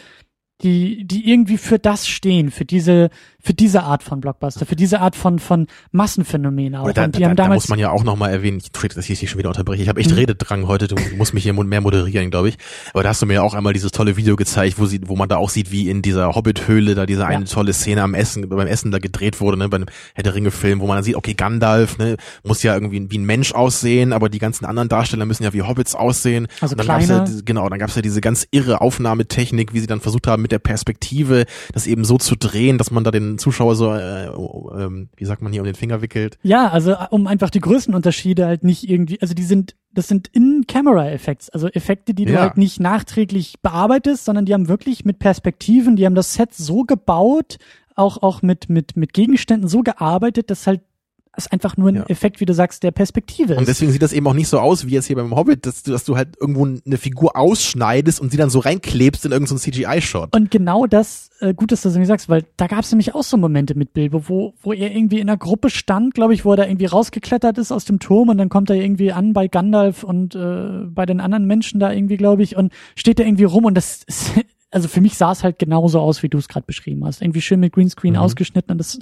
die, 0.63 1.07
die 1.07 1.31
irgendwie 1.31 1.57
für 1.57 1.79
das 1.79 2.09
stehen, 2.09 2.51
für 2.51 2.65
diese, 2.65 3.11
für 3.49 3.55
diese 3.55 3.83
Art 3.83 4.03
von 4.03 4.21
Blockbuster, 4.21 4.67
für 4.67 4.77
diese 4.77 5.01
Art 5.01 5.17
von, 5.17 5.39
von 5.39 5.69
Massenphänomen 5.91 6.75
auch. 6.75 6.93
Da, 6.93 7.05
und 7.05 7.17
die 7.17 7.21
da, 7.21 7.31
haben 7.31 7.37
damals, 7.37 7.63
da 7.63 7.65
muss 7.65 7.69
man 7.71 7.79
ja 7.79 7.91
auch 7.91 8.05
nochmal 8.05 8.31
erwähnen, 8.31 8.59
ich, 8.59 8.71
dass 8.71 9.09
ich 9.09 9.19
dich 9.19 9.31
schon 9.31 9.39
wieder 9.39 9.49
unterbreche, 9.49 9.83
ich 9.83 9.89
habe 9.89 10.01
echt 10.01 10.11
mhm. 10.11 10.17
Rededrang 10.19 10.67
heute, 10.67 10.87
du 10.87 10.97
musst 11.17 11.33
mich 11.33 11.45
hier 11.45 11.55
mehr 11.55 11.81
moderieren, 11.81 12.31
glaube 12.31 12.51
ich. 12.51 12.59
Aber 12.93 13.03
da 13.03 13.09
hast 13.09 13.23
du 13.23 13.27
mir 13.27 13.33
ja 13.33 13.43
auch 13.43 13.55
einmal 13.55 13.73
dieses 13.73 13.91
tolle 13.91 14.19
Video 14.19 14.37
gezeigt, 14.37 14.79
wo 14.79 14.85
sie, 14.85 15.01
wo 15.07 15.17
man 15.17 15.31
da 15.31 15.39
auch 15.39 15.49
sieht, 15.49 15.73
wie 15.73 15.89
in 15.89 16.03
dieser 16.03 16.35
Hobbit-Höhle 16.35 16.95
da 16.95 17.07
diese 17.07 17.23
ja. 17.23 17.29
eine 17.29 17.47
tolle 17.47 17.73
Szene 17.73 18.03
am 18.03 18.13
Essen, 18.13 18.47
beim 18.51 18.67
Essen 18.67 18.91
da 18.91 18.99
gedreht 18.99 19.41
wurde, 19.41 19.57
ne, 19.57 19.71
beim 19.71 19.87
Herr 20.13 20.25
der 20.25 20.35
Ringe-Film, 20.35 20.81
wo 20.81 20.87
man 20.87 20.99
dann 20.99 21.05
sieht, 21.05 21.17
okay, 21.17 21.33
Gandalf, 21.33 21.97
ne, 21.97 22.17
muss 22.45 22.63
ja 22.63 22.75
irgendwie 22.75 23.11
wie 23.11 23.17
ein 23.17 23.25
Mensch 23.25 23.55
aussehen, 23.55 24.13
aber 24.13 24.29
die 24.29 24.41
ganzen 24.41 24.67
anderen 24.67 24.91
Darsteller 24.91 25.25
müssen 25.25 25.45
ja 25.45 25.55
wie 25.55 25.63
Hobbits 25.63 25.95
aussehen. 25.95 26.49
Also 26.61 26.75
und 26.75 26.81
dann 26.81 26.99
kleiner. 26.99 27.19
Gab's 27.21 27.31
ja, 27.35 27.41
genau, 27.47 27.67
dann 27.71 27.79
gab's 27.79 27.97
ja 27.97 28.03
diese 28.03 28.21
ganz 28.21 28.47
irre 28.51 28.83
Aufnahmetechnik, 28.83 29.73
wie 29.73 29.81
sie 29.81 29.87
dann 29.87 30.03
versucht 30.03 30.27
haben, 30.27 30.43
mit 30.43 30.53
der 30.53 30.59
Perspektive 30.59 31.47
das 31.73 31.87
eben 31.87 32.05
so 32.05 32.19
zu 32.19 32.37
drehen, 32.37 32.77
dass 32.77 32.91
man 32.91 33.05
da 33.05 33.11
den 33.11 33.38
Zuschauer 33.39 33.75
so 33.75 33.93
äh, 33.93 34.27
äh, 34.27 35.07
wie 35.17 35.25
sagt 35.25 35.43
man 35.43 35.53
hier, 35.53 35.63
um 35.63 35.67
den 35.67 35.75
Finger 35.75 36.03
wickelt. 36.03 36.39
Ja, 36.43 36.69
also 36.69 36.95
um 37.11 37.27
einfach 37.27 37.51
die 37.51 37.61
Größenunterschiede 37.61 38.47
halt 38.47 38.65
nicht 38.65 38.89
irgendwie, 38.89 39.21
also 39.21 39.35
die 39.35 39.43
sind, 39.43 39.77
das 39.93 40.09
sind 40.09 40.29
In-Camera-Effects, 40.29 41.51
also 41.51 41.69
Effekte, 41.69 42.15
die 42.15 42.25
du 42.25 42.33
ja. 42.33 42.41
halt 42.41 42.57
nicht 42.57 42.81
nachträglich 42.81 43.61
bearbeitest, 43.63 44.25
sondern 44.25 44.45
die 44.45 44.55
haben 44.55 44.69
wirklich 44.69 45.05
mit 45.05 45.19
Perspektiven, 45.19 45.97
die 45.97 46.07
haben 46.07 46.15
das 46.15 46.35
Set 46.35 46.55
so 46.55 46.85
gebaut, 46.85 47.59
auch, 47.95 48.23
auch 48.23 48.43
mit, 48.43 48.69
mit, 48.69 48.97
mit 48.97 49.13
Gegenständen 49.13 49.69
so 49.69 49.83
gearbeitet, 49.83 50.51
dass 50.51 50.67
halt 50.67 50.83
ist 51.39 51.53
einfach 51.53 51.77
nur 51.77 51.89
ein 51.89 51.95
ja. 51.97 52.05
Effekt, 52.09 52.41
wie 52.41 52.45
du 52.45 52.53
sagst, 52.53 52.83
der 52.83 52.91
Perspektive 52.91 53.55
ist. 53.55 53.59
Und 53.59 53.69
deswegen 53.69 53.93
sieht 53.93 54.03
das 54.03 54.13
eben 54.13 54.27
auch 54.27 54.35
nicht 54.35 54.49
so 54.49 54.59
aus 54.59 54.87
wie 54.87 54.93
jetzt 54.93 55.07
hier 55.07 55.17
beim 55.17 55.35
Hobbit, 55.35 55.65
dass 55.65 55.83
du, 55.83 55.93
dass 55.93 56.05
du 56.05 56.17
halt 56.17 56.37
irgendwo 56.39 56.67
eine 56.67 56.99
Figur 56.99 57.37
ausschneidest 57.37 58.21
und 58.21 58.31
sie 58.31 58.37
dann 58.37 58.51
so 58.51 58.59
reinklebst 58.59 59.25
in 59.25 59.33
irgendeinen 59.33 59.59
so 59.59 59.71
CGI-Shot. 59.71 60.35
Und 60.35 60.51
genau 60.51 60.87
das, 60.87 61.31
äh, 61.41 61.55
gut, 61.55 61.73
dass 61.73 61.83
du 61.83 61.89
das 61.89 61.95
irgendwie 61.95 62.09
sagst, 62.09 62.29
weil 62.29 62.45
da 62.57 62.67
gab 62.67 62.81
es 62.81 62.91
nämlich 62.91 63.15
auch 63.15 63.23
so 63.23 63.37
Momente 63.37 63.75
mit 63.75 63.95
Bilbo, 63.95 64.29
wo, 64.29 64.55
wo 64.61 64.73
er 64.73 64.95
irgendwie 64.95 65.21
in 65.21 65.29
einer 65.29 65.39
Gruppe 65.39 65.71
stand, 65.71 66.15
glaube 66.15 66.35
ich, 66.35 66.45
wo 66.45 66.53
er 66.53 66.57
da 66.57 66.67
irgendwie 66.67 66.87
rausgeklettert 66.87 67.57
ist 67.59 67.73
aus 67.73 67.85
dem 67.85 68.01
Turm 68.01 68.29
und 68.29 68.39
dann 68.39 68.49
kommt 68.49 68.69
er 68.71 68.77
irgendwie 68.77 69.13
an 69.13 69.33
bei 69.33 69.49
Gandalf 69.49 70.03
und 70.03 70.35
äh, 70.35 70.85
bei 70.87 71.07
den 71.07 71.21
anderen 71.21 71.47
Menschen 71.47 71.81
da 71.81 71.93
irgendwie, 71.93 72.17
glaube 72.17 72.43
ich, 72.43 72.57
und 72.57 72.73
steht 72.97 73.19
da 73.19 73.25
irgendwie 73.25 73.45
rum 73.45 73.65
und 73.65 73.75
das 73.75 74.03
ist, 74.07 74.33
also 74.71 74.89
für 74.89 75.01
mich 75.01 75.17
sah 75.17 75.33
es 75.33 75.45
halt 75.45 75.59
genauso 75.59 76.01
aus, 76.01 76.23
wie 76.23 76.29
du 76.29 76.39
es 76.39 76.49
gerade 76.49 76.67
beschrieben 76.67 77.05
hast. 77.05 77.23
Irgendwie 77.23 77.41
schön 77.41 77.61
mit 77.61 77.73
Greenscreen 77.73 78.15
mhm. 78.15 78.21
ausgeschnitten 78.21 78.73
und 78.73 78.79
das 78.79 78.99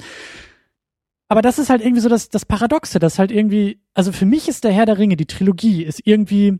aber 1.28 1.42
das 1.42 1.58
ist 1.58 1.70
halt 1.70 1.82
irgendwie 1.82 2.00
so 2.00 2.08
das, 2.08 2.28
das 2.28 2.44
Paradoxe, 2.44 2.98
dass 2.98 3.18
halt 3.18 3.32
irgendwie, 3.32 3.80
also 3.94 4.12
für 4.12 4.26
mich 4.26 4.48
ist 4.48 4.64
der 4.64 4.72
Herr 4.72 4.86
der 4.86 4.98
Ringe, 4.98 5.16
die 5.16 5.26
Trilogie, 5.26 5.82
ist 5.82 6.00
irgendwie, 6.04 6.58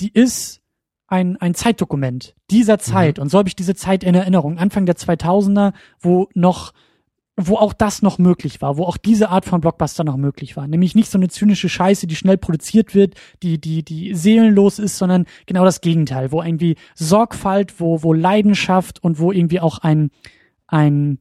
die 0.00 0.12
ist 0.12 0.60
ein, 1.06 1.36
ein 1.36 1.54
Zeitdokument 1.54 2.34
dieser 2.50 2.78
Zeit. 2.78 3.18
Mhm. 3.18 3.22
Und 3.22 3.28
so 3.30 3.38
habe 3.38 3.48
ich 3.48 3.56
diese 3.56 3.74
Zeit 3.74 4.04
in 4.04 4.14
Erinnerung. 4.14 4.58
Anfang 4.58 4.84
der 4.84 4.96
2000er, 4.96 5.72
wo 6.00 6.28
noch, 6.34 6.72
wo 7.36 7.56
auch 7.56 7.72
das 7.72 8.02
noch 8.02 8.18
möglich 8.18 8.60
war, 8.60 8.76
wo 8.76 8.84
auch 8.84 8.96
diese 8.96 9.28
Art 9.30 9.44
von 9.44 9.60
Blockbuster 9.60 10.02
noch 10.02 10.16
möglich 10.16 10.56
war. 10.56 10.66
Nämlich 10.66 10.96
nicht 10.96 11.10
so 11.10 11.16
eine 11.16 11.28
zynische 11.28 11.68
Scheiße, 11.68 12.08
die 12.08 12.16
schnell 12.16 12.36
produziert 12.36 12.96
wird, 12.96 13.14
die, 13.44 13.60
die, 13.60 13.84
die 13.84 14.14
seelenlos 14.14 14.80
ist, 14.80 14.98
sondern 14.98 15.24
genau 15.46 15.64
das 15.64 15.80
Gegenteil, 15.80 16.32
wo 16.32 16.42
irgendwie 16.42 16.76
Sorgfalt, 16.96 17.80
wo, 17.80 18.02
wo 18.02 18.12
Leidenschaft 18.12 19.02
und 19.02 19.20
wo 19.20 19.30
irgendwie 19.30 19.60
auch 19.60 19.78
ein, 19.78 20.10
ein, 20.66 21.20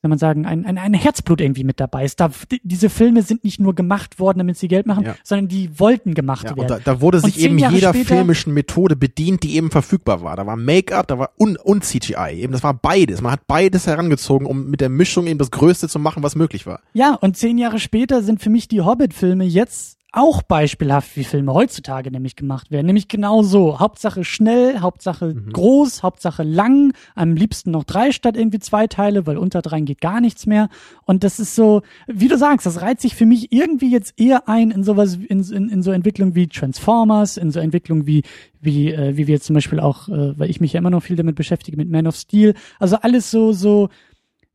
soll 0.00 0.10
man 0.10 0.18
sagen, 0.18 0.46
ein, 0.46 0.64
ein, 0.64 0.78
ein 0.78 0.94
Herzblut 0.94 1.40
irgendwie 1.40 1.64
mit 1.64 1.80
dabei 1.80 2.04
ist. 2.04 2.20
Da, 2.20 2.30
diese 2.62 2.88
Filme 2.88 3.22
sind 3.22 3.42
nicht 3.42 3.58
nur 3.58 3.74
gemacht 3.74 4.20
worden, 4.20 4.38
damit 4.38 4.56
sie 4.56 4.68
Geld 4.68 4.86
machen, 4.86 5.04
ja. 5.04 5.16
sondern 5.24 5.48
die 5.48 5.80
wollten 5.80 6.14
gemacht 6.14 6.44
ja, 6.44 6.56
werden. 6.56 6.60
Und 6.60 6.70
da, 6.70 6.78
da 6.78 7.00
wurde 7.00 7.20
sich 7.20 7.40
eben 7.40 7.58
jeder 7.58 7.92
später, 7.92 8.14
filmischen 8.14 8.54
Methode 8.54 8.94
bedient, 8.94 9.42
die 9.42 9.56
eben 9.56 9.72
verfügbar 9.72 10.22
war. 10.22 10.36
Da 10.36 10.46
war 10.46 10.56
Make-up, 10.56 11.08
da 11.08 11.18
war 11.18 11.30
un, 11.36 11.56
und 11.56 11.84
CGI. 11.84 12.34
Eben, 12.34 12.52
das 12.52 12.62
war 12.62 12.74
beides. 12.74 13.22
Man 13.22 13.32
hat 13.32 13.48
beides 13.48 13.88
herangezogen, 13.88 14.46
um 14.46 14.70
mit 14.70 14.80
der 14.80 14.88
Mischung 14.88 15.26
eben 15.26 15.38
das 15.38 15.50
Größte 15.50 15.88
zu 15.88 15.98
machen, 15.98 16.22
was 16.22 16.36
möglich 16.36 16.64
war. 16.64 16.80
Ja, 16.92 17.14
und 17.14 17.36
zehn 17.36 17.58
Jahre 17.58 17.80
später 17.80 18.22
sind 18.22 18.40
für 18.40 18.50
mich 18.50 18.68
die 18.68 18.82
Hobbit-Filme 18.82 19.44
jetzt 19.44 19.97
auch 20.12 20.42
beispielhaft, 20.42 21.16
wie 21.16 21.24
Filme 21.24 21.52
heutzutage 21.52 22.10
nämlich 22.10 22.34
gemacht 22.34 22.70
werden. 22.70 22.86
Nämlich 22.86 23.08
genau 23.08 23.42
so. 23.42 23.78
Hauptsache 23.78 24.24
schnell, 24.24 24.78
Hauptsache 24.80 25.34
mhm. 25.34 25.52
groß, 25.52 26.02
Hauptsache 26.02 26.42
lang, 26.44 26.94
am 27.14 27.36
liebsten 27.36 27.70
noch 27.72 27.84
drei 27.84 28.10
statt 28.10 28.34
irgendwie 28.34 28.58
zwei 28.58 28.86
Teile, 28.86 29.26
weil 29.26 29.36
unter 29.36 29.60
dreien 29.60 29.84
geht 29.84 30.00
gar 30.00 30.22
nichts 30.22 30.46
mehr. 30.46 30.70
Und 31.04 31.24
das 31.24 31.38
ist 31.38 31.54
so, 31.54 31.82
wie 32.06 32.28
du 32.28 32.38
sagst, 32.38 32.64
das 32.64 32.80
reiht 32.80 33.02
sich 33.02 33.14
für 33.14 33.26
mich 33.26 33.52
irgendwie 33.52 33.90
jetzt 33.90 34.18
eher 34.18 34.48
ein 34.48 34.70
in 34.70 34.82
sowas, 34.82 35.16
in, 35.16 35.42
in, 35.42 35.68
in 35.68 35.82
so 35.82 35.90
Entwicklung 35.90 36.34
wie 36.34 36.46
Transformers, 36.46 37.36
in 37.36 37.50
so 37.50 37.60
Entwicklung 37.60 38.06
wie, 38.06 38.22
wie, 38.62 38.90
äh, 38.90 39.18
wie 39.18 39.26
wir 39.26 39.34
jetzt 39.34 39.46
zum 39.46 39.54
Beispiel 39.54 39.78
auch, 39.78 40.08
äh, 40.08 40.38
weil 40.38 40.48
ich 40.48 40.60
mich 40.60 40.72
ja 40.72 40.78
immer 40.78 40.90
noch 40.90 41.02
viel 41.02 41.16
damit 41.16 41.36
beschäftige, 41.36 41.76
mit 41.76 41.90
Man 41.90 42.06
of 42.06 42.16
Steel. 42.16 42.54
Also 42.78 42.96
alles 42.96 43.30
so, 43.30 43.52
so, 43.52 43.90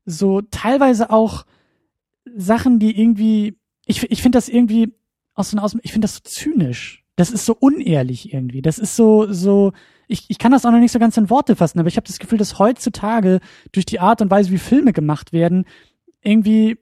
so 0.03 0.41
teilweise 0.41 1.11
auch 1.11 1.45
Sachen, 2.35 2.79
die 2.79 2.99
irgendwie, 2.99 3.55
ich, 3.85 4.09
ich 4.11 4.23
finde 4.23 4.37
das 4.37 4.49
irgendwie, 4.49 4.93
aus 5.33 5.51
so 5.51 5.57
aus, 5.57 5.75
ich 5.81 5.91
finde 5.91 6.05
das 6.05 6.15
so 6.15 6.21
zynisch. 6.23 7.03
Das 7.15 7.31
ist 7.31 7.45
so 7.45 7.55
unehrlich 7.59 8.33
irgendwie. 8.33 8.61
Das 8.61 8.79
ist 8.79 8.95
so, 8.95 9.31
so, 9.31 9.73
ich, 10.07 10.25
ich 10.29 10.39
kann 10.39 10.51
das 10.51 10.65
auch 10.65 10.71
noch 10.71 10.79
nicht 10.79 10.91
so 10.91 10.99
ganz 10.99 11.17
in 11.17 11.29
Worte 11.29 11.55
fassen, 11.55 11.79
aber 11.79 11.87
ich 11.87 11.97
habe 11.97 12.07
das 12.07 12.19
Gefühl, 12.19 12.37
dass 12.37 12.59
heutzutage 12.59 13.39
durch 13.71 13.85
die 13.85 13.99
Art 13.99 14.21
und 14.21 14.31
Weise, 14.31 14.51
wie 14.51 14.57
Filme 14.57 14.93
gemacht 14.93 15.31
werden, 15.31 15.65
irgendwie, 16.21 16.77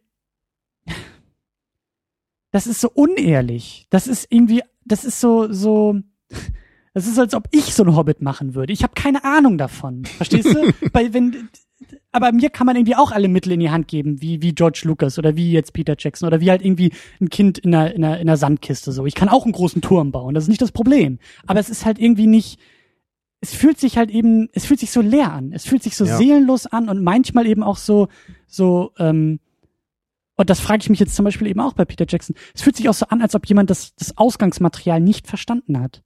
das 2.52 2.68
ist 2.68 2.82
so 2.82 2.90
unehrlich. 2.90 3.88
Das 3.90 4.08
ist 4.08 4.28
irgendwie, 4.30 4.62
das 4.86 5.04
ist 5.04 5.20
so, 5.20 5.52
so, 5.52 6.00
das 6.94 7.08
ist, 7.08 7.18
als 7.18 7.34
ob 7.34 7.48
ich 7.52 7.74
so 7.74 7.84
einen 7.84 7.96
Hobbit 7.96 8.22
machen 8.22 8.54
würde. 8.54 8.74
Ich 8.74 8.84
habe 8.84 8.94
keine 8.94 9.24
Ahnung 9.24 9.58
davon. 9.58 10.06
Verstehst 10.06 10.54
du? 10.54 10.74
Weil 10.94 11.14
wenn 11.14 11.50
aber 12.12 12.32
mir 12.32 12.50
kann 12.50 12.68
man 12.68 12.76
irgendwie 12.76 12.96
auch 12.96 13.12
alle 13.12 13.28
Mittel 13.28 13.54
in 13.54 13.60
die 13.60 13.70
Hand 13.70 13.88
geben, 13.88 14.22
wie, 14.22 14.42
wie 14.42 14.54
George 14.54 14.82
Lucas 14.84 15.18
oder 15.18 15.36
wie 15.36 15.52
jetzt 15.52 15.74
Peter 15.74 15.96
Jackson 15.98 16.28
oder 16.28 16.42
wie 16.42 16.52
halt 16.52 16.64
irgendwie 16.64 16.92
ein 17.20 17.30
Kind 17.30 17.58
in 17.60 17.74
einer, 17.74 17.94
in 17.94 18.04
einer, 18.04 18.20
in 18.20 18.28
einer 18.28 18.38
Sandkiste 18.38 18.92
so. 18.92 19.06
Ich 19.06 19.16
kann 19.16 19.30
auch 19.30 19.46
einen 19.46 19.54
großen 19.54 19.82
Turm 19.82 20.12
bauen, 20.12 20.34
das 20.34 20.44
ist 20.44 20.50
nicht 20.50 20.62
das 20.62 20.72
Problem. 20.72 21.20
Aber 21.48 21.60
es 21.60 21.70
ist 21.70 21.86
halt 21.86 22.00
irgendwie 22.00 22.28
nicht, 22.28 22.60
es 23.40 23.56
fühlt 23.56 23.80
sich 23.80 23.98
halt 23.98 24.12
eben, 24.12 24.50
es 24.54 24.66
fühlt 24.66 24.80
sich 24.80 24.92
so 24.92 25.02
leer 25.02 25.32
an. 25.32 25.54
Es 25.54 25.66
fühlt 25.66 25.82
sich 25.82 25.96
so 25.96 26.06
ja. 26.06 26.18
seelenlos 26.18 26.68
an 26.68 26.90
und 26.90 27.02
manchmal 27.02 27.48
eben 27.48 27.64
auch 27.64 27.78
so, 27.78 28.10
so, 28.48 28.92
ähm, 29.00 29.40
und 30.36 30.50
das 30.50 30.60
frage 30.60 30.82
ich 30.82 30.90
mich 30.90 31.00
jetzt 31.00 31.16
zum 31.16 31.26
Beispiel 31.26 31.48
eben 31.48 31.62
auch 31.62 31.74
bei 31.74 31.86
Peter 31.86 32.06
Jackson. 32.08 32.36
Es 32.54 32.62
fühlt 32.62 32.76
sich 32.76 32.90
auch 32.90 32.94
so 32.94 33.08
an, 33.08 33.22
als 33.22 33.36
ob 33.36 33.46
jemand 33.48 33.70
das, 33.70 33.96
das 33.96 34.18
Ausgangsmaterial 34.18 35.00
nicht 35.00 35.28
verstanden 35.28 35.80
hat 35.80 36.04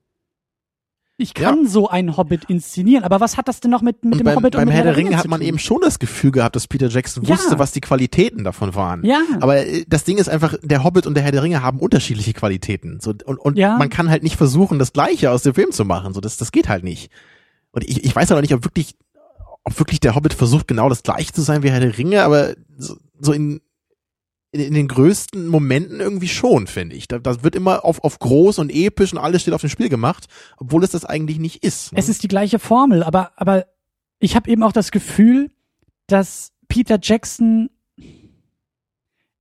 ich 1.17 1.33
kann 1.33 1.63
ja. 1.63 1.69
so 1.69 1.87
einen 1.87 2.17
Hobbit 2.17 2.45
inszenieren, 2.45 3.05
aber 3.05 3.21
was 3.21 3.37
hat 3.37 3.47
das 3.47 3.61
denn 3.61 3.71
noch 3.71 3.81
mit, 3.81 4.03
mit 4.03 4.19
dem 4.19 4.25
beim, 4.25 4.35
Hobbit 4.35 4.53
beim 4.53 4.63
und 4.63 4.67
mit 4.67 4.75
Herr 4.75 4.83
der 4.83 4.97
Ringe 4.97 5.15
hat 5.15 5.27
man 5.29 5.41
eben 5.41 5.59
schon 5.59 5.79
das 5.81 5.97
Gefühl 5.99 6.31
gehabt, 6.31 6.57
dass 6.57 6.67
Peter 6.67 6.89
Jackson 6.89 7.23
ja. 7.23 7.29
wusste, 7.29 7.57
was 7.57 7.71
die 7.71 7.79
Qualitäten 7.79 8.43
davon 8.43 8.75
waren. 8.75 9.05
Ja. 9.05 9.21
Aber 9.39 9.65
äh, 9.65 9.85
das 9.87 10.03
Ding 10.03 10.17
ist 10.17 10.27
einfach, 10.27 10.55
der 10.61 10.83
Hobbit 10.83 11.07
und 11.07 11.13
der 11.13 11.23
Herr 11.23 11.31
der 11.31 11.43
Ringe 11.43 11.61
haben 11.61 11.79
unterschiedliche 11.79 12.33
Qualitäten. 12.33 12.99
So, 12.99 13.13
und 13.25 13.39
und 13.39 13.57
ja. 13.57 13.77
man 13.77 13.89
kann 13.89 14.09
halt 14.09 14.23
nicht 14.23 14.35
versuchen, 14.35 14.77
das 14.77 14.91
Gleiche 14.91 15.31
aus 15.31 15.43
dem 15.43 15.53
Film 15.53 15.71
zu 15.71 15.85
machen. 15.85 16.13
So, 16.13 16.19
das, 16.19 16.35
das 16.35 16.51
geht 16.51 16.67
halt 16.67 16.83
nicht. 16.83 17.09
Und 17.71 17.85
ich, 17.85 18.03
ich 18.03 18.13
weiß 18.13 18.31
aber 18.31 18.41
nicht, 18.41 18.53
ob 18.53 18.65
wirklich, 18.65 18.95
ob 19.63 19.79
wirklich 19.79 20.01
der 20.01 20.15
Hobbit 20.15 20.33
versucht, 20.33 20.67
genau 20.67 20.89
das 20.89 21.03
Gleiche 21.03 21.31
zu 21.31 21.41
sein 21.41 21.63
wie 21.63 21.71
Herr 21.71 21.79
der 21.79 21.97
Ringe, 21.97 22.23
aber 22.23 22.55
so, 22.77 22.97
so 23.19 23.31
in, 23.31 23.61
in, 24.55 24.61
in 24.61 24.73
den 24.73 24.87
größten 24.87 25.47
Momenten 25.47 25.99
irgendwie 25.99 26.29
schon, 26.29 26.67
finde 26.67 26.95
ich. 26.95 27.07
Da, 27.07 27.19
das 27.19 27.43
wird 27.43 27.55
immer 27.55 27.83
auf, 27.83 28.03
auf 28.03 28.19
groß 28.19 28.59
und 28.59 28.71
episch 28.73 29.11
und 29.11 29.19
alles 29.19 29.41
steht 29.41 29.53
auf 29.53 29.61
dem 29.61 29.69
Spiel 29.69 29.89
gemacht, 29.89 30.27
obwohl 30.57 30.83
es 30.83 30.91
das 30.91 31.03
eigentlich 31.03 31.39
nicht 31.39 31.63
ist. 31.63 31.91
Ne? 31.91 31.99
Es 31.99 32.07
ist 32.07 32.23
die 32.23 32.29
gleiche 32.29 32.57
Formel, 32.57 33.03
aber, 33.03 33.33
aber 33.35 33.65
ich 34.19 34.35
habe 34.35 34.49
eben 34.49 34.63
auch 34.63 34.71
das 34.71 34.91
Gefühl, 34.91 35.51
dass 36.07 36.53
Peter 36.69 36.97
Jackson, 37.01 37.69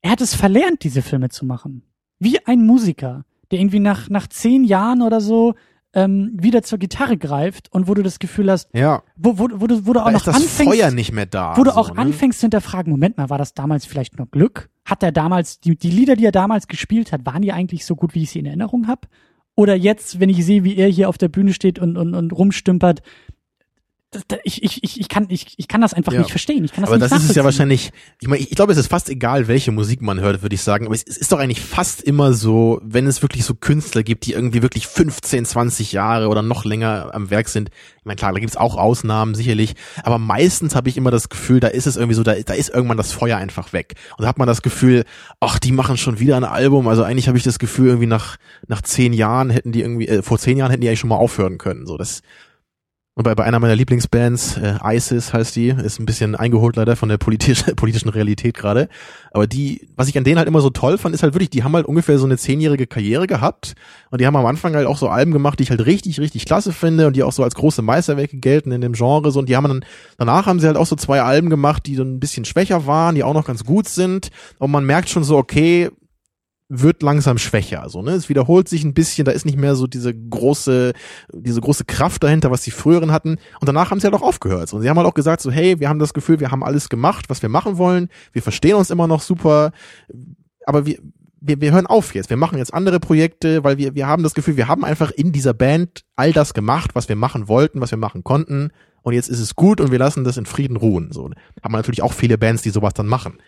er 0.02 0.10
hat 0.10 0.20
es 0.20 0.34
verlernt, 0.34 0.82
diese 0.82 1.00
Filme 1.00 1.28
zu 1.28 1.46
machen. 1.46 1.84
Wie 2.18 2.44
ein 2.46 2.66
Musiker, 2.66 3.24
der 3.50 3.60
irgendwie 3.60 3.80
nach, 3.80 4.08
nach 4.08 4.26
zehn 4.26 4.64
Jahren 4.64 5.00
oder 5.00 5.20
so 5.20 5.54
ähm, 5.94 6.32
wieder 6.34 6.62
zur 6.62 6.78
Gitarre 6.78 7.16
greift 7.16 7.72
und 7.72 7.88
wo 7.88 7.94
du 7.94 8.02
das 8.02 8.18
Gefühl 8.18 8.50
hast, 8.50 8.68
ja. 8.74 9.02
wo, 9.16 9.38
wo, 9.38 9.48
wo, 9.52 9.66
du, 9.66 9.86
wo 9.86 9.92
du 9.92 10.00
auch 10.00 10.06
da 10.06 10.10
noch 10.10 10.26
anfängst, 10.26 10.74
Feuer 10.74 10.90
nicht 10.90 11.12
mehr 11.12 11.26
da. 11.26 11.56
wo 11.56 11.62
du 11.62 11.70
so, 11.70 11.76
auch 11.76 11.94
ne? 11.94 12.00
anfängst 12.00 12.40
zu 12.40 12.44
hinterfragen, 12.44 12.90
Moment 12.90 13.16
mal, 13.16 13.30
war 13.30 13.38
das 13.38 13.54
damals 13.54 13.86
vielleicht 13.86 14.18
nur 14.18 14.28
Glück? 14.28 14.70
Hat 14.84 15.02
er 15.02 15.12
damals, 15.12 15.60
die, 15.60 15.76
die 15.76 15.90
Lieder, 15.90 16.16
die 16.16 16.26
er 16.26 16.32
damals 16.32 16.66
gespielt 16.66 17.12
hat, 17.12 17.24
waren 17.24 17.42
die 17.42 17.52
eigentlich 17.52 17.86
so 17.86 17.96
gut, 17.96 18.14
wie 18.14 18.24
ich 18.24 18.30
sie 18.30 18.40
in 18.40 18.46
Erinnerung 18.46 18.88
habe? 18.88 19.08
Oder 19.56 19.76
jetzt, 19.76 20.18
wenn 20.18 20.28
ich 20.28 20.44
sehe, 20.44 20.64
wie 20.64 20.76
er 20.76 20.88
hier 20.88 21.08
auf 21.08 21.16
der 21.16 21.28
Bühne 21.28 21.52
steht 21.52 21.78
und, 21.78 21.96
und, 21.96 22.14
und 22.14 22.32
rumstümpert, 22.32 23.02
ich, 24.44 24.62
ich, 24.62 24.82
ich, 24.82 25.00
ich, 25.00 25.08
kann, 25.08 25.26
ich, 25.28 25.54
ich 25.56 25.68
kann 25.68 25.80
das 25.80 25.94
einfach 25.94 26.12
Ja. 26.12 26.20
nicht 26.20 26.30
verstehen. 26.30 26.64
Ich 26.64 26.72
kann 26.72 26.82
das 26.82 26.90
aber 26.90 26.98
nicht 26.98 27.12
das 27.12 27.22
ist 27.22 27.30
es 27.30 27.36
ja 27.36 27.44
wahrscheinlich, 27.44 27.92
ich 28.20 28.28
meine, 28.28 28.42
ich, 28.42 28.50
glaube, 28.50 28.72
es 28.72 28.78
ist 28.78 28.88
fast 28.88 29.08
egal, 29.08 29.48
welche 29.48 29.72
Musik 29.72 30.02
man 30.02 30.20
hört, 30.20 30.42
würde 30.42 30.54
ich 30.54 30.62
sagen, 30.62 30.86
aber 30.86 30.94
es, 30.94 31.02
es 31.06 31.16
ist 31.16 31.32
doch 31.32 31.38
eigentlich 31.38 31.60
fast 31.60 32.02
immer 32.02 32.32
so, 32.32 32.80
wenn 32.82 33.06
es 33.06 33.22
wirklich 33.22 33.44
so 33.44 33.54
Künstler 33.54 34.02
gibt, 34.02 34.26
die 34.26 34.32
irgendwie 34.32 34.62
wirklich 34.62 34.86
15, 34.86 35.44
20 35.44 35.92
Jahre 35.92 36.28
oder 36.28 36.42
noch 36.42 36.64
länger 36.64 37.10
am 37.12 37.30
Werk 37.30 37.48
sind. 37.48 37.70
Ich 37.98 38.04
meine, 38.04 38.16
klar, 38.16 38.32
da 38.32 38.38
gibt's 38.38 38.56
auch 38.56 38.76
Ausnahmen, 38.76 39.34
sicherlich, 39.34 39.74
aber 40.02 40.18
meistens 40.18 40.74
habe 40.74 40.88
ich 40.88 40.96
immer 40.96 41.10
das 41.10 41.28
Gefühl, 41.28 41.60
da 41.60 41.68
ist 41.68 41.86
es 41.86 41.96
irgendwie 41.96 42.14
so, 42.14 42.22
da, 42.22 42.34
da 42.34 42.54
ist 42.54 42.68
irgendwann 42.68 42.96
das 42.98 43.12
Feuer 43.12 43.38
einfach 43.38 43.72
weg. 43.72 43.94
Und 44.16 44.22
da 44.22 44.28
hat 44.28 44.38
man 44.38 44.46
das 44.46 44.62
Gefühl, 44.62 45.04
ach, 45.40 45.58
die 45.58 45.72
machen 45.72 45.96
schon 45.96 46.18
wieder 46.20 46.36
ein 46.36 46.44
Album, 46.44 46.88
also 46.88 47.02
eigentlich 47.02 47.28
habe 47.28 47.38
ich 47.38 47.44
das 47.44 47.58
Gefühl, 47.58 47.88
irgendwie 47.88 48.06
nach, 48.06 48.36
nach 48.68 48.82
zehn 48.82 49.12
Jahren 49.12 49.50
hätten 49.50 49.72
die 49.72 49.80
irgendwie, 49.80 50.08
äh, 50.08 50.22
vor 50.22 50.38
zehn 50.38 50.56
Jahren 50.58 50.70
hätten 50.70 50.82
die 50.82 50.88
eigentlich 50.88 51.00
schon 51.00 51.08
mal 51.10 51.16
aufhören 51.16 51.58
können, 51.58 51.86
so, 51.86 51.96
das, 51.96 52.20
und 53.16 53.22
bei, 53.22 53.34
bei 53.36 53.44
einer 53.44 53.60
meiner 53.60 53.76
Lieblingsbands, 53.76 54.56
äh, 54.56 54.74
ISIS 54.82 55.32
heißt 55.32 55.54
die, 55.54 55.68
ist 55.68 56.00
ein 56.00 56.06
bisschen 56.06 56.34
eingeholt 56.34 56.74
leider 56.74 56.96
von 56.96 57.08
der 57.08 57.16
politisch, 57.16 57.62
politischen 57.76 58.08
Realität 58.08 58.56
gerade. 58.56 58.88
Aber 59.30 59.46
die, 59.46 59.88
was 59.94 60.08
ich 60.08 60.18
an 60.18 60.24
denen 60.24 60.38
halt 60.38 60.48
immer 60.48 60.60
so 60.60 60.70
toll 60.70 60.98
fand, 60.98 61.14
ist 61.14 61.22
halt 61.22 61.32
wirklich, 61.32 61.50
die 61.50 61.62
haben 61.62 61.74
halt 61.74 61.86
ungefähr 61.86 62.18
so 62.18 62.26
eine 62.26 62.38
zehnjährige 62.38 62.88
Karriere 62.88 63.28
gehabt. 63.28 63.74
Und 64.10 64.20
die 64.20 64.26
haben 64.26 64.34
am 64.34 64.46
Anfang 64.46 64.74
halt 64.74 64.88
auch 64.88 64.98
so 64.98 65.08
Alben 65.08 65.30
gemacht, 65.30 65.60
die 65.60 65.62
ich 65.62 65.70
halt 65.70 65.86
richtig, 65.86 66.18
richtig 66.18 66.44
klasse 66.44 66.72
finde 66.72 67.06
und 67.06 67.14
die 67.14 67.22
auch 67.22 67.30
so 67.30 67.44
als 67.44 67.54
große 67.54 67.82
Meisterwerke 67.82 68.36
gelten 68.38 68.72
in 68.72 68.80
dem 68.80 68.94
Genre. 68.94 69.30
So, 69.30 69.38
und 69.38 69.48
die 69.48 69.54
haben 69.54 69.68
dann, 69.68 69.84
danach 70.18 70.46
haben 70.46 70.58
sie 70.58 70.66
halt 70.66 70.76
auch 70.76 70.86
so 70.86 70.96
zwei 70.96 71.22
Alben 71.22 71.50
gemacht, 71.50 71.86
die 71.86 71.94
dann 71.94 72.16
ein 72.16 72.20
bisschen 72.20 72.44
schwächer 72.44 72.84
waren, 72.86 73.14
die 73.14 73.22
auch 73.22 73.34
noch 73.34 73.46
ganz 73.46 73.64
gut 73.64 73.86
sind. 73.86 74.30
Und 74.58 74.72
man 74.72 74.84
merkt 74.84 75.08
schon 75.08 75.22
so, 75.22 75.36
okay, 75.36 75.88
wird 76.82 77.02
langsam 77.02 77.38
schwächer, 77.38 77.88
so, 77.88 78.02
ne? 78.02 78.12
Es 78.12 78.28
wiederholt 78.28 78.68
sich 78.68 78.84
ein 78.84 78.94
bisschen, 78.94 79.24
da 79.24 79.32
ist 79.32 79.46
nicht 79.46 79.58
mehr 79.58 79.74
so 79.74 79.86
diese 79.86 80.14
große, 80.14 80.92
diese 81.32 81.60
große 81.60 81.84
Kraft 81.84 82.22
dahinter, 82.22 82.50
was 82.50 82.62
die 82.62 82.70
früheren 82.70 83.12
hatten. 83.12 83.38
Und 83.60 83.68
danach 83.68 83.90
haben 83.90 84.00
sie 84.00 84.06
halt 84.06 84.14
auch 84.14 84.22
aufgehört. 84.22 84.72
Und 84.72 84.82
sie 84.82 84.88
haben 84.88 84.96
halt 84.96 85.06
auch 85.06 85.14
gesagt, 85.14 85.40
so, 85.40 85.50
hey, 85.50 85.80
wir 85.80 85.88
haben 85.88 85.98
das 85.98 86.14
Gefühl, 86.14 86.40
wir 86.40 86.50
haben 86.50 86.64
alles 86.64 86.88
gemacht, 86.88 87.26
was 87.28 87.42
wir 87.42 87.48
machen 87.48 87.78
wollen. 87.78 88.08
Wir 88.32 88.42
verstehen 88.42 88.74
uns 88.74 88.90
immer 88.90 89.06
noch 89.06 89.20
super. 89.20 89.72
Aber 90.66 90.86
wir, 90.86 90.98
wir, 91.40 91.60
wir 91.60 91.72
hören 91.72 91.86
auf 91.86 92.14
jetzt. 92.14 92.30
Wir 92.30 92.36
machen 92.36 92.58
jetzt 92.58 92.72
andere 92.72 93.00
Projekte, 93.00 93.62
weil 93.64 93.78
wir, 93.78 93.94
wir 93.94 94.06
haben 94.06 94.22
das 94.22 94.34
Gefühl, 94.34 94.56
wir 94.56 94.68
haben 94.68 94.84
einfach 94.84 95.10
in 95.10 95.32
dieser 95.32 95.54
Band 95.54 96.04
all 96.16 96.32
das 96.32 96.54
gemacht, 96.54 96.94
was 96.94 97.08
wir 97.08 97.16
machen 97.16 97.48
wollten, 97.48 97.80
was 97.80 97.90
wir 97.90 97.98
machen 97.98 98.24
konnten. 98.24 98.70
Und 99.02 99.12
jetzt 99.12 99.28
ist 99.28 99.40
es 99.40 99.54
gut 99.54 99.82
und 99.82 99.90
wir 99.90 99.98
lassen 99.98 100.24
das 100.24 100.38
in 100.38 100.46
Frieden 100.46 100.76
ruhen. 100.76 101.12
So 101.12 101.24
haben 101.24 101.72
wir 101.72 101.76
natürlich 101.76 102.02
auch 102.02 102.14
viele 102.14 102.38
Bands, 102.38 102.62
die 102.62 102.70
sowas 102.70 102.94
dann 102.94 103.06
machen. 103.06 103.38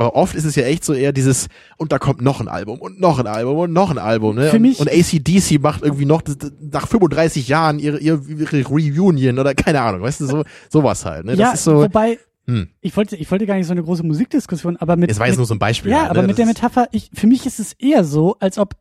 Aber 0.00 0.16
oft 0.16 0.34
ist 0.34 0.44
es 0.46 0.56
ja 0.56 0.62
echt 0.64 0.82
so 0.82 0.94
eher 0.94 1.12
dieses, 1.12 1.48
und 1.76 1.92
da 1.92 1.98
kommt 1.98 2.22
noch 2.22 2.40
ein 2.40 2.48
Album 2.48 2.78
und 2.80 2.98
noch 3.00 3.18
ein 3.18 3.26
Album 3.26 3.58
und 3.58 3.72
noch 3.74 3.90
ein 3.90 3.98
Album, 3.98 4.36
ne? 4.36 4.48
Für 4.48 4.56
und, 4.56 4.62
mich- 4.62 4.80
und 4.80 4.88
ACDC 4.90 5.60
macht 5.60 5.82
irgendwie 5.82 6.06
noch 6.06 6.22
das- 6.22 6.38
das- 6.38 6.52
nach 6.58 6.88
35 6.88 7.48
Jahren 7.48 7.78
ihre, 7.78 7.98
ihre, 7.98 8.18
ihre 8.26 8.62
Reunion 8.66 9.38
oder 9.38 9.54
keine 9.54 9.82
Ahnung, 9.82 10.00
weißt 10.00 10.22
du, 10.22 10.26
so, 10.26 10.44
sowas 10.70 11.04
halt, 11.04 11.26
ne? 11.26 11.32
Das 11.32 11.38
ja, 11.38 11.52
ist 11.52 11.64
so, 11.64 11.74
wobei, 11.82 12.18
hm. 12.46 12.68
ich 12.80 12.96
wollte, 12.96 13.14
ich 13.16 13.30
wollte 13.30 13.44
gar 13.44 13.56
nicht 13.56 13.66
so 13.66 13.72
eine 13.72 13.82
große 13.82 14.02
Musikdiskussion, 14.02 14.78
aber 14.78 14.96
mit, 14.96 15.10
es 15.10 15.18
war 15.18 15.26
jetzt 15.26 15.34
mit 15.34 15.40
nur 15.40 15.46
so 15.46 15.54
ein 15.54 15.58
Beispiel. 15.58 15.90
Ja, 15.90 16.00
halt, 16.00 16.10
aber 16.12 16.22
ne? 16.22 16.28
mit 16.28 16.38
der 16.38 16.46
Das- 16.46 16.54
Metapher, 16.54 16.88
ich, 16.92 17.10
für 17.12 17.26
mich 17.26 17.44
ist 17.44 17.60
es 17.60 17.74
eher 17.74 18.02
so, 18.02 18.36
als 18.40 18.56
ob, 18.56 18.76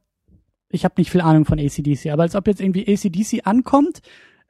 ich 0.70 0.86
habe 0.86 0.94
nicht 1.00 1.12
viel 1.12 1.20
Ahnung 1.20 1.44
von 1.44 1.60
ACDC, 1.60 2.12
aber 2.12 2.24
als 2.24 2.36
ob 2.36 2.48
jetzt 2.48 2.62
irgendwie 2.62 2.88
ACDC 2.88 3.41
ankommt, 3.46 4.00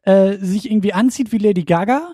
äh, 0.04 0.38
sich 0.38 0.70
irgendwie 0.70 0.94
anzieht 0.94 1.32
wie 1.32 1.38
Lady 1.38 1.64
Gaga 1.64 2.14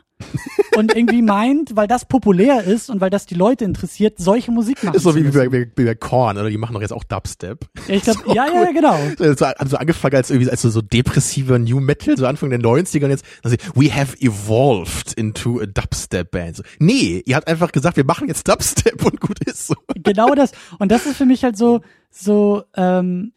und 0.78 0.96
irgendwie 0.96 1.22
meint, 1.22 1.76
weil 1.76 1.88
das 1.88 2.06
populär 2.06 2.64
ist 2.64 2.90
und 2.90 3.02
weil 3.02 3.10
das 3.10 3.26
die 3.26 3.36
Leute 3.36 3.66
interessiert, 3.66 4.18
solche 4.18 4.52
Musik 4.52 4.84
machen 4.84 4.96
ist 4.96 5.04
so 5.04 5.16
wie 5.16 5.24
bei, 5.24 5.50
bei, 5.50 5.66
bei 5.66 5.96
Korn, 5.96 6.38
oder? 6.38 6.50
Die 6.50 6.58
machen 6.58 6.74
doch 6.74 6.82
jetzt 6.82 6.94
auch 6.94 7.04
Dubstep. 7.04 7.66
Ja, 7.88 7.96
ich 7.96 8.04
glaub, 8.04 8.18
So 8.26 8.34
ja, 8.34 8.46
ja, 8.48 8.54
ja, 8.54 8.68
cool. 8.68 8.74
genau. 8.74 8.98
So, 9.18 9.46
haben 9.46 9.70
so 9.70 9.78
angefangen 9.78 10.16
als 10.16 10.30
irgendwie 10.30 10.50
als 10.50 10.62
so, 10.62 10.70
so 10.70 10.82
depressiver 10.82 11.60
New 11.60 11.80
Metal, 11.80 12.18
so 12.18 12.26
Anfang 12.26 12.50
der 12.50 12.60
90er 12.60 13.06
und 13.06 13.12
jetzt, 13.12 13.26
also, 13.44 13.58
we 13.76 13.94
have 13.94 14.16
evolved 14.20 15.14
into 15.14 15.60
a 15.60 15.66
Dubstep 15.66 16.32
Band. 16.32 16.58
So, 16.58 16.64
nee, 16.80 17.22
ihr 17.26 17.36
habt 17.36 17.48
einfach 17.48 17.72
gesagt, 17.72 17.98
wir 17.98 18.06
machen 18.06 18.28
jetzt 18.28 18.48
Dubstep 18.48 19.04
und 19.06 19.20
gut 19.20 19.40
ist 19.46 19.68
so. 19.68 19.76
Genau 19.96 20.34
das. 20.34 20.52
Und 20.80 20.92
das 20.92 21.06
ist 21.06 21.18
für 21.18 21.26
mich 21.26 21.44
halt 21.44 21.58
so, 21.58 21.82
so, 22.10 22.64
ähm, 22.76 23.34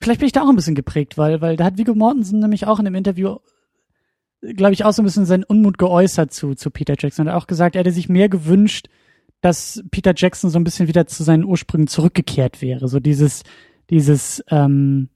vielleicht 0.00 0.20
bin 0.20 0.26
ich 0.26 0.32
da 0.32 0.42
auch 0.42 0.48
ein 0.48 0.56
bisschen 0.56 0.74
geprägt, 0.74 1.18
weil, 1.18 1.40
weil 1.40 1.56
da 1.56 1.64
hat 1.64 1.78
Viggo 1.78 1.94
Mortensen 1.94 2.40
nämlich 2.40 2.66
auch 2.66 2.78
in 2.78 2.86
einem 2.86 2.96
Interview, 2.96 3.36
glaube 4.40 4.72
ich, 4.72 4.84
auch 4.84 4.92
so 4.92 5.02
ein 5.02 5.04
bisschen 5.04 5.26
seinen 5.26 5.44
Unmut 5.44 5.78
geäußert 5.78 6.32
zu, 6.32 6.54
zu 6.54 6.70
Peter 6.70 6.94
Jackson. 6.98 7.26
Er 7.26 7.34
hat 7.34 7.42
auch 7.42 7.46
gesagt, 7.46 7.74
er 7.74 7.80
hätte 7.80 7.92
sich 7.92 8.08
mehr 8.08 8.28
gewünscht, 8.28 8.88
dass 9.40 9.82
Peter 9.90 10.12
Jackson 10.16 10.50
so 10.50 10.58
ein 10.58 10.64
bisschen 10.64 10.88
wieder 10.88 11.06
zu 11.06 11.22
seinen 11.22 11.44
Ursprüngen 11.44 11.86
zurückgekehrt 11.86 12.62
wäre. 12.62 12.88
So 12.88 13.00
dieses, 13.00 13.42
dieses, 13.90 14.42
ähm, 14.48 15.08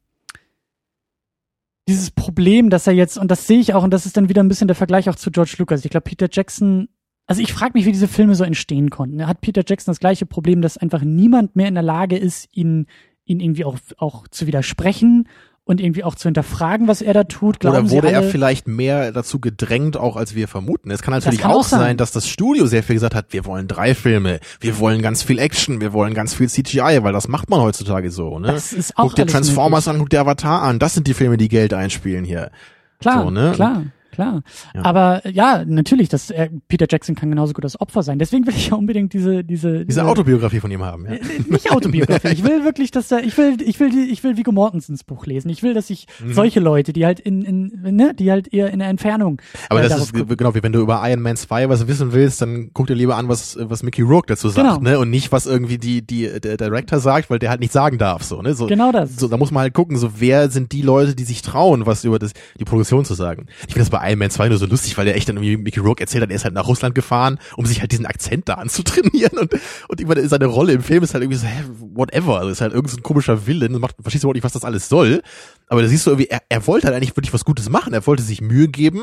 dieses 1.89 2.11
Problem, 2.11 2.71
dass 2.71 2.87
er 2.87 2.93
jetzt, 2.93 3.19
und 3.19 3.31
das 3.31 3.47
sehe 3.47 3.59
ich 3.59 3.75
auch, 3.75 3.83
und 3.83 3.91
das 3.91 4.07
ist 4.07 4.17
dann 4.17 4.29
wieder 4.29 4.43
ein 4.43 4.49
bisschen 4.49 4.69
der 4.69 4.77
Vergleich 4.77 5.09
auch 5.09 5.17
zu 5.17 5.31
George 5.31 5.57
Lucas. 5.59 5.85
Ich 5.85 5.91
glaube, 5.91 6.05
Peter 6.05 6.29
Jackson, 6.31 6.89
also 7.27 7.43
ich 7.43 7.53
frage 7.53 7.73
mich, 7.75 7.87
wie 7.87 7.93
diese 7.93 8.09
Filme 8.09 8.35
so 8.35 8.45
entstehen 8.45 8.91
konnten. 8.91 9.27
Hat 9.27 9.41
Peter 9.41 9.65
Jackson 9.67 9.93
das 9.93 10.01
gleiche 10.01 10.27
Problem, 10.27 10.63
dass 10.63 10.79
einfach 10.79 11.03
niemand 11.03 11.57
mehr 11.57 11.69
in 11.69 11.75
der 11.75 11.83
Lage 11.83 12.17
ist, 12.17 12.49
ihn, 12.53 12.87
ihn 13.31 13.41
irgendwie 13.41 13.65
auch, 13.65 13.79
auch 13.99 14.27
zu 14.29 14.47
widersprechen 14.47 15.29
und 15.65 15.81
irgendwie 15.81 16.03
auch 16.03 16.17
zu 16.17 16.25
hinterfragen, 16.25 16.89
was 16.89 17.01
er 17.01 17.15
da 17.15 17.25
tut? 17.25 17.61
Glauben 17.61 17.77
Oder 17.77 17.91
wurde 17.91 18.09
Sie 18.09 18.15
alle, 18.15 18.27
er 18.27 18.31
vielleicht 18.31 18.67
mehr 18.67 19.13
dazu 19.13 19.39
gedrängt, 19.39 19.97
auch 19.97 20.17
als 20.17 20.35
wir 20.35 20.49
vermuten? 20.49 20.91
Es 20.91 21.01
kann 21.01 21.15
natürlich 21.15 21.41
kann 21.41 21.53
auch 21.53 21.61
auch 21.61 21.65
sein. 21.65 21.81
sein, 21.81 21.97
dass 21.97 22.11
das 22.11 22.29
Studio 22.29 22.67
sehr 22.67 22.83
viel 22.83 22.97
gesagt 22.97 23.15
hat, 23.15 23.27
wir 23.31 23.45
wollen 23.45 23.69
drei 23.69 23.95
Filme, 23.95 24.41
wir 24.61 24.79
wollen 24.81 25.01
ganz 25.01 25.23
viel 25.23 25.39
Action, 25.39 25.81
wir 25.81 25.93
wollen 25.93 26.13
ganz 26.13 26.35
viel 26.35 26.49
CGI, 26.49 26.99
weil 27.03 27.13
das 27.13 27.29
macht 27.29 27.51
man 27.51 27.61
heutzutage 27.61 28.11
so, 28.11 28.41
ne? 28.41 28.49
Das 28.49 28.73
ist 28.73 28.97
auch 28.99 29.05
guck 29.05 29.15
dir 29.15 29.27
Transformers 29.27 29.87
an, 29.87 29.99
guck 29.99 30.11
dir 30.11 30.21
Avatar 30.21 30.63
an, 30.63 30.81
das 30.81 30.95
sind 30.95 31.07
die 31.07 31.15
Filme, 31.15 31.37
die 31.37 31.49
Geld 31.49 31.73
einspielen 31.73 32.25
hier. 32.25 32.51
Klar, 32.99 33.23
So, 33.23 33.31
ne? 33.31 33.53
klar, 33.55 33.85
klar. 34.11 34.43
Ja. 34.75 34.85
Aber 34.85 35.27
ja, 35.29 35.65
natürlich, 35.67 36.09
das, 36.09 36.31
äh, 36.31 36.51
Peter 36.69 36.87
Jackson 36.89 37.15
kann 37.15 37.31
genauso 37.31 37.53
gut 37.53 37.65
das 37.65 37.81
Opfer 37.81 38.03
sein. 38.03 38.19
Deswegen 38.19 38.47
will 38.47 38.55
ich 38.55 38.69
ja 38.69 38.77
unbedingt 38.77 39.13
diese, 39.13 39.45
diese, 39.45 39.85
Diese 39.85 40.05
Autobiografie 40.05 40.61
von 40.61 40.71
ihm 40.71 40.83
haben, 40.83 41.07
ja. 41.07 41.13
Äh, 41.13 41.21
nicht 41.49 41.71
Autobiografie. 41.71 42.29
Ich 42.29 42.45
will 42.45 42.65
wirklich, 42.65 42.91
dass 42.91 43.09
da, 43.09 43.19
ich 43.19 43.37
will, 43.39 43.57
ich 43.63 43.79
will, 43.81 43.91
die, 43.91 44.11
ich 44.11 44.23
will 44.25 44.37
Viggo 44.37 44.53
Mortensens 44.53 45.05
Buch 45.05 45.27
lesen. 45.27 45.49
Ich 45.51 45.63
will, 45.63 45.75
dass 45.75 45.91
ich 45.91 46.07
Mhm. 46.23 46.33
solche 46.35 46.61
Leute, 46.61 46.93
die 46.93 47.07
halt 47.07 47.21
in, 47.21 47.43
in, 47.43 47.97
ne, 47.97 48.15
die 48.15 48.31
halt 48.31 48.53
eher 48.53 48.71
in 48.71 48.79
der 48.81 48.89
Entfernung. 48.89 49.41
Aber 49.69 49.81
äh, 49.83 49.89
das 49.89 49.99
ist, 50.01 50.13
gucken. 50.15 50.37
genau, 50.37 50.55
wie 50.55 50.63
wenn 50.63 50.73
du 50.73 50.81
über 50.81 51.01
Iron 51.09 51.21
Man 51.23 51.37
2 51.37 51.69
was 51.69 51.87
wissen 51.87 52.13
willst, 52.13 52.41
dann 52.43 52.71
guck 52.73 52.87
dir 52.89 52.95
lieber 52.95 53.17
an, 53.17 53.29
was, 53.29 53.57
was 53.61 53.83
Mickey 53.83 54.03
Rourke 54.03 54.27
dazu 54.29 54.49
sagt, 54.49 54.67
Genau. 54.69 54.81
ne? 54.81 54.99
Und 54.99 55.11
nicht, 55.11 55.33
was 55.33 55.47
irgendwie 55.47 55.79
die, 55.79 56.03
die, 56.07 56.41
der 56.41 56.57
Director 56.57 56.99
sagt, 57.01 57.31
weil 57.31 57.39
der 57.39 57.51
halt 57.51 57.61
nicht 57.61 57.73
sagen 57.73 57.99
darf, 57.99 58.23
so, 58.23 58.43
ne? 58.43 58.55
So, 58.55 58.67
Genau 58.67 58.93
das. 58.93 59.17
So, 59.17 59.29
da 59.29 59.37
muss 59.37 59.51
man 59.51 59.63
halt 59.63 59.75
gucken, 59.75 59.97
so, 59.97 60.11
wer 60.19 60.51
sind 60.51 60.73
die 60.73 60.83
Leute, 60.83 61.15
die 61.15 61.25
sich 61.25 61.43
trauen, 61.43 61.87
was 61.87 62.05
über 62.05 62.19
das, 62.19 62.33
die 62.59 62.65
Produktion 62.65 63.05
zu 63.05 63.15
sagen. 63.15 63.47
Ich 63.61 63.75
finde 63.75 63.81
das 63.81 63.91
bei 63.91 64.01
Iron 64.11 64.19
Man 64.19 64.31
2 64.31 64.49
nur 64.49 64.59
so 64.59 64.67
lustig, 64.67 64.99
weil 64.99 65.05
der 65.05 65.17
echt 65.17 65.29
dann 65.29 65.37
irgendwie 65.37 65.57
Mickey 65.57 65.81
Rourke 65.81 66.03
erzählt 66.03 66.23
hat, 66.23 66.31
er 66.31 66.37
ist 66.37 66.45
halt 66.45 66.55
nach 66.55 66.67
Russland 66.67 66.95
gefahren, 66.95 67.39
um 67.57 67.67
sich 67.67 67.81
halt 67.81 67.93
diesen 67.93 68.07
Akzent 68.07 68.49
da 68.49 68.55
anzutrainieren 68.55 69.39
und, 69.39 69.53
und 69.89 70.01
immer 70.01 70.29
seine 70.29 70.47
Rolle 70.47 70.73
im 70.73 70.83
Film 70.83 71.03
ist 71.03 71.15
halt 71.15 71.23
irgendwie 71.23 71.39
so, 71.39 71.47
hä, 71.47 71.65
whatever, 71.95 72.39
also 72.39 72.51
ist 72.51 72.61
halt 72.61 72.73
irgendein 72.73 72.97
so 72.97 73.03
komischer 73.03 73.47
Villain, 73.47 73.73
macht, 73.73 73.97
verstehst 74.01 74.25
du 74.25 74.27
überhaupt 74.27 74.37
nicht, 74.37 74.45
was 74.45 74.53
das 74.53 74.65
alles 74.65 74.89
soll. 74.89 75.23
Aber 75.69 75.83
da 75.83 75.89
siehst 75.89 76.07
du 76.07 76.11
irgendwie, 76.11 76.29
er, 76.29 76.41
er 76.49 76.67
wollte 76.67 76.87
halt 76.87 76.97
eigentlich 76.97 77.17
wirklich 77.17 77.33
was 77.33 77.45
Gutes 77.45 77.69
machen, 77.71 77.93
er 77.93 78.07
wollte 78.07 78.23
sich 78.23 78.41
Mühe 78.41 78.69
geben, 78.69 79.03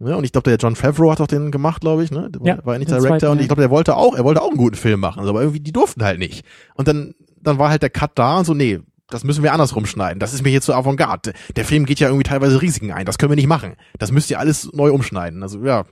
ja, 0.00 0.16
und 0.16 0.24
ich 0.24 0.32
glaube, 0.32 0.50
der 0.50 0.58
John 0.58 0.74
Favreau 0.74 1.12
hat 1.12 1.20
auch 1.20 1.28
den 1.28 1.52
gemacht, 1.52 1.80
glaube 1.80 2.02
ich, 2.02 2.10
ne? 2.10 2.28
Der 2.28 2.42
Ja, 2.44 2.66
war 2.66 2.74
ja 2.74 2.78
nicht 2.80 2.90
den 2.90 2.98
Director 2.98 3.18
zweiten, 3.20 3.32
und 3.32 3.40
ich 3.40 3.46
glaube, 3.46 3.62
der 3.62 3.70
wollte 3.70 3.96
auch, 3.96 4.14
er 4.16 4.24
wollte 4.24 4.42
auch 4.42 4.48
einen 4.48 4.56
guten 4.56 4.76
Film 4.76 4.98
machen, 4.98 5.20
also, 5.20 5.30
aber 5.30 5.40
irgendwie 5.40 5.60
die 5.60 5.72
durften 5.72 6.02
halt 6.02 6.18
nicht. 6.18 6.44
Und 6.74 6.88
dann 6.88 7.14
dann 7.44 7.58
war 7.58 7.70
halt 7.70 7.82
der 7.82 7.90
Cut 7.90 8.12
da 8.16 8.38
und 8.38 8.44
so, 8.44 8.54
nee, 8.54 8.80
das 9.08 9.24
müssen 9.24 9.42
wir 9.42 9.52
andersrum 9.52 9.86
schneiden. 9.86 10.18
Das 10.20 10.32
ist 10.34 10.42
mir 10.42 10.50
hier 10.50 10.62
zu 10.62 10.74
Avantgarde. 10.74 11.32
Der 11.56 11.64
Film 11.64 11.84
geht 11.86 12.00
ja 12.00 12.08
irgendwie 12.08 12.24
teilweise 12.24 12.60
Risiken 12.62 12.90
ein. 12.92 13.04
Das 13.06 13.18
können 13.18 13.30
wir 13.30 13.36
nicht 13.36 13.46
machen. 13.46 13.74
Das 13.98 14.12
müsst 14.12 14.30
ihr 14.30 14.38
alles 14.38 14.70
neu 14.72 14.92
umschneiden. 14.92 15.42
Also 15.42 15.64
ja, 15.64 15.84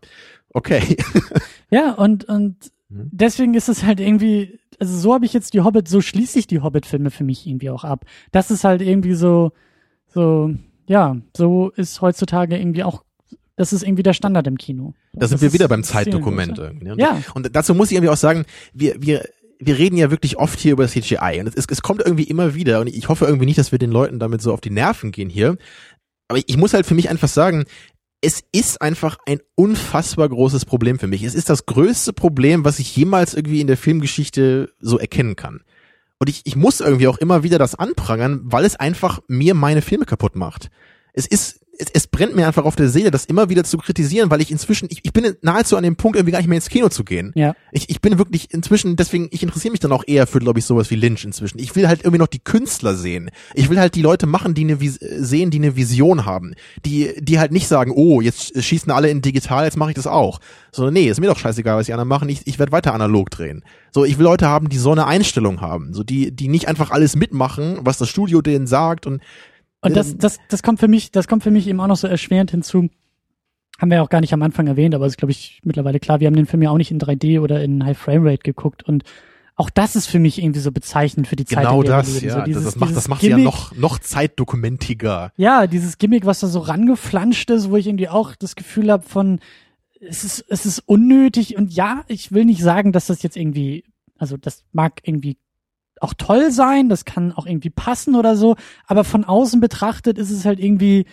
okay. 0.50 0.96
Ja, 1.70 1.92
und, 1.92 2.24
und 2.24 2.56
Mhm. 2.90 3.08
deswegen 3.10 3.54
ist 3.54 3.70
es 3.70 3.84
halt 3.84 4.00
irgendwie, 4.00 4.58
also 4.78 4.94
so 4.98 5.14
habe 5.14 5.24
ich 5.24 5.32
jetzt 5.32 5.54
die 5.54 5.62
Hobbit, 5.62 5.88
so 5.88 6.02
schließe 6.02 6.38
ich 6.38 6.46
die 6.46 6.60
Hobbit-Filme 6.60 7.10
für 7.10 7.24
mich 7.24 7.46
irgendwie 7.46 7.70
auch 7.70 7.84
ab. 7.84 8.04
Das 8.32 8.50
ist 8.50 8.64
halt 8.64 8.82
irgendwie 8.82 9.14
so, 9.14 9.52
so, 10.08 10.50
ja, 10.86 11.16
so 11.34 11.70
ist 11.70 12.02
heutzutage 12.02 12.58
irgendwie 12.58 12.84
auch, 12.84 13.02
das 13.56 13.72
ist 13.72 13.82
irgendwie 13.82 14.02
der 14.02 14.12
Standard 14.12 14.46
im 14.46 14.58
Kino. 14.58 14.92
Da 15.14 15.26
sind 15.26 15.36
Das 15.36 15.40
wir 15.42 15.54
wieder 15.54 15.68
beim 15.68 15.84
Zeitdokument 15.84 16.58
ja. 16.58 16.64
irgendwie. 16.64 16.84
ne? 16.84 16.92
Und, 16.92 17.00
Ja. 17.00 17.18
und 17.32 17.56
dazu 17.56 17.74
muss 17.74 17.90
ich 17.90 17.94
irgendwie 17.96 18.10
auch 18.12 18.16
sagen, 18.18 18.44
wir, 18.74 18.96
wir, 19.00 19.26
wir 19.64 19.78
reden 19.78 19.96
ja 19.96 20.10
wirklich 20.10 20.36
oft 20.38 20.58
hier 20.58 20.72
über 20.72 20.88
CGI 20.88 21.40
und 21.40 21.56
es, 21.56 21.66
es 21.66 21.82
kommt 21.82 22.02
irgendwie 22.02 22.24
immer 22.24 22.54
wieder 22.54 22.80
und 22.80 22.88
ich 22.88 23.08
hoffe 23.08 23.26
irgendwie 23.26 23.46
nicht, 23.46 23.58
dass 23.58 23.72
wir 23.72 23.78
den 23.78 23.90
Leuten 23.90 24.18
damit 24.18 24.42
so 24.42 24.52
auf 24.52 24.60
die 24.60 24.70
Nerven 24.70 25.12
gehen 25.12 25.28
hier. 25.28 25.56
Aber 26.28 26.40
ich 26.44 26.56
muss 26.56 26.74
halt 26.74 26.86
für 26.86 26.94
mich 26.94 27.10
einfach 27.10 27.28
sagen, 27.28 27.64
es 28.20 28.42
ist 28.52 28.80
einfach 28.80 29.18
ein 29.26 29.40
unfassbar 29.56 30.28
großes 30.28 30.64
Problem 30.64 30.98
für 30.98 31.08
mich. 31.08 31.24
Es 31.24 31.34
ist 31.34 31.50
das 31.50 31.66
größte 31.66 32.12
Problem, 32.12 32.64
was 32.64 32.78
ich 32.78 32.96
jemals 32.96 33.34
irgendwie 33.34 33.60
in 33.60 33.66
der 33.66 33.76
Filmgeschichte 33.76 34.72
so 34.78 34.98
erkennen 34.98 35.36
kann. 35.36 35.62
Und 36.18 36.28
ich, 36.28 36.42
ich 36.44 36.54
muss 36.54 36.80
irgendwie 36.80 37.08
auch 37.08 37.18
immer 37.18 37.42
wieder 37.42 37.58
das 37.58 37.74
anprangern, 37.74 38.40
weil 38.44 38.64
es 38.64 38.76
einfach 38.76 39.20
mir 39.26 39.54
meine 39.54 39.82
Filme 39.82 40.04
kaputt 40.04 40.36
macht. 40.36 40.70
Es 41.12 41.26
ist 41.26 41.62
es, 41.78 41.88
es 41.92 42.06
brennt 42.06 42.36
mir 42.36 42.46
einfach 42.46 42.64
auf 42.64 42.76
der 42.76 42.88
Seele, 42.88 43.10
das 43.10 43.24
immer 43.24 43.48
wieder 43.48 43.64
zu 43.64 43.78
kritisieren, 43.78 44.30
weil 44.30 44.40
ich 44.40 44.50
inzwischen, 44.50 44.88
ich, 44.90 45.00
ich 45.02 45.12
bin 45.12 45.34
nahezu 45.42 45.76
an 45.76 45.82
dem 45.82 45.96
Punkt, 45.96 46.16
irgendwie 46.16 46.32
gar 46.32 46.38
nicht 46.38 46.48
mehr 46.48 46.56
ins 46.56 46.68
Kino 46.68 46.88
zu 46.88 47.04
gehen. 47.04 47.32
Ja. 47.34 47.54
Ich, 47.70 47.88
ich 47.88 48.00
bin 48.00 48.18
wirklich 48.18 48.52
inzwischen, 48.52 48.96
deswegen, 48.96 49.28
ich 49.30 49.42
interessiere 49.42 49.72
mich 49.72 49.80
dann 49.80 49.92
auch 49.92 50.04
eher 50.06 50.26
für, 50.26 50.38
glaube 50.38 50.58
ich, 50.58 50.64
sowas 50.64 50.90
wie 50.90 50.96
Lynch 50.96 51.24
inzwischen. 51.24 51.58
Ich 51.58 51.74
will 51.74 51.88
halt 51.88 52.00
irgendwie 52.00 52.18
noch 52.18 52.28
die 52.28 52.38
Künstler 52.38 52.94
sehen. 52.94 53.30
Ich 53.54 53.70
will 53.70 53.80
halt 53.80 53.94
die 53.94 54.02
Leute 54.02 54.26
machen, 54.26 54.54
die 54.54 54.62
eine 54.62 54.80
Vis 54.80 54.98
sehen, 55.00 55.50
die 55.50 55.58
eine 55.58 55.76
Vision 55.76 56.24
haben. 56.24 56.54
Die, 56.84 57.14
die 57.18 57.38
halt 57.38 57.52
nicht 57.52 57.68
sagen, 57.68 57.92
oh, 57.94 58.20
jetzt 58.20 58.62
schießen 58.62 58.92
alle 58.92 59.10
in 59.10 59.22
digital, 59.22 59.64
jetzt 59.64 59.76
mache 59.76 59.90
ich 59.90 59.96
das 59.96 60.06
auch. 60.06 60.40
Sondern 60.72 60.94
nee, 60.94 61.08
ist 61.08 61.20
mir 61.20 61.26
doch 61.26 61.38
scheißegal, 61.38 61.78
was 61.78 61.86
die 61.86 61.92
anderen 61.92 62.08
machen. 62.08 62.28
Ich, 62.28 62.46
ich 62.46 62.58
werde 62.58 62.72
weiter 62.72 62.94
analog 62.94 63.30
drehen. 63.30 63.64
So, 63.90 64.04
ich 64.04 64.18
will 64.18 64.24
Leute 64.24 64.46
haben, 64.46 64.68
die 64.68 64.78
so 64.78 64.92
eine 64.92 65.06
Einstellung 65.06 65.60
haben. 65.60 65.94
So, 65.94 66.02
die, 66.02 66.32
die 66.32 66.48
nicht 66.48 66.68
einfach 66.68 66.90
alles 66.90 67.16
mitmachen, 67.16 67.78
was 67.82 67.98
das 67.98 68.08
Studio 68.08 68.40
denen 68.40 68.66
sagt 68.66 69.06
und 69.06 69.20
und 69.82 69.96
das, 69.96 70.16
das, 70.16 70.38
das 70.48 70.62
kommt 70.62 70.80
für 70.80 70.88
mich, 70.88 71.10
das 71.10 71.28
kommt 71.28 71.42
für 71.42 71.50
mich 71.50 71.66
eben 71.66 71.80
auch 71.80 71.86
noch 71.86 71.96
so 71.96 72.06
erschwerend 72.06 72.50
hinzu. 72.50 72.88
Haben 73.78 73.90
wir 73.90 73.96
ja 73.96 74.02
auch 74.02 74.10
gar 74.10 74.20
nicht 74.20 74.32
am 74.32 74.42
Anfang 74.42 74.66
erwähnt, 74.66 74.94
aber 74.94 75.06
es 75.06 75.14
ist, 75.14 75.18
glaube 75.18 75.32
ich, 75.32 75.60
mittlerweile 75.64 75.98
klar. 75.98 76.20
Wir 76.20 76.28
haben 76.28 76.36
den 76.36 76.46
Film 76.46 76.62
ja 76.62 76.70
auch 76.70 76.78
nicht 76.78 76.90
in 76.90 77.00
3D 77.00 77.40
oder 77.40 77.62
in 77.62 77.84
High 77.84 77.98
Frame 77.98 78.24
Rate 78.24 78.42
geguckt 78.42 78.84
und 78.84 79.04
auch 79.54 79.70
das 79.70 79.96
ist 79.96 80.06
für 80.06 80.18
mich 80.18 80.38
irgendwie 80.38 80.60
so 80.60 80.72
bezeichnend 80.72 81.28
für 81.28 81.36
die 81.36 81.44
Zeit. 81.44 81.64
Genau 81.64 81.82
das, 81.82 82.20
ja. 82.22 82.38
So 82.38 82.40
dieses, 82.42 82.64
das 82.64 82.76
macht, 82.76 82.96
das 82.96 83.08
macht 83.08 83.22
ja 83.22 83.36
noch, 83.36 83.74
noch 83.76 83.98
zeitdokumentiger. 83.98 85.32
Ja, 85.36 85.66
dieses 85.66 85.98
Gimmick, 85.98 86.24
was 86.24 86.40
da 86.40 86.46
so 86.46 86.60
rangeflanscht 86.60 87.50
ist, 87.50 87.70
wo 87.70 87.76
ich 87.76 87.86
irgendwie 87.86 88.08
auch 88.08 88.34
das 88.34 88.56
Gefühl 88.56 88.90
habe 88.90 89.02
von, 89.02 89.40
es 90.00 90.24
ist, 90.24 90.44
es 90.48 90.64
ist 90.64 90.80
unnötig 90.80 91.56
und 91.56 91.72
ja, 91.72 92.04
ich 92.08 92.32
will 92.32 92.44
nicht 92.44 92.62
sagen, 92.62 92.92
dass 92.92 93.06
das 93.06 93.22
jetzt 93.22 93.36
irgendwie, 93.36 93.84
also 94.16 94.36
das 94.36 94.64
mag 94.72 95.00
irgendwie 95.04 95.36
auch 96.02 96.14
toll 96.14 96.50
sein, 96.50 96.88
das 96.88 97.04
kann 97.04 97.32
auch 97.32 97.46
irgendwie 97.46 97.70
passen 97.70 98.14
oder 98.14 98.36
so, 98.36 98.56
aber 98.86 99.04
von 99.04 99.24
außen 99.24 99.60
betrachtet 99.60 100.18
ist 100.18 100.30
es 100.30 100.44
halt 100.44 100.58
irgendwie, 100.58 101.06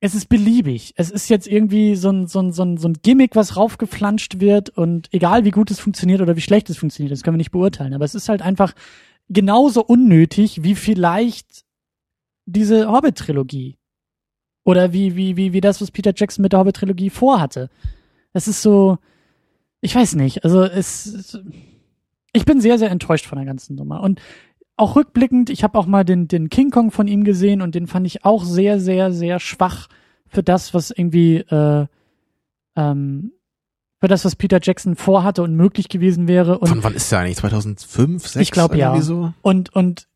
es 0.00 0.14
ist 0.14 0.28
beliebig. 0.28 0.92
Es 0.96 1.10
ist 1.10 1.28
jetzt 1.28 1.46
irgendwie 1.46 1.96
so 1.96 2.10
ein, 2.10 2.26
so 2.26 2.40
ein, 2.40 2.52
so 2.52 2.62
ein, 2.62 2.76
so 2.76 2.88
ein 2.88 2.94
Gimmick, 3.02 3.36
was 3.36 3.56
raufgeflanscht 3.56 4.40
wird 4.40 4.70
und 4.70 5.08
egal 5.12 5.44
wie 5.44 5.50
gut 5.50 5.70
es 5.70 5.80
funktioniert 5.80 6.20
oder 6.20 6.36
wie 6.36 6.40
schlecht 6.40 6.68
es 6.68 6.78
funktioniert, 6.78 7.12
das 7.12 7.22
können 7.22 7.34
wir 7.34 7.38
nicht 7.38 7.52
beurteilen, 7.52 7.94
aber 7.94 8.04
es 8.04 8.14
ist 8.14 8.28
halt 8.28 8.42
einfach 8.42 8.72
genauso 9.28 9.84
unnötig 9.84 10.62
wie 10.62 10.74
vielleicht 10.74 11.64
diese 12.44 12.88
Hobbit-Trilogie. 12.88 13.78
Oder 14.64 14.92
wie, 14.92 15.14
wie, 15.14 15.36
wie, 15.36 15.52
wie 15.52 15.60
das, 15.60 15.80
was 15.80 15.92
Peter 15.92 16.12
Jackson 16.14 16.42
mit 16.42 16.52
der 16.52 16.60
Hobbit-Trilogie 16.60 17.10
vorhatte. 17.10 17.70
Es 18.32 18.48
ist 18.48 18.62
so, 18.62 18.98
ich 19.80 19.94
weiß 19.94 20.16
nicht, 20.16 20.44
also 20.44 20.64
es, 20.64 21.38
ich 22.36 22.44
bin 22.44 22.60
sehr, 22.60 22.78
sehr 22.78 22.90
enttäuscht 22.90 23.26
von 23.26 23.38
der 23.38 23.46
ganzen 23.46 23.76
Nummer. 23.76 24.02
Und 24.02 24.20
auch 24.76 24.94
rückblickend, 24.94 25.48
ich 25.50 25.64
habe 25.64 25.78
auch 25.78 25.86
mal 25.86 26.04
den, 26.04 26.28
den 26.28 26.50
King 26.50 26.70
Kong 26.70 26.90
von 26.90 27.08
ihm 27.08 27.24
gesehen 27.24 27.62
und 27.62 27.74
den 27.74 27.86
fand 27.86 28.06
ich 28.06 28.24
auch 28.24 28.44
sehr, 28.44 28.78
sehr, 28.78 29.10
sehr 29.10 29.40
schwach 29.40 29.88
für 30.28 30.42
das, 30.42 30.74
was 30.74 30.90
irgendwie, 30.90 31.36
äh, 31.36 31.86
ähm, 32.76 33.32
für 34.00 34.08
das, 34.08 34.24
was 34.26 34.36
Peter 34.36 34.58
Jackson 34.62 34.94
vorhatte 34.94 35.42
und 35.42 35.56
möglich 35.56 35.88
gewesen 35.88 36.28
wäre. 36.28 36.58
Und 36.58 36.68
von 36.68 36.84
wann 36.84 36.94
ist 36.94 37.10
der 37.10 37.20
eigentlich? 37.20 37.38
2005, 37.38 38.22
2006? 38.22 38.36
Ich 38.42 38.50
glaube 38.50 38.76
ja. 38.76 39.00
So? 39.00 39.32
Und, 39.40 39.72
und 39.74 40.06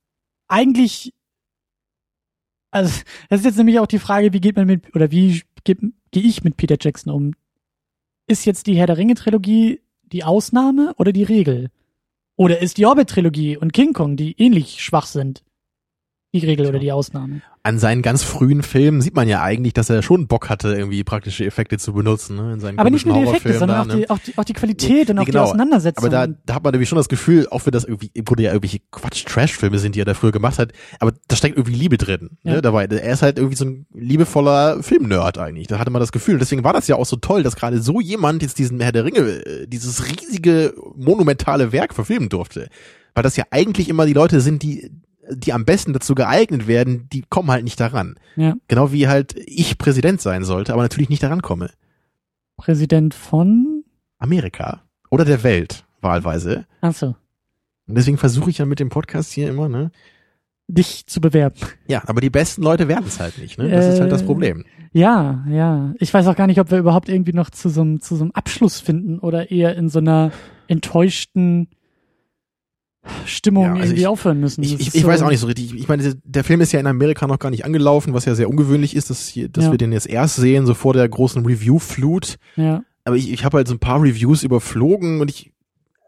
eigentlich, 0.47 1.15
also 2.71 2.93
das 3.31 3.41
ist 3.41 3.47
jetzt 3.47 3.57
nämlich 3.57 3.79
auch 3.79 3.87
die 3.87 3.99
Frage, 3.99 4.35
wie 4.35 4.41
geht 4.41 4.57
man 4.57 4.67
mit, 4.67 4.95
oder 4.95 5.11
wie 5.11 5.43
gehe 5.65 5.77
geh 6.11 6.21
ich 6.21 6.45
mit 6.45 6.59
Peter 6.59 6.77
Jackson 6.79 7.13
um? 7.13 7.33
Ist 8.27 8.45
jetzt 8.45 8.67
die 8.67 8.77
Herr 8.77 8.87
der 8.87 8.99
Ringe 8.99 9.15
Trilogie 9.15 9.81
die 10.03 10.25
Ausnahme 10.25 10.93
oder 10.99 11.13
die 11.13 11.25
Regel? 11.25 11.71
Oder 12.41 12.63
ist 12.63 12.79
die 12.79 12.87
Orbit-Trilogie 12.87 13.59
und 13.59 13.75
King 13.75 13.93
Kong, 13.93 14.17
die 14.17 14.35
ähnlich 14.39 14.83
schwach 14.83 15.05
sind, 15.05 15.43
die 16.33 16.39
Regel 16.39 16.67
oder 16.67 16.79
die 16.79 16.93
Ausnahme? 16.93 17.43
an 17.63 17.79
seinen 17.79 18.01
ganz 18.01 18.23
frühen 18.23 18.63
Filmen 18.63 19.03
sieht 19.03 19.15
man 19.15 19.29
ja 19.29 19.43
eigentlich, 19.43 19.75
dass 19.75 19.91
er 19.91 20.03
schon 20.03 20.27
Bock 20.29 20.49
hatte, 20.49 20.73
irgendwie 20.75 21.05
praktische 21.05 21.45
Effekte 21.45 21.77
zu 21.77 21.93
benutzen. 21.93 22.37
Ne, 22.37 22.55
in 22.55 22.61
seinen 22.61 22.79
aber 22.79 22.89
nicht 22.89 23.05
nur 23.05 23.19
die 23.19 23.29
Effekte, 23.29 23.59
sondern 23.59 23.77
da, 23.77 23.83
auch, 23.83 23.97
ne? 23.97 23.97
die, 23.97 24.11
auch, 24.11 24.19
die, 24.19 24.39
auch 24.39 24.45
die 24.45 24.53
Qualität 24.55 25.09
ja, 25.09 25.15
und 25.15 25.19
auch 25.19 25.27
genau. 25.27 25.45
die 25.45 25.49
Auseinandersetzung. 25.49 26.05
Aber 26.05 26.27
da, 26.27 26.33
da 26.47 26.55
hat 26.55 26.65
man 26.65 26.73
nämlich 26.73 26.89
schon 26.89 26.97
das 26.97 27.11
Gefühl, 27.11 27.49
auch 27.51 27.67
wenn 27.67 27.73
das 27.73 27.85
irgendwie 27.85 28.11
im 28.15 28.25
Grunde 28.25 28.45
ja 28.45 28.53
irgendwelche 28.53 28.81
Quatsch-Trash-Filme 28.91 29.79
sind, 29.79 29.95
die 29.95 30.01
er 30.01 30.07
da 30.07 30.15
früher 30.15 30.33
gemacht 30.33 30.59
hat, 30.59 30.73
aber 31.01 31.13
da 31.29 31.37
steckt 31.37 31.59
irgendwie 31.59 31.77
Liebe 31.77 31.99
drin 31.99 32.31
ne, 32.43 32.51
ja. 32.51 32.57
ne, 32.57 32.63
dabei. 32.63 32.87
Er 32.87 33.13
ist 33.13 33.21
halt 33.21 33.37
irgendwie 33.37 33.57
so 33.57 33.67
ein 33.67 33.87
liebevoller 33.93 34.83
Filmnerd 34.83 35.37
eigentlich. 35.37 35.67
Da 35.67 35.79
hatte 35.79 35.91
man 35.91 36.01
das 36.01 36.13
Gefühl. 36.13 36.39
Deswegen 36.39 36.65
war 36.65 36.73
das 36.73 36.89
ja 36.89 36.97
auch 36.97 37.07
so 37.07 37.17
toll, 37.17 37.43
dass 37.43 37.57
gerade 37.57 37.83
so 37.83 38.01
jemand 38.01 38.41
jetzt 38.41 38.59
diesen 38.59 38.81
Herr 38.81 38.93
der 38.93 39.05
Ringe, 39.05 39.19
äh, 39.19 39.67
dieses 39.67 40.09
riesige, 40.09 40.73
monumentale 40.97 41.73
Werk 41.73 41.93
verfilmen 41.93 42.31
durfte. 42.31 42.69
Weil 43.15 43.23
das 43.23 43.37
ja 43.37 43.45
eigentlich 43.51 43.91
immer 43.91 44.07
die 44.07 44.15
Leute 44.15 44.41
sind, 44.41 44.63
die 44.63 44.91
die 45.33 45.53
am 45.53 45.65
besten 45.65 45.93
dazu 45.93 46.15
geeignet 46.15 46.67
werden, 46.67 47.09
die 47.13 47.25
kommen 47.29 47.51
halt 47.51 47.65
nicht 47.65 47.81
daran. 47.81 48.17
Ja. 48.37 48.55
Genau 48.69 48.93
wie 48.93 49.09
halt 49.09 49.35
ich 49.47 49.79
Präsident 49.79 50.21
sein 50.21 50.45
sollte, 50.45 50.73
aber 50.73 50.83
natürlich 50.83 51.09
nicht 51.09 51.23
daran 51.23 51.43
komme. 51.43 51.71
Präsident 52.57 53.15
von 53.15 53.85
Amerika 54.19 54.83
oder 55.11 55.25
der 55.25 55.43
Welt 55.43 55.85
wahlweise. 56.01 56.67
Ach 56.81 56.95
so. 56.95 57.15
Und 57.87 57.97
deswegen 57.97 58.19
versuche 58.19 58.51
ich 58.51 58.59
ja 58.59 58.67
mit 58.67 58.81
dem 58.81 58.89
Podcast 58.89 59.33
hier 59.33 59.49
immer, 59.49 59.69
ne, 59.69 59.91
dich 60.69 61.07
zu 61.07 61.21
bewerben. 61.21 61.57
Ja, 61.89 62.03
aber 62.07 62.21
die 62.21 62.31
besten 62.31 62.63
Leute 62.63 62.89
werden 62.89 63.07
es 63.07 63.19
halt 63.19 63.39
nicht, 63.39 63.59
ne? 63.59 63.69
Das 63.69 63.87
äh, 63.87 63.95
ist 63.95 64.01
halt 64.01 64.13
das 64.13 64.23
äh, 64.23 64.27
Problem. 64.27 64.65
Ja, 64.93 65.45
ja. 65.49 65.95
Ich 65.99 66.13
weiß 66.13 66.27
auch 66.27 66.37
gar 66.37 66.47
nicht, 66.47 66.61
ob 66.61 66.71
wir 66.71 66.79
überhaupt 66.79 67.09
irgendwie 67.09 67.33
noch 67.33 67.51
zu 67.51 67.69
so 67.69 67.81
einem 67.81 68.01
zu 68.01 68.17
so 68.17 68.25
einem 68.25 68.33
Abschluss 68.33 68.81
finden 68.81 69.19
oder 69.19 69.51
eher 69.51 69.77
in 69.77 69.89
so 69.89 69.99
einer 69.99 70.31
enttäuschten 70.69 71.69
Stimmung 73.27 73.65
ja, 73.65 73.71
also 73.73 73.85
irgendwie 73.85 74.01
ich, 74.01 74.07
aufhören 74.07 74.41
müssen. 74.41 74.63
Ich, 74.63 74.75
ich, 74.75 74.95
ich 74.95 75.03
so 75.03 75.09
weiß 75.09 75.23
auch 75.23 75.29
nicht 75.29 75.41
so 75.41 75.47
richtig. 75.47 75.75
Ich 75.75 75.89
meine, 75.89 76.15
der 76.25 76.45
Film 76.45 76.61
ist 76.61 76.73
ja 76.73 76.81
in 76.81 76.87
Amerika 76.87 77.27
noch 77.27 77.39
gar 77.39 77.51
nicht 77.51 77.65
angelaufen, 77.65 78.15
was 78.15 78.25
ja 78.25 78.35
sehr 78.35 78.49
ungewöhnlich 78.49 78.97
ist, 78.97 79.11
dass, 79.11 79.29
hier, 79.29 79.49
dass 79.49 79.67
ja. 79.67 79.71
wir 79.71 79.79
den 79.79 79.93
jetzt 79.93 80.09
erst 80.09 80.37
sehen, 80.37 80.67
so 80.67 80.75
vor 80.75 80.95
der 80.95 81.09
großen 81.09 81.45
Review-Flut. 81.45 82.37
Ja. 82.57 82.83
Aber 83.05 83.17
ich, 83.17 83.33
ich 83.33 83.45
habe 83.45 83.59
halt 83.59 83.69
so 83.69 83.75
ein 83.75 83.79
paar 83.79 84.03
Reviews 84.03 84.43
überflogen 84.43 85.21
und 85.21 85.31
ich, 85.31 85.53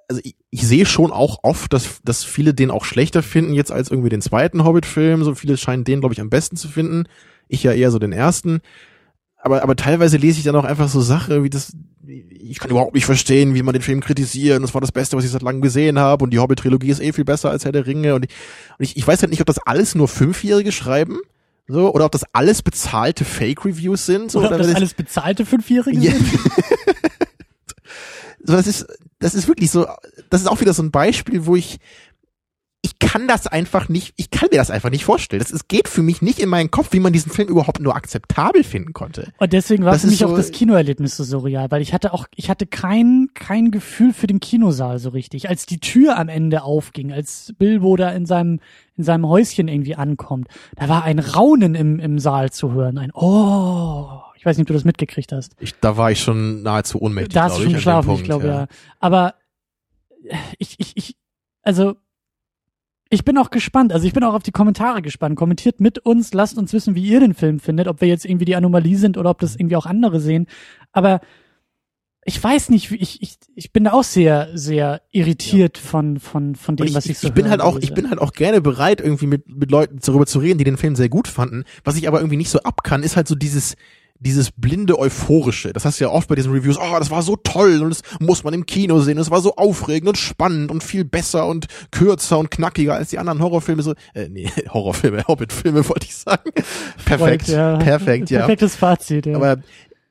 also 0.08 0.20
ich, 0.24 0.36
ich 0.50 0.66
sehe 0.66 0.86
schon 0.86 1.10
auch 1.10 1.40
oft, 1.42 1.72
dass, 1.72 2.00
dass 2.04 2.24
viele 2.24 2.54
den 2.54 2.70
auch 2.70 2.84
schlechter 2.84 3.22
finden 3.22 3.54
jetzt 3.54 3.72
als 3.72 3.90
irgendwie 3.90 4.10
den 4.10 4.22
zweiten 4.22 4.64
Hobbit-Film. 4.64 5.24
So 5.24 5.34
viele 5.34 5.56
scheinen 5.56 5.84
den, 5.84 6.00
glaube 6.00 6.14
ich, 6.14 6.20
am 6.20 6.30
besten 6.30 6.56
zu 6.56 6.68
finden. 6.68 7.04
Ich 7.48 7.62
ja 7.62 7.72
eher 7.72 7.90
so 7.90 7.98
den 7.98 8.12
ersten 8.12 8.60
aber, 9.42 9.62
aber 9.64 9.74
teilweise 9.74 10.16
lese 10.18 10.38
ich 10.38 10.44
dann 10.44 10.54
auch 10.54 10.64
einfach 10.64 10.88
so 10.88 11.00
Sachen, 11.00 11.42
wie 11.42 11.50
das, 11.50 11.76
ich 12.06 12.58
kann 12.58 12.70
überhaupt 12.70 12.94
nicht 12.94 13.06
verstehen, 13.06 13.54
wie 13.54 13.62
man 13.62 13.72
den 13.72 13.82
Film 13.82 14.00
kritisiert. 14.00 14.56
Und 14.56 14.62
das 14.62 14.74
war 14.74 14.80
das 14.80 14.92
Beste, 14.92 15.16
was 15.16 15.24
ich 15.24 15.30
seit 15.30 15.42
langem 15.42 15.62
gesehen 15.62 15.98
habe. 15.98 16.24
Und 16.24 16.30
die 16.30 16.38
Hobbit-Trilogie 16.38 16.90
ist 16.90 17.00
eh 17.00 17.12
viel 17.12 17.24
besser 17.24 17.50
als 17.50 17.64
Herr 17.64 17.72
der 17.72 17.86
Ringe. 17.86 18.14
Und 18.14 18.24
ich, 18.24 18.30
und 18.78 18.84
ich, 18.84 18.96
ich 18.96 19.06
weiß 19.06 19.22
halt 19.22 19.30
nicht, 19.30 19.40
ob 19.40 19.46
das 19.46 19.58
alles 19.58 19.94
nur 19.94 20.08
Fünfjährige 20.08 20.72
schreiben. 20.72 21.18
So, 21.68 21.94
oder 21.94 22.04
ob 22.04 22.12
das 22.12 22.24
alles 22.32 22.62
bezahlte 22.62 23.24
Fake-Reviews 23.24 24.04
sind. 24.04 24.32
So, 24.32 24.40
oder 24.40 24.48
ob 24.48 24.54
oder 24.54 24.64
das 24.64 24.74
alles 24.74 24.94
bezahlte 24.94 25.46
Fünfjährige 25.46 25.98
yeah. 25.98 26.12
sind. 26.12 26.28
so, 28.44 28.52
das 28.54 28.66
ist, 28.66 28.86
das 29.20 29.34
ist 29.34 29.46
wirklich 29.46 29.70
so, 29.70 29.86
das 30.28 30.40
ist 30.40 30.48
auch 30.48 30.60
wieder 30.60 30.74
so 30.74 30.82
ein 30.82 30.90
Beispiel, 30.90 31.46
wo 31.46 31.54
ich, 31.54 31.78
ich 32.84 32.98
kann 32.98 33.28
das 33.28 33.46
einfach 33.46 33.88
nicht, 33.88 34.12
ich 34.16 34.30
kann 34.30 34.48
mir 34.50 34.58
das 34.58 34.70
einfach 34.70 34.90
nicht 34.90 35.04
vorstellen. 35.04 35.40
Das 35.40 35.52
es 35.52 35.68
geht 35.68 35.86
für 35.86 36.02
mich 36.02 36.20
nicht 36.20 36.40
in 36.40 36.48
meinen 36.48 36.72
Kopf, 36.72 36.92
wie 36.92 36.98
man 36.98 37.12
diesen 37.12 37.30
Film 37.30 37.46
überhaupt 37.48 37.80
nur 37.80 37.94
akzeptabel 37.94 38.64
finden 38.64 38.92
konnte. 38.92 39.32
Und 39.38 39.52
deswegen 39.52 39.84
war 39.84 39.92
das 39.92 40.00
für 40.02 40.08
mich 40.08 40.18
so, 40.18 40.26
auch 40.26 40.36
das 40.36 40.50
Kinoerlebnis 40.50 41.16
so 41.16 41.22
surreal, 41.22 41.70
weil 41.70 41.80
ich 41.80 41.94
hatte 41.94 42.12
auch, 42.12 42.26
ich 42.34 42.50
hatte 42.50 42.66
kein, 42.66 43.28
kein 43.34 43.70
Gefühl 43.70 44.12
für 44.12 44.26
den 44.26 44.40
Kinosaal 44.40 44.98
so 44.98 45.10
richtig. 45.10 45.48
Als 45.48 45.64
die 45.64 45.78
Tür 45.78 46.18
am 46.18 46.28
Ende 46.28 46.64
aufging, 46.64 47.12
als 47.12 47.54
Bilbo 47.56 47.94
da 47.96 48.10
in 48.10 48.26
seinem, 48.26 48.58
in 48.96 49.04
seinem 49.04 49.28
Häuschen 49.28 49.68
irgendwie 49.68 49.94
ankommt, 49.94 50.48
da 50.74 50.88
war 50.88 51.04
ein 51.04 51.20
Raunen 51.20 51.76
im, 51.76 52.00
im 52.00 52.18
Saal 52.18 52.50
zu 52.50 52.72
hören, 52.72 52.98
ein 52.98 53.12
Oh. 53.14 54.22
Ich 54.34 54.44
weiß 54.44 54.56
nicht, 54.56 54.64
ob 54.64 54.68
du 54.68 54.74
das 54.74 54.84
mitgekriegt 54.84 55.30
hast. 55.30 55.54
Ich, 55.60 55.78
da 55.78 55.96
war 55.96 56.10
ich 56.10 56.20
schon 56.20 56.62
nahezu 56.62 57.00
ohnmächtig. 57.00 57.34
Da 57.34 57.44
hast 57.44 57.58
du 57.58 57.62
schon 57.62 57.74
geschlafen, 57.74 58.12
ich 58.14 58.24
glaube 58.24 58.48
ja. 58.48 58.52
ja. 58.62 58.66
Aber 58.98 59.34
ich, 60.58 60.80
ich, 60.80 60.96
ich, 60.96 61.16
also 61.62 61.94
ich 63.12 63.24
bin 63.26 63.36
auch 63.36 63.50
gespannt. 63.50 63.92
Also 63.92 64.06
ich 64.06 64.14
bin 64.14 64.24
auch 64.24 64.32
auf 64.32 64.42
die 64.42 64.52
Kommentare 64.52 65.02
gespannt. 65.02 65.36
Kommentiert 65.36 65.80
mit 65.80 65.98
uns, 65.98 66.32
lasst 66.32 66.56
uns 66.56 66.72
wissen, 66.72 66.94
wie 66.94 67.06
ihr 67.06 67.20
den 67.20 67.34
Film 67.34 67.60
findet, 67.60 67.86
ob 67.86 68.00
wir 68.00 68.08
jetzt 68.08 68.24
irgendwie 68.24 68.46
die 68.46 68.56
Anomalie 68.56 68.96
sind 68.96 69.18
oder 69.18 69.28
ob 69.28 69.38
das 69.38 69.54
irgendwie 69.54 69.76
auch 69.76 69.84
andere 69.84 70.18
sehen. 70.18 70.46
Aber 70.92 71.20
ich 72.24 72.42
weiß 72.42 72.70
nicht, 72.70 72.90
ich, 72.90 73.20
ich, 73.20 73.36
ich 73.54 73.70
bin 73.70 73.84
da 73.84 73.92
auch 73.92 74.02
sehr, 74.02 74.48
sehr 74.54 75.02
irritiert 75.10 75.76
ja. 75.76 75.84
von, 75.84 76.20
von, 76.20 76.54
von 76.54 76.76
dem, 76.76 76.86
ich, 76.86 76.94
was 76.94 77.04
ich 77.04 77.18
so 77.18 77.28
Ich 77.28 77.34
bin 77.34 77.50
halt 77.50 77.60
auch, 77.60 77.74
lese. 77.74 77.86
ich 77.86 77.94
bin 77.94 78.08
halt 78.08 78.18
auch 78.18 78.32
gerne 78.32 78.62
bereit, 78.62 79.02
irgendwie 79.02 79.26
mit, 79.26 79.46
mit 79.46 79.70
Leuten 79.70 79.98
darüber 80.02 80.24
zu 80.24 80.38
reden, 80.38 80.56
die 80.56 80.64
den 80.64 80.78
Film 80.78 80.96
sehr 80.96 81.10
gut 81.10 81.28
fanden. 81.28 81.64
Was 81.84 81.96
ich 81.96 82.08
aber 82.08 82.20
irgendwie 82.20 82.38
nicht 82.38 82.50
so 82.50 82.60
ab 82.60 82.82
kann, 82.82 83.02
ist 83.02 83.16
halt 83.16 83.28
so 83.28 83.34
dieses, 83.34 83.76
dieses 84.22 84.50
blinde 84.52 84.98
Euphorische, 84.98 85.72
das 85.72 85.84
hast 85.84 85.98
du 86.00 86.04
ja 86.04 86.10
oft 86.10 86.28
bei 86.28 86.34
diesen 86.34 86.52
Reviews, 86.52 86.78
oh, 86.78 86.98
das 86.98 87.10
war 87.10 87.22
so 87.22 87.36
toll 87.36 87.80
und 87.82 87.90
das 87.90 88.02
muss 88.20 88.44
man 88.44 88.54
im 88.54 88.66
Kino 88.66 89.00
sehen, 89.00 89.16
das 89.16 89.30
war 89.30 89.40
so 89.40 89.56
aufregend 89.56 90.08
und 90.08 90.16
spannend 90.18 90.70
und 90.70 90.82
viel 90.84 91.04
besser 91.04 91.46
und 91.46 91.66
kürzer 91.90 92.38
und 92.38 92.50
knackiger 92.50 92.94
als 92.94 93.10
die 93.10 93.18
anderen 93.18 93.40
Horrorfilme, 93.42 93.82
so, 93.82 93.94
äh, 94.14 94.28
nee, 94.28 94.48
Horrorfilme, 94.72 95.24
Hobbit-Filme 95.26 95.88
wollte 95.88 96.06
ich 96.06 96.14
sagen. 96.16 96.50
Perfekt, 97.04 97.46
Freund, 97.46 97.48
ja. 97.48 97.76
perfekt, 97.78 98.30
ja. 98.30 98.38
Perfektes 98.40 98.76
Fazit, 98.76 99.26
ja. 99.26 99.36
Aber 99.36 99.58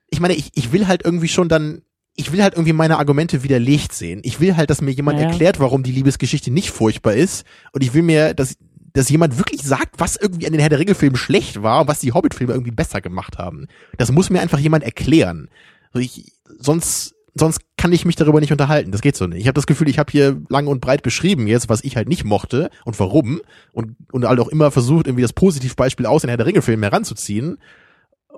ich 0.10 0.20
meine, 0.20 0.34
ich, 0.34 0.52
ich 0.56 0.74
will 0.74 0.88
halt 0.88 1.06
irgendwie 1.06 1.30
schon 1.30 1.48
dann, 1.48 1.82
ich 2.18 2.34
will 2.34 2.44
halt 2.44 2.56
irgendwie 2.56 2.74
meine 2.74 2.98
Argumente 2.98 3.44
widerlegt 3.44 3.94
sehen. 3.94 4.20
Ich 4.24 4.42
will 4.42 4.58
halt, 4.58 4.70
dass 4.70 4.82
mir 4.82 4.92
jemand 4.92 5.20
Ja. 5.20 5.28
erklärt, 5.28 5.60
warum 5.62 5.84
die 5.84 5.94
Liebesgeschichte 5.94 6.52
nicht 6.52 6.70
furchtbar 6.72 7.14
ist. 7.14 7.46
Und 7.72 7.82
ich 7.84 7.94
will 7.94 8.02
mir, 8.02 8.34
dass, 8.34 8.58
dass 8.94 9.10
jemand 9.10 9.38
wirklich 9.38 9.62
sagt, 9.62 10.00
was 10.00 10.16
irgendwie 10.16 10.46
an 10.46 10.52
den 10.52 10.60
Herr 10.60 10.70
der 10.70 10.80
Ringe-Filmen 10.80 11.16
schlecht 11.16 11.64
war 11.64 11.82
und 11.82 11.88
was 11.88 12.00
die 12.00 12.12
Hobbit-Filme 12.12 12.54
irgendwie 12.54 12.72
besser 12.72 13.02
gemacht 13.02 13.38
haben. 13.38 13.68
Das 13.98 14.12
muss 14.12 14.30
mir 14.30 14.42
einfach 14.42 14.60
jemand 14.60 14.84
erklären. 14.84 15.50
So 15.94 16.00
ich, 16.00 16.34
sonst, 16.60 17.16
sonst 17.34 17.62
kann 17.78 17.94
ich 17.94 18.06
mich 18.06 18.16
darüber 18.16 18.40
nicht 18.40 18.52
unterhalten. 18.52 18.92
Das 18.92 19.02
geht 19.02 19.16
so 19.16 19.28
nicht. 19.28 19.42
Ich 19.42 19.48
habe 19.48 19.56
das 19.56 19.68
Gefühl, 19.68 19.90
ich 19.90 20.00
habe 20.00 20.12
hier 20.12 20.42
lang 20.50 20.68
und 20.68 20.82
breit 20.82 21.04
beschrieben 21.04 21.48
jetzt, 21.48 21.70
was 21.70 21.84
ich 21.84 21.96
halt 21.96 22.10
nicht 22.10 22.24
mochte 22.24 22.70
und 22.86 23.00
warum. 23.00 23.42
Und, 23.72 23.96
und 24.12 24.26
halt 24.26 24.40
auch 24.40 24.50
immer 24.50 24.72
versucht, 24.72 25.08
irgendwie 25.08 25.24
das 25.24 25.34
Positivbeispiel 25.34 26.06
aus 26.06 26.22
den 26.22 26.30
Herr 26.30 26.38
der 26.38 26.46
Ringe-Filmen 26.46 26.84
heranzuziehen. 26.84 27.58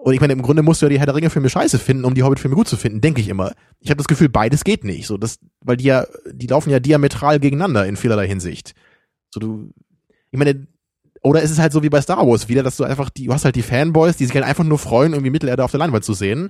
Und 0.04 0.14
ich 0.14 0.20
meine, 0.20 0.34
im 0.34 0.42
Grunde 0.42 0.64
musst 0.64 0.82
du 0.82 0.86
ja 0.86 0.90
die 0.90 1.00
Herr 1.00 1.06
der 1.06 1.16
Ringe-Filme 1.16 1.50
scheiße 1.50 1.80
finden, 1.80 2.04
um 2.04 2.14
die 2.14 2.24
Hobbit-Filme 2.24 2.56
gut 2.56 2.68
zu 2.68 2.76
finden, 2.76 3.00
denke 3.00 3.22
ich 3.22 3.30
immer. 3.30 3.54
Ich 3.80 3.90
habe 3.90 3.98
das 3.98 4.08
Gefühl, 4.08 4.28
beides 4.28 4.66
geht 4.66 4.84
nicht. 4.84 5.08
So, 5.08 5.18
das, 5.18 5.40
weil 5.62 5.78
die 5.78 5.86
ja, 5.86 6.06
die 6.30 6.48
laufen 6.48 6.70
ja 6.72 6.82
diametral 6.82 7.40
gegeneinander 7.40 7.86
in 7.86 7.96
vielerlei 7.96 8.28
Hinsicht. 8.28 8.74
So, 9.30 9.40
du, 9.40 9.74
ich 10.34 10.40
meine, 10.40 10.66
oder 11.22 11.42
ist 11.44 11.52
es 11.52 11.60
halt 11.60 11.72
so 11.72 11.84
wie 11.84 11.90
bei 11.90 12.02
Star 12.02 12.28
Wars 12.28 12.50
wieder, 12.50 12.64
dass 12.64 12.76
du 12.76 12.84
einfach, 12.84 13.12
die, 13.12 13.28
du 13.28 13.34
hast 13.34 13.46
halt 13.46 13.56
die 13.56 13.62
Fanboys, 13.62 14.18
die 14.18 14.26
sich 14.26 14.34
halt 14.36 14.44
einfach 14.46 14.64
nur 14.64 14.80
freuen, 14.80 15.14
irgendwie 15.14 15.30
Mittelerde 15.30 15.64
auf 15.64 15.70
der 15.72 15.80
Leinwand 15.80 16.04
zu 16.04 16.14
sehen. 16.14 16.50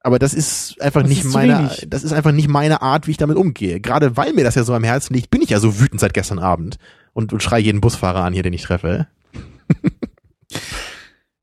Aber 0.00 0.18
das 0.18 0.34
ist 0.34 0.82
einfach 0.82 1.02
Das 1.02 1.08
nicht 1.08 1.24
ist 1.24 1.32
meine, 1.32 1.58
wenig. 1.58 1.86
das 1.88 2.02
ist 2.02 2.12
einfach 2.12 2.32
nicht 2.32 2.48
meine 2.48 2.82
Art, 2.82 3.06
wie 3.06 3.12
ich 3.12 3.18
damit 3.18 3.36
umgehe. 3.36 3.78
Gerade 3.80 4.16
weil 4.16 4.32
mir 4.32 4.42
das 4.42 4.56
ja 4.56 4.64
so 4.64 4.74
am 4.74 4.82
Herzen 4.82 5.14
liegt, 5.14 5.30
bin 5.30 5.42
ich 5.42 5.50
ja 5.50 5.60
so 5.60 5.78
wütend 5.78 6.00
seit 6.00 6.12
gestern 6.12 6.40
Abend 6.40 6.76
und, 7.12 7.32
und 7.32 7.40
schrei 7.40 7.60
jeden 7.60 7.80
Busfahrer 7.80 8.24
an 8.24 8.32
hier, 8.34 8.42
den 8.42 8.52
ich 8.52 8.62
treffe. 8.62 9.06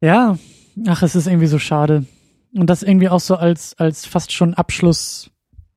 Ja, 0.01 0.37
ach, 0.87 1.03
es 1.03 1.15
ist 1.15 1.27
irgendwie 1.27 1.47
so 1.47 1.59
schade. 1.59 2.05
Und 2.53 2.69
das 2.69 2.83
irgendwie 2.83 3.09
auch 3.09 3.19
so 3.19 3.35
als, 3.35 3.77
als 3.77 4.05
fast 4.05 4.31
schon 4.31 4.53
Abschluss 4.53 5.29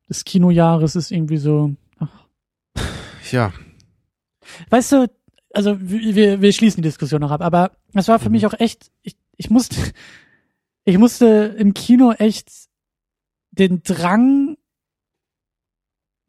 des 0.08 0.24
Kinojahres 0.24 0.94
ist 0.96 1.10
irgendwie 1.10 1.38
so, 1.38 1.74
Ja, 3.30 3.52
weißt 4.70 4.92
du, 4.92 5.10
also 5.54 5.76
wir, 5.80 6.40
wir 6.40 6.52
schließen 6.52 6.82
die 6.82 6.88
Diskussion 6.88 7.20
noch 7.20 7.30
ab, 7.30 7.42
aber 7.42 7.72
es 7.94 8.08
war 8.08 8.18
für 8.18 8.28
Mhm. 8.28 8.32
mich 8.32 8.46
auch 8.46 8.54
echt, 8.58 8.90
ich, 9.02 9.16
ich 9.36 9.50
musste, 9.50 9.76
ich 10.84 10.98
musste 10.98 11.54
im 11.58 11.74
Kino 11.74 12.12
echt 12.12 12.50
den 13.50 13.82
Drang 13.82 14.56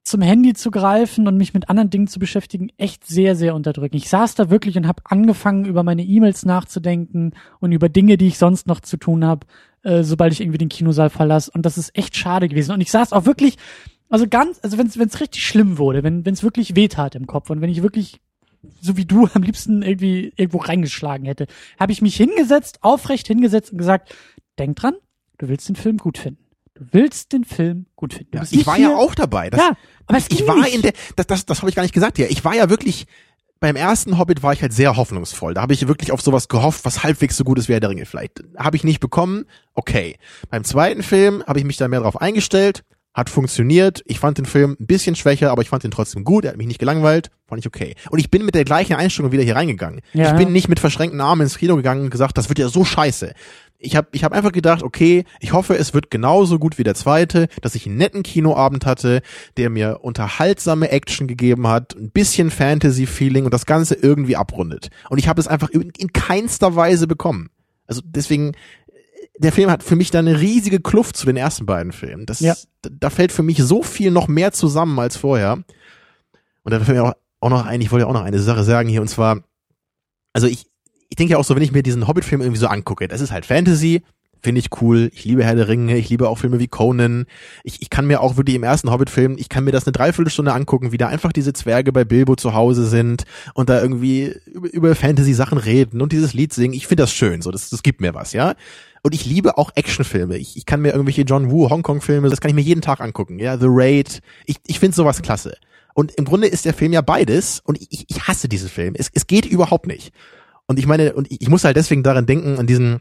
zum 0.06 0.22
Handy 0.22 0.54
zu 0.54 0.70
greifen 0.70 1.28
und 1.28 1.38
mich 1.38 1.54
mit 1.54 1.70
anderen 1.70 1.90
Dingen 1.90 2.08
zu 2.08 2.20
beschäftigen, 2.20 2.70
echt 2.78 3.08
sehr, 3.08 3.38
sehr 3.38 3.56
unterdrücken. 3.56 3.96
Ich 3.96 4.10
saß 4.10 4.36
da 4.36 4.50
wirklich 4.50 4.76
und 4.76 4.86
habe 4.86 5.02
angefangen, 5.06 5.64
über 5.64 5.84
meine 5.84 6.04
E-Mails 6.04 6.44
nachzudenken 6.44 7.32
und 7.62 7.72
über 7.72 7.88
Dinge, 7.88 8.18
die 8.18 8.28
ich 8.28 8.38
sonst 8.38 8.68
noch 8.68 8.82
zu 8.82 8.98
tun 8.98 9.24
habe, 9.24 9.48
äh, 9.84 10.04
sobald 10.04 10.34
ich 10.34 10.42
irgendwie 10.42 10.58
den 10.58 10.68
Kinosaal 10.68 11.10
verlasse. 11.10 11.52
Und 11.54 11.66
das 11.66 11.78
ist 11.78 11.98
echt 11.98 12.18
schade 12.18 12.50
gewesen. 12.50 12.74
Und 12.74 12.82
ich 12.82 12.92
saß 12.92 13.14
auch 13.14 13.26
wirklich, 13.26 13.56
also 14.10 14.28
ganz, 14.28 14.60
also 14.62 14.78
wenn 14.78 14.88
es 14.88 15.22
richtig 15.22 15.46
schlimm 15.46 15.78
wurde, 15.78 16.04
wenn 16.04 16.26
es 16.26 16.44
wirklich 16.44 16.76
wehtat 16.76 17.16
im 17.16 17.26
Kopf 17.26 17.50
und 17.50 17.62
wenn 17.62 17.70
ich 17.70 17.82
wirklich 17.82 18.20
so 18.82 18.98
wie 18.98 19.06
du 19.06 19.28
am 19.34 19.44
liebsten 19.44 19.82
irgendwie 19.82 20.34
irgendwo 20.36 20.60
reingeschlagen 20.60 21.26
hätte, 21.26 21.48
habe 21.80 21.92
ich 21.92 22.02
mich 22.02 22.16
hingesetzt, 22.16 22.80
aufrecht 22.82 23.28
hingesetzt 23.28 23.72
und 23.72 23.78
gesagt, 23.78 24.16
denk 24.58 24.76
dran, 24.76 24.96
du 25.38 25.48
willst 25.48 25.68
den 25.70 25.76
Film 25.76 25.98
gut 25.98 26.18
finden. 26.18 26.44
Du 26.76 26.86
willst 26.92 27.34
den 27.34 27.44
Film 27.44 27.86
gut 27.96 28.14
finden. 28.14 28.32
Du 28.32 28.38
ja. 28.40 28.46
ich 28.50 28.66
war 28.66 28.76
hier, 28.76 28.90
ja 28.90 28.96
auch 28.96 29.14
dabei. 29.14 29.50
Das, 29.50 29.60
ja, 29.60 29.74
aber 30.08 30.18
es 30.18 30.26
ich 30.30 30.40
ging 30.40 30.48
war 30.48 30.62
nicht. 30.62 30.76
in 30.76 30.82
der, 30.82 30.94
das, 31.16 31.28
das, 31.28 31.46
das 31.46 31.60
habe 31.60 31.70
ich 31.70 31.76
gar 31.76 31.84
nicht 31.84 31.94
gesagt 31.94 32.18
hier. 32.18 32.32
Ich 32.32 32.44
war 32.44 32.56
ja 32.56 32.70
wirklich, 32.70 33.06
beim 33.60 33.76
ersten 33.76 34.18
Hobbit 34.18 34.42
war 34.42 34.54
ich 34.54 34.62
halt 34.62 34.74
sehr 34.74 34.98
hoffnungsvoll. 34.98 35.54
Da 35.54 35.62
habe 35.62 35.74
ich 35.74 35.88
wirklich 35.88 36.12
auf 36.12 36.22
sowas 36.22 36.48
gehofft, 36.48 36.84
was 36.84 37.04
halbwegs 37.04 37.38
so 37.38 37.44
gut 37.44 37.60
ist 37.60 37.70
wie 37.70 37.74
Herr 37.74 37.80
der 37.80 37.92
Ringe. 37.92 38.06
Vielleicht 38.06 38.44
habe 38.58 38.76
ich 38.76 38.84
nicht 38.84 39.00
bekommen, 39.00 39.46
okay. 39.74 40.18
Beim 40.50 40.64
zweiten 40.64 41.04
Film 41.04 41.44
habe 41.46 41.60
ich 41.60 41.66
mich 41.66 41.78
da 41.78 41.88
mehr 41.88 42.00
drauf 42.00 42.20
eingestellt, 42.20 42.84
hat 43.14 43.30
funktioniert. 43.30 44.02
Ich 44.06 44.20
fand 44.20 44.38
den 44.38 44.46
Film 44.46 44.76
ein 44.80 44.88
bisschen 44.88 45.16
schwächer, 45.16 45.52
aber 45.52 45.62
ich 45.62 45.70
fand 45.70 45.84
ihn 45.84 45.92
trotzdem 45.92 46.24
gut. 46.24 46.46
Er 46.46 46.52
hat 46.52 46.58
mich 46.58 46.68
nicht 46.68 46.80
gelangweilt, 46.80 47.30
fand 47.48 47.60
ich 47.60 47.68
okay. 47.68 47.96
Und 48.10 48.20
ich 48.20 48.32
bin 48.32 48.44
mit 48.44 48.56
der 48.56 48.66
gleichen 48.66 48.96
Einstellung 48.96 49.32
wieder 49.32 49.44
hier 49.44 49.56
reingegangen. 49.56 50.02
Ja. 50.14 50.32
Ich 50.32 50.38
bin 50.38 50.52
nicht 50.52 50.68
mit 50.68 50.80
verschränkten 50.80 51.22
Armen 51.22 51.44
ins 51.44 51.58
Kino 51.58 51.76
gegangen 51.76 52.02
und 52.02 52.10
gesagt, 52.10 52.38
das 52.38 52.50
wird 52.50 52.60
ja 52.60 52.70
so 52.70 52.84
scheiße. 52.84 53.34
Ich 53.78 53.98
habe 53.98 54.08
ich 54.14 54.24
hab 54.24 54.32
einfach 54.32 54.54
gedacht, 54.54 54.82
okay, 54.82 55.26
ich 55.42 55.52
hoffe, 55.52 55.76
es 55.76 55.94
wird 55.94 56.10
genauso 56.10 56.58
gut 56.58 56.78
wie 56.78 56.84
der 56.84 56.96
zweite, 56.96 57.50
dass 57.62 57.76
ich 57.76 57.86
einen 57.86 57.98
netten 57.98 58.24
Kinoabend 58.24 58.86
hatte, 58.86 59.22
der 59.58 59.70
mir 59.70 60.00
unterhaltsame 60.02 60.90
Action 60.90 61.28
gegeben 61.28 61.68
hat, 61.68 61.94
ein 61.96 62.10
bisschen 62.10 62.50
Fantasy-Feeling 62.50 63.44
und 63.44 63.54
das 63.54 63.66
Ganze 63.66 63.96
irgendwie 63.96 64.38
abrundet. 64.38 64.90
Und 65.10 65.18
ich 65.18 65.28
habe 65.28 65.42
es 65.42 65.50
einfach 65.50 65.70
in, 65.70 65.92
in 65.98 66.14
keinster 66.14 66.78
Weise 66.78 67.08
bekommen. 67.08 67.50
Also 67.86 68.02
deswegen, 68.06 68.54
der 69.38 69.52
Film 69.52 69.70
hat 69.72 69.84
für 69.84 69.96
mich 69.96 70.12
da 70.12 70.20
eine 70.20 70.40
riesige 70.40 70.80
Kluft 70.80 71.18
zu 71.18 71.26
den 71.26 71.38
ersten 71.38 71.66
beiden 71.66 71.92
Filmen. 71.92 72.26
Das, 72.26 72.40
Ja. 72.40 72.56
da, 72.82 73.10
fällt 73.10 73.32
für 73.32 73.44
mich 73.44 73.58
so 73.58 73.82
viel 73.82 74.12
noch 74.12 74.28
mehr 74.28 74.52
zusammen 74.52 75.00
als 75.00 75.18
vorher. 75.18 75.64
Und 76.64 76.72
da 76.72 76.80
fällt 76.80 76.98
mir 76.98 77.04
auch, 77.04 77.14
auch 77.40 77.50
noch 77.50 77.66
ein, 77.66 77.82
ich 77.82 77.92
wollte 77.92 78.04
ja 78.04 78.10
auch 78.10 78.14
noch 78.14 78.24
eine 78.24 78.40
Sache 78.40 78.64
sagen 78.64 78.90
hier, 78.90 79.02
und 79.02 79.08
zwar, 79.08 79.44
also 80.34 80.48
ich, 80.48 80.68
ich 81.10 81.16
denke 81.16 81.34
ja 81.34 81.38
auch 81.38 81.44
so, 81.44 81.56
wenn 81.56 81.64
ich 81.64 81.72
mir 81.72 81.84
diesen 81.84 82.08
Hobbit-Film 82.08 82.42
irgendwie 82.42 82.60
so 82.60 82.68
angucke, 82.68 83.08
das 83.08 83.22
ist 83.22 83.32
halt 83.32 83.46
Fantasy, 83.46 84.04
finde 84.42 84.60
ich 84.60 84.82
cool. 84.82 85.10
Ich 85.14 85.26
liebe 85.26 85.44
Herr 85.44 85.56
der 85.56 85.68
Ringe, 85.68 85.98
ich 85.98 86.10
liebe 86.10 86.28
auch 86.28 86.38
Filme 86.38 86.60
wie 86.60 86.68
Conan. 86.68 87.26
Ich, 87.64 87.82
ich 87.82 87.90
kann 87.90 88.06
mir 88.06 88.22
auch 88.22 88.36
wirklich 88.38 88.56
im 88.56 88.64
ersten 88.64 88.92
Hobbit-Film, 88.92 89.38
ich 89.40 89.50
kann 89.50 89.64
mir 89.64 89.72
das 89.72 89.86
eine 89.86 89.94
Dreiviertelstunde 89.94 90.54
angucken, 90.54 90.92
wie 90.92 90.98
da 90.98 91.08
einfach 91.08 91.32
diese 91.32 91.54
Zwerge 91.54 91.92
bei 91.92 92.04
Bilbo 92.04 92.36
zu 92.36 92.54
Hause 92.54 92.86
sind 92.86 93.24
und 93.54 93.70
da 93.70 93.82
irgendwie 93.82 94.36
über, 94.46 94.72
über 94.72 94.96
Fantasy-Sachen 94.96 95.58
reden 95.58 96.02
und 96.02 96.12
dieses 96.12 96.34
Lied 96.34 96.54
singen. 96.54 96.74
Ich 96.74 96.88
finde 96.88 97.04
das 97.04 97.14
schön, 97.14 97.42
so, 97.42 97.52
das, 97.52 97.70
das 97.70 97.84
gibt 97.84 98.02
mir 98.02 98.14
was, 98.14 98.34
ja. 98.34 98.54
Und 99.04 99.14
ich 99.14 99.26
liebe 99.26 99.58
auch 99.58 99.72
Actionfilme. 99.76 100.38
Ich, 100.38 100.56
ich 100.56 100.66
kann 100.66 100.82
mir 100.82 100.92
irgendwelche 100.92 101.24
John 101.24 101.52
Woo 101.52 101.70
Hongkong-Filme, 101.70 102.30
das 102.30 102.40
kann 102.40 102.50
ich 102.50 102.56
mir 102.56 102.62
jeden 102.62 102.82
Tag 102.82 103.02
angucken, 103.02 103.38
ja. 103.38 103.58
The 103.58 103.68
Raid. 103.68 104.22
Ich, 104.46 104.58
ich 104.66 104.80
finde 104.80 104.96
sowas 104.96 105.22
klasse. 105.22 105.58
Und 105.94 106.14
im 106.14 106.26
Grunde 106.26 106.48
ist 106.48 106.66
der 106.66 106.74
Film 106.74 106.94
ja 106.94 107.02
beides 107.02 107.60
und 107.66 107.80
ich, 107.82 108.06
ich 108.08 108.28
hasse 108.28 108.48
diesen 108.48 108.70
Film. 108.70 108.96
Es, 108.98 109.10
es 109.14 109.28
geht 109.28 109.46
überhaupt 109.46 109.88
nicht. 109.88 110.14
Und 110.66 110.80
ich 110.80 110.88
meine, 110.88 111.14
und 111.14 111.30
ich, 111.30 111.50
muss 111.50 111.66
halt 111.66 111.76
deswegen 111.76 112.02
daran 112.02 112.26
denken, 112.26 112.58
an 112.58 112.66
diesen, 112.66 113.00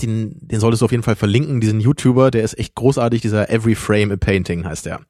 den, 0.00 0.36
den 0.40 0.60
solltest 0.60 0.80
du 0.80 0.86
auf 0.86 0.90
jeden 0.90 1.04
Fall 1.04 1.16
verlinken, 1.16 1.60
diesen 1.60 1.80
YouTuber, 1.80 2.30
der 2.30 2.42
ist 2.42 2.58
echt 2.58 2.74
großartig, 2.74 3.20
dieser 3.20 3.50
Every 3.50 3.74
Frame 3.74 4.12
a 4.12 4.16
Painting 4.16 4.64
heißt 4.64 4.86
der. 4.86 5.00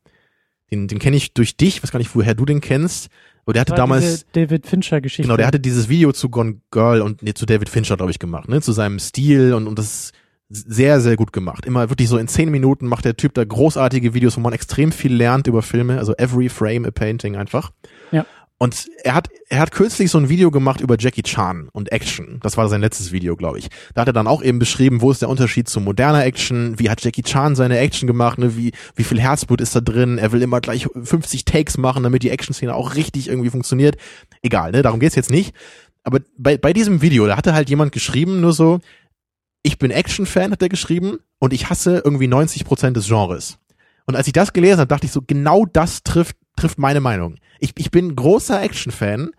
Den, 0.70 0.88
den 0.88 0.98
kenne 0.98 1.16
ich 1.16 1.32
durch 1.32 1.56
dich, 1.56 1.82
weiß 1.82 1.92
gar 1.92 1.98
nicht, 1.98 2.14
woher 2.14 2.34
du 2.34 2.44
den 2.44 2.60
kennst. 2.60 3.08
Aber 3.44 3.54
der 3.54 3.60
hatte 3.62 3.74
damals, 3.74 4.24
David 4.32 4.66
Fincher-Geschichte. 4.66 5.22
genau, 5.22 5.36
der 5.36 5.46
hatte 5.46 5.58
dieses 5.58 5.88
Video 5.88 6.12
zu 6.12 6.28
Gone 6.28 6.60
Girl 6.70 7.02
und 7.02 7.22
nee, 7.22 7.34
zu 7.34 7.44
David 7.44 7.68
Fincher, 7.68 7.96
glaube 7.96 8.12
ich, 8.12 8.18
gemacht, 8.18 8.48
ne, 8.48 8.60
zu 8.60 8.72
seinem 8.72 8.98
Stil 8.98 9.54
und, 9.54 9.66
und 9.66 9.78
das 9.78 9.86
ist 9.86 10.14
sehr, 10.48 11.00
sehr 11.00 11.16
gut 11.16 11.32
gemacht. 11.32 11.66
Immer 11.66 11.88
wirklich 11.88 12.08
so 12.08 12.18
in 12.18 12.28
zehn 12.28 12.50
Minuten 12.50 12.86
macht 12.86 13.04
der 13.04 13.16
Typ 13.16 13.34
da 13.34 13.44
großartige 13.44 14.14
Videos, 14.14 14.36
wo 14.36 14.40
man 14.40 14.52
extrem 14.52 14.92
viel 14.92 15.14
lernt 15.14 15.46
über 15.46 15.62
Filme, 15.62 15.98
also 15.98 16.14
Every 16.16 16.48
Frame 16.48 16.84
a 16.84 16.90
Painting 16.90 17.36
einfach. 17.36 17.72
Ja. 18.10 18.26
Und 18.62 18.86
er 19.02 19.14
hat, 19.14 19.28
er 19.48 19.58
hat 19.58 19.72
kürzlich 19.72 20.08
so 20.08 20.18
ein 20.18 20.28
Video 20.28 20.52
gemacht 20.52 20.80
über 20.80 20.94
Jackie 20.96 21.24
Chan 21.24 21.68
und 21.72 21.90
Action. 21.90 22.38
Das 22.44 22.56
war 22.56 22.68
sein 22.68 22.80
letztes 22.80 23.10
Video, 23.10 23.34
glaube 23.34 23.58
ich. 23.58 23.70
Da 23.92 24.02
hat 24.02 24.06
er 24.06 24.12
dann 24.12 24.28
auch 24.28 24.40
eben 24.40 24.60
beschrieben, 24.60 25.00
wo 25.00 25.10
ist 25.10 25.20
der 25.20 25.28
Unterschied 25.28 25.68
zu 25.68 25.80
moderner 25.80 26.24
Action, 26.24 26.78
wie 26.78 26.88
hat 26.88 27.02
Jackie 27.02 27.24
Chan 27.24 27.56
seine 27.56 27.78
Action 27.78 28.06
gemacht, 28.06 28.38
ne? 28.38 28.56
wie, 28.56 28.70
wie 28.94 29.02
viel 29.02 29.20
Herzblut 29.20 29.60
ist 29.60 29.74
da 29.74 29.80
drin, 29.80 30.16
er 30.16 30.30
will 30.30 30.42
immer 30.42 30.60
gleich 30.60 30.86
50 30.94 31.44
Takes 31.44 31.76
machen, 31.76 32.04
damit 32.04 32.22
die 32.22 32.30
Action-Szene 32.30 32.72
auch 32.72 32.94
richtig 32.94 33.26
irgendwie 33.26 33.50
funktioniert. 33.50 33.96
Egal, 34.42 34.70
ne, 34.70 34.82
darum 34.82 35.00
geht's 35.00 35.16
jetzt 35.16 35.30
nicht. 35.30 35.56
Aber 36.04 36.20
bei, 36.38 36.56
bei 36.56 36.72
diesem 36.72 37.02
Video, 37.02 37.26
da 37.26 37.36
hatte 37.36 37.54
halt 37.54 37.68
jemand 37.68 37.90
geschrieben, 37.90 38.40
nur 38.40 38.52
so, 38.52 38.78
ich 39.64 39.76
bin 39.80 39.90
Action-Fan, 39.90 40.52
hat 40.52 40.62
er 40.62 40.68
geschrieben, 40.68 41.18
und 41.40 41.52
ich 41.52 41.68
hasse 41.68 42.00
irgendwie 42.04 42.28
90 42.28 42.64
Prozent 42.64 42.96
des 42.96 43.08
Genres. 43.08 43.58
Und 44.06 44.14
als 44.14 44.28
ich 44.28 44.32
das 44.32 44.52
gelesen 44.52 44.78
habe, 44.78 44.88
dachte 44.88 45.06
ich 45.06 45.12
so, 45.12 45.20
genau 45.26 45.66
das 45.66 46.04
trifft, 46.04 46.36
trifft 46.56 46.78
meine 46.78 47.00
Meinung. 47.00 47.36
Ich, 47.60 47.72
ich 47.76 47.90
bin 47.90 48.14
großer 48.16 48.60
Action-Fan 48.62 49.30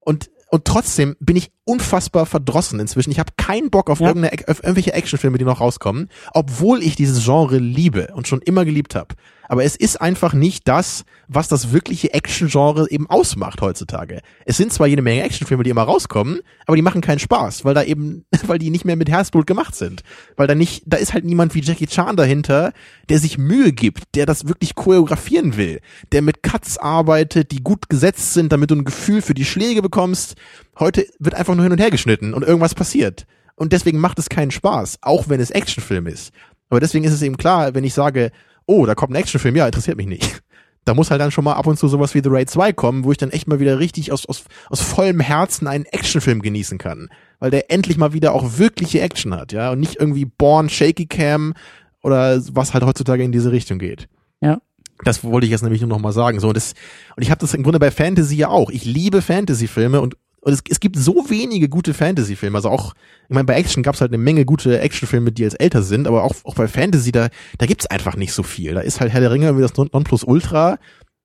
und, 0.00 0.30
und 0.50 0.64
trotzdem 0.64 1.16
bin 1.20 1.36
ich 1.36 1.50
unfassbar 1.64 2.26
verdrossen 2.26 2.80
inzwischen. 2.80 3.10
Ich 3.10 3.18
habe 3.18 3.32
keinen 3.36 3.70
Bock 3.70 3.90
auf, 3.90 4.00
Ja. 4.00 4.08
irgendeine, 4.08 4.36
auf 4.48 4.62
irgendwelche 4.62 4.92
Actionfilme, 4.92 5.38
die 5.38 5.44
noch 5.44 5.60
rauskommen, 5.60 6.08
obwohl 6.32 6.82
ich 6.82 6.96
dieses 6.96 7.24
Genre 7.24 7.58
liebe 7.58 8.08
und 8.14 8.26
schon 8.28 8.40
immer 8.42 8.64
geliebt 8.64 8.94
habe. 8.94 9.14
Aber 9.48 9.64
es 9.64 9.74
ist 9.74 10.00
einfach 10.00 10.34
nicht 10.34 10.68
das, 10.68 11.04
was 11.26 11.48
das 11.48 11.72
wirkliche 11.72 12.12
Action-Genre 12.12 12.90
eben 12.90 13.08
ausmacht 13.08 13.60
heutzutage. 13.60 14.20
Es 14.44 14.58
sind 14.58 14.72
zwar 14.72 14.86
jede 14.86 15.02
Menge 15.02 15.22
Actionfilme, 15.22 15.64
die 15.64 15.70
immer 15.70 15.82
rauskommen, 15.82 16.40
aber 16.66 16.76
die 16.76 16.82
machen 16.82 17.00
keinen 17.00 17.18
Spaß, 17.18 17.64
weil 17.64 17.74
da 17.74 17.82
eben, 17.82 18.24
weil 18.46 18.58
die 18.58 18.70
nicht 18.70 18.84
mehr 18.84 18.96
mit 18.96 19.08
Herzblut 19.08 19.46
gemacht 19.46 19.74
sind. 19.74 20.02
Weil 20.36 20.46
da 20.46 20.54
nicht, 20.54 20.84
da 20.86 20.98
ist 20.98 21.14
halt 21.14 21.24
niemand 21.24 21.54
wie 21.54 21.62
Jackie 21.62 21.86
Chan 21.86 22.16
dahinter, 22.16 22.72
der 23.08 23.18
sich 23.18 23.38
Mühe 23.38 23.72
gibt, 23.72 24.14
der 24.14 24.26
das 24.26 24.46
wirklich 24.46 24.74
choreografieren 24.74 25.56
will, 25.56 25.80
der 26.12 26.22
mit 26.22 26.42
Cuts 26.42 26.78
arbeitet, 26.78 27.50
die 27.50 27.62
gut 27.62 27.88
gesetzt 27.88 28.34
sind, 28.34 28.52
damit 28.52 28.70
du 28.70 28.76
ein 28.76 28.84
Gefühl 28.84 29.22
für 29.22 29.34
die 29.34 29.46
Schläge 29.46 29.82
bekommst. 29.82 30.36
Heute 30.78 31.06
wird 31.18 31.34
einfach 31.34 31.54
nur 31.54 31.64
hin 31.64 31.72
und 31.72 31.80
her 31.80 31.90
geschnitten 31.90 32.34
und 32.34 32.42
irgendwas 32.42 32.74
passiert. 32.74 33.26
Und 33.56 33.72
deswegen 33.72 33.98
macht 33.98 34.18
es 34.18 34.28
keinen 34.28 34.52
Spaß, 34.52 34.98
auch 35.00 35.28
wenn 35.28 35.40
es 35.40 35.50
Actionfilm 35.50 36.06
ist. 36.06 36.32
Aber 36.70 36.80
deswegen 36.80 37.04
ist 37.04 37.12
es 37.12 37.22
eben 37.22 37.36
klar, 37.36 37.74
wenn 37.74 37.84
ich 37.84 37.94
sage, 37.94 38.30
oh, 38.68 38.86
da 38.86 38.94
kommt 38.94 39.12
ein 39.12 39.16
Actionfilm, 39.16 39.56
ja, 39.56 39.66
interessiert 39.66 39.96
mich 39.96 40.06
nicht. 40.06 40.42
Da 40.84 40.94
muss 40.94 41.10
halt 41.10 41.20
dann 41.20 41.30
schon 41.30 41.44
mal 41.44 41.54
ab 41.54 41.66
und 41.66 41.78
zu 41.78 41.88
sowas 41.88 42.14
wie 42.14 42.22
The 42.22 42.30
Raid 42.30 42.48
2 42.48 42.72
kommen, 42.72 43.04
wo 43.04 43.12
ich 43.12 43.18
dann 43.18 43.30
echt 43.30 43.48
mal 43.48 43.60
wieder 43.60 43.78
richtig 43.78 44.12
aus, 44.12 44.24
aus, 44.26 44.44
aus 44.70 44.80
vollem 44.80 45.20
Herzen 45.20 45.66
einen 45.66 45.84
Actionfilm 45.84 46.40
genießen 46.40 46.78
kann. 46.78 47.08
Weil 47.40 47.50
der 47.50 47.70
endlich 47.70 47.98
mal 47.98 48.12
wieder 48.12 48.32
auch 48.32 48.58
wirkliche 48.58 49.00
Action 49.00 49.34
hat, 49.34 49.52
ja, 49.52 49.70
und 49.70 49.80
nicht 49.80 49.96
irgendwie 49.96 50.24
Born, 50.24 50.68
Shaky 50.70 51.06
Cam 51.06 51.54
oder 52.02 52.40
was 52.52 52.74
halt 52.74 52.84
heutzutage 52.84 53.22
in 53.22 53.32
diese 53.32 53.52
Richtung 53.52 53.78
geht. 53.78 54.08
Ja. 54.40 54.60
Das 55.04 55.22
wollte 55.22 55.46
ich 55.46 55.50
jetzt 55.50 55.62
nämlich 55.62 55.80
nur 55.80 55.90
noch 55.90 55.98
mal 55.98 56.12
sagen. 56.12 56.40
So, 56.40 56.52
das, 56.52 56.74
und 57.16 57.22
ich 57.22 57.30
habe 57.30 57.40
das 57.40 57.54
im 57.54 57.62
Grunde 57.62 57.78
bei 57.78 57.90
Fantasy 57.90 58.36
ja 58.36 58.48
auch. 58.48 58.70
Ich 58.70 58.84
liebe 58.84 59.22
Fantasy-Filme 59.22 60.00
und, 60.00 60.16
und 60.40 60.52
es, 60.52 60.62
es 60.70 60.80
gibt 60.80 60.96
so 60.96 61.24
wenige 61.28 61.68
gute 61.68 61.94
Fantasy-Filme. 61.94 62.56
Also 62.56 62.68
auch, 62.70 62.94
ich 63.28 63.34
meine, 63.34 63.44
bei 63.44 63.54
Action 63.54 63.82
gab's 63.82 64.00
halt 64.00 64.10
eine 64.12 64.22
Menge 64.22 64.44
gute 64.44 64.78
Actionfilme, 64.80 65.32
die 65.32 65.42
jetzt 65.42 65.60
älter 65.60 65.82
sind, 65.82 66.06
aber 66.06 66.22
auch, 66.24 66.34
auch 66.44 66.54
bei 66.54 66.68
Fantasy, 66.68 67.12
da, 67.12 67.28
da 67.58 67.66
gibt's 67.66 67.86
einfach 67.86 68.16
nicht 68.16 68.32
so 68.32 68.42
viel. 68.42 68.74
Da 68.74 68.80
ist 68.80 69.00
halt 69.00 69.12
Herr 69.12 69.20
der 69.20 69.30
Ringe 69.32 69.56
wie 69.56 69.62
das 69.62 69.76
Non- 69.76 69.90
Nonplusultra. 69.92 70.78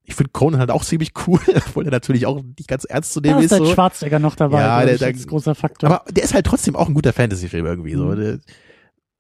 Ich 0.06 0.16
finde 0.16 0.32
Conan 0.34 0.60
halt 0.60 0.72
auch 0.72 0.84
ziemlich 0.84 1.12
cool, 1.28 1.40
obwohl 1.56 1.86
er 1.86 1.92
natürlich 1.92 2.26
auch 2.26 2.42
nicht 2.58 2.68
ganz 2.68 2.84
ernst 2.86 3.14
zu 3.14 3.22
Da 3.22 3.30
nehmen 3.30 3.40
ist 3.40 3.46
ist. 3.46 3.52
halt 3.54 3.66
So. 3.68 3.74
Schwarzenegger 3.74 4.20
noch 4.20 4.36
dabei, 4.36 4.60
Ja, 4.60 4.86
der- 4.86 4.98
der- 4.98 5.08
als 5.08 5.28
großer 5.28 5.56
Faktor. 5.56 5.90
Aber 5.90 6.12
der 6.12 6.24
ist 6.24 6.34
halt 6.34 6.46
trotzdem 6.46 6.76
auch 6.76 6.88
ein 6.88 6.94
guter 6.94 7.14
Fantasy-Film 7.14 7.66
irgendwie. 7.66 7.94
So. 7.94 8.06
Mhm. 8.06 8.16
Der- 8.20 8.40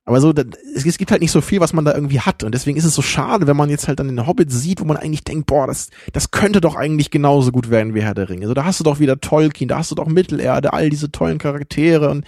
Aber 0.05 0.19
so, 0.19 0.33
es, 0.75 0.97
gibt 0.97 1.11
halt 1.11 1.21
nicht 1.21 1.31
so 1.31 1.39
viel, 1.39 1.61
was 1.61 1.71
man 1.71 1.85
da 1.85 1.93
irgendwie 1.93 2.19
hat. 2.19 2.43
Und 2.43 2.53
deswegen 2.53 2.77
ist 2.77 2.83
es 2.83 2.95
so 2.95 3.01
schade, 3.01 3.47
wenn 3.47 3.55
man 3.55 3.69
jetzt 3.69 3.87
halt 3.87 3.99
dann 3.99 4.09
den 4.09 4.27
Hobbit 4.27 4.51
sieht, 4.51 4.81
wo 4.81 4.85
man 4.85 4.97
eigentlich 4.97 5.23
denkt, 5.23 5.47
boah, 5.47 5.65
das, 5.65 5.91
das 6.11 6.31
könnte 6.31 6.59
doch 6.59 6.75
eigentlich 6.75 7.09
genauso 7.09 7.51
gut 7.51 7.69
werden 7.69 7.93
wie 7.93 8.01
Herr 8.01 8.13
der 8.13 8.27
Ringe. 8.27 8.47
So, 8.47 8.53
da 8.53 8.65
hast 8.65 8.81
du 8.81 8.83
doch 8.83 8.99
wieder 8.99 9.21
Tolkien, 9.21 9.69
da 9.69 9.77
hast 9.77 9.91
du 9.91 9.95
doch 9.95 10.07
Mittelerde, 10.07 10.73
all 10.73 10.89
diese 10.89 11.09
tollen 11.11 11.37
Charaktere 11.37 12.09
und, 12.09 12.25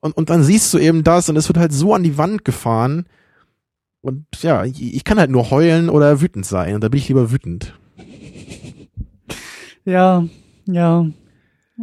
und, 0.00 0.16
und 0.16 0.30
dann 0.30 0.42
siehst 0.42 0.74
du 0.74 0.78
eben 0.78 1.04
das 1.04 1.28
und 1.28 1.36
es 1.36 1.48
wird 1.48 1.58
halt 1.58 1.72
so 1.72 1.94
an 1.94 2.02
die 2.02 2.18
Wand 2.18 2.44
gefahren. 2.44 3.06
Und 4.00 4.26
ja, 4.42 4.64
ich 4.64 5.04
kann 5.04 5.18
halt 5.18 5.30
nur 5.30 5.50
heulen 5.50 5.88
oder 5.88 6.20
wütend 6.20 6.44
sein. 6.44 6.74
Und 6.74 6.82
da 6.82 6.88
bin 6.88 6.98
ich 6.98 7.08
lieber 7.08 7.30
wütend. 7.30 7.78
ja, 9.84 10.24
ja, 10.66 11.06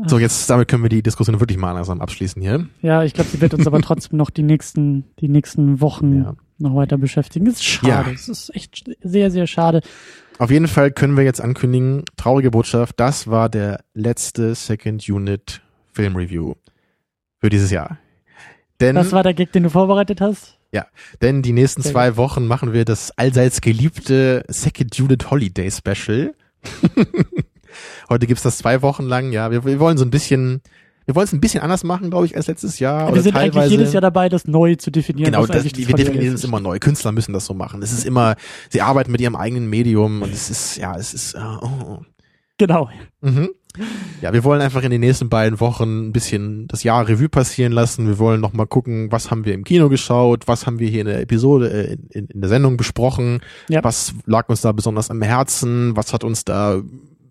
So, 0.08 0.18
jetzt, 0.18 0.50
damit 0.50 0.68
können 0.68 0.82
wir 0.82 0.90
die 0.90 1.04
Diskussion 1.04 1.40
wirklich 1.40 1.58
mal 1.60 1.72
langsam 1.74 2.02
abschließen 2.02 2.42
hier. 2.42 2.68
ja, 2.82 3.04
ich 3.04 3.14
glaube, 3.14 3.30
sie 3.30 3.42
wird 3.42 3.54
uns 3.54 3.68
aber 3.68 3.80
trotzdem 3.84 4.18
noch 4.18 4.32
die 4.32 4.42
nächsten, 4.42 5.04
die 5.20 5.28
nächsten 5.30 5.82
Wochen 5.82 6.24
Ja. 6.24 6.36
noch 6.58 6.76
weiter 6.76 6.98
beschäftigen. 6.98 7.46
Das 7.46 7.56
ist 7.56 7.64
schade. 7.66 8.10
Ja. 8.10 8.14
Es 8.16 8.28
ist 8.28 8.56
echt 8.56 8.90
sehr, 9.04 9.30
sehr 9.30 9.46
schade. 9.46 9.82
Auf 10.40 10.50
jeden 10.50 10.68
Fall 10.68 10.90
können 10.92 11.16
wir 11.16 11.24
jetzt 11.24 11.42
ankündigen, 11.42 12.04
traurige 12.18 12.50
Botschaft, 12.50 13.00
das 13.00 13.28
war 13.28 13.50
der 13.50 13.84
letzte 13.94 14.56
Second 14.56 15.08
Unit 15.08 15.62
Film 15.92 16.16
Review 16.16 16.56
für 17.40 17.50
dieses 17.50 17.70
Jahr. 17.70 18.00
Denn, 18.80 18.96
Das 18.96 19.12
war 19.12 19.22
der 19.22 19.36
Gag, 19.36 19.52
den 19.52 19.64
du 19.64 19.70
vorbereitet 19.70 20.22
hast? 20.22 20.58
denn 21.22 21.44
die 21.44 21.54
nächsten 21.54 21.84
Sehr 21.84 21.92
zwei 21.92 22.18
Wochen 22.18 22.48
machen 22.48 22.74
wir 22.74 22.84
das 22.84 23.12
allseits 23.12 23.62
geliebte 23.62 24.44
Second 24.48 25.00
Unit 25.00 25.30
Holiday 25.30 25.70
Special. 25.70 26.34
Heute 28.10 28.28
gibt's 28.28 28.44
das 28.44 28.58
zwei 28.58 28.82
Wochen 28.82 29.04
lang, 29.04 29.32
ja. 29.32 29.52
Wir, 29.52 29.66
wir 29.66 29.80
wollen 29.80 29.98
so 29.98 30.06
ein 30.06 30.12
bisschen, 30.12 30.62
wir 31.06 31.16
wollen 31.16 31.26
es 31.26 31.34
ein 31.34 31.42
bisschen 31.42 31.62
anders 31.62 31.84
machen, 31.84 32.10
glaube 32.10 32.26
ich, 32.26 32.36
als 32.36 32.48
letztes 32.48 32.80
Jahr. 32.80 33.14
wir 33.14 33.22
sind 33.22 33.34
teilweise. 33.34 33.60
eigentlich 33.60 33.72
jedes 33.72 33.94
Jahr 33.94 34.02
dabei, 34.02 34.30
das 34.30 34.46
neu 34.46 34.76
zu 34.76 34.92
definieren. 34.92 35.32
Genau, 35.32 35.46
das, 35.46 35.62
eigentlich 35.62 35.88
wir 35.88 35.96
definieren 35.96 36.36
es 36.36 36.44
immer 36.44 36.60
neu. 36.60 36.80
Künstler 36.80 37.12
müssen 37.12 37.34
das 37.34 37.46
so 37.46 37.54
machen. 37.54 37.82
Es 37.82 37.92
ist 37.92 38.06
immer, 38.06 38.36
sie 38.70 38.82
arbeiten 38.82 39.12
mit 39.12 39.22
ihrem 39.22 39.36
eigenen 39.36 39.70
Medium 39.70 40.22
und 40.22 40.34
es 40.34 40.50
ist, 40.50 40.78
ja, 40.78 40.96
es 40.98 41.14
ist, 41.14 41.34
äh, 41.34 41.40
oh. 41.40 42.00
Genau. 42.58 42.90
Mhm. 43.22 43.50
Ja, 44.22 44.34
wir 44.34 44.44
wollen 44.44 44.62
einfach 44.62 44.84
in 44.84 44.92
den 44.92 45.02
nächsten 45.02 45.30
beiden 45.30 45.60
Wochen 45.60 46.10
ein 46.10 46.12
bisschen 46.14 46.68
das 46.68 46.84
Jahr 46.84 47.08
Revue 47.08 47.28
passieren 47.28 47.72
lassen. 47.74 48.06
Wir 48.08 48.20
wollen 48.20 48.40
noch 48.40 48.54
mal 48.54 48.68
gucken, 48.68 49.12
was 49.12 49.32
haben 49.32 49.46
wir 49.46 49.56
im 49.56 49.64
Kino 49.64 49.90
geschaut, 49.90 50.48
was 50.48 50.68
haben 50.68 50.78
wir 50.78 50.88
hier 50.88 51.02
in 51.02 51.08
der 51.08 51.22
Episode, 51.22 51.72
äh, 51.72 51.98
in, 52.12 52.28
in 52.28 52.42
der 52.42 52.50
Sendung 52.50 52.78
besprochen, 52.78 53.42
Ja. 53.70 53.84
was 53.84 54.14
lag 54.28 54.48
uns 54.48 54.62
da 54.62 54.72
besonders 54.72 55.10
am 55.10 55.24
Herzen, 55.24 55.96
was 55.96 56.14
hat 56.14 56.24
uns 56.24 56.46
da 56.46 56.82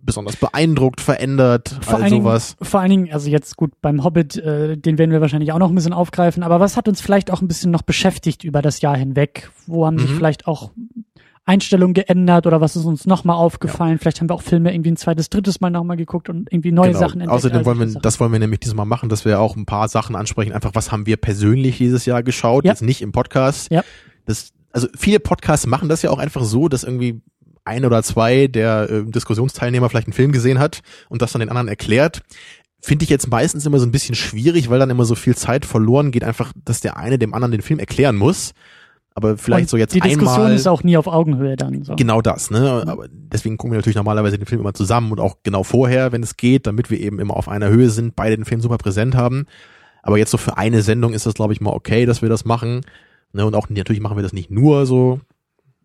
besonders 0.02 0.36
beeindruckt, 0.36 1.00
verändert, 1.00 1.78
Vor 1.80 1.94
all 1.94 2.02
allen, 2.02 2.12
Dingen, 2.12 2.24
sowas. 2.24 2.56
vor 2.60 2.80
allen 2.80 2.90
Dingen, 2.90 3.12
also 3.12 3.30
jetzt 3.30 3.56
gut 3.56 3.72
beim 3.80 4.02
Hobbit, 4.04 4.36
äh, 4.36 4.76
den 4.76 4.98
werden 4.98 5.10
wir 5.12 5.20
wahrscheinlich 5.20 5.52
auch 5.52 5.58
noch 5.58 5.68
ein 5.70 5.74
bisschen 5.74 5.92
aufgreifen, 5.92 6.42
aber 6.42 6.60
was 6.60 6.76
hat 6.76 6.88
uns 6.88 7.00
vielleicht 7.00 7.30
auch 7.30 7.40
ein 7.40 7.48
bisschen 7.48 7.70
noch 7.70 7.82
beschäftigt 7.82 8.44
über 8.44 8.62
das 8.62 8.80
Jahr 8.80 8.96
hinweg? 8.96 9.50
Wo 9.66 9.86
haben 9.86 9.98
sich 9.98 10.10
Mhm. 10.10 10.16
vielleicht 10.16 10.46
auch 10.46 10.72
Einstellungen 11.44 11.92
geändert 11.94 12.46
oder 12.46 12.60
was 12.60 12.76
ist 12.76 12.84
uns 12.84 13.04
nochmal 13.04 13.36
aufgefallen? 13.36 13.98
Vielleicht 13.98 14.20
haben 14.20 14.28
wir 14.30 14.34
auch 14.34 14.42
Filme 14.42 14.72
irgendwie 14.72 14.92
ein 14.92 14.96
zweites, 14.96 15.28
drittes 15.28 15.60
Mal 15.60 15.70
nochmal 15.70 15.96
geguckt 15.96 16.28
und 16.28 16.52
irgendwie 16.52 16.70
neue 16.70 16.88
Genau. 16.90 17.00
Sachen 17.00 17.20
entdeckt. 17.20 17.36
Außerdem 17.36 17.58
all 17.58 17.64
wollen 17.66 17.78
wir, 17.80 17.88
Sachen. 17.88 18.02
das 18.02 18.20
wollen 18.20 18.30
wir 18.32 18.38
nämlich 18.38 18.60
diesmal 18.60 18.86
machen, 18.86 19.08
dass 19.08 19.24
wir 19.24 19.40
auch 19.40 19.56
ein 19.56 19.66
paar 19.66 19.88
Sachen 19.88 20.14
ansprechen. 20.14 20.52
Einfach, 20.52 20.70
was 20.74 20.92
haben 20.92 21.04
wir 21.06 21.16
persönlich 21.16 21.78
dieses 21.78 22.06
Jahr 22.06 22.22
geschaut? 22.22 22.64
Ja. 22.64 22.70
Jetzt 22.72 22.82
nicht 22.82 23.02
im 23.02 23.10
Podcast. 23.10 23.72
Ja. 23.72 23.82
Das, 24.24 24.52
also 24.72 24.86
viele 24.96 25.18
Podcasts 25.18 25.66
machen 25.66 25.88
das 25.88 26.02
ja 26.02 26.10
auch 26.10 26.18
einfach 26.18 26.44
so, 26.44 26.68
dass 26.68 26.84
irgendwie 26.84 27.20
ein 27.64 27.84
oder 27.84 28.02
zwei 28.02 28.46
der 28.46 28.90
äh, 28.90 29.04
Diskussionsteilnehmer 29.04 29.88
vielleicht 29.88 30.08
einen 30.08 30.14
Film 30.14 30.32
gesehen 30.32 30.58
hat 30.58 30.80
und 31.08 31.22
das 31.22 31.32
dann 31.32 31.40
den 31.40 31.48
anderen 31.48 31.68
erklärt. 31.68 32.22
Finde 32.80 33.04
ich 33.04 33.10
jetzt 33.10 33.30
meistens 33.30 33.64
immer 33.64 33.78
so 33.78 33.86
ein 33.86 33.92
bisschen 33.92 34.16
schwierig, 34.16 34.68
weil 34.68 34.80
dann 34.80 34.90
immer 34.90 35.04
so 35.04 35.14
viel 35.14 35.36
Zeit 35.36 35.64
verloren 35.64 36.10
geht, 36.10 36.24
einfach, 36.24 36.52
dass 36.64 36.80
der 36.80 36.96
eine 36.96 37.18
dem 37.18 37.32
anderen 37.32 37.52
den 37.52 37.62
Film 37.62 37.78
erklären 37.78 38.16
muss. 38.16 38.54
Aber 39.14 39.36
vielleicht 39.36 39.64
Und 39.64 39.70
so 39.70 39.76
jetzt 39.76 39.94
Die 39.94 40.00
Diskussion 40.00 40.46
einmal. 40.46 40.54
ist 40.54 40.66
auch 40.66 40.82
nie 40.82 40.96
auf 40.96 41.06
Augenhöhe 41.06 41.56
dann. 41.56 41.84
So. 41.84 41.94
Genau 41.96 42.22
das, 42.22 42.50
ne? 42.50 42.84
Aber 42.86 43.06
deswegen 43.10 43.58
gucken 43.58 43.72
wir 43.72 43.78
natürlich 43.78 43.96
normalerweise 43.96 44.38
den 44.38 44.46
Film 44.46 44.62
immer 44.62 44.74
zusammen 44.74 45.12
und 45.12 45.20
auch 45.20 45.36
genau 45.42 45.64
vorher, 45.64 46.12
wenn 46.12 46.22
es 46.22 46.36
geht, 46.36 46.66
damit 46.66 46.90
wir 46.90 46.98
eben 46.98 47.20
immer 47.20 47.36
auf 47.36 47.46
einer 47.48 47.68
Höhe 47.68 47.90
sind, 47.90 48.16
beide 48.16 48.36
den 48.36 48.46
Film 48.46 48.60
super 48.60 48.78
präsent 48.78 49.14
haben. 49.14 49.46
Aber 50.02 50.18
jetzt 50.18 50.30
so 50.30 50.38
für 50.38 50.56
eine 50.56 50.82
Sendung 50.82 51.12
ist 51.12 51.26
das, 51.26 51.34
glaube 51.34 51.52
ich, 51.52 51.60
mal 51.60 51.72
okay, 51.72 52.06
dass 52.06 52.22
wir 52.22 52.28
das 52.28 52.44
machen. 52.44 52.80
Ne? 53.32 53.44
Und 53.46 53.54
auch 53.54 53.68
natürlich 53.68 54.02
machen 54.02 54.16
wir 54.16 54.22
das 54.22 54.32
nicht 54.32 54.50
nur 54.50 54.86
so. 54.86 55.20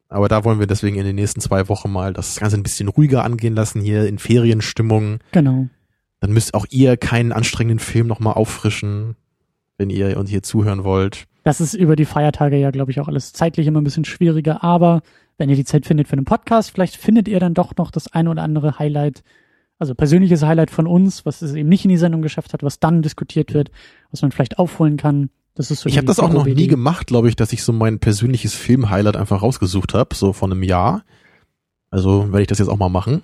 Aber 0.10 0.28
da 0.28 0.44
wollen 0.46 0.60
wir 0.60 0.68
deswegen 0.68 0.98
in 0.98 1.06
den 1.06 1.16
nächsten 1.16 1.42
zwei 1.42 1.68
Wochen 1.68 1.92
mal 1.92 2.14
das 2.14 2.40
Ganze 2.40 2.58
ein 2.58 2.64
bisschen 2.64 2.88
ruhiger 2.88 3.24
angehen 3.24 3.56
lassen, 3.56 3.82
hier 3.82 4.08
in 4.08 4.20
Ferienstimmung. 4.20 5.20
Genau. 5.32 5.68
Dann 6.20 6.32
müsst 6.32 6.54
auch 6.54 6.66
ihr 6.70 6.98
keinen 6.98 7.32
anstrengenden 7.32 7.80
Film 7.80 8.08
nochmal 8.08 8.34
auffrischen, 8.34 9.16
wenn 9.78 9.90
ihr 9.90 10.18
uns 10.18 10.30
hier 10.30 10.44
zuhören 10.44 10.84
wollt. 10.84 11.28
Das 11.44 11.62
ist 11.62 11.74
über 11.74 11.96
die 11.96 12.06
Feiertage 12.06 12.58
ja, 12.58 12.72
glaube 12.72 12.92
ich, 12.92 13.00
auch 13.00 13.08
alles 13.08 13.34
zeitlich 13.34 13.68
immer 13.68 13.80
ein 13.80 13.84
bisschen 13.86 14.06
schwieriger, 14.06 14.64
aber 14.64 15.02
wenn 15.38 15.50
ihr 15.50 15.56
die 15.56 15.66
Zeit 15.66 15.86
findet 15.86 16.08
für 16.08 16.14
einen 16.14 16.26
Podcast, 16.26 16.72
vielleicht 16.72 16.96
findet 16.96 17.28
ihr 17.28 17.40
dann 17.40 17.54
doch 17.54 17.76
noch 17.78 17.92
das 17.92 18.12
eine 18.12 18.30
oder 18.32 18.44
andere 18.44 18.80
Highlight, 18.80 19.24
also 19.80 19.94
persönliches 19.94 20.44
Highlight 20.44 20.72
von 20.72 20.88
uns, 20.88 21.26
was 21.26 21.42
es 21.42 21.54
eben 21.54 21.70
nicht 21.70 21.86
in 21.86 21.90
die 21.90 21.98
Sendung 21.98 22.22
geschafft 22.22 22.54
hat, 22.54 22.64
was 22.64 22.80
dann 22.80 23.02
diskutiert 23.02 23.54
wird, 23.54 23.70
was 24.12 24.22
man 24.22 24.32
vielleicht 24.32 24.58
aufholen 24.58 24.98
kann. 24.98 25.30
Das 25.58 25.72
ist 25.72 25.82
so 25.82 25.90
Ich 25.90 25.98
habe 25.98 26.08
das 26.08 26.20
auch 26.20 26.32
noch 26.32 26.46
nie 26.46 26.68
gemacht, 26.68 27.08
glaube 27.08 27.28
ich, 27.30 27.36
dass 27.36 27.52
ich 27.52 27.64
so 27.64 27.74
mein 27.74 28.00
persönliches 28.00 28.54
Film-Highlight 28.54 29.16
einfach 29.18 29.42
rausgesucht 29.42 29.94
habe, 29.94 30.16
so 30.16 30.32
von 30.32 30.52
einem 30.52 30.64
Jahr. 30.64 31.04
Also 31.90 32.28
werde 32.32 32.42
ich 32.42 32.48
das 32.48 32.60
jetzt 32.60 32.68
auch 32.70 32.78
mal 32.78 32.90
machen. 32.90 33.24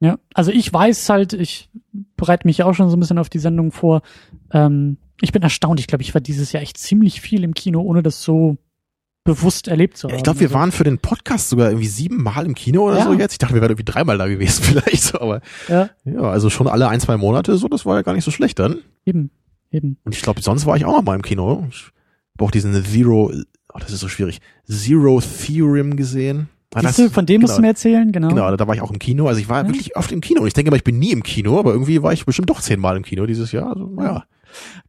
Ja, 0.00 0.18
also 0.34 0.50
ich 0.50 0.72
weiß 0.72 1.08
halt, 1.08 1.32
ich 1.32 1.70
bereite 2.16 2.46
mich 2.46 2.58
ja 2.58 2.66
auch 2.66 2.74
schon 2.74 2.90
so 2.90 2.96
ein 2.96 3.00
bisschen 3.00 3.18
auf 3.18 3.30
die 3.30 3.38
Sendung 3.38 3.72
vor. 3.72 4.02
Ähm, 4.52 4.98
ich 5.20 5.32
bin 5.32 5.42
erstaunt. 5.42 5.78
Ich 5.80 5.86
glaube, 5.86 6.02
ich 6.02 6.12
war 6.12 6.20
dieses 6.20 6.52
Jahr 6.52 6.62
echt 6.62 6.76
ziemlich 6.76 7.20
viel 7.20 7.44
im 7.44 7.54
Kino, 7.54 7.80
ohne 7.80 8.02
das 8.02 8.22
so 8.22 8.56
bewusst 9.24 9.68
erlebt 9.68 9.96
zu 9.96 10.08
haben. 10.08 10.14
Ja, 10.14 10.16
ich 10.16 10.24
glaube, 10.24 10.40
wir 10.40 10.48
Also, 10.48 10.58
waren 10.58 10.72
für 10.72 10.82
den 10.82 10.98
Podcast 10.98 11.48
sogar 11.48 11.68
irgendwie 11.70 11.86
sieben 11.86 12.20
Mal 12.24 12.44
im 12.44 12.56
Kino 12.56 12.82
oder 12.88 12.98
Ja. 12.98 13.04
so 13.04 13.12
jetzt. 13.14 13.32
Ich 13.32 13.38
dachte, 13.38 13.54
wir 13.54 13.60
wären 13.62 13.70
irgendwie 13.70 13.90
dreimal 13.90 14.18
da 14.18 14.26
gewesen 14.26 14.62
vielleicht, 14.64 15.14
aber 15.14 15.40
Ja, 15.68 15.90
ja, 16.04 16.20
also 16.22 16.50
schon 16.50 16.66
alle 16.66 16.88
ein, 16.88 16.98
zwei 17.00 17.16
Monate 17.16 17.56
so, 17.56 17.68
das 17.68 17.86
war 17.86 17.94
ja 17.96 18.02
gar 18.02 18.14
nicht 18.14 18.24
so 18.24 18.32
schlecht 18.32 18.58
dann. 18.58 18.78
eben, 19.06 19.30
eben. 19.72 19.98
Und 20.04 20.14
ich 20.14 20.22
glaube, 20.22 20.40
sonst 20.42 20.66
war 20.66 20.76
ich 20.76 20.84
auch 20.84 20.96
noch 20.96 21.02
mal 21.02 21.14
im 21.16 21.22
Kino. 21.22 21.66
Ich 21.70 21.90
habe 22.34 22.44
auch 22.44 22.50
diesen 22.50 22.72
Zero, 22.84 23.32
oh, 23.72 23.78
das 23.78 23.90
ist 23.90 24.00
so 24.00 24.08
schwierig, 24.08 24.40
Zero 24.66 25.20
Theorem 25.20 25.96
gesehen. 25.96 26.48
Ah, 26.74 26.80
das- 26.82 26.96
du, 26.96 27.10
von 27.10 27.26
dem 27.26 27.42
musst 27.42 27.52
genau. 27.52 27.58
du 27.58 27.62
mir 27.62 27.68
erzählen, 27.68 28.12
genau. 28.12 28.28
Genau, 28.28 28.56
da 28.56 28.66
war 28.66 28.74
ich 28.74 28.80
auch 28.80 28.90
im 28.90 28.98
Kino. 28.98 29.26
Also 29.26 29.40
ich 29.40 29.48
war 29.48 29.62
Ja. 29.62 29.68
wirklich 29.68 29.96
oft 29.96 30.10
im 30.12 30.20
Kino. 30.22 30.40
Und 30.40 30.46
ich 30.46 30.54
denke 30.54 30.70
mal, 30.70 30.76
ich 30.78 30.84
bin 30.84 30.98
nie 30.98 31.10
im 31.12 31.22
Kino, 31.22 31.58
aber 31.58 31.72
irgendwie 31.72 32.02
war 32.02 32.12
ich 32.12 32.24
bestimmt 32.24 32.48
doch 32.50 32.60
zehnmal 32.60 32.96
im 32.96 33.02
Kino 33.02 33.26
dieses 33.26 33.52
Jahr. 33.52 33.70
Also, 33.72 33.86
naja. 33.86 34.24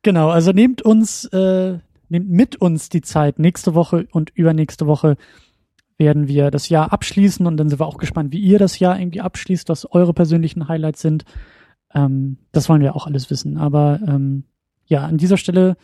Genau, 0.01 0.29
also 0.29 0.51
nehmt 0.51 0.81
uns, 0.81 1.25
äh, 1.25 1.79
nehmt 2.09 2.29
mit 2.29 2.55
uns 2.57 2.89
die 2.89 3.01
Zeit. 3.01 3.39
Nächste 3.39 3.75
Woche 3.75 4.07
und 4.11 4.29
übernächste 4.35 4.87
Woche 4.87 5.17
werden 5.97 6.27
wir 6.27 6.51
das 6.51 6.69
Jahr 6.69 6.91
abschließen 6.93 7.45
und 7.45 7.57
dann 7.57 7.69
sind 7.69 7.79
wir 7.79 7.85
auch 7.85 7.97
gespannt, 7.97 8.31
wie 8.33 8.39
ihr 8.39 8.59
das 8.59 8.79
Jahr 8.79 8.99
irgendwie 8.99 9.21
abschließt, 9.21 9.69
was 9.69 9.89
eure 9.91 10.13
persönlichen 10.13 10.67
Highlights 10.67 11.01
sind. 11.01 11.23
Ähm, 11.93 12.37
das 12.51 12.67
wollen 12.69 12.81
wir 12.81 12.95
auch 12.95 13.07
alles 13.07 13.29
wissen. 13.29 13.57
Aber 13.57 13.99
ähm, 14.07 14.43
ja, 14.85 15.05
an 15.05 15.17
dieser 15.17 15.37
Stelle 15.37 15.77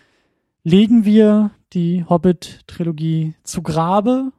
legen 0.63 1.05
wir 1.05 1.51
die 1.73 2.05
Hobbit-Trilogie 2.07 3.35
zu 3.43 3.61
Grabe 3.61 4.31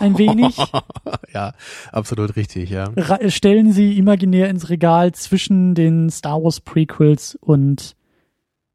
ein 0.00 0.18
wenig, 0.18 0.56
ja, 1.32 1.54
absolut 1.92 2.36
richtig, 2.36 2.70
ja. 2.70 2.92
stellen 3.28 3.72
sie 3.72 3.96
imaginär 3.96 4.50
ins 4.50 4.68
Regal 4.68 5.12
zwischen 5.12 5.74
den 5.74 6.10
Star 6.10 6.42
Wars 6.42 6.60
Prequels 6.60 7.36
und, 7.40 7.96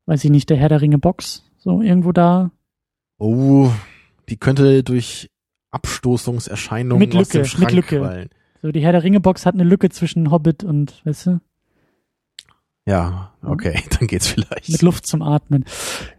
weiß 0.05 0.23
ich 0.23 0.31
nicht, 0.31 0.49
der 0.49 0.57
Herr 0.57 0.69
der 0.69 0.81
Ringe 0.81 0.97
Box. 0.97 1.43
So 1.57 1.81
irgendwo 1.81 2.11
da. 2.11 2.51
Oh, 3.19 3.69
die 4.29 4.37
könnte 4.37 4.83
durch 4.83 5.29
Abstoßungserscheinungen 5.71 6.99
Mit 6.99 7.15
aus 7.15 7.29
dem 7.29 7.41
Lücke, 7.41 7.49
Schrank 7.49 7.65
mit 7.65 7.73
Lücke. 7.73 7.99
fallen. 7.99 8.29
So 8.61 8.71
die 8.71 8.81
Herr 8.81 8.91
der 8.91 9.03
Ringe 9.03 9.19
Box 9.19 9.45
hat 9.45 9.53
eine 9.53 9.63
Lücke 9.63 9.89
zwischen 9.89 10.31
Hobbit 10.31 10.63
und, 10.63 11.05
weißt 11.05 11.27
du? 11.27 11.41
Ja, 12.87 13.33
okay, 13.43 13.83
dann 13.99 14.07
geht's 14.07 14.27
vielleicht. 14.27 14.69
Mit 14.69 14.81
Luft 14.81 15.05
zum 15.05 15.21
Atmen. 15.21 15.65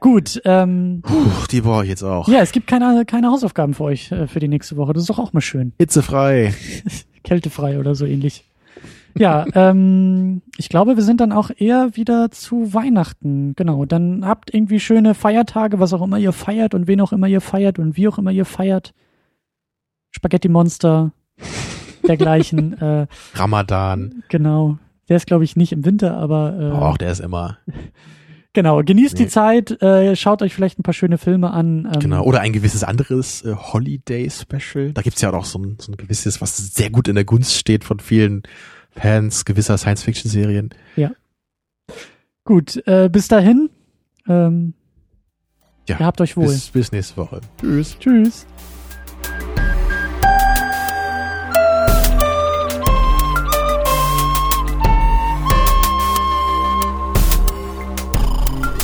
Gut, 0.01 0.41
ähm, 0.45 1.01
Puh, 1.03 1.47
die 1.51 1.63
brauche 1.63 1.83
ich 1.85 1.89
jetzt 1.89 2.03
auch. 2.03 2.29
ja, 2.29 2.41
es 2.41 2.53
gibt 2.53 2.67
keine, 2.67 3.05
keine 3.07 3.29
Hausaufgaben 3.31 3.73
für 3.73 3.85
euch 3.85 4.13
äh, 4.13 4.27
für 4.27 4.39
die 4.39 4.49
nächste 4.49 4.77
Woche. 4.77 4.93
Das 4.93 5.03
ist 5.03 5.09
doch 5.09 5.19
auch 5.19 5.33
mal 5.33 5.41
schön. 5.41 5.73
Hitzefrei. 5.79 6.55
Kältefrei 7.25 7.79
oder 7.79 7.95
so 7.95 8.05
ähnlich. 8.05 8.45
Ja, 9.17 9.47
ähm, 9.55 10.43
ich 10.59 10.69
glaube, 10.69 10.97
wir 10.97 11.03
sind 11.03 11.23
dann 11.23 11.33
auch 11.33 11.51
eher 11.57 11.97
wieder 11.97 12.31
zu 12.31 12.75
Weihnachten. 12.75 13.55
Genau. 13.57 13.87
Dann 13.87 14.27
habt 14.27 14.53
irgendwie 14.53 14.79
schöne 14.79 15.15
Feiertage, 15.15 15.81
was 15.81 15.95
auch 15.95 16.03
immer 16.03 16.19
ihr 16.19 16.33
feiert 16.33 16.75
und 16.75 16.87
wen 16.87 17.01
auch 17.01 17.13
immer 17.13 17.27
ihr 17.27 17.41
feiert 17.41 17.79
und 17.79 17.97
wie 17.97 18.09
auch 18.09 18.19
immer 18.19 18.31
ihr 18.31 18.45
feiert. 18.45 18.93
Spaghetti 20.11 20.49
Monster, 20.49 21.13
dergleichen. 22.07 22.79
äh, 22.81 23.07
Ramadan. 23.35 24.23
genau. 24.29 24.79
Der 25.09 25.17
ist, 25.17 25.27
glaube 25.27 25.45
ich, 25.45 25.57
nicht 25.57 25.73
im 25.73 25.85
Winter, 25.85 26.17
aber 26.17 26.57
äh, 26.59 26.71
Och, 26.73 26.99
der 26.99 27.11
ist 27.13 27.21
immer. 27.21 27.59
genau. 28.53 28.83
Genießt 28.83 29.19
die 29.19 29.23
Nee. 29.25 29.29
Zeit, 29.29 29.81
äh, 29.83 30.15
schaut 30.17 30.43
euch 30.43 30.55
vielleicht 30.55 30.79
ein 30.79 30.83
paar 30.83 30.95
schöne 30.95 31.17
Filme 31.19 31.51
an. 31.51 31.89
Ähm, 31.93 32.01
Genau. 32.01 32.23
Oder 32.25 32.41
ein 32.41 32.53
gewisses 32.53 32.85
anderes 32.85 33.45
äh, 33.45 33.55
Holiday-Special. 33.55 34.93
Da 34.93 35.03
gibt's 35.03 35.21
ja 35.23 35.33
auch 35.33 35.45
so 35.45 35.59
ein, 35.59 35.77
so 35.81 35.93
ein 35.93 35.97
gewisses, 35.97 36.41
was 36.41 36.57
sehr 36.57 36.91
gut 36.91 37.09
in 37.09 37.15
der 37.15 37.25
Gunst 37.25 37.55
steht 37.55 37.85
von 37.85 38.01
vielen 38.01 38.43
Fans 38.91 39.45
gewisser 39.45 39.79
Science-Fiction-Serien. 39.79 40.71
Gut, 42.45 42.83
äh, 42.87 43.09
bis 43.13 43.29
dahin. 43.29 43.71
Ähm, 44.27 44.75
Ja, 45.89 45.97
ihr 46.01 46.07
habt 46.07 46.21
euch 46.21 46.37
wohl. 46.37 46.47
Bis, 46.47 46.69
bis 46.71 46.93
nächste 46.93 47.17
Woche. 47.19 47.41
Tschüss. 47.61 47.99
Tschüss. 47.99 48.47